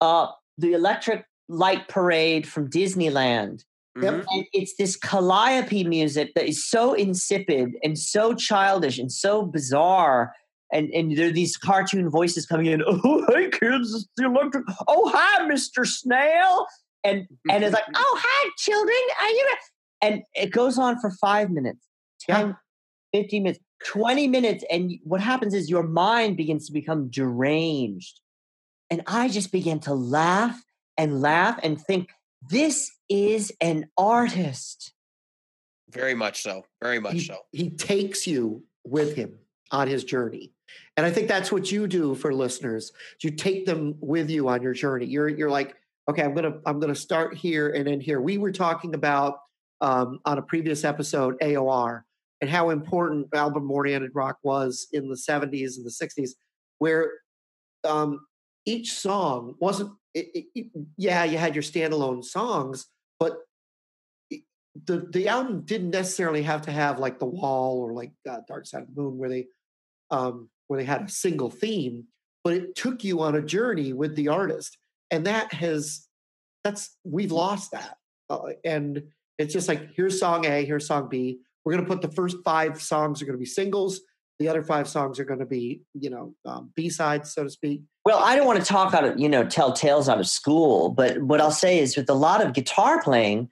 uh 0.00 0.28
the 0.58 0.72
electric 0.74 1.24
light 1.48 1.88
parade 1.88 2.46
from 2.46 2.70
disneyland 2.70 3.64
Yep. 4.00 4.24
And 4.28 4.46
it's 4.52 4.74
this 4.76 4.96
calliope 4.96 5.84
music 5.84 6.34
that 6.34 6.48
is 6.48 6.66
so 6.66 6.94
insipid 6.94 7.76
and 7.84 7.98
so 7.98 8.34
childish 8.34 8.98
and 8.98 9.10
so 9.10 9.44
bizarre 9.44 10.34
and 10.74 10.90
and 10.90 11.16
there 11.16 11.28
are 11.28 11.32
these 11.32 11.56
cartoon 11.56 12.10
voices 12.10 12.44
coming 12.44 12.66
in 12.66 12.82
oh 12.86 13.24
hey 13.32 13.48
kids 13.48 13.94
it's 13.94 14.08
the 14.16 14.26
electric 14.26 14.64
oh 14.88 15.10
hi 15.14 15.48
mr 15.48 15.86
snail 15.86 16.66
and 17.04 17.26
and 17.50 17.64
it's 17.64 17.72
like 17.72 17.84
oh 17.94 18.20
hi 18.20 18.50
children 18.58 18.96
are 19.22 19.28
you 19.28 19.56
and 20.02 20.22
it 20.34 20.50
goes 20.50 20.78
on 20.78 21.00
for 21.00 21.10
five 21.12 21.50
minutes 21.50 21.86
10 22.28 22.56
15 23.12 23.42
minutes 23.44 23.60
20 23.86 24.28
minutes 24.28 24.64
and 24.70 24.92
what 25.04 25.20
happens 25.20 25.54
is 25.54 25.70
your 25.70 25.82
mind 25.82 26.36
begins 26.36 26.66
to 26.66 26.72
become 26.72 27.08
deranged 27.08 28.20
and 28.90 29.02
i 29.06 29.28
just 29.28 29.52
began 29.52 29.78
to 29.78 29.94
laugh 29.94 30.62
and 30.98 31.20
laugh 31.20 31.58
and 31.62 31.80
think 31.80 32.10
this 32.50 32.90
is 33.08 33.52
an 33.60 33.86
artist 33.96 34.92
Very 35.90 36.14
much 36.14 36.42
so. 36.42 36.64
Very 36.82 36.98
much 36.98 37.14
he, 37.14 37.20
so. 37.20 37.38
he 37.52 37.70
takes 37.70 38.26
you 38.26 38.64
with 38.84 39.14
him 39.14 39.38
on 39.74 39.88
his 39.88 40.04
journey. 40.04 40.52
And 40.96 41.04
i 41.04 41.10
think 41.10 41.26
that's 41.28 41.50
what 41.52 41.70
you 41.72 41.86
do 41.86 42.14
for 42.14 42.32
listeners. 42.32 42.92
You 43.22 43.30
take 43.30 43.66
them 43.66 43.96
with 44.00 44.30
you 44.30 44.48
on 44.48 44.62
your 44.62 44.72
journey. 44.74 45.06
You're 45.06 45.28
you're 45.28 45.50
like 45.50 45.70
okay 46.08 46.22
i'm 46.22 46.34
gonna 46.34 46.54
i'm 46.66 46.78
gonna 46.80 46.94
start 47.08 47.36
here 47.36 47.66
and 47.76 47.88
end 47.88 48.02
here. 48.02 48.20
We 48.20 48.38
were 48.38 48.52
talking 48.52 48.94
about 48.94 49.32
um, 49.80 50.20
on 50.24 50.38
a 50.38 50.42
previous 50.42 50.84
episode 50.84 51.34
aor 51.40 52.02
and 52.40 52.48
how 52.48 52.70
important 52.70 53.26
album 53.34 53.70
oriented 53.70 54.12
rock 54.14 54.38
was 54.42 54.86
in 54.92 55.08
the 55.08 55.16
70s 55.28 55.76
and 55.76 55.84
the 55.84 55.90
60s 56.02 56.30
where 56.78 57.10
um, 57.84 58.20
each 58.64 58.92
song 58.92 59.54
wasn't 59.60 59.90
it, 60.14 60.26
it, 60.34 60.44
it- 60.54 60.66
yeah 60.96 61.24
you 61.24 61.36
had 61.38 61.54
your 61.56 61.62
standalone 61.72 62.22
songs 62.24 62.86
but 63.18 63.32
the 64.86 65.06
the 65.10 65.28
album 65.28 65.62
didn't 65.62 65.90
necessarily 65.90 66.42
have 66.42 66.62
to 66.62 66.72
have 66.72 66.98
like 66.98 67.18
the 67.18 67.26
wall 67.26 67.80
or 67.84 67.92
like 67.92 68.12
uh, 68.28 68.38
dark 68.48 68.66
side 68.66 68.82
of 68.82 68.94
the 68.94 69.00
moon 69.00 69.18
where 69.18 69.28
they 69.28 69.46
um 70.14 70.48
where 70.68 70.78
they 70.78 70.86
had 70.86 71.02
a 71.02 71.08
single 71.08 71.50
theme 71.50 72.04
but 72.44 72.52
it 72.52 72.74
took 72.76 73.02
you 73.02 73.20
on 73.20 73.34
a 73.34 73.42
journey 73.42 73.92
with 73.92 74.14
the 74.16 74.28
artist 74.28 74.78
and 75.10 75.26
that 75.26 75.52
has 75.52 76.06
that's 76.62 76.96
we've 77.04 77.32
lost 77.32 77.72
that 77.72 77.96
uh, 78.30 78.38
and 78.64 79.02
it's 79.38 79.52
just 79.52 79.68
like 79.68 79.90
here's 79.94 80.18
song 80.18 80.46
a 80.46 80.64
here's 80.64 80.86
song 80.86 81.08
b 81.08 81.38
we're 81.64 81.72
going 81.72 81.84
to 81.84 81.90
put 81.90 82.02
the 82.02 82.14
first 82.14 82.36
five 82.44 82.80
songs 82.80 83.20
are 83.20 83.26
going 83.26 83.36
to 83.36 83.40
be 83.40 83.46
singles 83.46 84.00
the 84.38 84.48
other 84.48 84.62
five 84.62 84.88
songs 84.88 85.18
are 85.18 85.24
going 85.24 85.40
to 85.40 85.46
be 85.46 85.82
you 85.94 86.10
know 86.10 86.34
um, 86.44 86.70
b-sides 86.74 87.32
so 87.32 87.44
to 87.44 87.50
speak. 87.50 87.82
Well 88.04 88.18
i 88.18 88.36
don't 88.36 88.46
want 88.46 88.60
to 88.60 88.64
talk 88.64 88.94
out 88.94 89.04
of 89.04 89.18
you 89.18 89.28
know 89.28 89.44
tell 89.44 89.72
tales 89.72 90.08
out 90.08 90.20
of 90.20 90.26
school 90.26 90.90
but 90.90 91.20
what 91.22 91.40
i'll 91.40 91.50
say 91.50 91.78
is 91.78 91.96
with 91.96 92.08
a 92.08 92.14
lot 92.14 92.44
of 92.44 92.52
guitar 92.52 93.02
playing 93.02 93.48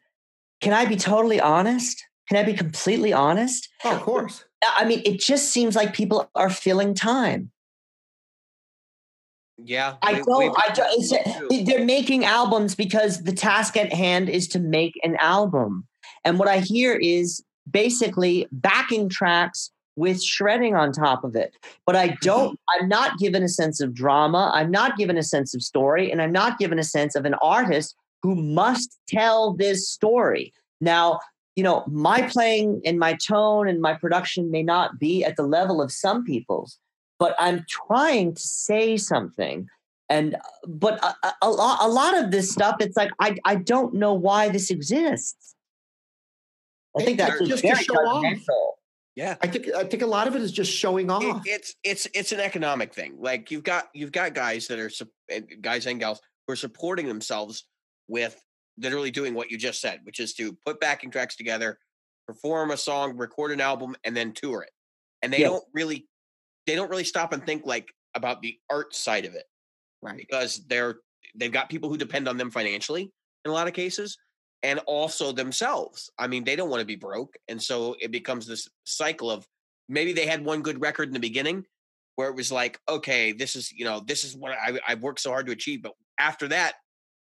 can 0.60 0.72
i 0.72 0.84
be 0.84 0.97
totally 0.97 1.40
honest? 1.40 2.05
Can 2.28 2.36
i 2.36 2.44
be 2.44 2.55
completely 2.55 3.12
honest? 3.12 3.68
Oh 3.84 3.97
of 3.97 4.02
course 4.02 4.44
i 4.76 4.84
mean 4.84 5.02
it 5.05 5.20
just 5.20 5.51
seems 5.51 5.74
like 5.76 5.93
people 5.94 6.30
are 6.34 6.51
filling 6.51 6.94
time 6.94 7.51
Yeah. 9.64 9.94
I 10.02 10.14
don't. 10.14 10.39
we- 10.39 10.47
I 10.56 10.72
don't. 10.74 10.98
we 10.98 11.06
do. 11.06 11.48
It's, 11.51 11.70
they're 11.70 11.84
making 11.84 12.24
albums 12.24 12.74
because 12.74 13.22
the 13.22 13.32
task 13.32 13.76
at 13.76 13.93
hand 13.93 14.28
is 14.28 14.48
to 14.48 14.59
make 14.59 14.98
an 15.05 15.16
album. 15.20 15.86
And 16.24 16.39
what 16.39 16.48
I 16.48 16.59
hear 16.59 16.94
is 16.94 17.43
basically 17.70 18.48
backing 18.51 19.09
tracks 19.09 19.70
with 19.94 20.22
shredding 20.22 20.74
on 20.74 20.90
top 20.90 21.22
of 21.22 21.36
it. 21.36 21.55
But 21.86 21.97
I 21.97 22.16
don't, 22.22 22.59
I'm 22.70 22.89
not 22.89 23.18
given 23.18 23.43
a 23.43 23.48
sense 23.48 23.80
of 23.80 23.94
drama. 23.94 24.51
I'm 24.55 24.70
not 24.70 24.97
given 24.97 25.16
a 25.18 25.22
sense 25.22 25.55
of 25.55 25.62
story. 25.62 26.10
And 26.10 26.20
I'm 26.22 26.32
not 26.32 26.59
given 26.59 26.78
a 26.78 26.84
sense 26.84 27.14
of 27.14 27.24
an 27.24 27.34
artist 27.43 27.94
who 28.22 28.34
must 28.34 28.98
tell 29.06 29.52
this 29.55 29.89
story. 29.89 30.52
Now, 30.80 31.20
you 31.56 31.62
know, 31.62 31.84
my 31.86 32.22
playing 32.22 32.80
and 32.84 32.98
my 32.98 33.14
tone 33.14 33.68
and 33.68 33.80
my 33.80 33.94
production 33.94 34.50
may 34.50 34.62
not 34.62 34.98
be 34.98 35.24
at 35.24 35.36
the 35.36 35.42
level 35.42 35.82
of 35.82 35.92
some 35.92 36.24
people's, 36.24 36.78
but 37.18 37.34
I'm 37.38 37.64
trying 37.68 38.34
to 38.34 38.42
say 38.42 38.96
something. 38.96 39.68
And 40.08 40.34
uh, 40.34 40.38
but 40.66 41.02
uh, 41.02 41.12
uh, 41.22 41.32
a, 41.42 41.46
a, 41.46 41.78
a 41.82 41.88
lot 41.88 42.16
of 42.18 42.30
this 42.30 42.50
stuff, 42.50 42.76
it's 42.80 42.96
like 42.96 43.10
I 43.18 43.36
I 43.44 43.56
don't 43.56 43.94
know 43.94 44.14
why 44.14 44.48
this 44.48 44.70
exists. 44.70 45.54
I 46.98 47.04
think 47.04 47.18
that's 47.18 47.40
just 47.40 47.62
very 47.62 47.76
to 47.76 47.84
show 47.84 47.94
off. 47.94 48.24
Yeah, 49.14 49.36
I 49.42 49.46
think 49.46 49.68
I 49.74 49.84
think 49.84 50.02
a 50.02 50.06
lot 50.06 50.26
of 50.26 50.36
it 50.36 50.42
is 50.42 50.52
just 50.52 50.72
showing 50.72 51.10
off. 51.10 51.22
It, 51.22 51.36
it's 51.44 51.74
it's 51.84 52.08
it's 52.14 52.32
an 52.32 52.40
economic 52.40 52.94
thing. 52.94 53.16
Like 53.18 53.50
you've 53.50 53.62
got 53.62 53.88
you've 53.94 54.12
got 54.12 54.34
guys 54.34 54.66
that 54.68 54.78
are 54.78 54.90
eh, 55.28 55.40
guys 55.60 55.86
and 55.86 56.00
gals 56.00 56.20
who 56.46 56.54
are 56.54 56.56
supporting 56.56 57.06
themselves 57.06 57.64
with 58.08 58.42
literally 58.78 59.11
doing 59.11 59.35
what 59.35 59.51
you 59.51 59.59
just 59.59 59.81
said, 59.81 60.01
which 60.05 60.20
is 60.20 60.35
to 60.35 60.57
put 60.65 60.81
backing 60.81 61.11
tracks 61.11 61.36
together, 61.36 61.78
perform 62.27 62.70
a 62.70 62.77
song, 62.77 63.16
record 63.16 63.53
an 63.53 63.61
album, 63.61 63.94
and 64.05 64.16
then 64.16 64.32
tour 64.32 64.62
it. 64.62 64.70
And 65.23 65.32
they 65.32 65.40
yeah. 65.40 65.49
don't 65.49 65.65
really 65.73 66.09
they 66.66 66.74
don't 66.74 66.90
really 66.90 67.05
stop 67.05 67.32
and 67.32 67.44
think 67.44 67.66
like 67.66 67.93
about 68.15 68.43
the 68.43 68.59
art 68.70 68.94
side 68.94 69.24
of 69.24 69.35
it. 69.35 69.44
Right. 70.01 70.16
Because 70.16 70.65
they're 70.66 70.97
they've 71.35 71.53
got 71.53 71.69
people 71.69 71.89
who 71.89 71.97
depend 71.97 72.28
on 72.28 72.36
them 72.36 72.51
financially 72.51 73.11
in 73.44 73.51
a 73.51 73.55
lot 73.55 73.69
of 73.69 73.74
cases 73.74 74.16
and 74.62 74.78
also 74.81 75.32
themselves. 75.32 76.11
I 76.19 76.27
mean, 76.27 76.44
they 76.44 76.57
don't 76.57 76.70
want 76.70 76.81
to 76.81 76.86
be 76.86 76.97
broke. 76.97 77.35
And 77.49 77.61
so 77.61 77.97
it 78.01 78.11
becomes 78.11 78.47
this 78.47 78.69
cycle 78.85 79.31
of 79.31 79.47
maybe 79.89 80.12
they 80.12 80.27
had 80.27 80.44
one 80.44 80.62
good 80.62 80.81
record 80.81 81.09
in 81.09 81.15
the 81.15 81.20
beginning 81.20 81.65
where 82.16 82.28
it 82.28 82.36
was 82.36 82.53
like, 82.53 82.78
okay, 82.89 83.32
this 83.32 83.57
is, 83.57 83.73
you 83.73 83.85
know, 83.85 84.01
this 84.07 84.23
is 84.24 84.36
what 84.36 84.53
I, 84.53 84.78
I've 84.86 85.03
worked 85.03 85.20
so 85.20 85.31
hard 85.31 85.47
to 85.47 85.53
achieve. 85.53 85.82
But 85.82 85.93
after 86.19 86.49
that, 86.49 86.74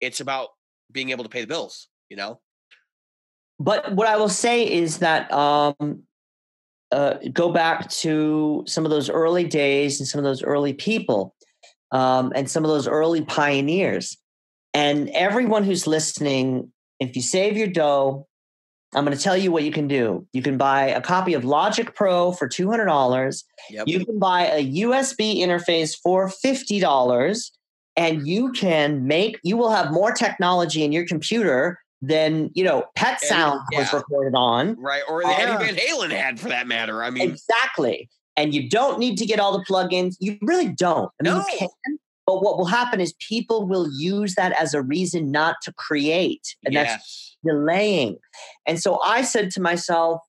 it's 0.02 0.20
about 0.20 0.50
being 0.92 1.10
able 1.10 1.24
to 1.24 1.30
pay 1.30 1.42
the 1.42 1.48
bills, 1.48 1.88
you 2.10 2.18
know? 2.18 2.40
But 3.60 3.96
what 3.96 4.08
I 4.08 4.18
will 4.18 4.30
say 4.30 4.72
is 4.72 5.00
that 5.00 5.32
um, 5.32 6.04
uh, 6.92 7.16
go 7.32 7.52
back 7.52 7.90
to 7.90 8.64
some 8.68 8.86
of 8.86 8.92
those 8.92 9.10
early 9.10 9.46
days 9.46 10.00
and 10.00 10.08
some 10.08 10.20
of 10.20 10.24
those 10.24 10.44
early 10.44 10.74
people 10.74 11.36
um, 11.92 12.32
and 12.36 12.50
some 12.50 12.64
of 12.64 12.70
those 12.70 12.88
early 12.88 13.22
pioneers. 13.22 14.18
And 14.74 15.10
everyone 15.10 15.64
who's 15.64 15.86
listening, 15.86 16.72
if 17.00 17.16
you 17.16 17.22
save 17.22 17.56
your 17.58 17.68
dough, 17.68 18.28
I'm 18.96 19.06
going 19.06 19.18
to 19.18 19.24
tell 19.24 19.38
you 19.38 19.52
what 19.52 19.64
you 19.64 19.72
can 19.72 19.88
do. 19.88 20.28
You 20.34 20.42
can 20.42 20.58
buy 20.58 20.86
a 20.88 21.02
copy 21.02 21.34
of 21.34 21.44
Logic 21.44 21.96
Pro 21.96 22.32
for 22.32 22.48
$200. 22.48 23.44
Yep. 23.70 23.88
You 23.88 24.06
can 24.06 24.20
buy 24.20 24.48
a 24.48 24.74
USB 24.82 25.38
interface 25.38 25.96
for 26.02 26.28
$50 26.28 27.52
and 27.95 28.28
you 28.28 28.52
can 28.52 29.06
make 29.06 29.40
you 29.44 29.57
will 29.57 29.70
have 29.70 29.91
more 29.91 30.11
technology 30.11 30.84
in 30.84 30.91
your 30.91 31.06
computer 31.06 31.80
than 32.02 32.49
you 32.53 32.64
know 32.64 32.84
pet 32.95 33.22
sound 33.22 33.61
yeah. 33.72 33.80
was 33.80 33.94
recorded 33.94 34.34
on 34.36 34.76
right 34.80 35.03
or 35.07 35.22
the 35.22 35.28
uh, 35.28 35.38
eddie 35.38 35.65
van 35.65 35.76
halen 35.76 36.11
had 36.11 36.40
for 36.40 36.49
that 36.49 36.68
matter 36.68 37.03
i 37.03 37.10
mean 37.10 37.30
exactly 37.30 38.10
and 38.36 38.53
you 38.53 38.70
don't 38.70 38.99
need 38.99 39.18
to 39.18 39.26
get 39.26 39.40
all 39.40 39.57
the 39.57 39.64
plugins 39.65 40.15
you 40.20 40.38
really 40.41 40.68
don't 40.68 41.11
I 41.20 41.24
mean, 41.24 41.34
no. 41.34 41.40
you 41.40 41.45
can 41.60 41.98
but 42.26 42.41
what 42.41 42.57
will 42.57 42.65
happen 42.65 43.02
is 43.02 43.14
people 43.20 43.68
will 43.68 43.88
use 43.98 44.36
that 44.36 44.53
as 44.60 44.74
a 44.74 44.82
reason 44.82 45.32
not 45.32 45.56
to 45.64 45.74
create 45.74 46.56
and 46.65 46.74
yes. 46.74 46.88
that's 46.88 47.38
delaying 47.45 48.18
and 48.65 48.82
so 48.82 48.99
i 49.02 49.22
said 49.22 49.49
to 49.52 49.61
myself 49.61 50.22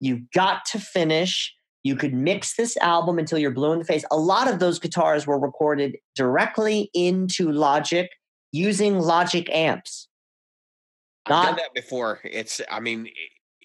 you've 0.00 0.30
got 0.32 0.64
to 0.66 0.80
finish 0.80 1.54
you 1.84 1.96
could 1.96 2.12
mix 2.12 2.56
this 2.56 2.76
album 2.78 3.18
until 3.18 3.38
you're 3.38 3.50
blue 3.50 3.72
in 3.72 3.78
the 3.78 3.84
face. 3.84 4.04
A 4.10 4.16
lot 4.16 4.48
of 4.48 4.58
those 4.58 4.78
guitars 4.78 5.26
were 5.26 5.38
recorded 5.38 5.96
directly 6.14 6.90
into 6.92 7.50
Logic 7.50 8.10
using 8.52 8.98
Logic 8.98 9.48
amps. 9.50 10.08
Not, 11.28 11.38
I've 11.38 11.44
done 11.44 11.56
that 11.56 11.74
before. 11.74 12.20
It's, 12.24 12.60
I 12.70 12.80
mean, 12.80 13.06
it, 13.06 13.12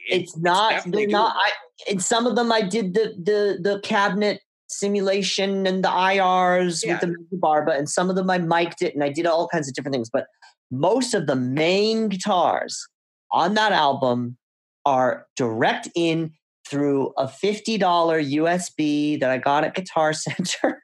it's 0.09 0.37
not. 0.37 0.83
They're 0.85 1.07
not. 1.07 1.35
I, 1.37 1.51
in 1.91 1.99
some 1.99 2.25
of 2.25 2.35
them, 2.35 2.51
I 2.51 2.61
did 2.61 2.93
the 2.93 3.13
the 3.17 3.57
the 3.61 3.79
cabinet 3.81 4.41
simulation 4.67 5.67
and 5.67 5.83
the 5.83 5.89
IRs 5.89 6.83
yeah. 6.83 6.93
with 6.93 7.01
the 7.01 7.37
Mezzabarba, 7.37 7.65
but 7.67 7.77
and 7.77 7.89
some 7.89 8.09
of 8.09 8.15
them 8.15 8.29
I 8.29 8.37
mic'd 8.37 8.81
it 8.81 8.93
and 8.93 9.03
I 9.03 9.09
did 9.09 9.25
all 9.25 9.47
kinds 9.47 9.67
of 9.67 9.75
different 9.75 9.93
things. 9.93 10.09
But 10.11 10.27
most 10.71 11.13
of 11.13 11.27
the 11.27 11.35
main 11.35 12.09
guitars 12.09 12.85
on 13.31 13.53
that 13.53 13.71
album 13.71 14.37
are 14.85 15.27
direct 15.35 15.87
in 15.95 16.33
through 16.73 17.13
a 17.19 17.25
$50 17.25 17.79
USB 17.79 19.19
that 19.19 19.29
I 19.29 19.37
got 19.37 19.63
at 19.63 19.75
Guitar 19.75 20.11
Center. 20.13 20.81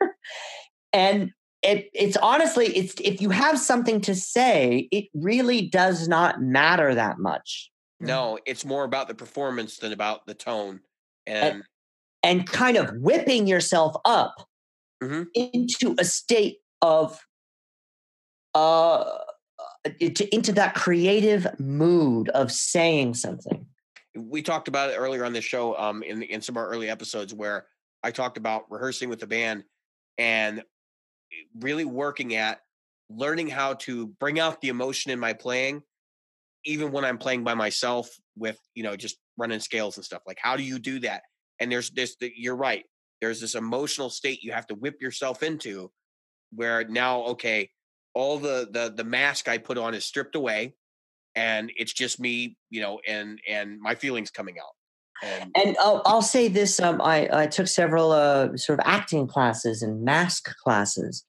and 0.93 1.31
it, 1.63 1.89
it's 1.95 2.15
honestly, 2.17 2.67
it's 2.67 2.93
if 3.03 3.21
you 3.21 3.31
have 3.31 3.59
something 3.59 3.99
to 4.01 4.13
say, 4.13 4.87
it 4.91 5.05
really 5.15 5.67
does 5.67 6.07
not 6.07 6.41
matter 6.41 6.93
that 6.93 7.17
much. 7.17 7.71
No, 7.99 8.37
it's 8.45 8.63
more 8.63 8.83
about 8.83 9.07
the 9.07 9.15
performance 9.15 9.77
than 9.77 9.91
about 9.91 10.25
the 10.27 10.35
tone. 10.35 10.81
And 11.25 11.55
and, 11.55 11.63
and 12.23 12.47
kind 12.47 12.77
of 12.77 12.91
whipping 12.93 13.47
yourself 13.47 13.95
up 14.05 14.35
mm-hmm. 15.03 15.23
into 15.33 15.95
a 15.99 16.05
state 16.05 16.59
of 16.81 17.19
uh 18.55 19.03
into 19.99 20.53
that 20.53 20.75
creative 20.75 21.47
mood 21.59 22.29
of 22.29 22.51
saying 22.51 23.15
something 23.15 23.65
we 24.15 24.41
talked 24.41 24.67
about 24.67 24.89
it 24.89 24.95
earlier 24.95 25.25
on 25.25 25.33
this 25.33 25.45
show 25.45 25.77
um, 25.77 26.03
in 26.03 26.23
in 26.23 26.41
some 26.41 26.53
of 26.53 26.57
our 26.57 26.69
early 26.69 26.89
episodes 26.89 27.33
where 27.33 27.67
I 28.03 28.11
talked 28.11 28.37
about 28.37 28.65
rehearsing 28.69 29.09
with 29.09 29.19
the 29.19 29.27
band 29.27 29.63
and 30.17 30.63
really 31.59 31.85
working 31.85 32.35
at 32.35 32.59
learning 33.09 33.49
how 33.49 33.73
to 33.73 34.07
bring 34.07 34.39
out 34.39 34.61
the 34.61 34.69
emotion 34.69 35.11
in 35.11 35.19
my 35.19 35.33
playing 35.33 35.81
even 36.65 36.91
when 36.91 37.05
I'm 37.05 37.17
playing 37.17 37.43
by 37.43 37.53
myself 37.53 38.09
with 38.35 38.59
you 38.75 38.83
know 38.83 38.95
just 38.95 39.17
running 39.37 39.59
scales 39.59 39.97
and 39.97 40.05
stuff 40.05 40.21
like 40.27 40.37
how 40.41 40.57
do 40.57 40.63
you 40.63 40.79
do 40.79 40.99
that? 41.01 41.23
And 41.59 41.71
there's 41.71 41.89
this 41.91 42.15
you're 42.21 42.55
right 42.55 42.85
there's 43.21 43.41
this 43.41 43.55
emotional 43.55 44.09
state 44.09 44.43
you 44.43 44.51
have 44.51 44.67
to 44.67 44.75
whip 44.75 45.01
yourself 45.01 45.43
into 45.43 45.91
where 46.53 46.83
now 46.87 47.23
okay 47.23 47.69
all 48.13 48.39
the 48.39 48.67
the 48.71 48.93
the 48.95 49.03
mask 49.03 49.47
I 49.47 49.57
put 49.57 49.77
on 49.77 49.93
is 49.93 50.05
stripped 50.05 50.35
away 50.35 50.73
and 51.35 51.71
it's 51.75 51.93
just 51.93 52.19
me, 52.19 52.57
you 52.69 52.81
know, 52.81 52.99
and 53.07 53.39
and 53.47 53.79
my 53.79 53.95
feelings 53.95 54.29
coming 54.29 54.55
out. 54.59 54.73
And, 55.21 55.51
and 55.55 55.77
I'll, 55.79 56.01
I'll, 56.05 56.21
say 56.21 56.47
this: 56.47 56.79
um, 56.79 57.01
I, 57.01 57.29
I 57.31 57.47
took 57.47 57.67
several 57.67 58.11
uh, 58.11 58.55
sort 58.55 58.79
of 58.79 58.85
acting 58.85 59.27
classes 59.27 59.81
and 59.81 60.03
mask 60.03 60.55
classes. 60.63 61.25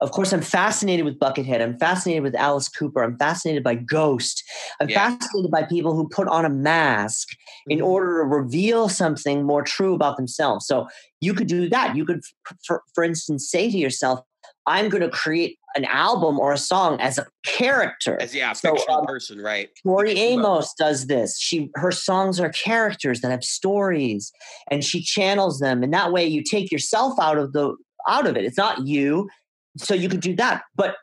Of 0.00 0.12
course, 0.12 0.32
I'm 0.32 0.40
fascinated 0.40 1.04
with 1.04 1.18
Buckethead. 1.18 1.60
I'm 1.60 1.78
fascinated 1.78 2.22
with 2.22 2.34
Alice 2.34 2.70
Cooper. 2.70 3.02
I'm 3.02 3.18
fascinated 3.18 3.62
by 3.62 3.74
Ghost. 3.74 4.42
I'm 4.80 4.88
yeah. 4.88 5.10
fascinated 5.10 5.50
by 5.50 5.64
people 5.64 5.94
who 5.94 6.08
put 6.08 6.26
on 6.26 6.46
a 6.46 6.48
mask 6.48 7.28
in 7.66 7.78
mm-hmm. 7.78 7.86
order 7.86 8.22
to 8.22 8.24
reveal 8.24 8.88
something 8.88 9.44
more 9.44 9.62
true 9.62 9.94
about 9.94 10.16
themselves. 10.16 10.66
So 10.66 10.88
you 11.20 11.34
could 11.34 11.48
do 11.48 11.68
that. 11.68 11.96
You 11.96 12.06
could, 12.06 12.22
for, 12.64 12.82
for 12.94 13.04
instance, 13.04 13.50
say 13.50 13.70
to 13.70 13.76
yourself, 13.76 14.20
I'm 14.70 14.88
going 14.88 15.02
to 15.02 15.10
create 15.10 15.58
an 15.74 15.84
album 15.84 16.38
or 16.38 16.52
a 16.52 16.58
song 16.58 17.00
as 17.00 17.18
a 17.18 17.26
character. 17.44 18.16
As 18.20 18.32
yeah, 18.32 18.52
a 18.52 18.54
so, 18.54 18.74
fictional 18.74 19.00
um, 19.00 19.06
person, 19.06 19.40
right? 19.40 19.68
Tori 19.82 20.12
Amos 20.12 20.72
does 20.78 21.08
this. 21.08 21.38
She 21.40 21.70
her 21.74 21.90
songs 21.90 22.38
are 22.38 22.50
characters 22.50 23.20
that 23.20 23.32
have 23.32 23.42
stories, 23.42 24.30
and 24.70 24.84
she 24.84 25.02
channels 25.02 25.58
them, 25.58 25.82
and 25.82 25.92
that 25.92 26.12
way 26.12 26.24
you 26.24 26.44
take 26.44 26.70
yourself 26.70 27.18
out 27.18 27.36
of 27.36 27.52
the 27.52 27.74
out 28.08 28.28
of 28.28 28.36
it. 28.36 28.44
It's 28.44 28.56
not 28.56 28.86
you, 28.86 29.28
so 29.76 29.92
you 29.92 30.08
could 30.08 30.20
do 30.20 30.36
that. 30.36 30.62
But 30.76 30.96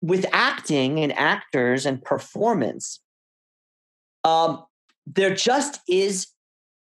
with 0.00 0.24
acting 0.32 1.00
and 1.00 1.12
actors 1.18 1.84
and 1.84 2.00
performance, 2.00 3.00
um, 4.22 4.64
there 5.06 5.34
just 5.34 5.80
is. 5.88 6.28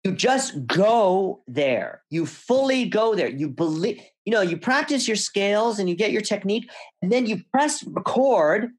You 0.03 0.13
just 0.13 0.65
go 0.65 1.41
there. 1.47 2.03
You 2.09 2.25
fully 2.25 2.85
go 2.85 3.15
there. 3.15 3.27
You 3.27 3.49
believe 3.49 4.01
you 4.29 4.35
know, 4.35 4.41
you 4.41 4.57
practice 4.57 5.07
your 5.07 5.17
scales 5.17 5.79
and 5.79 5.89
you 5.89 5.95
get 5.95 6.11
your 6.11 6.21
technique, 6.21 6.69
and 7.01 7.11
then 7.11 7.25
you 7.25 7.41
press 7.51 7.83
record. 7.83 8.69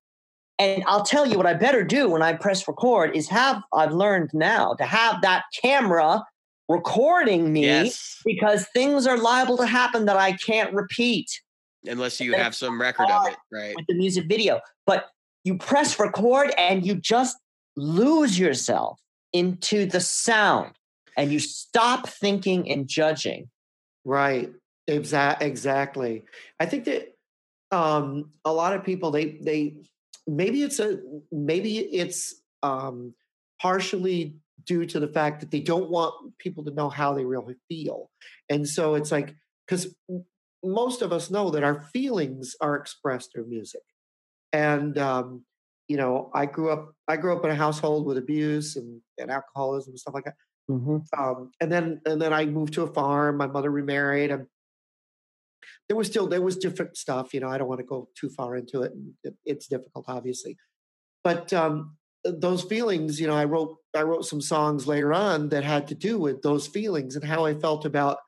And 0.60 0.84
I'll 0.86 1.02
tell 1.02 1.26
you 1.26 1.36
what 1.36 1.46
I 1.46 1.54
better 1.54 1.82
do 1.82 2.08
when 2.08 2.22
I 2.22 2.34
press 2.34 2.68
record 2.68 3.16
is 3.16 3.28
have, 3.30 3.60
I've 3.72 3.90
learned 3.90 4.30
now 4.32 4.74
to 4.74 4.84
have 4.84 5.22
that 5.22 5.42
camera 5.60 6.22
recording 6.68 7.52
me 7.52 7.64
yes. 7.64 8.20
because 8.24 8.64
things 8.68 9.08
are 9.08 9.18
liable 9.18 9.56
to 9.56 9.66
happen 9.66 10.04
that 10.04 10.16
I 10.16 10.34
can't 10.34 10.72
repeat. 10.72 11.28
Unless 11.84 12.20
you 12.20 12.34
have 12.34 12.54
some 12.54 12.80
record 12.80 13.10
of 13.10 13.26
it, 13.26 13.36
right? 13.50 13.74
With 13.74 13.86
the 13.88 13.94
music 13.94 14.26
video. 14.28 14.60
But 14.86 15.06
you 15.42 15.58
press 15.58 15.98
record 15.98 16.54
and 16.56 16.86
you 16.86 16.94
just 16.94 17.36
lose 17.74 18.38
yourself 18.38 19.00
into 19.32 19.84
the 19.84 20.00
sound 20.00 20.74
and 21.16 21.32
you 21.32 21.38
stop 21.38 22.08
thinking 22.08 22.70
and 22.70 22.88
judging. 22.88 23.50
Right. 24.04 24.50
Exactly. 24.86 25.46
Exactly. 25.46 26.24
I 26.58 26.66
think 26.66 26.84
that 26.84 27.14
um, 27.70 28.32
a 28.44 28.52
lot 28.52 28.74
of 28.74 28.84
people 28.84 29.10
they 29.10 29.38
they 29.42 29.76
maybe 30.26 30.62
it's 30.62 30.80
a 30.80 30.98
maybe 31.30 31.78
it's 31.78 32.34
um, 32.62 33.14
partially 33.60 34.34
due 34.66 34.86
to 34.86 35.00
the 35.00 35.08
fact 35.08 35.40
that 35.40 35.50
they 35.50 35.60
don't 35.60 35.90
want 35.90 36.36
people 36.38 36.64
to 36.64 36.70
know 36.70 36.88
how 36.88 37.14
they 37.14 37.24
really 37.24 37.54
feel. 37.68 38.10
And 38.48 38.68
so 38.68 38.94
it's 38.94 39.10
like, 39.10 39.34
because 39.66 39.94
most 40.62 41.02
of 41.02 41.12
us 41.12 41.30
know 41.30 41.50
that 41.50 41.64
our 41.64 41.80
feelings 41.80 42.54
are 42.60 42.76
expressed 42.76 43.32
through 43.32 43.48
music. 43.48 43.80
And, 44.52 44.98
um, 44.98 45.44
you 45.88 45.96
know, 45.96 46.30
I 46.34 46.46
grew 46.46 46.70
up, 46.70 46.92
I 47.08 47.16
grew 47.16 47.36
up 47.36 47.44
in 47.44 47.50
a 47.50 47.54
household 47.54 48.06
with 48.06 48.18
abuse 48.18 48.76
and, 48.76 49.00
and 49.18 49.30
alcoholism 49.30 49.92
and 49.92 49.98
stuff 49.98 50.14
like 50.14 50.24
that. 50.24 50.34
Mm-hmm. 50.70 51.20
Um, 51.20 51.50
and 51.60 51.70
then, 51.72 52.00
and 52.06 52.22
then 52.22 52.32
I 52.32 52.46
moved 52.46 52.74
to 52.74 52.82
a 52.82 52.92
farm. 52.92 53.36
My 53.36 53.46
mother 53.46 53.70
remarried, 53.70 54.30
and 54.30 54.46
there 55.88 55.96
was 55.96 56.06
still 56.06 56.26
there 56.26 56.42
was 56.42 56.56
different 56.56 56.96
stuff. 56.96 57.34
You 57.34 57.40
know, 57.40 57.48
I 57.48 57.58
don't 57.58 57.68
want 57.68 57.80
to 57.80 57.86
go 57.86 58.08
too 58.18 58.30
far 58.30 58.56
into 58.56 58.82
it. 58.82 58.92
it 59.24 59.34
it's 59.44 59.66
difficult, 59.66 60.04
obviously, 60.08 60.56
but 61.24 61.52
um, 61.52 61.96
those 62.24 62.62
feelings. 62.62 63.20
You 63.20 63.26
know, 63.26 63.36
I 63.36 63.44
wrote 63.44 63.76
I 63.96 64.02
wrote 64.02 64.24
some 64.24 64.40
songs 64.40 64.86
later 64.86 65.12
on 65.12 65.48
that 65.48 65.64
had 65.64 65.88
to 65.88 65.94
do 65.94 66.18
with 66.18 66.42
those 66.42 66.66
feelings 66.66 67.16
and 67.16 67.24
how 67.24 67.44
I 67.44 67.54
felt 67.54 67.84
about 67.84 68.18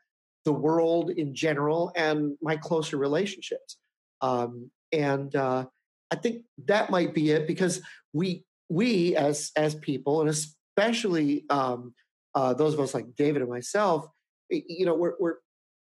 the 0.45 0.53
world 0.53 1.11
in 1.11 1.35
general 1.35 1.93
and 1.95 2.37
my 2.43 2.57
closer 2.57 2.97
relationships. 2.97 3.77
Um, 4.21 4.71
and 4.93 5.35
uh, 5.37 5.67
I 6.11 6.17
think 6.17 6.43
that 6.67 6.91
might 6.91 7.15
be 7.15 7.31
it 7.31 7.47
because 7.47 7.81
we 8.13 8.45
we 8.69 9.17
as 9.17 9.53
as 9.57 9.75
people 9.75 10.21
and 10.21 10.31
especially 10.31 11.45
um, 11.51 11.95
uh, 12.35 12.55
those 12.55 12.75
of 12.75 12.81
us 12.81 12.95
like 12.95 13.07
David 13.17 13.43
and 13.43 13.51
myself, 13.51 14.07
you 14.51 14.87
know, 14.87 14.95
we're, 14.95 15.15
we're 15.19 15.35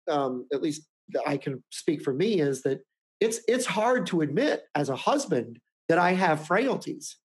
um, 0.09 0.47
at 0.53 0.63
least 0.63 0.83
I 1.27 1.37
can 1.37 1.63
speak 1.71 2.03
for 2.03 2.13
me 2.13 2.41
is 2.41 2.63
that 2.63 2.81
it's 3.21 3.41
it's 3.49 3.67
hard 3.67 4.07
to 4.09 4.21
admit 4.21 4.63
as 4.75 4.89
a 4.89 4.97
husband 4.97 5.59
that 5.89 5.99
I 5.99 6.13
have 6.13 6.47
frailties, 6.47 7.17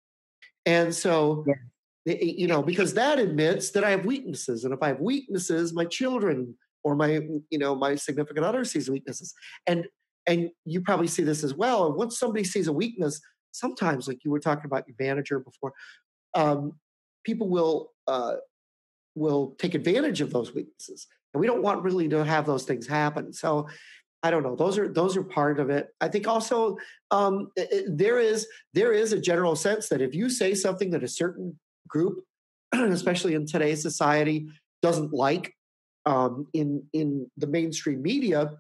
and 0.64 0.94
so 0.94 1.44
yeah. 2.06 2.14
you 2.14 2.46
know 2.46 2.62
because 2.62 2.94
that 2.94 3.18
admits 3.18 3.70
that 3.72 3.84
I 3.84 3.90
have 3.90 4.06
weaknesses, 4.06 4.64
and 4.64 4.72
if 4.72 4.82
I 4.82 4.88
have 4.88 5.00
weaknesses, 5.00 5.72
my 5.72 5.84
children 5.84 6.56
or 6.84 6.94
my 6.94 7.20
you 7.50 7.58
know 7.58 7.74
my 7.74 7.94
significant 7.94 8.46
other 8.46 8.64
sees 8.64 8.90
weaknesses, 8.90 9.34
and 9.66 9.86
and 10.26 10.50
you 10.64 10.80
probably 10.80 11.08
see 11.08 11.24
this 11.24 11.44
as 11.44 11.54
well. 11.54 11.86
And 11.86 11.96
once 11.96 12.18
somebody 12.18 12.44
sees 12.44 12.68
a 12.68 12.72
weakness, 12.72 13.20
sometimes 13.50 14.08
like 14.08 14.24
you 14.24 14.30
were 14.30 14.40
talking 14.40 14.66
about 14.66 14.84
your 14.86 14.96
manager 14.98 15.40
before, 15.40 15.72
um, 16.34 16.74
people 17.24 17.48
will 17.48 17.90
uh, 18.06 18.34
will 19.14 19.54
take 19.58 19.74
advantage 19.74 20.20
of 20.20 20.32
those 20.32 20.54
weaknesses 20.54 21.06
and 21.34 21.40
we 21.40 21.46
don't 21.46 21.62
want 21.62 21.82
really 21.82 22.08
to 22.08 22.24
have 22.24 22.46
those 22.46 22.64
things 22.64 22.86
happen 22.86 23.32
so 23.32 23.66
i 24.22 24.30
don't 24.30 24.42
know 24.42 24.56
those 24.56 24.78
are 24.78 24.88
those 24.88 25.16
are 25.16 25.24
part 25.24 25.58
of 25.58 25.70
it. 25.70 25.88
I 26.00 26.08
think 26.08 26.28
also 26.28 26.76
um, 27.10 27.50
there 27.88 28.18
is 28.18 28.46
there 28.72 28.92
is 28.92 29.12
a 29.12 29.20
general 29.20 29.56
sense 29.56 29.88
that 29.88 30.00
if 30.00 30.14
you 30.14 30.28
say 30.30 30.54
something 30.54 30.90
that 30.90 31.02
a 31.02 31.08
certain 31.08 31.58
group 31.88 32.24
especially 32.72 33.34
in 33.34 33.46
today's 33.46 33.82
society 33.82 34.48
doesn't 34.80 35.12
like 35.12 35.54
um, 36.06 36.46
in 36.52 36.84
in 36.92 37.30
the 37.36 37.46
mainstream 37.46 38.02
media 38.02 38.52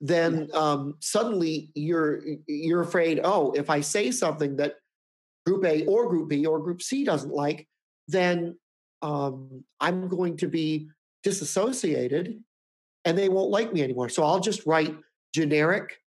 then 0.00 0.48
um, 0.54 0.94
suddenly 1.00 1.70
you're 1.74 2.22
you're 2.46 2.82
afraid 2.82 3.20
oh 3.22 3.52
if 3.52 3.70
i 3.70 3.80
say 3.80 4.10
something 4.10 4.56
that 4.56 4.74
group 5.46 5.64
a 5.64 5.84
or 5.86 6.08
group 6.08 6.28
b 6.28 6.46
or 6.46 6.58
group 6.58 6.82
c 6.82 7.04
doesn't 7.04 7.32
like 7.32 7.68
then 8.08 8.56
um, 9.04 9.64
I'm 9.80 10.08
going 10.08 10.38
to 10.38 10.48
be 10.48 10.88
disassociated 11.22 12.42
and 13.04 13.18
they 13.18 13.28
won't 13.28 13.50
like 13.50 13.70
me 13.72 13.82
anymore. 13.82 14.08
So 14.08 14.24
I'll 14.24 14.40
just 14.40 14.64
write 14.66 14.96
generic, 15.34 16.00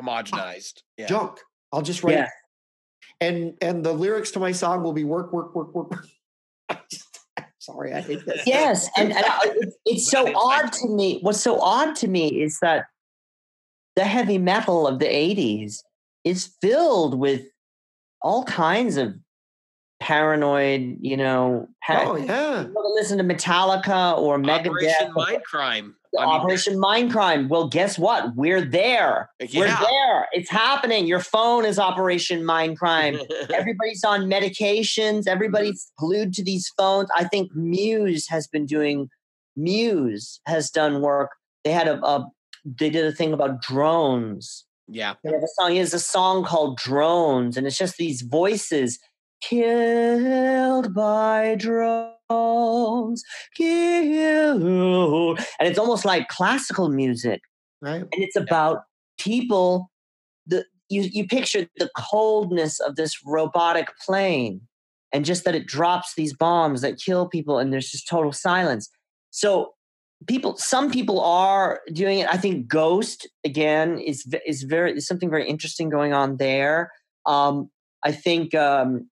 homogenized 0.00 0.82
yeah. 0.96 1.06
junk. 1.06 1.38
I'll 1.70 1.82
just 1.82 2.02
write, 2.02 2.14
yeah. 2.14 2.28
and 3.20 3.54
and 3.60 3.84
the 3.84 3.92
lyrics 3.92 4.30
to 4.32 4.40
my 4.40 4.52
song 4.52 4.82
will 4.82 4.94
be 4.94 5.04
work, 5.04 5.34
work, 5.34 5.54
work, 5.54 5.74
work. 5.74 6.06
sorry, 7.58 7.92
I 7.92 8.00
hate 8.00 8.24
this. 8.24 8.46
Yes, 8.46 8.88
and, 8.96 9.12
and 9.12 9.24
I, 9.26 9.54
it's 9.84 10.10
so 10.10 10.32
odd 10.36 10.72
to 10.72 10.88
me. 10.88 11.18
What's 11.20 11.42
so 11.42 11.60
odd 11.60 11.94
to 11.96 12.08
me 12.08 12.42
is 12.42 12.58
that 12.62 12.86
the 13.96 14.04
heavy 14.04 14.38
metal 14.38 14.86
of 14.86 14.98
the 14.98 15.06
'80s 15.06 15.80
is 16.24 16.54
filled 16.62 17.18
with 17.18 17.42
all 18.22 18.44
kinds 18.44 18.96
of 18.96 19.14
paranoid, 20.04 20.98
you 21.00 21.16
know. 21.16 21.66
oh 21.88 22.16
yeah. 22.16 22.66
Listen 22.94 23.16
to 23.16 23.24
Metallica 23.24 24.16
or 24.18 24.38
Megadeth. 24.38 24.66
Operation 24.66 25.14
Mindcrime. 25.16 25.92
Operation 26.18 26.74
Mindcrime. 26.76 27.48
Well, 27.48 27.68
guess 27.68 27.98
what? 27.98 28.36
We're 28.36 28.60
there. 28.60 29.30
Yeah. 29.40 29.60
We're 29.60 29.86
there. 29.88 30.28
It's 30.32 30.50
happening. 30.50 31.06
Your 31.06 31.20
phone 31.20 31.64
is 31.64 31.78
Operation 31.78 32.42
Mindcrime. 32.42 33.18
Everybody's 33.52 34.04
on 34.04 34.26
medications. 34.26 35.26
Everybody's 35.26 35.86
mm-hmm. 35.86 36.06
glued 36.06 36.34
to 36.34 36.44
these 36.44 36.70
phones. 36.76 37.08
I 37.16 37.24
think 37.24 37.54
Muse 37.54 38.28
has 38.28 38.46
been 38.46 38.66
doing. 38.66 39.08
Muse 39.56 40.38
has 40.46 40.70
done 40.70 41.00
work. 41.00 41.30
They 41.64 41.72
had 41.72 41.88
a, 41.88 42.04
a 42.04 42.28
they 42.66 42.90
did 42.90 43.06
a 43.06 43.12
thing 43.12 43.32
about 43.32 43.62
drones. 43.62 44.66
Yeah. 44.86 45.14
They 45.24 45.32
have 45.32 45.42
a 45.42 45.48
song. 45.58 45.74
There's 45.74 45.94
a 45.94 45.98
song 45.98 46.44
called 46.44 46.76
Drones, 46.76 47.56
and 47.56 47.66
it's 47.66 47.78
just 47.78 47.96
these 47.96 48.20
voices 48.20 48.98
killed 49.48 50.94
by 50.94 51.56
drones, 51.58 53.22
killed. 53.56 55.38
And 55.58 55.68
it's 55.68 55.78
almost 55.78 56.04
like 56.04 56.28
classical 56.28 56.88
music. 56.88 57.40
Right. 57.80 58.02
And 58.02 58.22
it's 58.22 58.36
about 58.36 58.84
people, 59.18 59.90
the 60.46 60.64
you, 60.88 61.02
you 61.02 61.26
picture 61.26 61.66
the 61.76 61.90
coldness 61.96 62.80
of 62.80 62.96
this 62.96 63.16
robotic 63.24 63.88
plane 64.04 64.62
and 65.12 65.24
just 65.24 65.44
that 65.44 65.54
it 65.54 65.66
drops 65.66 66.14
these 66.14 66.34
bombs 66.34 66.80
that 66.80 66.98
kill 66.98 67.28
people 67.28 67.58
and 67.58 67.72
there's 67.72 67.90
just 67.90 68.08
total 68.08 68.32
silence. 68.32 68.90
So 69.30 69.72
people 70.26 70.56
some 70.56 70.90
people 70.90 71.20
are 71.20 71.80
doing 71.92 72.20
it 72.20 72.28
i 72.30 72.36
think 72.36 72.66
ghost 72.66 73.28
again 73.44 73.98
is 73.98 74.24
is 74.46 74.62
very 74.62 74.96
is 74.96 75.06
something 75.06 75.28
very 75.28 75.46
interesting 75.46 75.90
going 75.90 76.14
on 76.14 76.36
there 76.38 76.90
um, 77.26 77.68
i 78.04 78.12
think 78.12 78.54
um, 78.54 79.06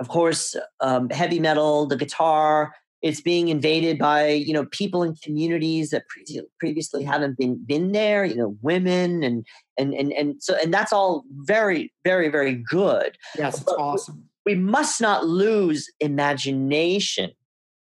of 0.00 0.08
course, 0.08 0.56
um, 0.80 1.10
heavy 1.10 1.40
metal, 1.40 1.86
the 1.86 1.96
guitar, 1.96 2.72
it's 3.00 3.20
being 3.20 3.48
invaded 3.48 3.98
by 3.98 4.28
you 4.28 4.52
know 4.52 4.66
people 4.66 5.02
in 5.02 5.14
communities 5.16 5.90
that 5.90 6.08
pre- 6.08 6.42
previously 6.58 7.04
haven't 7.04 7.38
been 7.38 7.62
been 7.64 7.92
there. 7.92 8.24
You 8.24 8.36
know, 8.36 8.56
women 8.62 9.22
and 9.22 9.46
and 9.78 9.94
and 9.94 10.12
and 10.12 10.42
so 10.42 10.56
and 10.62 10.74
that's 10.74 10.92
all 10.92 11.24
very 11.42 11.92
very 12.04 12.28
very 12.28 12.54
good. 12.54 13.16
Yes, 13.36 13.60
it's 13.60 13.72
awesome. 13.72 14.24
We, 14.44 14.54
we 14.54 14.60
must 14.60 15.00
not 15.00 15.26
lose 15.26 15.90
imagination. 16.00 17.30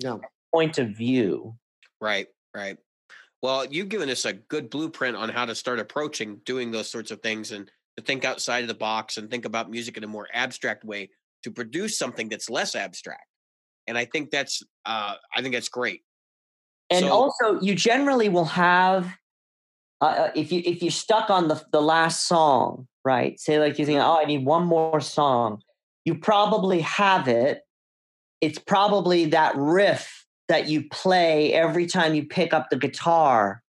No 0.03 0.21
point 0.53 0.79
of 0.79 0.91
view. 0.91 1.55
Right, 2.01 2.27
right. 2.55 2.77
Well, 3.43 3.65
you've 3.65 3.89
given 3.89 4.11
us 4.11 4.25
a 4.25 4.33
good 4.33 4.69
blueprint 4.69 5.17
on 5.17 5.29
how 5.29 5.47
to 5.47 5.55
start 5.55 5.79
approaching 5.79 6.41
doing 6.45 6.71
those 6.71 6.91
sorts 6.91 7.11
of 7.11 7.23
things 7.23 7.53
and 7.53 7.71
to 7.97 8.03
think 8.03 8.25
outside 8.25 8.63
of 8.63 8.69
the 8.69 8.75
box 8.75 9.17
and 9.17 9.31
think 9.31 9.45
about 9.45 9.71
music 9.71 9.97
in 9.97 10.05
a 10.05 10.09
more 10.09 10.29
abstract 10.33 10.85
way 10.85 11.11
to 11.45 11.51
produce 11.51 11.99
something 11.99 12.29
that's 12.29 12.51
less 12.51 12.75
abstract. 12.75 13.27
And 13.87 13.97
I 13.97 14.05
think 14.05 14.31
that's 14.31 14.63
uh, 14.85 15.15
I 15.35 15.43
think 15.43 15.55
that's 15.55 15.69
great. 15.69 16.03
And 16.91 17.07
so, 17.07 17.13
also, 17.13 17.61
you 17.61 17.75
generally 17.75 18.29
will 18.29 18.45
have 18.47 19.15
uh, 20.01 20.05
uh, 20.05 20.31
if 20.35 20.53
you 20.53 20.63
if 20.65 20.83
you're 20.83 20.91
stuck 20.91 21.31
on 21.31 21.49
the 21.49 21.63
the 21.73 21.83
last 21.83 22.27
song, 22.27 22.87
right? 23.05 23.39
Say 23.41 23.59
like 23.59 23.79
you 23.79 23.87
think, 23.87 23.99
mm-hmm. 23.99 24.09
oh, 24.09 24.21
I 24.21 24.25
need 24.25 24.45
one 24.45 24.67
more 24.67 25.01
song. 25.01 25.63
You 26.05 26.15
probably 26.17 26.81
have 26.81 27.29
it. 27.29 27.63
It's 28.41 28.59
probably 28.59 29.27
that 29.27 29.55
riff 29.57 30.27
that 30.49 30.69
you 30.69 30.89
play 30.89 31.53
every 31.53 31.87
time 31.87 32.15
you 32.15 32.25
pick 32.25 32.55
up 32.55 32.71
the 32.71 32.77
guitar. 32.77 33.63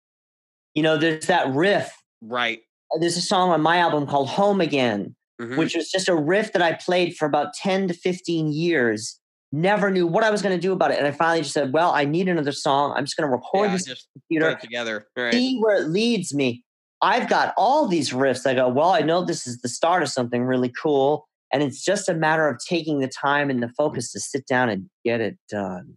You 0.76 0.84
know, 0.84 0.98
there's 0.98 1.26
that 1.28 1.50
riff. 1.50 1.92
Right. 2.22 2.60
There's 3.00 3.18
a 3.18 3.22
song 3.22 3.50
on 3.50 3.62
my 3.62 3.78
album 3.78 4.08
called 4.08 4.30
Home 4.30 4.62
Again 4.62 5.16
mm-hmm. 5.40 5.58
which 5.58 5.76
was 5.76 5.90
just 5.90 6.10
a 6.10 6.16
riff 6.16 6.54
that 6.54 6.62
I 6.62 6.74
played 6.74 7.16
for 7.16 7.26
about 7.26 7.54
10 7.54 7.88
to 7.88 7.94
15 7.94 8.52
years. 8.52 9.20
Never 9.52 9.90
knew 9.90 10.06
what 10.06 10.24
I 10.24 10.30
was 10.30 10.42
going 10.42 10.56
to 10.56 10.62
do 10.62 10.74
about 10.74 10.92
it. 10.92 11.00
And 11.00 11.08
I 11.08 11.12
finally 11.12 11.42
just 11.42 11.54
said, 11.54 11.74
well, 11.74 11.92
I 11.92 12.06
need 12.06 12.28
another 12.28 12.52
song. 12.52 12.94
I'm 12.96 13.06
just 13.06 13.18
going 13.18 13.28
to 13.28 13.36
record 13.36 13.70
yeah, 13.70 13.78
this 13.78 14.08
computer, 14.14 14.56
together, 14.56 15.08
right. 15.18 15.34
see 15.34 15.58
where 15.60 15.82
it 15.82 15.88
leads 15.88 16.34
me. 16.34 16.64
I've 17.02 17.30
got 17.30 17.54
all 17.58 17.88
these 17.88 18.12
riffs. 18.12 18.46
I 18.46 18.54
go, 18.54 18.68
well, 18.68 18.92
I 18.92 19.00
know 19.00 19.24
this 19.24 19.48
is 19.48 19.62
the 19.62 19.70
start 19.70 20.04
of 20.04 20.10
something 20.10 20.44
really 20.44 20.72
cool. 20.82 21.28
And 21.52 21.64
it's 21.64 21.84
just 21.84 22.10
a 22.10 22.14
matter 22.14 22.48
of 22.48 22.60
taking 22.68 23.00
the 23.00 23.08
time 23.08 23.50
and 23.50 23.64
the 23.64 23.70
focus 23.70 24.12
to 24.12 24.20
sit 24.20 24.46
down 24.46 24.70
and 24.70 24.90
get 25.04 25.20
it 25.20 25.38
done. 25.50 25.96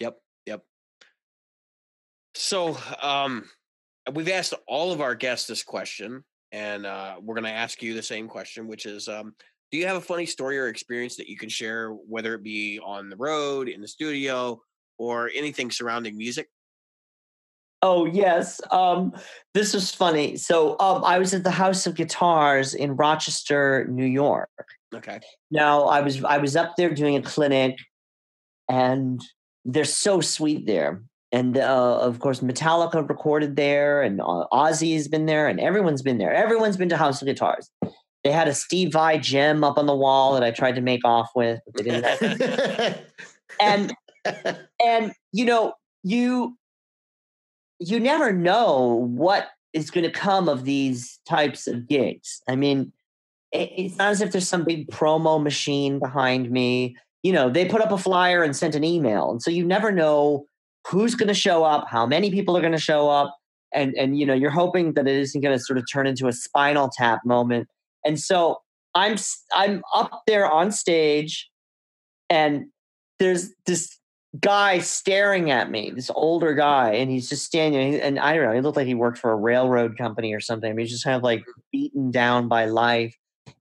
Yep. 0.00 0.16
Yep. 0.46 0.62
So, 2.34 2.76
um, 3.02 3.44
we've 4.12 4.28
asked 4.28 4.54
all 4.66 4.92
of 4.92 5.00
our 5.00 5.14
guests 5.14 5.46
this 5.46 5.62
question 5.62 6.24
and 6.52 6.86
uh, 6.86 7.16
we're 7.20 7.34
going 7.34 7.44
to 7.44 7.50
ask 7.50 7.82
you 7.82 7.94
the 7.94 8.02
same 8.02 8.28
question, 8.28 8.66
which 8.66 8.86
is, 8.86 9.08
um, 9.08 9.34
do 9.70 9.78
you 9.78 9.86
have 9.86 9.96
a 9.96 10.00
funny 10.00 10.26
story 10.26 10.58
or 10.58 10.68
experience 10.68 11.16
that 11.16 11.28
you 11.28 11.36
can 11.36 11.48
share, 11.48 11.90
whether 11.90 12.34
it 12.34 12.42
be 12.42 12.78
on 12.84 13.08
the 13.08 13.16
road, 13.16 13.68
in 13.68 13.80
the 13.80 13.88
studio, 13.88 14.60
or 14.98 15.30
anything 15.34 15.70
surrounding 15.70 16.16
music? 16.16 16.48
Oh 17.82 18.06
yes, 18.06 18.60
um, 18.70 19.12
this 19.54 19.74
was 19.74 19.94
funny. 19.94 20.36
So 20.36 20.76
um, 20.80 21.04
I 21.04 21.18
was 21.18 21.34
at 21.34 21.44
the 21.44 21.50
House 21.50 21.86
of 21.86 21.94
Guitars 21.94 22.74
in 22.74 22.96
Rochester, 22.96 23.86
New 23.90 24.06
York, 24.06 24.48
Okay. 24.96 25.20
Now 25.50 25.84
I 25.84 26.00
was 26.00 26.22
I 26.24 26.38
was 26.38 26.56
up 26.56 26.76
there 26.76 26.94
doing 26.94 27.16
a 27.16 27.22
clinic, 27.22 27.76
and 28.68 29.20
they're 29.64 29.84
so 29.84 30.20
sweet 30.20 30.66
there. 30.66 31.02
And 31.32 31.56
uh, 31.56 31.98
of 31.98 32.20
course, 32.20 32.40
Metallica 32.40 33.06
recorded 33.08 33.56
there, 33.56 34.02
and 34.02 34.20
uh, 34.20 34.44
Ozzy's 34.52 35.08
been 35.08 35.26
there, 35.26 35.48
and 35.48 35.58
everyone's 35.58 36.02
been 36.02 36.18
there. 36.18 36.32
Everyone's 36.32 36.76
been 36.76 36.88
to 36.90 36.96
House 36.96 37.20
of 37.20 37.26
Guitars. 37.26 37.70
They 38.22 38.32
had 38.32 38.48
a 38.48 38.54
Steve 38.54 38.92
Vai 38.92 39.18
JEM 39.18 39.62
up 39.64 39.78
on 39.78 39.86
the 39.86 39.94
wall 39.94 40.34
that 40.34 40.42
I 40.42 40.50
tried 40.50 40.76
to 40.76 40.80
make 40.80 41.04
off 41.04 41.30
with, 41.34 41.60
but 41.66 41.84
they 41.84 41.90
didn't. 41.90 42.98
and 43.60 43.94
and 44.84 45.12
you 45.32 45.44
know 45.44 45.74
you 46.02 46.56
you 47.78 48.00
never 48.00 48.32
know 48.32 49.06
what 49.14 49.48
is 49.72 49.90
going 49.90 50.04
to 50.04 50.10
come 50.10 50.48
of 50.48 50.64
these 50.64 51.18
types 51.28 51.66
of 51.66 51.86
gigs. 51.86 52.42
I 52.48 52.56
mean, 52.56 52.92
it's 53.52 53.96
not 53.96 54.08
as 54.08 54.20
if 54.20 54.32
there's 54.32 54.48
some 54.48 54.64
big 54.64 54.88
promo 54.88 55.42
machine 55.42 55.98
behind 55.98 56.50
me. 56.50 56.96
You 57.22 57.32
know, 57.32 57.50
they 57.50 57.66
put 57.66 57.80
up 57.80 57.92
a 57.92 57.98
flyer 57.98 58.42
and 58.42 58.56
sent 58.56 58.74
an 58.74 58.84
email, 58.84 59.30
and 59.30 59.42
so 59.42 59.50
you 59.50 59.64
never 59.64 59.92
know 59.92 60.46
who's 60.88 61.14
going 61.14 61.28
to 61.28 61.34
show 61.34 61.64
up, 61.64 61.88
how 61.88 62.06
many 62.06 62.30
people 62.30 62.56
are 62.56 62.60
going 62.60 62.72
to 62.72 62.78
show 62.78 63.08
up, 63.08 63.36
and 63.72 63.94
and 63.96 64.18
you 64.18 64.26
know, 64.26 64.34
you're 64.34 64.50
hoping 64.50 64.94
that 64.94 65.06
it 65.06 65.16
isn't 65.16 65.40
going 65.40 65.56
to 65.56 65.62
sort 65.62 65.78
of 65.78 65.84
turn 65.92 66.06
into 66.06 66.28
a 66.28 66.32
spinal 66.32 66.90
tap 66.96 67.20
moment. 67.24 67.68
And 68.04 68.18
so 68.18 68.60
I'm 68.94 69.16
I'm 69.54 69.82
up 69.94 70.22
there 70.26 70.50
on 70.50 70.72
stage, 70.72 71.48
and 72.30 72.66
there's 73.18 73.50
this 73.66 73.98
guy 74.40 74.78
staring 74.78 75.50
at 75.50 75.70
me, 75.70 75.90
this 75.94 76.10
older 76.14 76.54
guy, 76.54 76.92
and 76.92 77.10
he's 77.10 77.28
just 77.28 77.44
standing. 77.44 77.96
And 77.96 78.18
I 78.18 78.34
don't 78.34 78.44
know, 78.44 78.52
he 78.52 78.60
looked 78.60 78.76
like 78.76 78.86
he 78.86 78.94
worked 78.94 79.18
for 79.18 79.30
a 79.30 79.36
railroad 79.36 79.96
company 79.98 80.32
or 80.34 80.40
something. 80.40 80.76
He's 80.78 80.90
just 80.90 81.04
kind 81.04 81.16
of 81.16 81.22
like 81.22 81.44
beaten 81.72 82.10
down 82.10 82.48
by 82.48 82.66
life, 82.66 83.14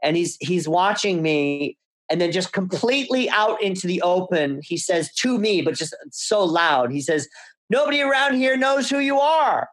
and 0.03 0.15
he's 0.15 0.37
he's 0.39 0.67
watching 0.67 1.21
me. 1.21 1.77
And 2.09 2.21
then 2.21 2.31
just 2.31 2.53
completely 2.53 3.29
out 3.29 3.61
into 3.61 3.87
the 3.87 4.01
open, 4.01 4.61
he 4.63 4.77
says 4.77 5.11
to 5.15 5.39
me, 5.39 5.61
but 5.61 5.73
just 5.73 5.95
so 6.11 6.43
loud, 6.43 6.91
he 6.91 7.01
says, 7.01 7.27
Nobody 7.69 8.01
around 8.01 8.35
here 8.35 8.55
knows 8.55 8.89
who 8.89 8.99
you 8.99 9.19
are. 9.19 9.69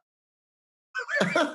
I 1.20 1.54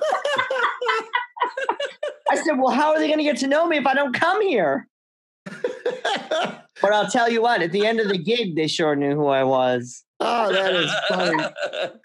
said, 2.34 2.58
Well, 2.58 2.70
how 2.70 2.92
are 2.92 2.98
they 2.98 3.08
going 3.08 3.18
to 3.18 3.24
get 3.24 3.38
to 3.38 3.48
know 3.48 3.66
me 3.66 3.76
if 3.78 3.86
I 3.86 3.94
don't 3.94 4.14
come 4.14 4.40
here? 4.40 4.86
but 5.46 6.92
I'll 6.92 7.10
tell 7.10 7.28
you 7.28 7.42
what, 7.42 7.62
at 7.62 7.72
the 7.72 7.86
end 7.86 8.00
of 8.00 8.08
the 8.08 8.18
gig, 8.18 8.54
they 8.54 8.68
sure 8.68 8.94
knew 8.94 9.14
who 9.14 9.26
I 9.26 9.44
was. 9.44 10.04
Oh, 10.20 10.52
that 10.52 10.74
is 10.74 10.92
funny. 11.08 11.44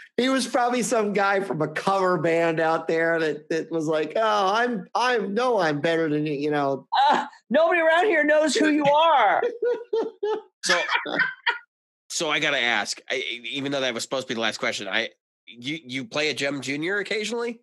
he 0.17 0.29
was 0.29 0.45
probably 0.45 0.83
some 0.83 1.13
guy 1.13 1.39
from 1.39 1.61
a 1.61 1.67
cover 1.67 2.19
band 2.19 2.59
out 2.59 2.87
there 2.87 3.19
that, 3.19 3.49
that 3.49 3.71
was 3.71 3.87
like, 3.87 4.13
"Oh, 4.15 4.53
I'm 4.53 4.87
I 4.93 5.17
know 5.17 5.59
I'm 5.59 5.81
better 5.81 6.07
than 6.09 6.27
you." 6.27 6.33
You 6.33 6.51
know, 6.51 6.87
uh, 7.09 7.25
nobody 7.49 7.81
around 7.81 8.05
here 8.05 8.23
knows 8.23 8.55
who 8.55 8.69
you 8.69 8.85
are. 8.85 9.41
so, 10.63 10.79
so 12.09 12.29
I 12.29 12.39
got 12.39 12.51
to 12.51 12.59
ask, 12.59 13.01
I, 13.09 13.23
even 13.49 13.71
though 13.71 13.81
that 13.81 13.93
was 13.95 14.03
supposed 14.03 14.27
to 14.27 14.31
be 14.31 14.35
the 14.35 14.41
last 14.41 14.59
question, 14.59 14.87
I 14.87 15.09
you 15.47 15.79
you 15.83 16.05
play 16.05 16.29
a 16.29 16.35
JEM 16.35 16.61
Junior 16.61 16.99
occasionally? 16.99 17.61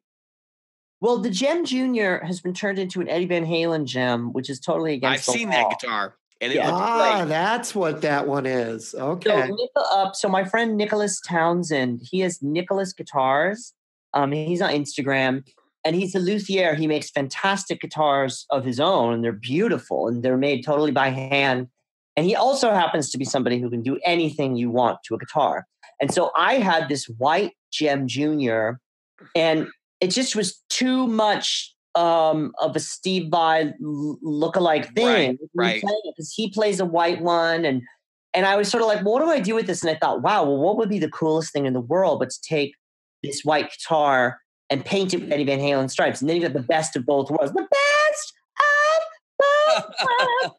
Well, 1.00 1.18
the 1.18 1.30
JEM 1.30 1.64
Junior 1.64 2.20
has 2.24 2.40
been 2.40 2.54
turned 2.54 2.78
into 2.78 3.00
an 3.00 3.08
Eddie 3.08 3.26
Van 3.26 3.46
Halen 3.46 3.84
JEM, 3.86 4.32
which 4.32 4.50
is 4.50 4.58
totally 4.58 4.94
against. 4.94 5.28
I've 5.28 5.34
seen 5.34 5.48
law. 5.48 5.70
that 5.70 5.78
guitar. 5.80 6.16
And 6.40 6.52
yeah. 6.52 6.70
ah, 6.72 7.24
that's 7.26 7.74
what 7.74 8.00
that 8.00 8.26
one 8.26 8.46
is. 8.46 8.94
Okay. 8.94 9.50
So, 9.76 9.82
uh, 9.92 10.12
so 10.12 10.28
my 10.28 10.44
friend 10.44 10.76
Nicholas 10.76 11.20
Townsend, 11.20 12.00
he 12.02 12.20
has 12.20 12.40
Nicholas 12.40 12.92
Guitars. 12.94 13.74
Um, 14.14 14.32
he's 14.32 14.62
on 14.62 14.70
Instagram, 14.70 15.44
and 15.84 15.94
he's 15.94 16.14
a 16.14 16.18
luthier. 16.18 16.74
He 16.74 16.86
makes 16.86 17.10
fantastic 17.10 17.80
guitars 17.80 18.46
of 18.50 18.64
his 18.64 18.80
own, 18.80 19.14
and 19.14 19.24
they're 19.24 19.32
beautiful, 19.32 20.08
and 20.08 20.22
they're 20.22 20.38
made 20.38 20.64
totally 20.64 20.92
by 20.92 21.10
hand. 21.10 21.68
And 22.16 22.26
he 22.26 22.34
also 22.34 22.70
happens 22.70 23.10
to 23.10 23.18
be 23.18 23.24
somebody 23.24 23.60
who 23.60 23.70
can 23.70 23.82
do 23.82 23.98
anything 24.04 24.56
you 24.56 24.70
want 24.70 24.98
to 25.04 25.14
a 25.14 25.18
guitar. 25.18 25.66
And 26.00 26.12
so 26.12 26.30
I 26.36 26.54
had 26.54 26.88
this 26.88 27.04
white 27.18 27.52
JEM 27.72 28.08
Junior, 28.08 28.80
and 29.36 29.68
it 30.00 30.08
just 30.08 30.34
was 30.34 30.62
too 30.70 31.06
much 31.06 31.74
um, 31.94 32.52
of 32.60 32.76
a 32.76 32.80
Steve 32.80 33.30
Vai 33.30 33.72
lookalike 33.82 34.94
thing, 34.94 35.38
right? 35.54 35.82
Because 36.04 36.32
he 36.32 36.50
plays 36.50 36.80
a 36.80 36.84
white 36.84 37.20
one, 37.20 37.64
and 37.64 37.82
and 38.34 38.46
I 38.46 38.56
was 38.56 38.68
sort 38.68 38.82
of 38.82 38.88
like, 38.88 39.04
well, 39.04 39.14
what 39.14 39.20
do 39.22 39.30
I 39.30 39.40
do 39.40 39.54
with 39.54 39.66
this? 39.66 39.82
And 39.82 39.90
I 39.90 39.98
thought, 39.98 40.22
wow, 40.22 40.44
well, 40.44 40.58
what 40.58 40.76
would 40.76 40.88
be 40.88 40.98
the 40.98 41.10
coolest 41.10 41.52
thing 41.52 41.66
in 41.66 41.72
the 41.72 41.80
world 41.80 42.20
but 42.20 42.30
to 42.30 42.40
take 42.42 42.74
this 43.22 43.42
white 43.42 43.70
guitar 43.70 44.38
and 44.70 44.84
paint 44.84 45.12
it 45.12 45.20
with 45.20 45.32
Eddie 45.32 45.44
Van 45.44 45.58
Halen 45.58 45.90
stripes, 45.90 46.20
and 46.20 46.30
then 46.30 46.36
you 46.36 46.42
got 46.42 46.52
the 46.52 46.60
best 46.60 46.94
of 46.94 47.04
both 47.04 47.28
worlds, 47.30 47.52
the 47.52 47.66
best 47.68 48.32
of 48.56 49.02
both 49.40 49.94
worlds. 50.06 50.54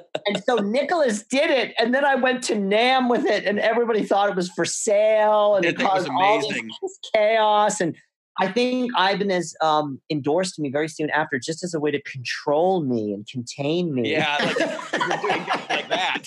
and 0.26 0.42
so 0.44 0.56
Nicholas 0.56 1.24
did 1.24 1.50
it, 1.50 1.74
and 1.78 1.94
then 1.94 2.04
I 2.04 2.14
went 2.14 2.42
to 2.44 2.54
NAMM 2.54 3.10
with 3.10 3.26
it, 3.26 3.44
and 3.44 3.58
everybody 3.58 4.02
thought 4.02 4.30
it 4.30 4.36
was 4.36 4.48
for 4.50 4.64
sale, 4.64 5.56
and 5.56 5.66
it, 5.66 5.74
it 5.74 5.78
caused 5.78 6.08
all 6.08 6.40
this 6.40 6.98
chaos 7.14 7.82
and 7.82 7.94
I 8.40 8.50
think 8.50 8.90
Ibanez 8.98 9.54
um, 9.60 10.00
endorsed 10.10 10.58
me 10.58 10.70
very 10.70 10.88
soon 10.88 11.10
after, 11.10 11.38
just 11.38 11.62
as 11.62 11.74
a 11.74 11.80
way 11.80 11.90
to 11.90 12.00
control 12.02 12.82
me 12.82 13.12
and 13.12 13.28
contain 13.28 13.94
me. 13.94 14.12
Yeah, 14.12 14.36
like, 14.40 14.58
like 15.70 15.88
that. 15.88 16.26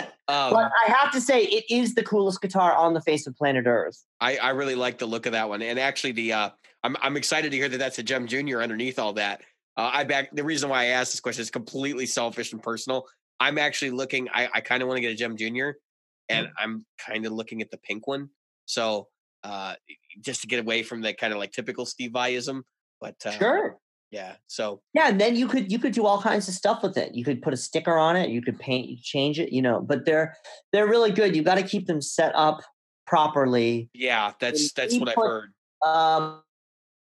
Um, 0.30 0.52
but 0.52 0.70
I 0.86 0.92
have 0.92 1.10
to 1.12 1.22
say, 1.22 1.44
it 1.44 1.64
is 1.70 1.94
the 1.94 2.02
coolest 2.02 2.42
guitar 2.42 2.76
on 2.76 2.92
the 2.92 3.00
face 3.00 3.26
of 3.26 3.34
planet 3.34 3.64
Earth. 3.66 4.04
I, 4.20 4.36
I 4.36 4.50
really 4.50 4.74
like 4.74 4.98
the 4.98 5.06
look 5.06 5.24
of 5.24 5.32
that 5.32 5.48
one, 5.48 5.62
and 5.62 5.78
actually, 5.78 6.12
the 6.12 6.34
uh, 6.34 6.50
I'm 6.82 6.98
I'm 7.00 7.16
excited 7.16 7.50
to 7.50 7.56
hear 7.56 7.66
that 7.66 7.78
that's 7.78 7.98
a 7.98 8.02
JEM 8.02 8.26
Junior 8.26 8.60
underneath 8.60 8.98
all 8.98 9.14
that. 9.14 9.40
Uh, 9.78 9.90
I 9.90 10.04
back 10.04 10.28
the 10.34 10.44
reason 10.44 10.68
why 10.68 10.82
I 10.82 10.86
asked 10.88 11.12
this 11.12 11.20
question 11.20 11.40
is 11.40 11.50
completely 11.50 12.04
selfish 12.04 12.52
and 12.52 12.62
personal. 12.62 13.06
I'm 13.40 13.56
actually 13.56 13.92
looking. 13.92 14.28
I, 14.28 14.50
I 14.52 14.60
kind 14.60 14.82
of 14.82 14.88
want 14.88 14.98
to 14.98 15.00
get 15.00 15.12
a 15.12 15.14
JEM 15.14 15.38
Junior, 15.38 15.78
and 16.28 16.46
mm. 16.46 16.50
I'm 16.58 16.84
kind 16.98 17.24
of 17.24 17.32
looking 17.32 17.62
at 17.62 17.70
the 17.70 17.78
pink 17.78 18.06
one. 18.06 18.28
So 18.66 19.08
uh, 19.44 19.76
just 20.20 20.40
to 20.42 20.46
get 20.46 20.60
away 20.60 20.82
from 20.82 21.00
the 21.00 21.12
kind 21.12 21.32
of 21.32 21.38
like 21.38 21.52
typical 21.52 21.86
Steve 21.86 22.12
Vaiism. 22.12 22.62
But 23.00 23.16
uh, 23.24 23.30
sure, 23.32 23.78
yeah. 24.10 24.34
So 24.46 24.80
yeah, 24.94 25.08
and 25.08 25.20
then 25.20 25.36
you 25.36 25.48
could 25.48 25.70
you 25.70 25.78
could 25.78 25.92
do 25.92 26.06
all 26.06 26.20
kinds 26.20 26.48
of 26.48 26.54
stuff 26.54 26.82
with 26.82 26.96
it. 26.96 27.14
You 27.14 27.24
could 27.24 27.42
put 27.42 27.52
a 27.52 27.56
sticker 27.56 27.96
on 27.96 28.16
it. 28.16 28.30
You 28.30 28.42
could 28.42 28.58
paint, 28.58 28.88
you 28.88 28.96
change 29.00 29.38
it. 29.38 29.52
You 29.52 29.62
know, 29.62 29.80
but 29.80 30.04
they're 30.04 30.34
they're 30.72 30.88
really 30.88 31.12
good. 31.12 31.36
You 31.36 31.42
got 31.42 31.56
to 31.56 31.62
keep 31.62 31.86
them 31.86 32.00
set 32.00 32.32
up 32.34 32.60
properly. 33.06 33.90
Yeah, 33.94 34.32
that's 34.40 34.60
and 34.60 34.70
that's 34.76 34.98
what 34.98 35.14
put, 35.14 35.22
I've 35.22 35.30
heard. 35.30 35.52
Um, 35.84 36.42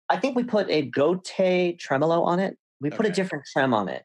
I 0.08 0.16
think 0.16 0.36
we 0.36 0.44
put 0.44 0.68
a 0.70 0.90
Gotoh 0.90 1.78
tremolo 1.78 2.22
on 2.22 2.40
it. 2.40 2.56
We 2.80 2.90
put 2.90 3.00
okay. 3.00 3.10
a 3.10 3.12
different 3.12 3.44
trem 3.52 3.74
on 3.74 3.88
it 3.88 4.04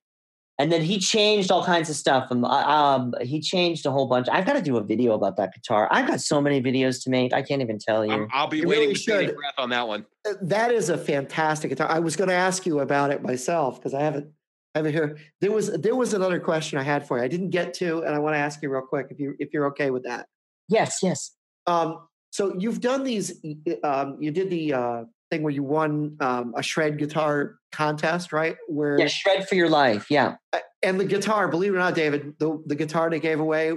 and 0.63 0.71
then 0.71 0.81
he 0.81 0.97
changed 0.97 1.51
all 1.51 1.61
kinds 1.61 1.89
of 1.89 1.95
stuff. 1.97 2.31
Um, 2.31 2.45
um, 2.45 3.13
he 3.19 3.41
changed 3.41 3.85
a 3.85 3.91
whole 3.91 4.07
bunch. 4.07 4.29
I've 4.31 4.45
got 4.45 4.53
to 4.53 4.61
do 4.61 4.77
a 4.77 4.81
video 4.81 5.11
about 5.11 5.35
that 5.35 5.53
guitar. 5.53 5.89
I've 5.91 6.07
got 6.07 6.21
so 6.21 6.39
many 6.39 6.61
videos 6.61 7.03
to 7.03 7.09
make. 7.09 7.33
I 7.33 7.41
can't 7.41 7.61
even 7.61 7.79
tell 7.79 8.05
you. 8.05 8.29
I'll 8.31 8.47
be 8.47 8.59
you 8.59 8.67
waiting 8.69 8.95
really 9.05 9.25
with 9.25 9.35
breath 9.35 9.55
on 9.57 9.71
that 9.71 9.85
one. 9.89 10.05
Uh, 10.25 10.35
that 10.41 10.71
is 10.71 10.87
a 10.87 10.97
fantastic 10.97 11.69
guitar. 11.69 11.89
I 11.91 11.99
was 11.99 12.15
going 12.15 12.29
to 12.29 12.33
ask 12.33 12.65
you 12.65 12.79
about 12.79 13.11
it 13.11 13.21
myself 13.21 13.77
because 13.77 13.93
I 13.93 13.99
haven't. 13.99 14.31
I 14.73 14.79
haven't 14.79 14.93
heard. 14.93 15.19
There 15.41 15.51
was 15.51 15.69
there 15.73 15.97
was 15.97 16.13
another 16.13 16.39
question 16.39 16.79
I 16.79 16.83
had 16.83 17.05
for 17.05 17.17
you. 17.17 17.25
I 17.25 17.27
didn't 17.27 17.49
get 17.49 17.73
to, 17.75 18.03
and 18.03 18.15
I 18.15 18.19
want 18.19 18.35
to 18.35 18.39
ask 18.39 18.63
you 18.63 18.71
real 18.71 18.83
quick 18.83 19.07
if 19.09 19.19
you 19.19 19.35
if 19.39 19.49
you're 19.51 19.67
okay 19.67 19.91
with 19.91 20.03
that. 20.03 20.27
Yes, 20.69 20.99
yes. 21.03 21.31
Um, 21.67 22.07
so 22.31 22.55
you've 22.57 22.79
done 22.79 23.03
these. 23.03 23.43
Um, 23.83 24.15
you 24.21 24.31
did 24.31 24.49
the 24.49 24.73
uh, 24.73 25.03
thing 25.33 25.43
where 25.43 25.51
you 25.51 25.63
won 25.63 26.15
um, 26.19 26.53
a 26.55 26.63
shred 26.63 26.97
guitar 26.97 27.55
contest, 27.71 28.31
right? 28.31 28.55
Where 28.67 28.99
yeah, 28.99 29.07
shred 29.07 29.47
for 29.47 29.55
your 29.55 29.69
life, 29.69 30.09
yeah. 30.09 30.35
And 30.81 30.99
the 30.99 31.05
guitar, 31.05 31.47
believe 31.47 31.73
it 31.73 31.75
or 31.75 31.79
not, 31.79 31.95
David, 31.95 32.33
the, 32.39 32.61
the 32.65 32.75
guitar 32.75 33.09
they 33.09 33.19
gave 33.19 33.39
away 33.39 33.73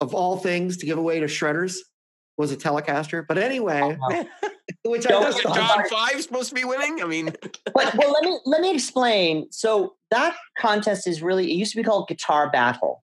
of 0.00 0.14
all 0.14 0.38
things 0.38 0.78
to 0.78 0.86
give 0.86 0.98
away 0.98 1.20
to 1.20 1.26
shredders 1.26 1.76
was 2.36 2.52
a 2.52 2.56
Telecaster. 2.56 3.24
But 3.26 3.38
anyway, 3.38 3.96
oh, 4.02 4.26
which 4.84 5.06
I 5.06 5.10
just 5.10 5.42
John 5.42 5.88
Five 5.88 6.22
supposed 6.22 6.48
to 6.50 6.54
be 6.54 6.64
winning. 6.64 7.02
I 7.02 7.06
mean, 7.06 7.26
but 7.74 7.94
well, 7.94 8.12
let 8.12 8.24
me 8.24 8.38
let 8.44 8.60
me 8.60 8.74
explain. 8.74 9.46
So 9.50 9.94
that 10.10 10.36
contest 10.58 11.06
is 11.06 11.22
really 11.22 11.50
it 11.50 11.54
used 11.54 11.72
to 11.72 11.76
be 11.76 11.84
called 11.84 12.08
Guitar 12.08 12.50
Battle. 12.50 13.02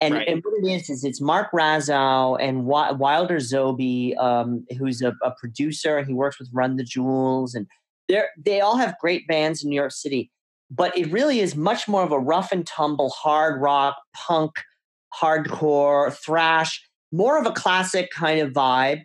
And, 0.00 0.14
right. 0.14 0.28
and, 0.28 0.42
what 0.44 0.62
it 0.62 0.70
is 0.70 0.90
is 0.90 1.04
it's 1.04 1.20
Mark 1.20 1.50
Razow 1.52 2.36
and 2.40 2.66
Wilder 2.66 3.36
Zoby, 3.36 4.16
um, 4.18 4.66
who's 4.78 5.00
a, 5.00 5.14
a, 5.22 5.30
producer. 5.38 6.02
He 6.02 6.12
works 6.12 6.38
with 6.38 6.50
Run 6.52 6.76
the 6.76 6.84
Jewels, 6.84 7.54
and 7.54 7.66
they 8.08 8.22
they 8.36 8.60
all 8.60 8.76
have 8.76 8.94
great 9.00 9.26
bands 9.26 9.64
in 9.64 9.70
New 9.70 9.76
York 9.76 9.92
City. 9.92 10.30
But 10.70 10.96
it 10.98 11.10
really 11.10 11.40
is 11.40 11.56
much 11.56 11.88
more 11.88 12.02
of 12.02 12.12
a 12.12 12.18
rough 12.18 12.52
and 12.52 12.66
tumble, 12.66 13.08
hard 13.08 13.60
rock, 13.62 13.96
punk, 14.14 14.52
hardcore, 15.18 16.12
thrash, 16.12 16.82
more 17.10 17.38
of 17.38 17.46
a 17.46 17.52
classic 17.52 18.10
kind 18.10 18.40
of 18.40 18.52
vibe. 18.52 19.02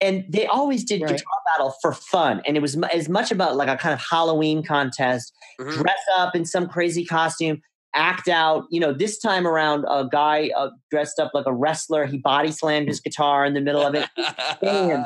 And 0.00 0.24
they 0.28 0.46
always 0.46 0.84
did 0.84 1.00
right. 1.00 1.12
guitar 1.12 1.38
battle 1.46 1.74
for 1.80 1.92
fun, 1.92 2.42
and 2.46 2.54
it 2.54 2.60
was 2.60 2.76
as 2.92 3.08
much 3.08 3.32
about 3.32 3.56
like 3.56 3.68
a 3.68 3.78
kind 3.78 3.94
of 3.94 4.00
Halloween 4.10 4.62
contest. 4.62 5.32
Mm-hmm. 5.58 5.80
Dress 5.80 6.00
up 6.18 6.36
in 6.36 6.44
some 6.44 6.68
crazy 6.68 7.06
costume 7.06 7.62
act 7.94 8.28
out. 8.28 8.64
You 8.70 8.80
know, 8.80 8.92
this 8.92 9.18
time 9.18 9.46
around, 9.46 9.84
a 9.88 10.06
guy 10.10 10.50
uh, 10.56 10.70
dressed 10.90 11.18
up 11.18 11.32
like 11.34 11.46
a 11.46 11.54
wrestler, 11.54 12.06
he 12.06 12.18
body 12.18 12.50
slammed 12.50 12.88
his 12.88 13.00
guitar 13.00 13.44
in 13.44 13.54
the 13.54 13.60
middle 13.60 13.82
of 13.82 13.94
it. 13.94 14.08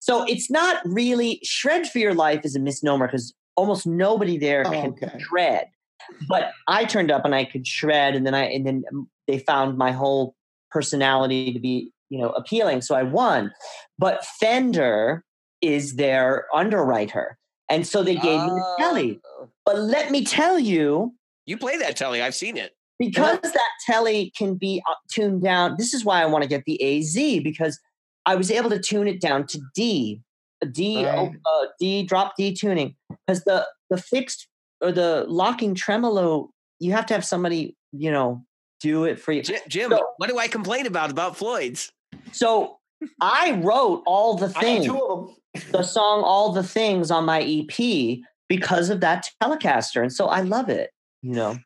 so 0.00 0.24
it's 0.24 0.50
not 0.50 0.80
really 0.84 1.40
shred 1.42 1.88
for 1.88 1.98
your 1.98 2.14
life 2.14 2.40
is 2.44 2.54
a 2.54 2.60
misnomer 2.60 3.06
because 3.06 3.34
almost 3.56 3.86
nobody 3.86 4.38
there 4.38 4.62
oh, 4.66 4.70
can 4.70 4.90
okay. 4.90 5.18
shred. 5.18 5.66
but 6.28 6.52
I 6.68 6.84
turned 6.84 7.10
up 7.10 7.24
and 7.24 7.34
I 7.34 7.44
could 7.44 7.66
shred, 7.66 8.14
and 8.14 8.26
then 8.26 8.34
I 8.34 8.44
and 8.44 8.66
then 8.66 8.84
they 9.26 9.38
found 9.38 9.76
my 9.76 9.92
whole 9.92 10.34
personality 10.70 11.52
to 11.52 11.58
be 11.58 11.92
you 12.08 12.20
know 12.20 12.30
appealing, 12.30 12.82
so 12.82 12.94
I 12.94 13.02
won. 13.02 13.52
But 13.98 14.24
Fender 14.24 15.24
is 15.60 15.96
their 15.96 16.46
underwriter, 16.54 17.36
and 17.68 17.86
so 17.86 18.02
they 18.02 18.14
gave 18.14 18.40
me 18.40 18.48
the 18.48 18.74
telly. 18.78 19.20
Oh. 19.26 19.48
But 19.66 19.80
let 19.80 20.10
me 20.10 20.24
tell 20.24 20.58
you, 20.58 21.12
You 21.48 21.56
play 21.58 21.76
that 21.78 21.96
telly. 21.96 22.20
I've 22.22 22.34
seen 22.34 22.56
it. 22.56 22.72
because 22.98 23.40
that 23.40 23.70
telly 23.86 24.32
can 24.36 24.54
be 24.56 24.82
uh, 24.88 24.94
tuned 25.10 25.42
down. 25.42 25.76
This 25.78 25.94
is 25.94 26.04
why 26.04 26.20
I 26.22 26.26
want 26.26 26.42
to 26.42 26.48
get 26.48 26.64
the 26.66 26.80
AZ 26.98 27.14
because 27.42 27.78
I 28.26 28.34
was 28.34 28.50
able 28.50 28.70
to 28.70 28.78
tune 28.78 29.08
it 29.08 29.20
down 29.20 29.46
to 29.48 29.60
D, 29.74 30.20
a 30.62 30.66
D, 30.66 31.04
Right. 31.06 31.30
uh, 31.46 31.66
D 31.80 32.02
drop 32.02 32.34
D 32.36 32.52
tuning 32.54 32.94
because 33.26 33.44
the 33.44 33.66
the 33.88 33.96
fixed 33.96 34.46
or 34.82 34.92
the 34.92 35.24
locking 35.28 35.74
tremolo 35.74 36.50
you 36.80 36.92
have 36.92 37.06
to 37.06 37.14
have 37.14 37.24
somebody 37.24 37.76
you 37.92 38.10
know 38.10 38.44
do 38.80 39.04
it 39.04 39.18
for 39.18 39.32
you. 39.32 39.42
Jim, 39.42 39.60
Jim 39.68 39.90
So- 39.90 40.06
what 40.18 40.28
do 40.28 40.38
I 40.38 40.48
complain 40.48 40.86
about 40.86 41.10
about 41.10 41.36
Floyd's? 41.36 41.90
So 42.32 42.78
I 43.20 43.52
wrote 43.62 44.02
all 44.06 44.34
the 44.36 44.48
things, 44.50 44.84
two 44.86 44.98
of 45.02 45.28
them. 45.54 45.62
the 45.72 45.82
song, 45.84 46.22
all 46.24 46.52
the 46.52 46.62
things 46.64 47.10
on 47.10 47.24
my 47.24 47.40
EP 47.42 48.18
because 48.48 48.90
of 48.90 49.00
that 49.00 49.28
Telecaster, 49.42 50.02
and 50.02 50.12
so 50.12 50.26
I 50.26 50.40
love 50.42 50.68
it. 50.68 50.90
You 51.22 51.32
know. 51.34 51.58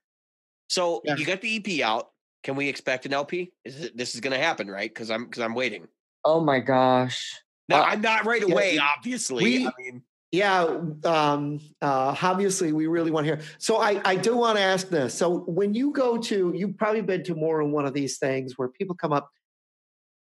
So 0.68 1.00
Yeah. 1.04 1.16
you 1.16 1.26
got 1.26 1.40
the 1.40 1.56
EP 1.56 1.84
out. 1.86 2.10
Can 2.42 2.56
we 2.56 2.68
expect 2.68 3.06
an 3.06 3.12
LP? 3.12 3.52
Is 3.64 3.84
it, 3.84 3.96
this 3.96 4.14
is 4.14 4.20
going 4.20 4.32
to 4.32 4.38
happen, 4.38 4.68
right? 4.70 4.88
Because 4.92 5.10
I'm 5.10 5.24
because 5.24 5.42
I'm 5.42 5.54
waiting. 5.54 5.86
Oh 6.24 6.40
my 6.40 6.60
gosh. 6.60 7.34
No, 7.68 7.76
Uh, 7.76 7.82
I'm 7.84 8.00
not 8.00 8.24
right 8.24 8.42
away. 8.42 8.72
we- 8.72 8.78
obviously, 8.78 9.44
we- 9.44 9.66
I 9.66 9.72
mean, 9.78 10.02
Yeah, 10.34 10.62
um, 11.04 11.60
uh, 11.82 12.16
obviously, 12.22 12.72
we 12.72 12.86
really 12.86 13.10
want 13.10 13.26
to 13.26 13.36
hear. 13.36 13.44
So, 13.58 13.76
I, 13.76 14.00
I 14.02 14.16
do 14.16 14.34
want 14.34 14.56
to 14.56 14.62
ask 14.62 14.88
this. 14.88 15.12
So, 15.12 15.40
when 15.40 15.74
you 15.74 15.92
go 15.92 16.16
to, 16.16 16.52
you've 16.56 16.78
probably 16.78 17.02
been 17.02 17.22
to 17.24 17.34
more 17.34 17.62
than 17.62 17.70
one 17.70 17.84
of 17.84 17.92
these 17.92 18.16
things 18.18 18.56
where 18.56 18.68
people 18.68 18.94
come 18.96 19.12
up, 19.12 19.30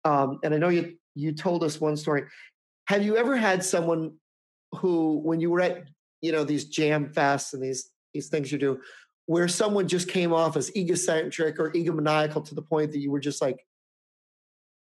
um, 0.05 0.39
and 0.43 0.53
I 0.53 0.57
know 0.57 0.69
you 0.69 0.97
you 1.15 1.33
told 1.33 1.63
us 1.63 1.81
one 1.81 1.97
story. 1.97 2.25
Have 2.85 3.01
you 3.03 3.17
ever 3.17 3.35
had 3.35 3.65
someone 3.65 4.19
who, 4.75 5.17
when 5.17 5.39
you 5.39 5.49
were 5.49 5.61
at, 5.61 5.85
you 6.21 6.31
know, 6.31 6.43
these 6.43 6.65
jam 6.65 7.11
fests 7.11 7.53
and 7.53 7.63
these 7.63 7.89
these 8.13 8.29
things 8.29 8.51
you 8.51 8.59
do, 8.59 8.79
where 9.27 9.47
someone 9.47 9.87
just 9.87 10.07
came 10.07 10.33
off 10.33 10.57
as 10.57 10.75
egocentric 10.75 11.59
or 11.59 11.71
egomaniacal 11.71 12.45
to 12.47 12.55
the 12.55 12.61
point 12.61 12.93
that 12.93 12.99
you 12.99 13.11
were 13.11 13.19
just 13.19 13.41
like, 13.41 13.65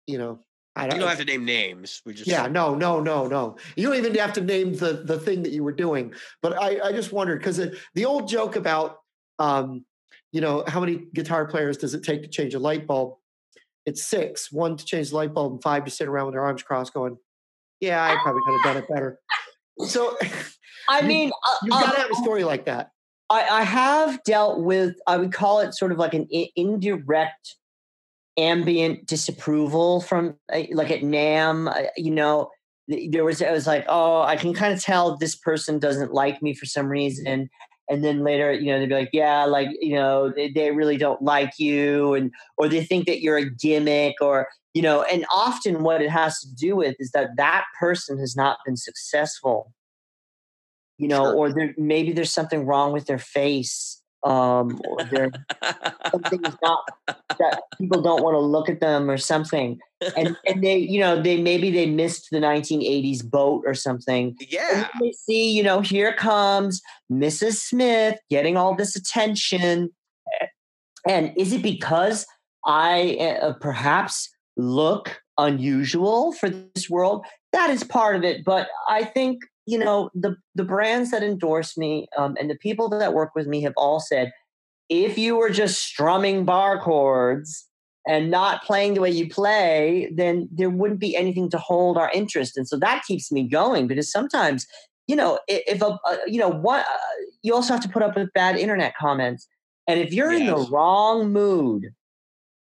you 0.07 0.17
know, 0.17 0.39
I 0.77 0.87
don't, 0.87 1.01
don't 1.01 1.09
have 1.09 1.19
to 1.19 1.25
name 1.25 1.45
names. 1.45 2.01
We 2.07 2.15
just 2.15 2.29
yeah, 2.31 2.47
no, 2.47 2.77
no, 2.77 3.01
no, 3.01 3.27
no. 3.27 3.57
You 3.75 3.89
don't 3.89 3.97
even 3.97 4.15
have 4.15 4.33
to 4.35 4.41
name 4.41 4.75
the 4.75 5.03
the 5.05 5.19
thing 5.19 5.43
that 5.43 5.51
you 5.51 5.65
were 5.65 5.73
doing. 5.73 6.15
But 6.41 6.57
I, 6.57 6.79
I 6.81 6.93
just 6.93 7.13
wondered 7.13 7.41
because 7.41 7.61
the 7.95 8.05
old 8.05 8.29
joke 8.29 8.55
about, 8.55 8.99
um, 9.41 9.85
you 10.31 10.41
know, 10.41 10.63
how 10.69 10.79
many 10.79 11.07
guitar 11.13 11.47
players 11.47 11.77
does 11.77 11.95
it 11.95 12.05
take 12.05 12.23
to 12.23 12.29
change 12.29 12.55
a 12.55 12.61
light 12.61 12.87
bulb? 12.87 13.15
It's 13.87 14.05
six. 14.05 14.53
One 14.53 14.77
to 14.77 14.85
change 14.85 15.11
the 15.11 15.17
light 15.17 15.35
bulb, 15.35 15.55
and 15.55 15.63
five 15.63 15.85
to 15.85 15.91
sit 15.91 16.07
around 16.07 16.27
with 16.27 16.35
their 16.35 16.45
arms 16.45 16.63
crossed, 16.63 16.95
going, 16.95 17.17
"Yeah, 17.81 18.01
I 18.01 18.17
probably 18.23 18.43
could 18.45 18.53
have 18.53 18.63
done 18.63 18.77
it 18.77 18.89
better." 18.89 19.19
So 19.89 20.17
I 20.89 21.03
mean, 21.03 21.33
uh, 21.45 21.55
you've 21.65 21.73
got 21.73 21.93
to 21.93 21.99
uh, 21.99 22.03
have 22.03 22.11
a 22.13 22.17
story 22.17 22.45
like 22.45 22.67
that. 22.67 22.93
I, 23.31 23.47
I 23.49 23.63
have 23.63 24.23
dealt 24.25 24.61
with, 24.61 24.97
I 25.07 25.17
would 25.17 25.33
call 25.33 25.61
it 25.61 25.75
sort 25.75 25.93
of 25.93 25.99
like 25.99 26.15
an 26.15 26.27
i- 26.35 26.51
indirect 26.57 27.57
ambient 28.39 29.07
disapproval 29.07 30.01
from 30.01 30.37
uh, 30.53 30.63
like 30.73 30.91
at 30.91 31.01
NAMM, 31.01 31.69
uh, 31.69 31.89
you 31.97 32.11
know, 32.11 32.51
there 33.11 33.25
was, 33.25 33.43
I 33.43 33.53
was 33.53 33.67
like, 33.67 33.85
oh, 33.89 34.23
I 34.23 34.37
can 34.37 34.55
kind 34.55 34.73
of 34.73 34.83
tell 34.83 35.17
this 35.17 35.37
person 35.37 35.79
doesn't 35.79 36.13
like 36.13 36.41
me 36.41 36.55
for 36.55 36.65
some 36.65 36.87
reason. 36.87 37.51
And 37.91 38.05
then 38.05 38.23
later, 38.23 38.53
you 38.53 38.67
know, 38.67 38.79
they'd 38.79 38.89
be 38.89 38.95
like, 38.95 39.11
yeah, 39.13 39.45
like, 39.45 39.69
you 39.81 39.95
know, 39.95 40.33
they, 40.35 40.51
they 40.51 40.71
really 40.71 40.97
don't 40.97 41.21
like 41.23 41.59
you. 41.59 42.15
And, 42.15 42.31
or 42.57 42.69
they 42.69 42.85
think 42.85 43.07
that 43.07 43.21
you're 43.21 43.39
a 43.39 43.51
gimmick 43.51 44.15
or, 44.21 44.49
you 44.73 44.83
know, 44.83 45.03
and 45.03 45.27
often 45.35 45.83
what 45.83 46.01
it 46.01 46.11
has 46.11 46.39
to 46.41 46.55
do 46.55 46.77
with 46.77 46.97
is 46.99 47.11
that 47.13 47.31
that 47.37 47.65
person 47.79 48.19
has 48.19 48.37
not 48.37 48.59
been 48.65 48.77
successful 48.77 49.73
you 50.99 51.09
know, 51.09 51.25
Sure. 51.25 51.35
or 51.35 51.53
there 51.53 51.75
maybe 51.79 52.13
there's 52.13 52.33
something 52.33 52.67
wrong 52.67 52.93
with 52.93 53.07
their 53.07 53.19
face, 53.19 54.03
um, 54.25 54.81
or 54.87 55.05
there 55.05 55.31
something 56.11 56.45
is 56.45 56.57
not 56.63 56.81
that 57.39 57.63
people 57.79 58.03
don't 58.03 58.23
want 58.23 58.35
to 58.35 58.41
look 58.41 58.69
at 58.69 58.81
them 58.81 59.09
or 59.09 59.17
something, 59.17 59.79
and 60.17 60.37
and 60.47 60.63
they, 60.63 60.77
you 60.77 61.01
know, 61.01 61.23
they 61.23 61.41
maybe 61.41 61.71
they 61.71 61.87
missed 61.87 62.29
the 62.31 62.39
1980s 62.41 63.25
boat 63.25 63.63
or 63.67 63.75
something. 63.75 64.37
Yeah. 64.41 64.89
they 65.01 65.13
see, 65.13 65.51
you 65.53 65.63
know, 65.63 65.81
here 65.81 66.13
comes 66.13 66.83
Mrs. 67.11 67.55
Smith 67.55 68.19
getting 68.29 68.57
all 68.57 68.75
this 68.75 68.97
attention, 68.97 69.91
and 71.07 71.33
is 71.37 71.53
it 71.53 71.63
because 71.63 72.27
I 72.67 73.17
uh, 73.41 73.53
perhaps 73.61 74.29
look 74.57 75.21
unusual 75.39 76.33
for 76.33 76.51
this 76.51 76.91
world? 76.91 77.25
That 77.53 77.71
is 77.71 77.85
part 77.85 78.17
of 78.17 78.25
it, 78.25 78.45
but 78.45 78.69
I 78.91 79.05
think 79.05 79.39
you 79.69 79.79
know 79.79 80.09
the 80.15 80.35
the 80.55 80.65
brands 80.65 81.11
that 81.11 81.23
endorse 81.23 81.77
me 81.77 82.09
um, 82.17 82.37
and 82.41 82.49
the 82.49 82.57
people 82.57 82.89
that 82.89 83.13
work 83.13 83.35
with 83.35 83.47
me 83.47 83.61
have 83.61 83.75
all 83.77 84.01
said 84.01 84.33
if 84.89 85.19
you 85.19 85.37
were 85.37 85.51
just 85.51 85.83
strumming 85.83 86.47
bar 86.47 86.81
chords 86.81 87.67
and 88.07 88.31
not 88.31 88.65
playing 88.65 88.95
the 88.95 89.01
way 89.03 89.11
you 89.11 89.29
play 89.29 90.11
then 90.15 90.49
there 90.51 90.71
wouldn't 90.71 91.01
be 91.01 91.15
anything 91.15 91.51
to 91.51 91.59
hold 91.59 91.99
our 91.99 92.11
interest. 92.15 92.57
And 92.57 92.67
so 92.67 92.79
that 92.79 93.05
keeps 93.07 93.31
me 93.31 93.47
going 93.47 93.87
because 93.87 94.11
sometimes 94.11 94.67
you 95.07 95.15
know 95.15 95.39
if 95.49 95.83
a, 95.83 95.99
a 96.07 96.19
you 96.27 96.39
know 96.39 96.51
what 96.51 96.87
uh, 96.87 97.25
you 97.43 97.55
also 97.55 97.75
have 97.75 97.83
to 97.83 97.91
put 97.91 98.03
up 98.03 98.17
with 98.17 98.33
bad 98.33 98.57
internet 98.57 98.95
comments. 98.99 99.47
And 99.87 100.01
if 100.01 100.15
you're 100.15 100.33
in 100.33 100.47
the 100.47 100.67
wrong 100.71 101.31
mood 101.31 101.89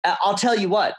i'll 0.05 0.37
tell 0.37 0.57
you 0.57 0.69
what. 0.69 0.95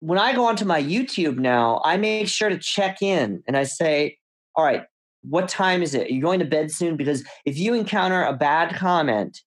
When 0.00 0.18
i 0.18 0.32
go 0.34 0.46
onto 0.46 0.64
my 0.64 0.82
youtube 0.82 1.36
now 1.36 1.82
i 1.84 1.98
make 1.98 2.26
sure 2.26 2.48
to 2.48 2.58
check 2.58 3.02
in 3.02 3.42
and 3.46 3.54
i 3.54 3.64
say 3.64 4.16
all 4.54 4.64
right, 4.64 4.84
what 5.22 5.48
time 5.48 5.82
is 5.82 5.94
it? 5.94 6.08
Are 6.08 6.12
you 6.12 6.22
going 6.22 6.40
to 6.40 6.44
bed 6.44 6.70
soon? 6.70 6.96
Because 6.96 7.24
if 7.44 7.58
you 7.58 7.74
encounter 7.74 8.22
a 8.22 8.32
bad 8.32 8.74
comment, 8.74 9.40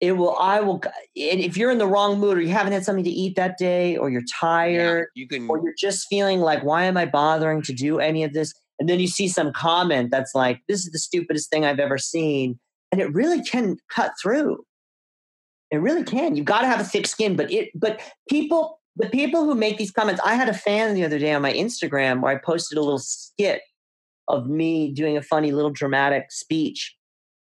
it 0.00 0.12
will, 0.12 0.36
I 0.36 0.60
will, 0.60 0.82
and 0.84 1.40
if 1.40 1.56
you're 1.56 1.70
in 1.70 1.78
the 1.78 1.86
wrong 1.86 2.18
mood 2.18 2.36
or 2.36 2.40
you 2.40 2.48
haven't 2.48 2.72
had 2.72 2.84
something 2.84 3.04
to 3.04 3.10
eat 3.10 3.36
that 3.36 3.56
day 3.56 3.96
or 3.96 4.10
you're 4.10 4.22
yeah, 4.22 4.40
tired 4.40 5.08
You 5.14 5.28
can. 5.28 5.48
or 5.48 5.60
you're 5.62 5.74
just 5.78 6.08
feeling 6.08 6.40
like, 6.40 6.64
why 6.64 6.84
am 6.84 6.96
I 6.96 7.06
bothering 7.06 7.62
to 7.62 7.72
do 7.72 8.00
any 8.00 8.24
of 8.24 8.32
this? 8.32 8.52
And 8.80 8.88
then 8.88 8.98
you 8.98 9.06
see 9.06 9.28
some 9.28 9.52
comment 9.52 10.10
that's 10.10 10.34
like, 10.34 10.60
this 10.66 10.84
is 10.84 10.90
the 10.90 10.98
stupidest 10.98 11.50
thing 11.50 11.64
I've 11.64 11.78
ever 11.78 11.98
seen. 11.98 12.58
And 12.90 13.00
it 13.00 13.14
really 13.14 13.42
can 13.42 13.76
cut 13.90 14.12
through. 14.20 14.64
It 15.70 15.76
really 15.76 16.02
can. 16.04 16.34
You've 16.34 16.46
got 16.46 16.62
to 16.62 16.66
have 16.66 16.80
a 16.80 16.84
thick 16.84 17.06
skin, 17.06 17.36
but 17.36 17.50
it, 17.52 17.70
but 17.74 18.00
people, 18.28 18.80
the 18.96 19.08
people 19.08 19.44
who 19.44 19.54
make 19.54 19.78
these 19.78 19.92
comments, 19.92 20.20
I 20.24 20.34
had 20.34 20.48
a 20.48 20.54
fan 20.54 20.94
the 20.94 21.04
other 21.04 21.18
day 21.18 21.32
on 21.32 21.42
my 21.42 21.52
Instagram 21.52 22.20
where 22.20 22.32
I 22.32 22.38
posted 22.38 22.76
a 22.76 22.82
little 22.82 22.98
skit 22.98 23.62
of 24.32 24.48
me 24.48 24.90
doing 24.92 25.16
a 25.16 25.22
funny 25.22 25.52
little 25.52 25.70
dramatic 25.70 26.32
speech. 26.32 26.96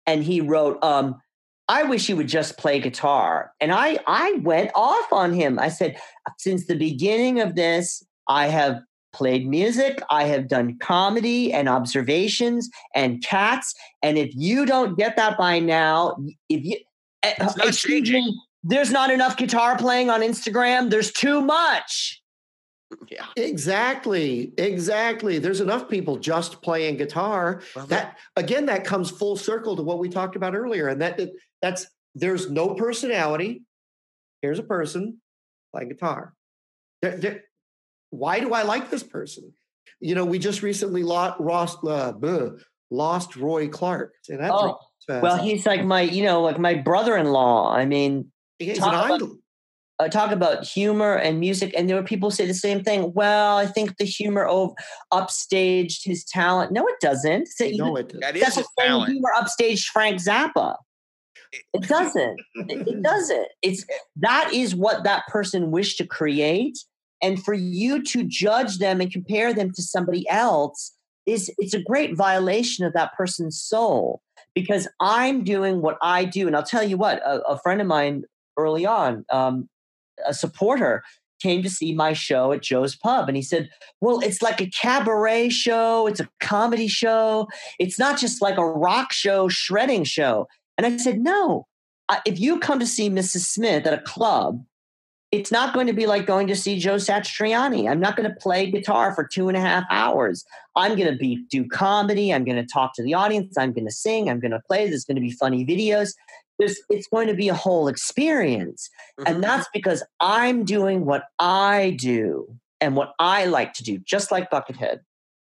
And 0.06 0.24
he 0.24 0.40
wrote, 0.40 0.82
um, 0.82 1.16
I 1.68 1.82
wish 1.82 2.08
you 2.08 2.16
would 2.16 2.28
just 2.28 2.56
play 2.56 2.80
guitar. 2.80 3.52
And 3.60 3.72
I 3.72 3.98
I 4.06 4.40
went 4.42 4.70
off 4.74 5.12
on 5.12 5.34
him. 5.34 5.58
I 5.58 5.68
said, 5.68 5.98
since 6.38 6.66
the 6.66 6.76
beginning 6.76 7.40
of 7.40 7.56
this, 7.56 8.02
I 8.26 8.46
have 8.46 8.80
played 9.12 9.46
music, 9.46 10.00
I 10.10 10.24
have 10.24 10.48
done 10.48 10.78
comedy 10.78 11.52
and 11.52 11.68
observations 11.68 12.70
and 12.94 13.22
cats. 13.22 13.74
And 14.02 14.16
if 14.16 14.30
you 14.34 14.64
don't 14.64 14.96
get 14.96 15.16
that 15.16 15.36
by 15.36 15.58
now, 15.58 16.16
if 16.48 16.64
you 16.64 16.78
eh, 17.22 17.34
excuse 17.38 17.80
changing. 17.80 18.24
me, 18.24 18.40
there's 18.62 18.90
not 18.90 19.10
enough 19.10 19.36
guitar 19.36 19.76
playing 19.76 20.08
on 20.08 20.20
Instagram. 20.20 20.90
There's 20.90 21.12
too 21.12 21.40
much. 21.40 22.22
Yeah. 23.08 23.26
Exactly, 23.36 24.52
exactly. 24.56 25.38
There's 25.38 25.60
enough 25.60 25.88
people 25.88 26.16
just 26.16 26.62
playing 26.62 26.96
guitar. 26.96 27.62
Well, 27.76 27.86
that 27.86 28.18
again 28.36 28.66
that 28.66 28.84
comes 28.84 29.10
full 29.10 29.36
circle 29.36 29.76
to 29.76 29.82
what 29.82 29.98
we 29.98 30.08
talked 30.08 30.36
about 30.36 30.54
earlier 30.54 30.88
and 30.88 31.00
that 31.02 31.20
that's 31.62 31.86
there's 32.14 32.50
no 32.50 32.74
personality 32.74 33.62
here's 34.42 34.58
a 34.58 34.62
person 34.62 35.20
playing 35.72 35.88
guitar 35.90 36.34
There- 37.02 37.16
there- 37.16 37.44
why 38.10 38.40
do 38.40 38.54
i 38.54 38.62
like 38.62 38.90
this 38.90 39.02
person 39.02 39.52
you 40.00 40.14
know 40.14 40.24
we 40.24 40.38
just 40.38 40.62
recently 40.62 41.02
lost 41.02 41.40
lost, 41.40 41.78
uh, 41.84 42.12
lost 42.90 43.36
roy 43.36 43.68
clark 43.68 44.14
Oh. 44.52 44.78
Well, 45.22 45.38
he's 45.38 45.64
like 45.66 45.84
my, 45.84 46.02
you 46.02 46.22
know, 46.24 46.42
like 46.42 46.58
my 46.58 46.74
brother-in-law. 46.74 47.72
I 47.74 47.86
mean, 47.86 48.30
he's 48.58 48.78
an 48.78 48.84
about- 48.84 49.10
idol 49.12 49.38
I 50.00 50.08
talk 50.08 50.30
about 50.30 50.64
humor 50.64 51.14
and 51.16 51.40
music, 51.40 51.74
and 51.76 51.88
there 51.88 51.96
were 51.96 52.04
people 52.04 52.30
say 52.30 52.46
the 52.46 52.54
same 52.54 52.84
thing. 52.84 53.12
Well, 53.14 53.56
I 53.56 53.66
think 53.66 53.96
the 53.96 54.04
humor 54.04 54.46
ov- 54.46 54.74
upstaged 55.12 56.04
his 56.04 56.24
talent. 56.24 56.70
No, 56.72 56.86
it 56.86 57.00
doesn't. 57.00 57.48
It's- 57.60 57.76
no 57.76 57.96
it 57.96 58.12
that 58.20 58.36
is 58.36 58.42
that's 58.42 58.56
his 58.56 58.66
the 58.66 58.82
same 58.82 58.88
talent. 58.90 59.12
humor 59.12 59.30
upstaged 59.36 59.86
Frank 59.86 60.20
Zappa. 60.20 60.76
It 61.72 61.82
doesn't. 61.88 62.40
it, 62.54 62.86
it 62.86 63.02
doesn't. 63.02 63.48
It's 63.62 63.84
that 64.16 64.50
is 64.52 64.74
what 64.76 65.04
that 65.04 65.26
person 65.28 65.70
wished 65.70 65.98
to 65.98 66.06
create, 66.06 66.78
and 67.22 67.42
for 67.42 67.54
you 67.54 68.02
to 68.04 68.22
judge 68.24 68.78
them 68.78 69.00
and 69.00 69.10
compare 69.10 69.52
them 69.52 69.72
to 69.72 69.82
somebody 69.82 70.28
else 70.28 70.92
is 71.26 71.52
it's 71.58 71.74
a 71.74 71.82
great 71.82 72.16
violation 72.16 72.84
of 72.86 72.92
that 72.94 73.14
person's 73.14 73.60
soul 73.60 74.22
because 74.54 74.88
I'm 75.00 75.44
doing 75.44 75.82
what 75.82 75.98
I 76.02 76.24
do. 76.24 76.46
And 76.46 76.56
I'll 76.56 76.62
tell 76.62 76.82
you 76.82 76.96
what, 76.96 77.18
a, 77.18 77.40
a 77.46 77.58
friend 77.58 77.80
of 77.80 77.86
mine 77.86 78.22
early 78.56 78.86
on, 78.86 79.24
um, 79.30 79.68
a 80.26 80.34
supporter, 80.34 81.02
came 81.40 81.62
to 81.62 81.70
see 81.70 81.94
my 81.94 82.12
show 82.12 82.52
at 82.52 82.62
Joe's 82.62 82.96
Pub. 82.96 83.28
And 83.28 83.36
he 83.36 83.42
said, 83.42 83.70
Well, 84.00 84.20
it's 84.20 84.42
like 84.42 84.60
a 84.60 84.70
cabaret 84.70 85.50
show, 85.50 86.06
it's 86.06 86.20
a 86.20 86.28
comedy 86.40 86.88
show, 86.88 87.48
it's 87.78 87.98
not 87.98 88.18
just 88.18 88.42
like 88.42 88.58
a 88.58 88.66
rock 88.66 89.12
show, 89.12 89.48
shredding 89.48 90.04
show. 90.04 90.46
And 90.76 90.86
I 90.86 90.96
said, 90.96 91.20
No, 91.20 91.66
if 92.24 92.38
you 92.38 92.58
come 92.58 92.80
to 92.80 92.86
see 92.86 93.10
Mrs. 93.10 93.40
Smith 93.40 93.86
at 93.86 93.94
a 93.94 94.02
club, 94.02 94.64
it's 95.30 95.52
not 95.52 95.74
going 95.74 95.86
to 95.86 95.92
be 95.92 96.06
like 96.06 96.26
going 96.26 96.46
to 96.46 96.56
see 96.56 96.78
Joe 96.78 96.94
Satriani. 96.94 97.90
I'm 97.90 98.00
not 98.00 98.16
going 98.16 98.28
to 98.28 98.34
play 98.36 98.70
guitar 98.70 99.14
for 99.14 99.24
two 99.24 99.48
and 99.48 99.58
a 99.58 99.60
half 99.60 99.84
hours. 99.90 100.42
I'm 100.74 100.96
going 100.96 101.10
to 101.10 101.18
be 101.18 101.44
do 101.50 101.66
comedy. 101.68 102.32
I'm 102.32 102.44
going 102.44 102.56
to 102.56 102.66
talk 102.66 102.94
to 102.94 103.02
the 103.02 103.12
audience. 103.12 103.58
I'm 103.58 103.72
going 103.72 103.84
to 103.84 103.92
sing. 103.92 104.30
I'm 104.30 104.40
going 104.40 104.52
to 104.52 104.62
play. 104.66 104.88
There's 104.88 105.04
going 105.04 105.16
to 105.16 105.20
be 105.20 105.32
funny 105.32 105.66
videos. 105.66 106.14
There's, 106.58 106.80
it's 106.90 107.06
going 107.08 107.28
to 107.28 107.34
be 107.34 107.48
a 107.48 107.54
whole 107.54 107.88
experience. 107.88 108.90
Mm-hmm. 109.18 109.32
And 109.32 109.44
that's 109.44 109.68
because 109.72 110.02
I'm 110.20 110.64
doing 110.64 111.04
what 111.04 111.24
I 111.38 111.96
do 111.98 112.58
and 112.80 112.96
what 112.96 113.14
I 113.18 113.46
like 113.46 113.74
to 113.74 113.84
do, 113.84 113.98
just 113.98 114.30
like 114.30 114.50
Buckethead. 114.50 115.00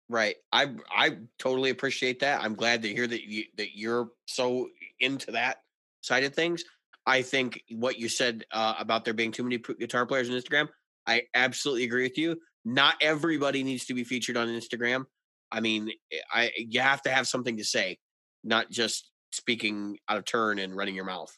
Right. 0.09 0.37
I 0.53 0.71
I 0.95 1.17
totally 1.39 1.71
appreciate 1.71 2.21
that. 2.21 2.41
I'm 2.43 2.55
glad 2.55 2.83
to 2.83 2.89
hear 2.89 3.07
that 3.07 3.25
you 3.25 3.45
that 3.57 3.77
you're 3.77 4.09
so 4.27 4.69
into 5.01 5.33
that 5.33 5.59
side 6.01 6.23
of 6.23 6.33
things. 6.33 6.65
I 7.07 7.23
think 7.23 7.63
what 7.71 7.99
you 7.99 8.09
said 8.09 8.45
uh, 8.53 8.75
about 8.79 9.05
there 9.05 9.15
being 9.15 9.33
too 9.33 9.43
many 9.43 9.59
guitar 9.59 10.07
players 10.07 10.29
on 10.31 10.37
Instagram, 10.37 10.69
I 11.07 11.23
absolutely 11.35 11.85
agree 11.85 12.05
with 12.05 12.19
you. 12.19 12.37
Not 12.65 12.97
everybody 13.01 13.63
needs 13.63 13.87
to 13.87 13.95
be 13.95 14.05
featured 14.05 14.37
on 14.37 14.49
Instagram. 14.49 15.05
I 15.51 15.61
mean, 15.61 15.91
eh, 16.13 16.19
I 16.33 16.51
you 16.57 16.81
have 16.81 17.03
to 17.03 17.11
have 17.11 17.27
something 17.27 17.57
to 17.57 17.65
say, 17.65 17.99
not 18.45 18.71
just 18.71 19.11
speaking 19.33 19.99
out 20.09 20.19
of 20.19 20.25
turn 20.25 20.59
and 20.59 20.77
running 20.77 20.95
your 20.95 21.05
mouth. 21.05 21.37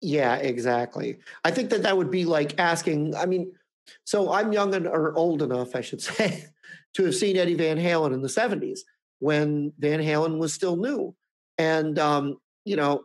Yeah, 0.00 0.36
exactly. 0.36 1.18
I 1.44 1.50
think 1.50 1.70
that 1.70 1.82
that 1.82 1.96
would 1.96 2.10
be 2.10 2.24
like 2.24 2.58
asking. 2.58 3.16
I 3.16 3.26
mean, 3.26 3.52
so 4.04 4.32
I'm 4.32 4.52
young 4.52 4.74
and 4.74 4.86
or 4.86 5.14
old 5.14 5.42
enough, 5.42 5.74
I 5.74 5.80
should 5.80 6.00
say, 6.02 6.44
to 6.94 7.04
have 7.04 7.14
seen 7.14 7.36
Eddie 7.36 7.54
Van 7.54 7.78
Halen 7.78 8.14
in 8.14 8.22
the 8.22 8.28
'70s 8.28 8.80
when 9.18 9.72
Van 9.78 10.00
Halen 10.00 10.38
was 10.38 10.54
still 10.54 10.76
new, 10.76 11.14
and 11.56 11.98
um, 11.98 12.36
you 12.64 12.76
know, 12.76 13.04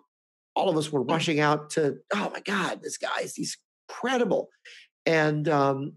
all 0.55 0.69
of 0.69 0.77
us 0.77 0.91
were 0.91 1.01
rushing 1.01 1.39
out 1.39 1.71
to, 1.71 1.97
oh 2.13 2.29
my 2.33 2.41
God, 2.41 2.81
this 2.81 2.97
guy's 2.97 3.35
he's 3.35 3.57
incredible. 3.89 4.49
And 5.05 5.49
um, 5.49 5.93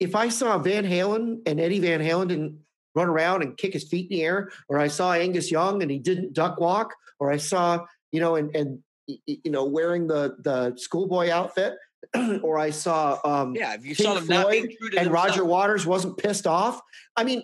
if 0.00 0.14
I 0.14 0.28
saw 0.28 0.58
Van 0.58 0.84
Halen 0.84 1.40
and 1.46 1.60
Eddie 1.60 1.80
Van 1.80 2.00
Halen 2.00 2.28
didn't 2.28 2.58
run 2.94 3.08
around 3.08 3.42
and 3.42 3.56
kick 3.56 3.74
his 3.74 3.84
feet 3.84 4.10
in 4.10 4.16
the 4.16 4.24
air, 4.24 4.50
or 4.68 4.78
I 4.78 4.88
saw 4.88 5.12
Angus 5.12 5.50
Young 5.50 5.82
and 5.82 5.90
he 5.90 5.98
didn't 5.98 6.32
duck 6.32 6.58
walk, 6.58 6.94
or 7.18 7.32
I 7.32 7.36
saw, 7.36 7.84
you 8.12 8.20
know, 8.20 8.36
and 8.36 8.54
and 8.54 8.78
you 9.06 9.50
know, 9.50 9.64
wearing 9.64 10.06
the 10.06 10.36
the 10.40 10.76
schoolboy 10.76 11.30
outfit, 11.30 11.76
or 12.42 12.58
I 12.58 12.70
saw 12.70 13.18
um 13.24 13.54
yeah, 13.54 13.74
if 13.74 13.84
you 13.84 13.94
Pink 13.94 14.08
saw 14.08 14.14
them 14.14 14.26
not 14.26 14.50
being 14.50 14.72
true 14.78 14.90
to 14.90 15.00
and 15.00 15.10
Roger 15.10 15.44
Waters 15.44 15.86
wasn't 15.86 16.18
pissed 16.18 16.46
off. 16.46 16.80
I 17.16 17.24
mean, 17.24 17.42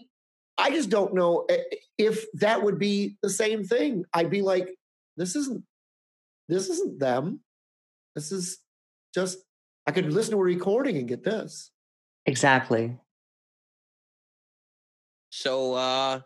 I 0.59 0.71
just 0.71 0.91
don't 0.91 1.15
know 1.15 1.47
eh, 1.49 1.63
if 1.99 2.25
that 2.35 2.63
would 2.63 2.79
be 2.79 3.17
the 3.23 3.31
same 3.31 3.65
thing. 3.65 4.05
I'd 4.13 4.31
be 4.31 4.43
like, 4.43 4.69
this 5.17 5.37
isn't 5.37 5.65
this 6.49 6.69
isn't 6.69 6.99
them. 6.99 7.41
This 8.15 8.33
is 8.33 8.59
just, 9.15 9.39
I 9.87 9.91
could 9.91 10.13
listen 10.13 10.33
to 10.33 10.39
a 10.39 10.43
recording 10.45 10.99
and 10.99 11.09
get 11.09 11.25
this. 11.25 11.71
Exactly. 12.27 12.99
So 15.31 15.75
uh 15.75 16.21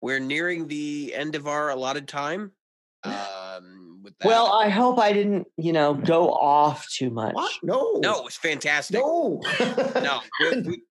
we're 0.00 0.20
nearing 0.20 0.68
the 0.68 1.12
end 1.14 1.34
of 1.34 1.46
our 1.46 1.70
allotted 1.70 2.08
time. 2.08 2.52
Um 3.04 4.00
with 4.06 4.16
that. 4.18 4.28
Well, 4.28 4.52
I 4.52 4.68
hope 4.68 4.98
I 4.98 5.12
didn't, 5.12 5.46
you 5.56 5.72
know, 5.72 5.92
go 5.92 6.30
off 6.30 6.86
too 6.88 7.10
much. 7.10 7.34
What? 7.34 7.52
No. 7.62 7.94
No, 7.96 8.18
it 8.18 8.24
was 8.24 8.36
fantastic. 8.36 9.00
No. 9.00 9.42
no. 9.96 10.20
We, 10.40 10.60
we 10.62 10.82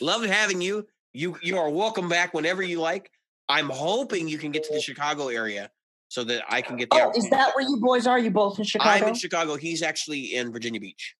love 0.00 0.24
having 0.24 0.60
you. 0.60 0.86
You 1.12 1.36
you 1.42 1.58
are 1.58 1.70
welcome 1.70 2.08
back 2.08 2.34
whenever 2.34 2.62
you 2.62 2.80
like. 2.80 3.10
I'm 3.48 3.68
hoping 3.68 4.28
you 4.28 4.38
can 4.38 4.50
get 4.50 4.64
to 4.64 4.74
the 4.74 4.80
Chicago 4.80 5.28
area 5.28 5.70
so 6.08 6.24
that 6.24 6.42
I 6.48 6.62
can 6.62 6.76
get 6.76 6.88
the. 6.90 7.02
Oh, 7.02 7.12
is 7.14 7.28
that 7.30 7.54
where 7.54 7.62
you 7.62 7.78
boys 7.80 8.06
are? 8.06 8.18
You 8.18 8.30
both 8.30 8.58
in 8.58 8.64
Chicago? 8.64 9.04
I'm 9.04 9.08
in 9.10 9.14
Chicago. 9.14 9.56
He's 9.56 9.82
actually 9.82 10.34
in 10.34 10.52
Virginia 10.52 10.80
Beach. 10.80 11.14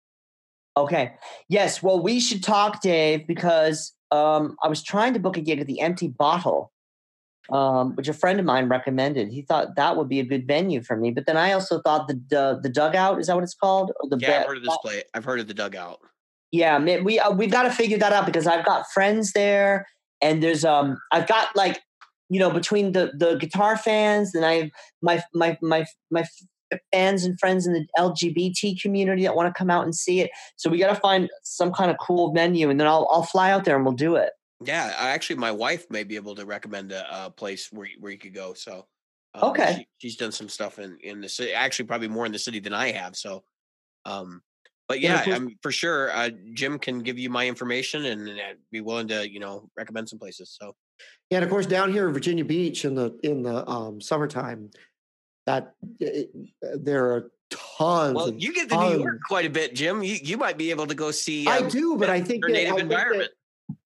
Okay. 0.77 1.12
Yes. 1.48 1.82
Well, 1.82 2.02
we 2.02 2.20
should 2.20 2.43
talk, 2.43 2.81
Dave, 2.81 3.27
because 3.27 3.93
um, 4.10 4.56
I 4.62 4.69
was 4.69 4.82
trying 4.82 5.12
to 5.12 5.20
book 5.20 5.36
a 5.36 5.43
gig 5.43 5.60
at 5.60 5.66
the 5.66 5.81
Empty 5.81 6.09
Bottle, 6.09 6.72
um, 7.51 7.94
which 7.97 8.09
a 8.09 8.12
friend 8.12 8.39
of 8.39 8.47
mine 8.47 8.69
recommended. 8.69 9.28
He 9.28 9.43
thought 9.43 9.77
that 9.77 9.97
would 9.97 10.09
be 10.09 10.20
a 10.20 10.24
good 10.24 10.47
venue 10.47 10.82
for 10.82 10.97
me. 10.97 11.10
But 11.10 11.27
then 11.27 11.36
I 11.36 11.52
also 11.52 11.81
thought 11.81 12.09
the 12.09 12.20
the, 12.31 12.60
the 12.62 12.69
dugout 12.69 13.20
is 13.20 13.27
that 13.27 13.35
what 13.35 13.44
it's 13.44 13.55
called? 13.55 13.93
Or 14.01 14.09
the 14.09 14.19
yeah, 14.19 14.40
I've 14.40 14.47
heard 14.47 14.59
of 14.59 14.64
this 14.64 14.78
play. 14.82 15.02
I've 15.14 15.24
heard 15.24 15.40
of 15.40 15.48
the 15.48 15.55
dugout. 15.55 16.01
Yeah, 16.51 16.78
we 16.78 17.19
uh, 17.19 17.32
we've 17.32 17.51
got 17.51 17.62
to 17.62 17.70
figure 17.70 17.98
that 17.98 18.12
out 18.12 18.27
because 18.27 18.47
I've 18.47 18.64
got 18.64 18.85
friends 18.93 19.32
there, 19.32 19.86
and 20.20 20.43
there's 20.43 20.64
um 20.64 20.98
I've 21.10 21.27
got 21.27 21.55
like 21.56 21.81
you 22.32 22.39
know, 22.39 22.51
between 22.51 22.93
the 22.93 23.12
the 23.14 23.36
guitar 23.36 23.77
fans 23.77 24.35
and 24.35 24.44
I 24.44 24.70
my 25.02 25.23
my 25.35 25.59
my 25.60 25.85
my 26.10 26.24
fans 26.90 27.24
and 27.24 27.39
friends 27.39 27.66
in 27.66 27.74
the 27.74 27.86
LGBT 27.98 28.81
community 28.81 29.24
that 29.24 29.36
want 29.36 29.55
to 29.55 29.59
come 29.59 29.69
out 29.69 29.85
and 29.85 29.94
see 29.94 30.20
it. 30.20 30.31
So 30.56 30.70
we 30.70 30.78
got 30.78 30.89
to 30.94 31.01
find 31.01 31.28
some 31.43 31.73
kind 31.73 31.90
of 31.90 31.98
cool 32.01 32.32
venue, 32.32 32.70
and 32.70 32.81
then 32.81 32.86
I'll 32.86 33.06
I'll 33.10 33.23
fly 33.23 33.51
out 33.51 33.66
there 33.66 33.77
and 33.77 33.85
we'll 33.85 33.94
do 33.94 34.16
it. 34.16 34.31
Yeah, 34.67 34.95
actually, 34.97 35.37
my 35.37 35.53
wife 35.53 35.87
may 35.91 36.05
be 36.05 36.17
able 36.17 36.35
to 36.37 36.45
recommend 36.45 36.93
a, 36.93 37.27
a 37.27 37.31
place 37.31 37.71
where 37.73 37.89
where 37.99 38.13
you 38.13 38.19
could 38.19 38.35
go. 38.35 38.55
So 38.55 38.87
um, 39.35 39.51
okay, 39.51 39.87
she, 39.99 40.09
she's 40.09 40.17
done 40.17 40.33
some 40.33 40.49
stuff 40.49 40.79
in 40.79 40.99
in 41.03 41.21
the 41.21 41.29
city. 41.29 41.53
Actually, 41.53 41.87
probably 41.87 42.09
more 42.09 42.27
in 42.27 42.33
the 42.33 42.39
city 42.39 42.61
than 42.61 42.75
I 42.75 42.93
have. 42.93 43.17
So, 43.17 43.45
um, 44.05 44.43
but 44.89 45.01
yeah, 45.01 45.23
yeah 45.27 45.37
I'm 45.37 45.57
for 45.63 45.73
sure. 45.73 46.13
Uh, 46.13 46.31
Jim 46.55 46.79
can 46.79 47.01
give 47.01 47.19
you 47.19 47.31
my 47.31 47.47
information 47.47 48.05
and, 48.05 48.29
and 48.29 48.59
be 48.71 48.81
willing 48.81 49.09
to 49.09 49.31
you 49.31 49.41
know 49.41 49.71
recommend 49.77 50.09
some 50.09 50.19
places. 50.19 50.57
So 50.61 50.75
yeah, 51.31 51.39
and 51.39 51.45
of 51.45 51.51
course, 51.51 51.67
down 51.67 51.93
here 51.93 52.07
in 52.07 52.15
Virginia 52.15 52.45
Beach 52.45 52.85
in 52.85 52.95
the 52.95 53.19
in 53.23 53.43
the 53.43 53.69
um, 53.69 54.01
summertime, 54.01 54.71
that 55.47 55.75
it, 55.99 56.31
there 56.61 57.07
are 57.13 57.33
tons. 57.51 58.15
Well, 58.15 58.33
you 58.33 58.53
get 58.53 58.69
to 58.71 58.77
New 58.77 59.01
York 59.01 59.21
quite 59.29 59.47
a 59.47 59.51
bit, 59.51 59.75
Jim. 59.75 60.03
You 60.03 60.19
you 60.23 60.37
might 60.37 60.59
be 60.59 60.71
able 60.71 60.87
to 60.87 60.95
go 60.95 61.11
see. 61.11 61.47
Um, 61.47 61.65
I 61.65 61.69
do, 61.69 61.97
but 61.97 62.11
I 62.11 62.21
think 62.21 62.47
native 62.47 62.75
I 62.75 62.81
environment. 62.81 63.31
That, 63.31 63.41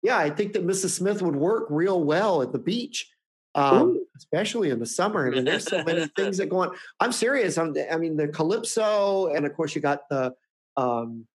yeah, 0.01 0.17
I 0.17 0.29
think 0.29 0.53
that 0.53 0.65
Mrs. 0.65 0.89
Smith 0.89 1.21
would 1.21 1.35
work 1.35 1.67
real 1.69 2.03
well 2.03 2.41
at 2.41 2.51
the 2.51 2.59
beach, 2.59 3.11
um, 3.55 4.03
especially 4.17 4.69
in 4.69 4.79
the 4.79 4.85
summer. 4.85 5.27
I 5.27 5.31
mean, 5.31 5.45
there's 5.45 5.65
so 5.65 5.83
many 5.83 6.07
things 6.15 6.37
that 6.37 6.49
go 6.49 6.59
on. 6.59 6.71
I'm 6.99 7.11
serious. 7.11 7.57
I'm, 7.57 7.75
I 7.91 7.97
mean, 7.97 8.17
the 8.17 8.27
calypso, 8.27 9.27
and 9.27 9.45
of 9.45 9.53
course, 9.55 9.75
you 9.75 9.81
got 9.81 10.09
the. 10.09 10.33
Um, 10.77 11.27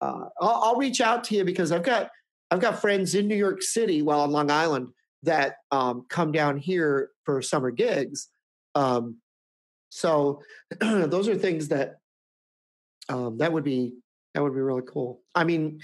uh, 0.00 0.26
I'll, 0.40 0.62
I'll 0.62 0.76
reach 0.76 1.00
out 1.00 1.24
to 1.24 1.34
you 1.34 1.44
because 1.44 1.72
I've 1.72 1.82
got 1.82 2.10
I've 2.50 2.60
got 2.60 2.80
friends 2.80 3.14
in 3.14 3.28
New 3.28 3.36
York 3.36 3.62
City, 3.62 4.02
while 4.02 4.20
on 4.20 4.30
Long 4.30 4.50
Island, 4.50 4.88
that 5.22 5.56
um, 5.70 6.06
come 6.08 6.32
down 6.32 6.58
here 6.58 7.10
for 7.24 7.42
summer 7.42 7.70
gigs. 7.70 8.28
Um, 8.74 9.16
so 9.88 10.42
those 10.80 11.28
are 11.28 11.34
things 11.34 11.68
that 11.68 11.96
um, 13.08 13.38
that 13.38 13.52
would 13.52 13.64
be 13.64 13.94
that 14.34 14.42
would 14.42 14.54
be 14.54 14.60
really 14.60 14.82
cool. 14.86 15.20
I 15.34 15.44
mean, 15.44 15.80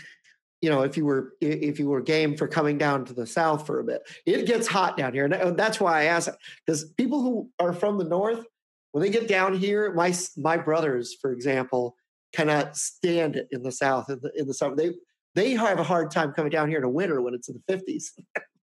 you 0.63 0.71
know, 0.71 0.83
if 0.83 0.97
you 0.97 1.05
were 1.05 1.35
if 1.41 1.79
you 1.81 1.89
were 1.89 2.01
game 2.01 2.37
for 2.37 2.47
coming 2.47 2.79
down 2.79 3.05
to 3.07 3.13
the 3.13 3.27
south 3.27 3.67
for 3.67 3.81
a 3.81 3.85
bit, 3.85 4.03
it 4.25 4.47
gets 4.47 4.69
hot 4.69 4.97
down 4.97 5.13
here, 5.13 5.27
and 5.27 5.59
that's 5.59 5.81
why 5.81 6.01
I 6.01 6.05
ask 6.05 6.31
because 6.65 6.85
people 6.93 7.21
who 7.21 7.51
are 7.59 7.73
from 7.73 7.99
the 7.99 8.05
north, 8.05 8.47
when 8.93 9.03
they 9.03 9.11
get 9.11 9.27
down 9.27 9.55
here, 9.55 9.93
my 9.93 10.15
my 10.37 10.57
brothers, 10.57 11.17
for 11.21 11.33
example, 11.33 11.97
cannot 12.33 12.77
stand 12.77 13.35
it 13.35 13.49
in 13.51 13.65
the 13.65 13.73
south 13.73 14.09
in 14.09 14.21
the 14.23 14.31
in 14.37 14.47
the 14.47 14.55
summer. 14.55 14.77
They 14.77 14.93
they 15.35 15.51
have 15.51 15.81
a 15.81 15.85
hard 15.85 16.13
time 16.13 16.33
coming 16.33 16.53
down 16.53 16.69
here 16.69 16.79
in 16.79 16.85
the 16.85 16.89
winter 16.89 17.21
when 17.21 17.35
it's 17.35 17.49
in 17.49 17.57
the 17.57 17.73
fifties. 17.73 18.13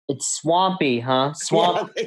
It's 0.07 0.39
swampy, 0.39 1.01
huh? 1.01 1.33
Swamp. 1.35 1.91
Yeah, 1.97 2.03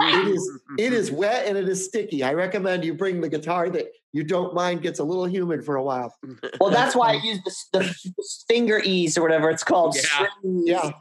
it 0.00 0.28
is. 0.28 0.60
It 0.78 0.92
is 0.92 1.10
wet 1.10 1.46
and 1.46 1.58
it 1.58 1.68
is 1.68 1.84
sticky. 1.84 2.22
I 2.22 2.32
recommend 2.34 2.84
you 2.84 2.94
bring 2.94 3.20
the 3.20 3.28
guitar 3.28 3.68
that 3.70 3.88
you 4.12 4.22
don't 4.22 4.54
mind 4.54 4.82
gets 4.82 4.98
a 4.98 5.04
little 5.04 5.26
humid 5.26 5.64
for 5.64 5.76
a 5.76 5.82
while. 5.82 6.14
Well, 6.60 6.68
that's 6.70 6.94
why 6.94 7.12
I 7.12 7.14
use 7.14 7.40
the, 7.44 7.54
the 7.72 7.96
finger 8.46 8.80
ease 8.84 9.16
or 9.18 9.22
whatever 9.22 9.50
it's 9.50 9.64
called. 9.64 9.96
Yeah. 9.96 10.26
Yeah. 10.44 10.92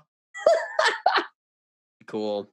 cool. 2.08 2.50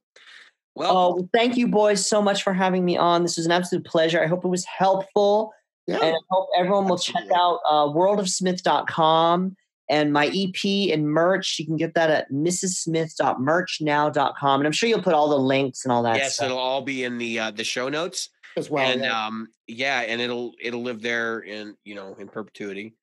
Well, 0.75 0.95
oh, 0.95 1.27
thank 1.33 1.57
you, 1.57 1.67
boys, 1.67 2.05
so 2.05 2.21
much 2.21 2.43
for 2.43 2.53
having 2.53 2.85
me 2.85 2.95
on. 2.97 3.23
This 3.23 3.37
was 3.37 3.47
an 3.47 3.51
absolute 3.51 3.83
pleasure. 3.85 4.21
I 4.21 4.27
hope 4.27 4.45
it 4.45 4.49
was 4.49 4.63
helpful. 4.65 5.51
Yeah. 5.87 5.95
And 5.95 6.15
I 6.15 6.19
hope 6.29 6.49
everyone 6.55 6.87
will 6.87 6.99
check 6.99 7.25
out 7.35 7.61
uh, 7.67 7.87
worldofsmith.com 7.87 9.55
and 9.89 10.13
my 10.13 10.27
EP 10.27 10.93
and 10.93 11.09
merch. 11.09 11.57
You 11.57 11.65
can 11.65 11.77
get 11.77 11.95
that 11.95 12.11
at 12.11 12.31
mrssmith.merchnow.com. 12.31 14.61
And 14.61 14.67
I'm 14.67 14.73
sure 14.73 14.87
you'll 14.87 15.01
put 15.01 15.15
all 15.15 15.29
the 15.29 15.39
links 15.39 15.83
and 15.83 15.91
all 15.91 16.03
that. 16.03 16.17
Yes, 16.17 16.35
stuff. 16.35 16.45
it'll 16.45 16.59
all 16.59 16.83
be 16.83 17.03
in 17.03 17.17
the 17.17 17.39
uh, 17.39 17.49
the 17.51 17.63
show 17.63 17.89
notes 17.89 18.29
as 18.59 18.69
well. 18.69 18.85
And 18.85 19.01
yeah. 19.01 19.27
um, 19.27 19.47
yeah, 19.67 20.01
and 20.01 20.21
it'll 20.21 20.53
it'll 20.61 20.83
live 20.83 21.01
there 21.01 21.39
in 21.39 21.75
you 21.83 21.95
know 21.95 22.15
in 22.19 22.27
perpetuity. 22.27 22.95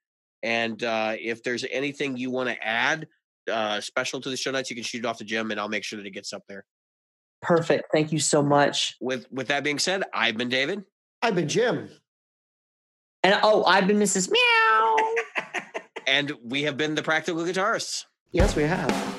And 0.43 0.83
uh, 0.85 1.15
if 1.19 1.43
there's 1.43 1.65
anything 1.71 2.17
you 2.17 2.31
want 2.31 2.49
to 2.49 2.65
add 2.65 3.09
uh, 3.51 3.81
special 3.81 4.21
to 4.21 4.31
the 4.31 4.37
show 4.37 4.51
notes, 4.53 4.71
you 4.71 4.77
can 4.77 4.85
shoot 4.85 4.99
it 4.99 5.07
off 5.07 5.19
to 5.19 5.25
Jim, 5.25 5.51
and 5.51 5.59
I'll 5.59 5.69
make 5.69 5.85
sure 5.85 5.97
that 5.99 6.07
it 6.07 6.11
gets 6.11 6.33
up 6.33 6.43
there. 6.49 6.65
Perfect. 7.43 7.85
Thank 7.93 8.13
you 8.13 8.19
so 8.19 8.43
much. 8.43 8.97
With 9.01 9.27
with 9.31 9.49
that 9.49 9.65
being 9.65 9.79
said, 9.79 10.05
I've 10.15 10.37
been 10.37 10.49
David. 10.49 10.85
I've 11.23 11.35
been 11.35 11.49
Jim. 11.49 11.89
And 13.23 13.39
oh, 13.43 13.65
I've 13.65 13.89
been 13.89 13.99
Mrs. 13.99 14.31
Meow. 14.31 14.97
and 16.07 16.33
we 16.45 16.63
have 16.63 16.77
been 16.77 16.95
the 16.95 17.03
Practical 17.03 17.43
Guitarists. 17.43 18.05
Yes, 18.31 18.55
we 18.55 18.63
have. 18.63 19.16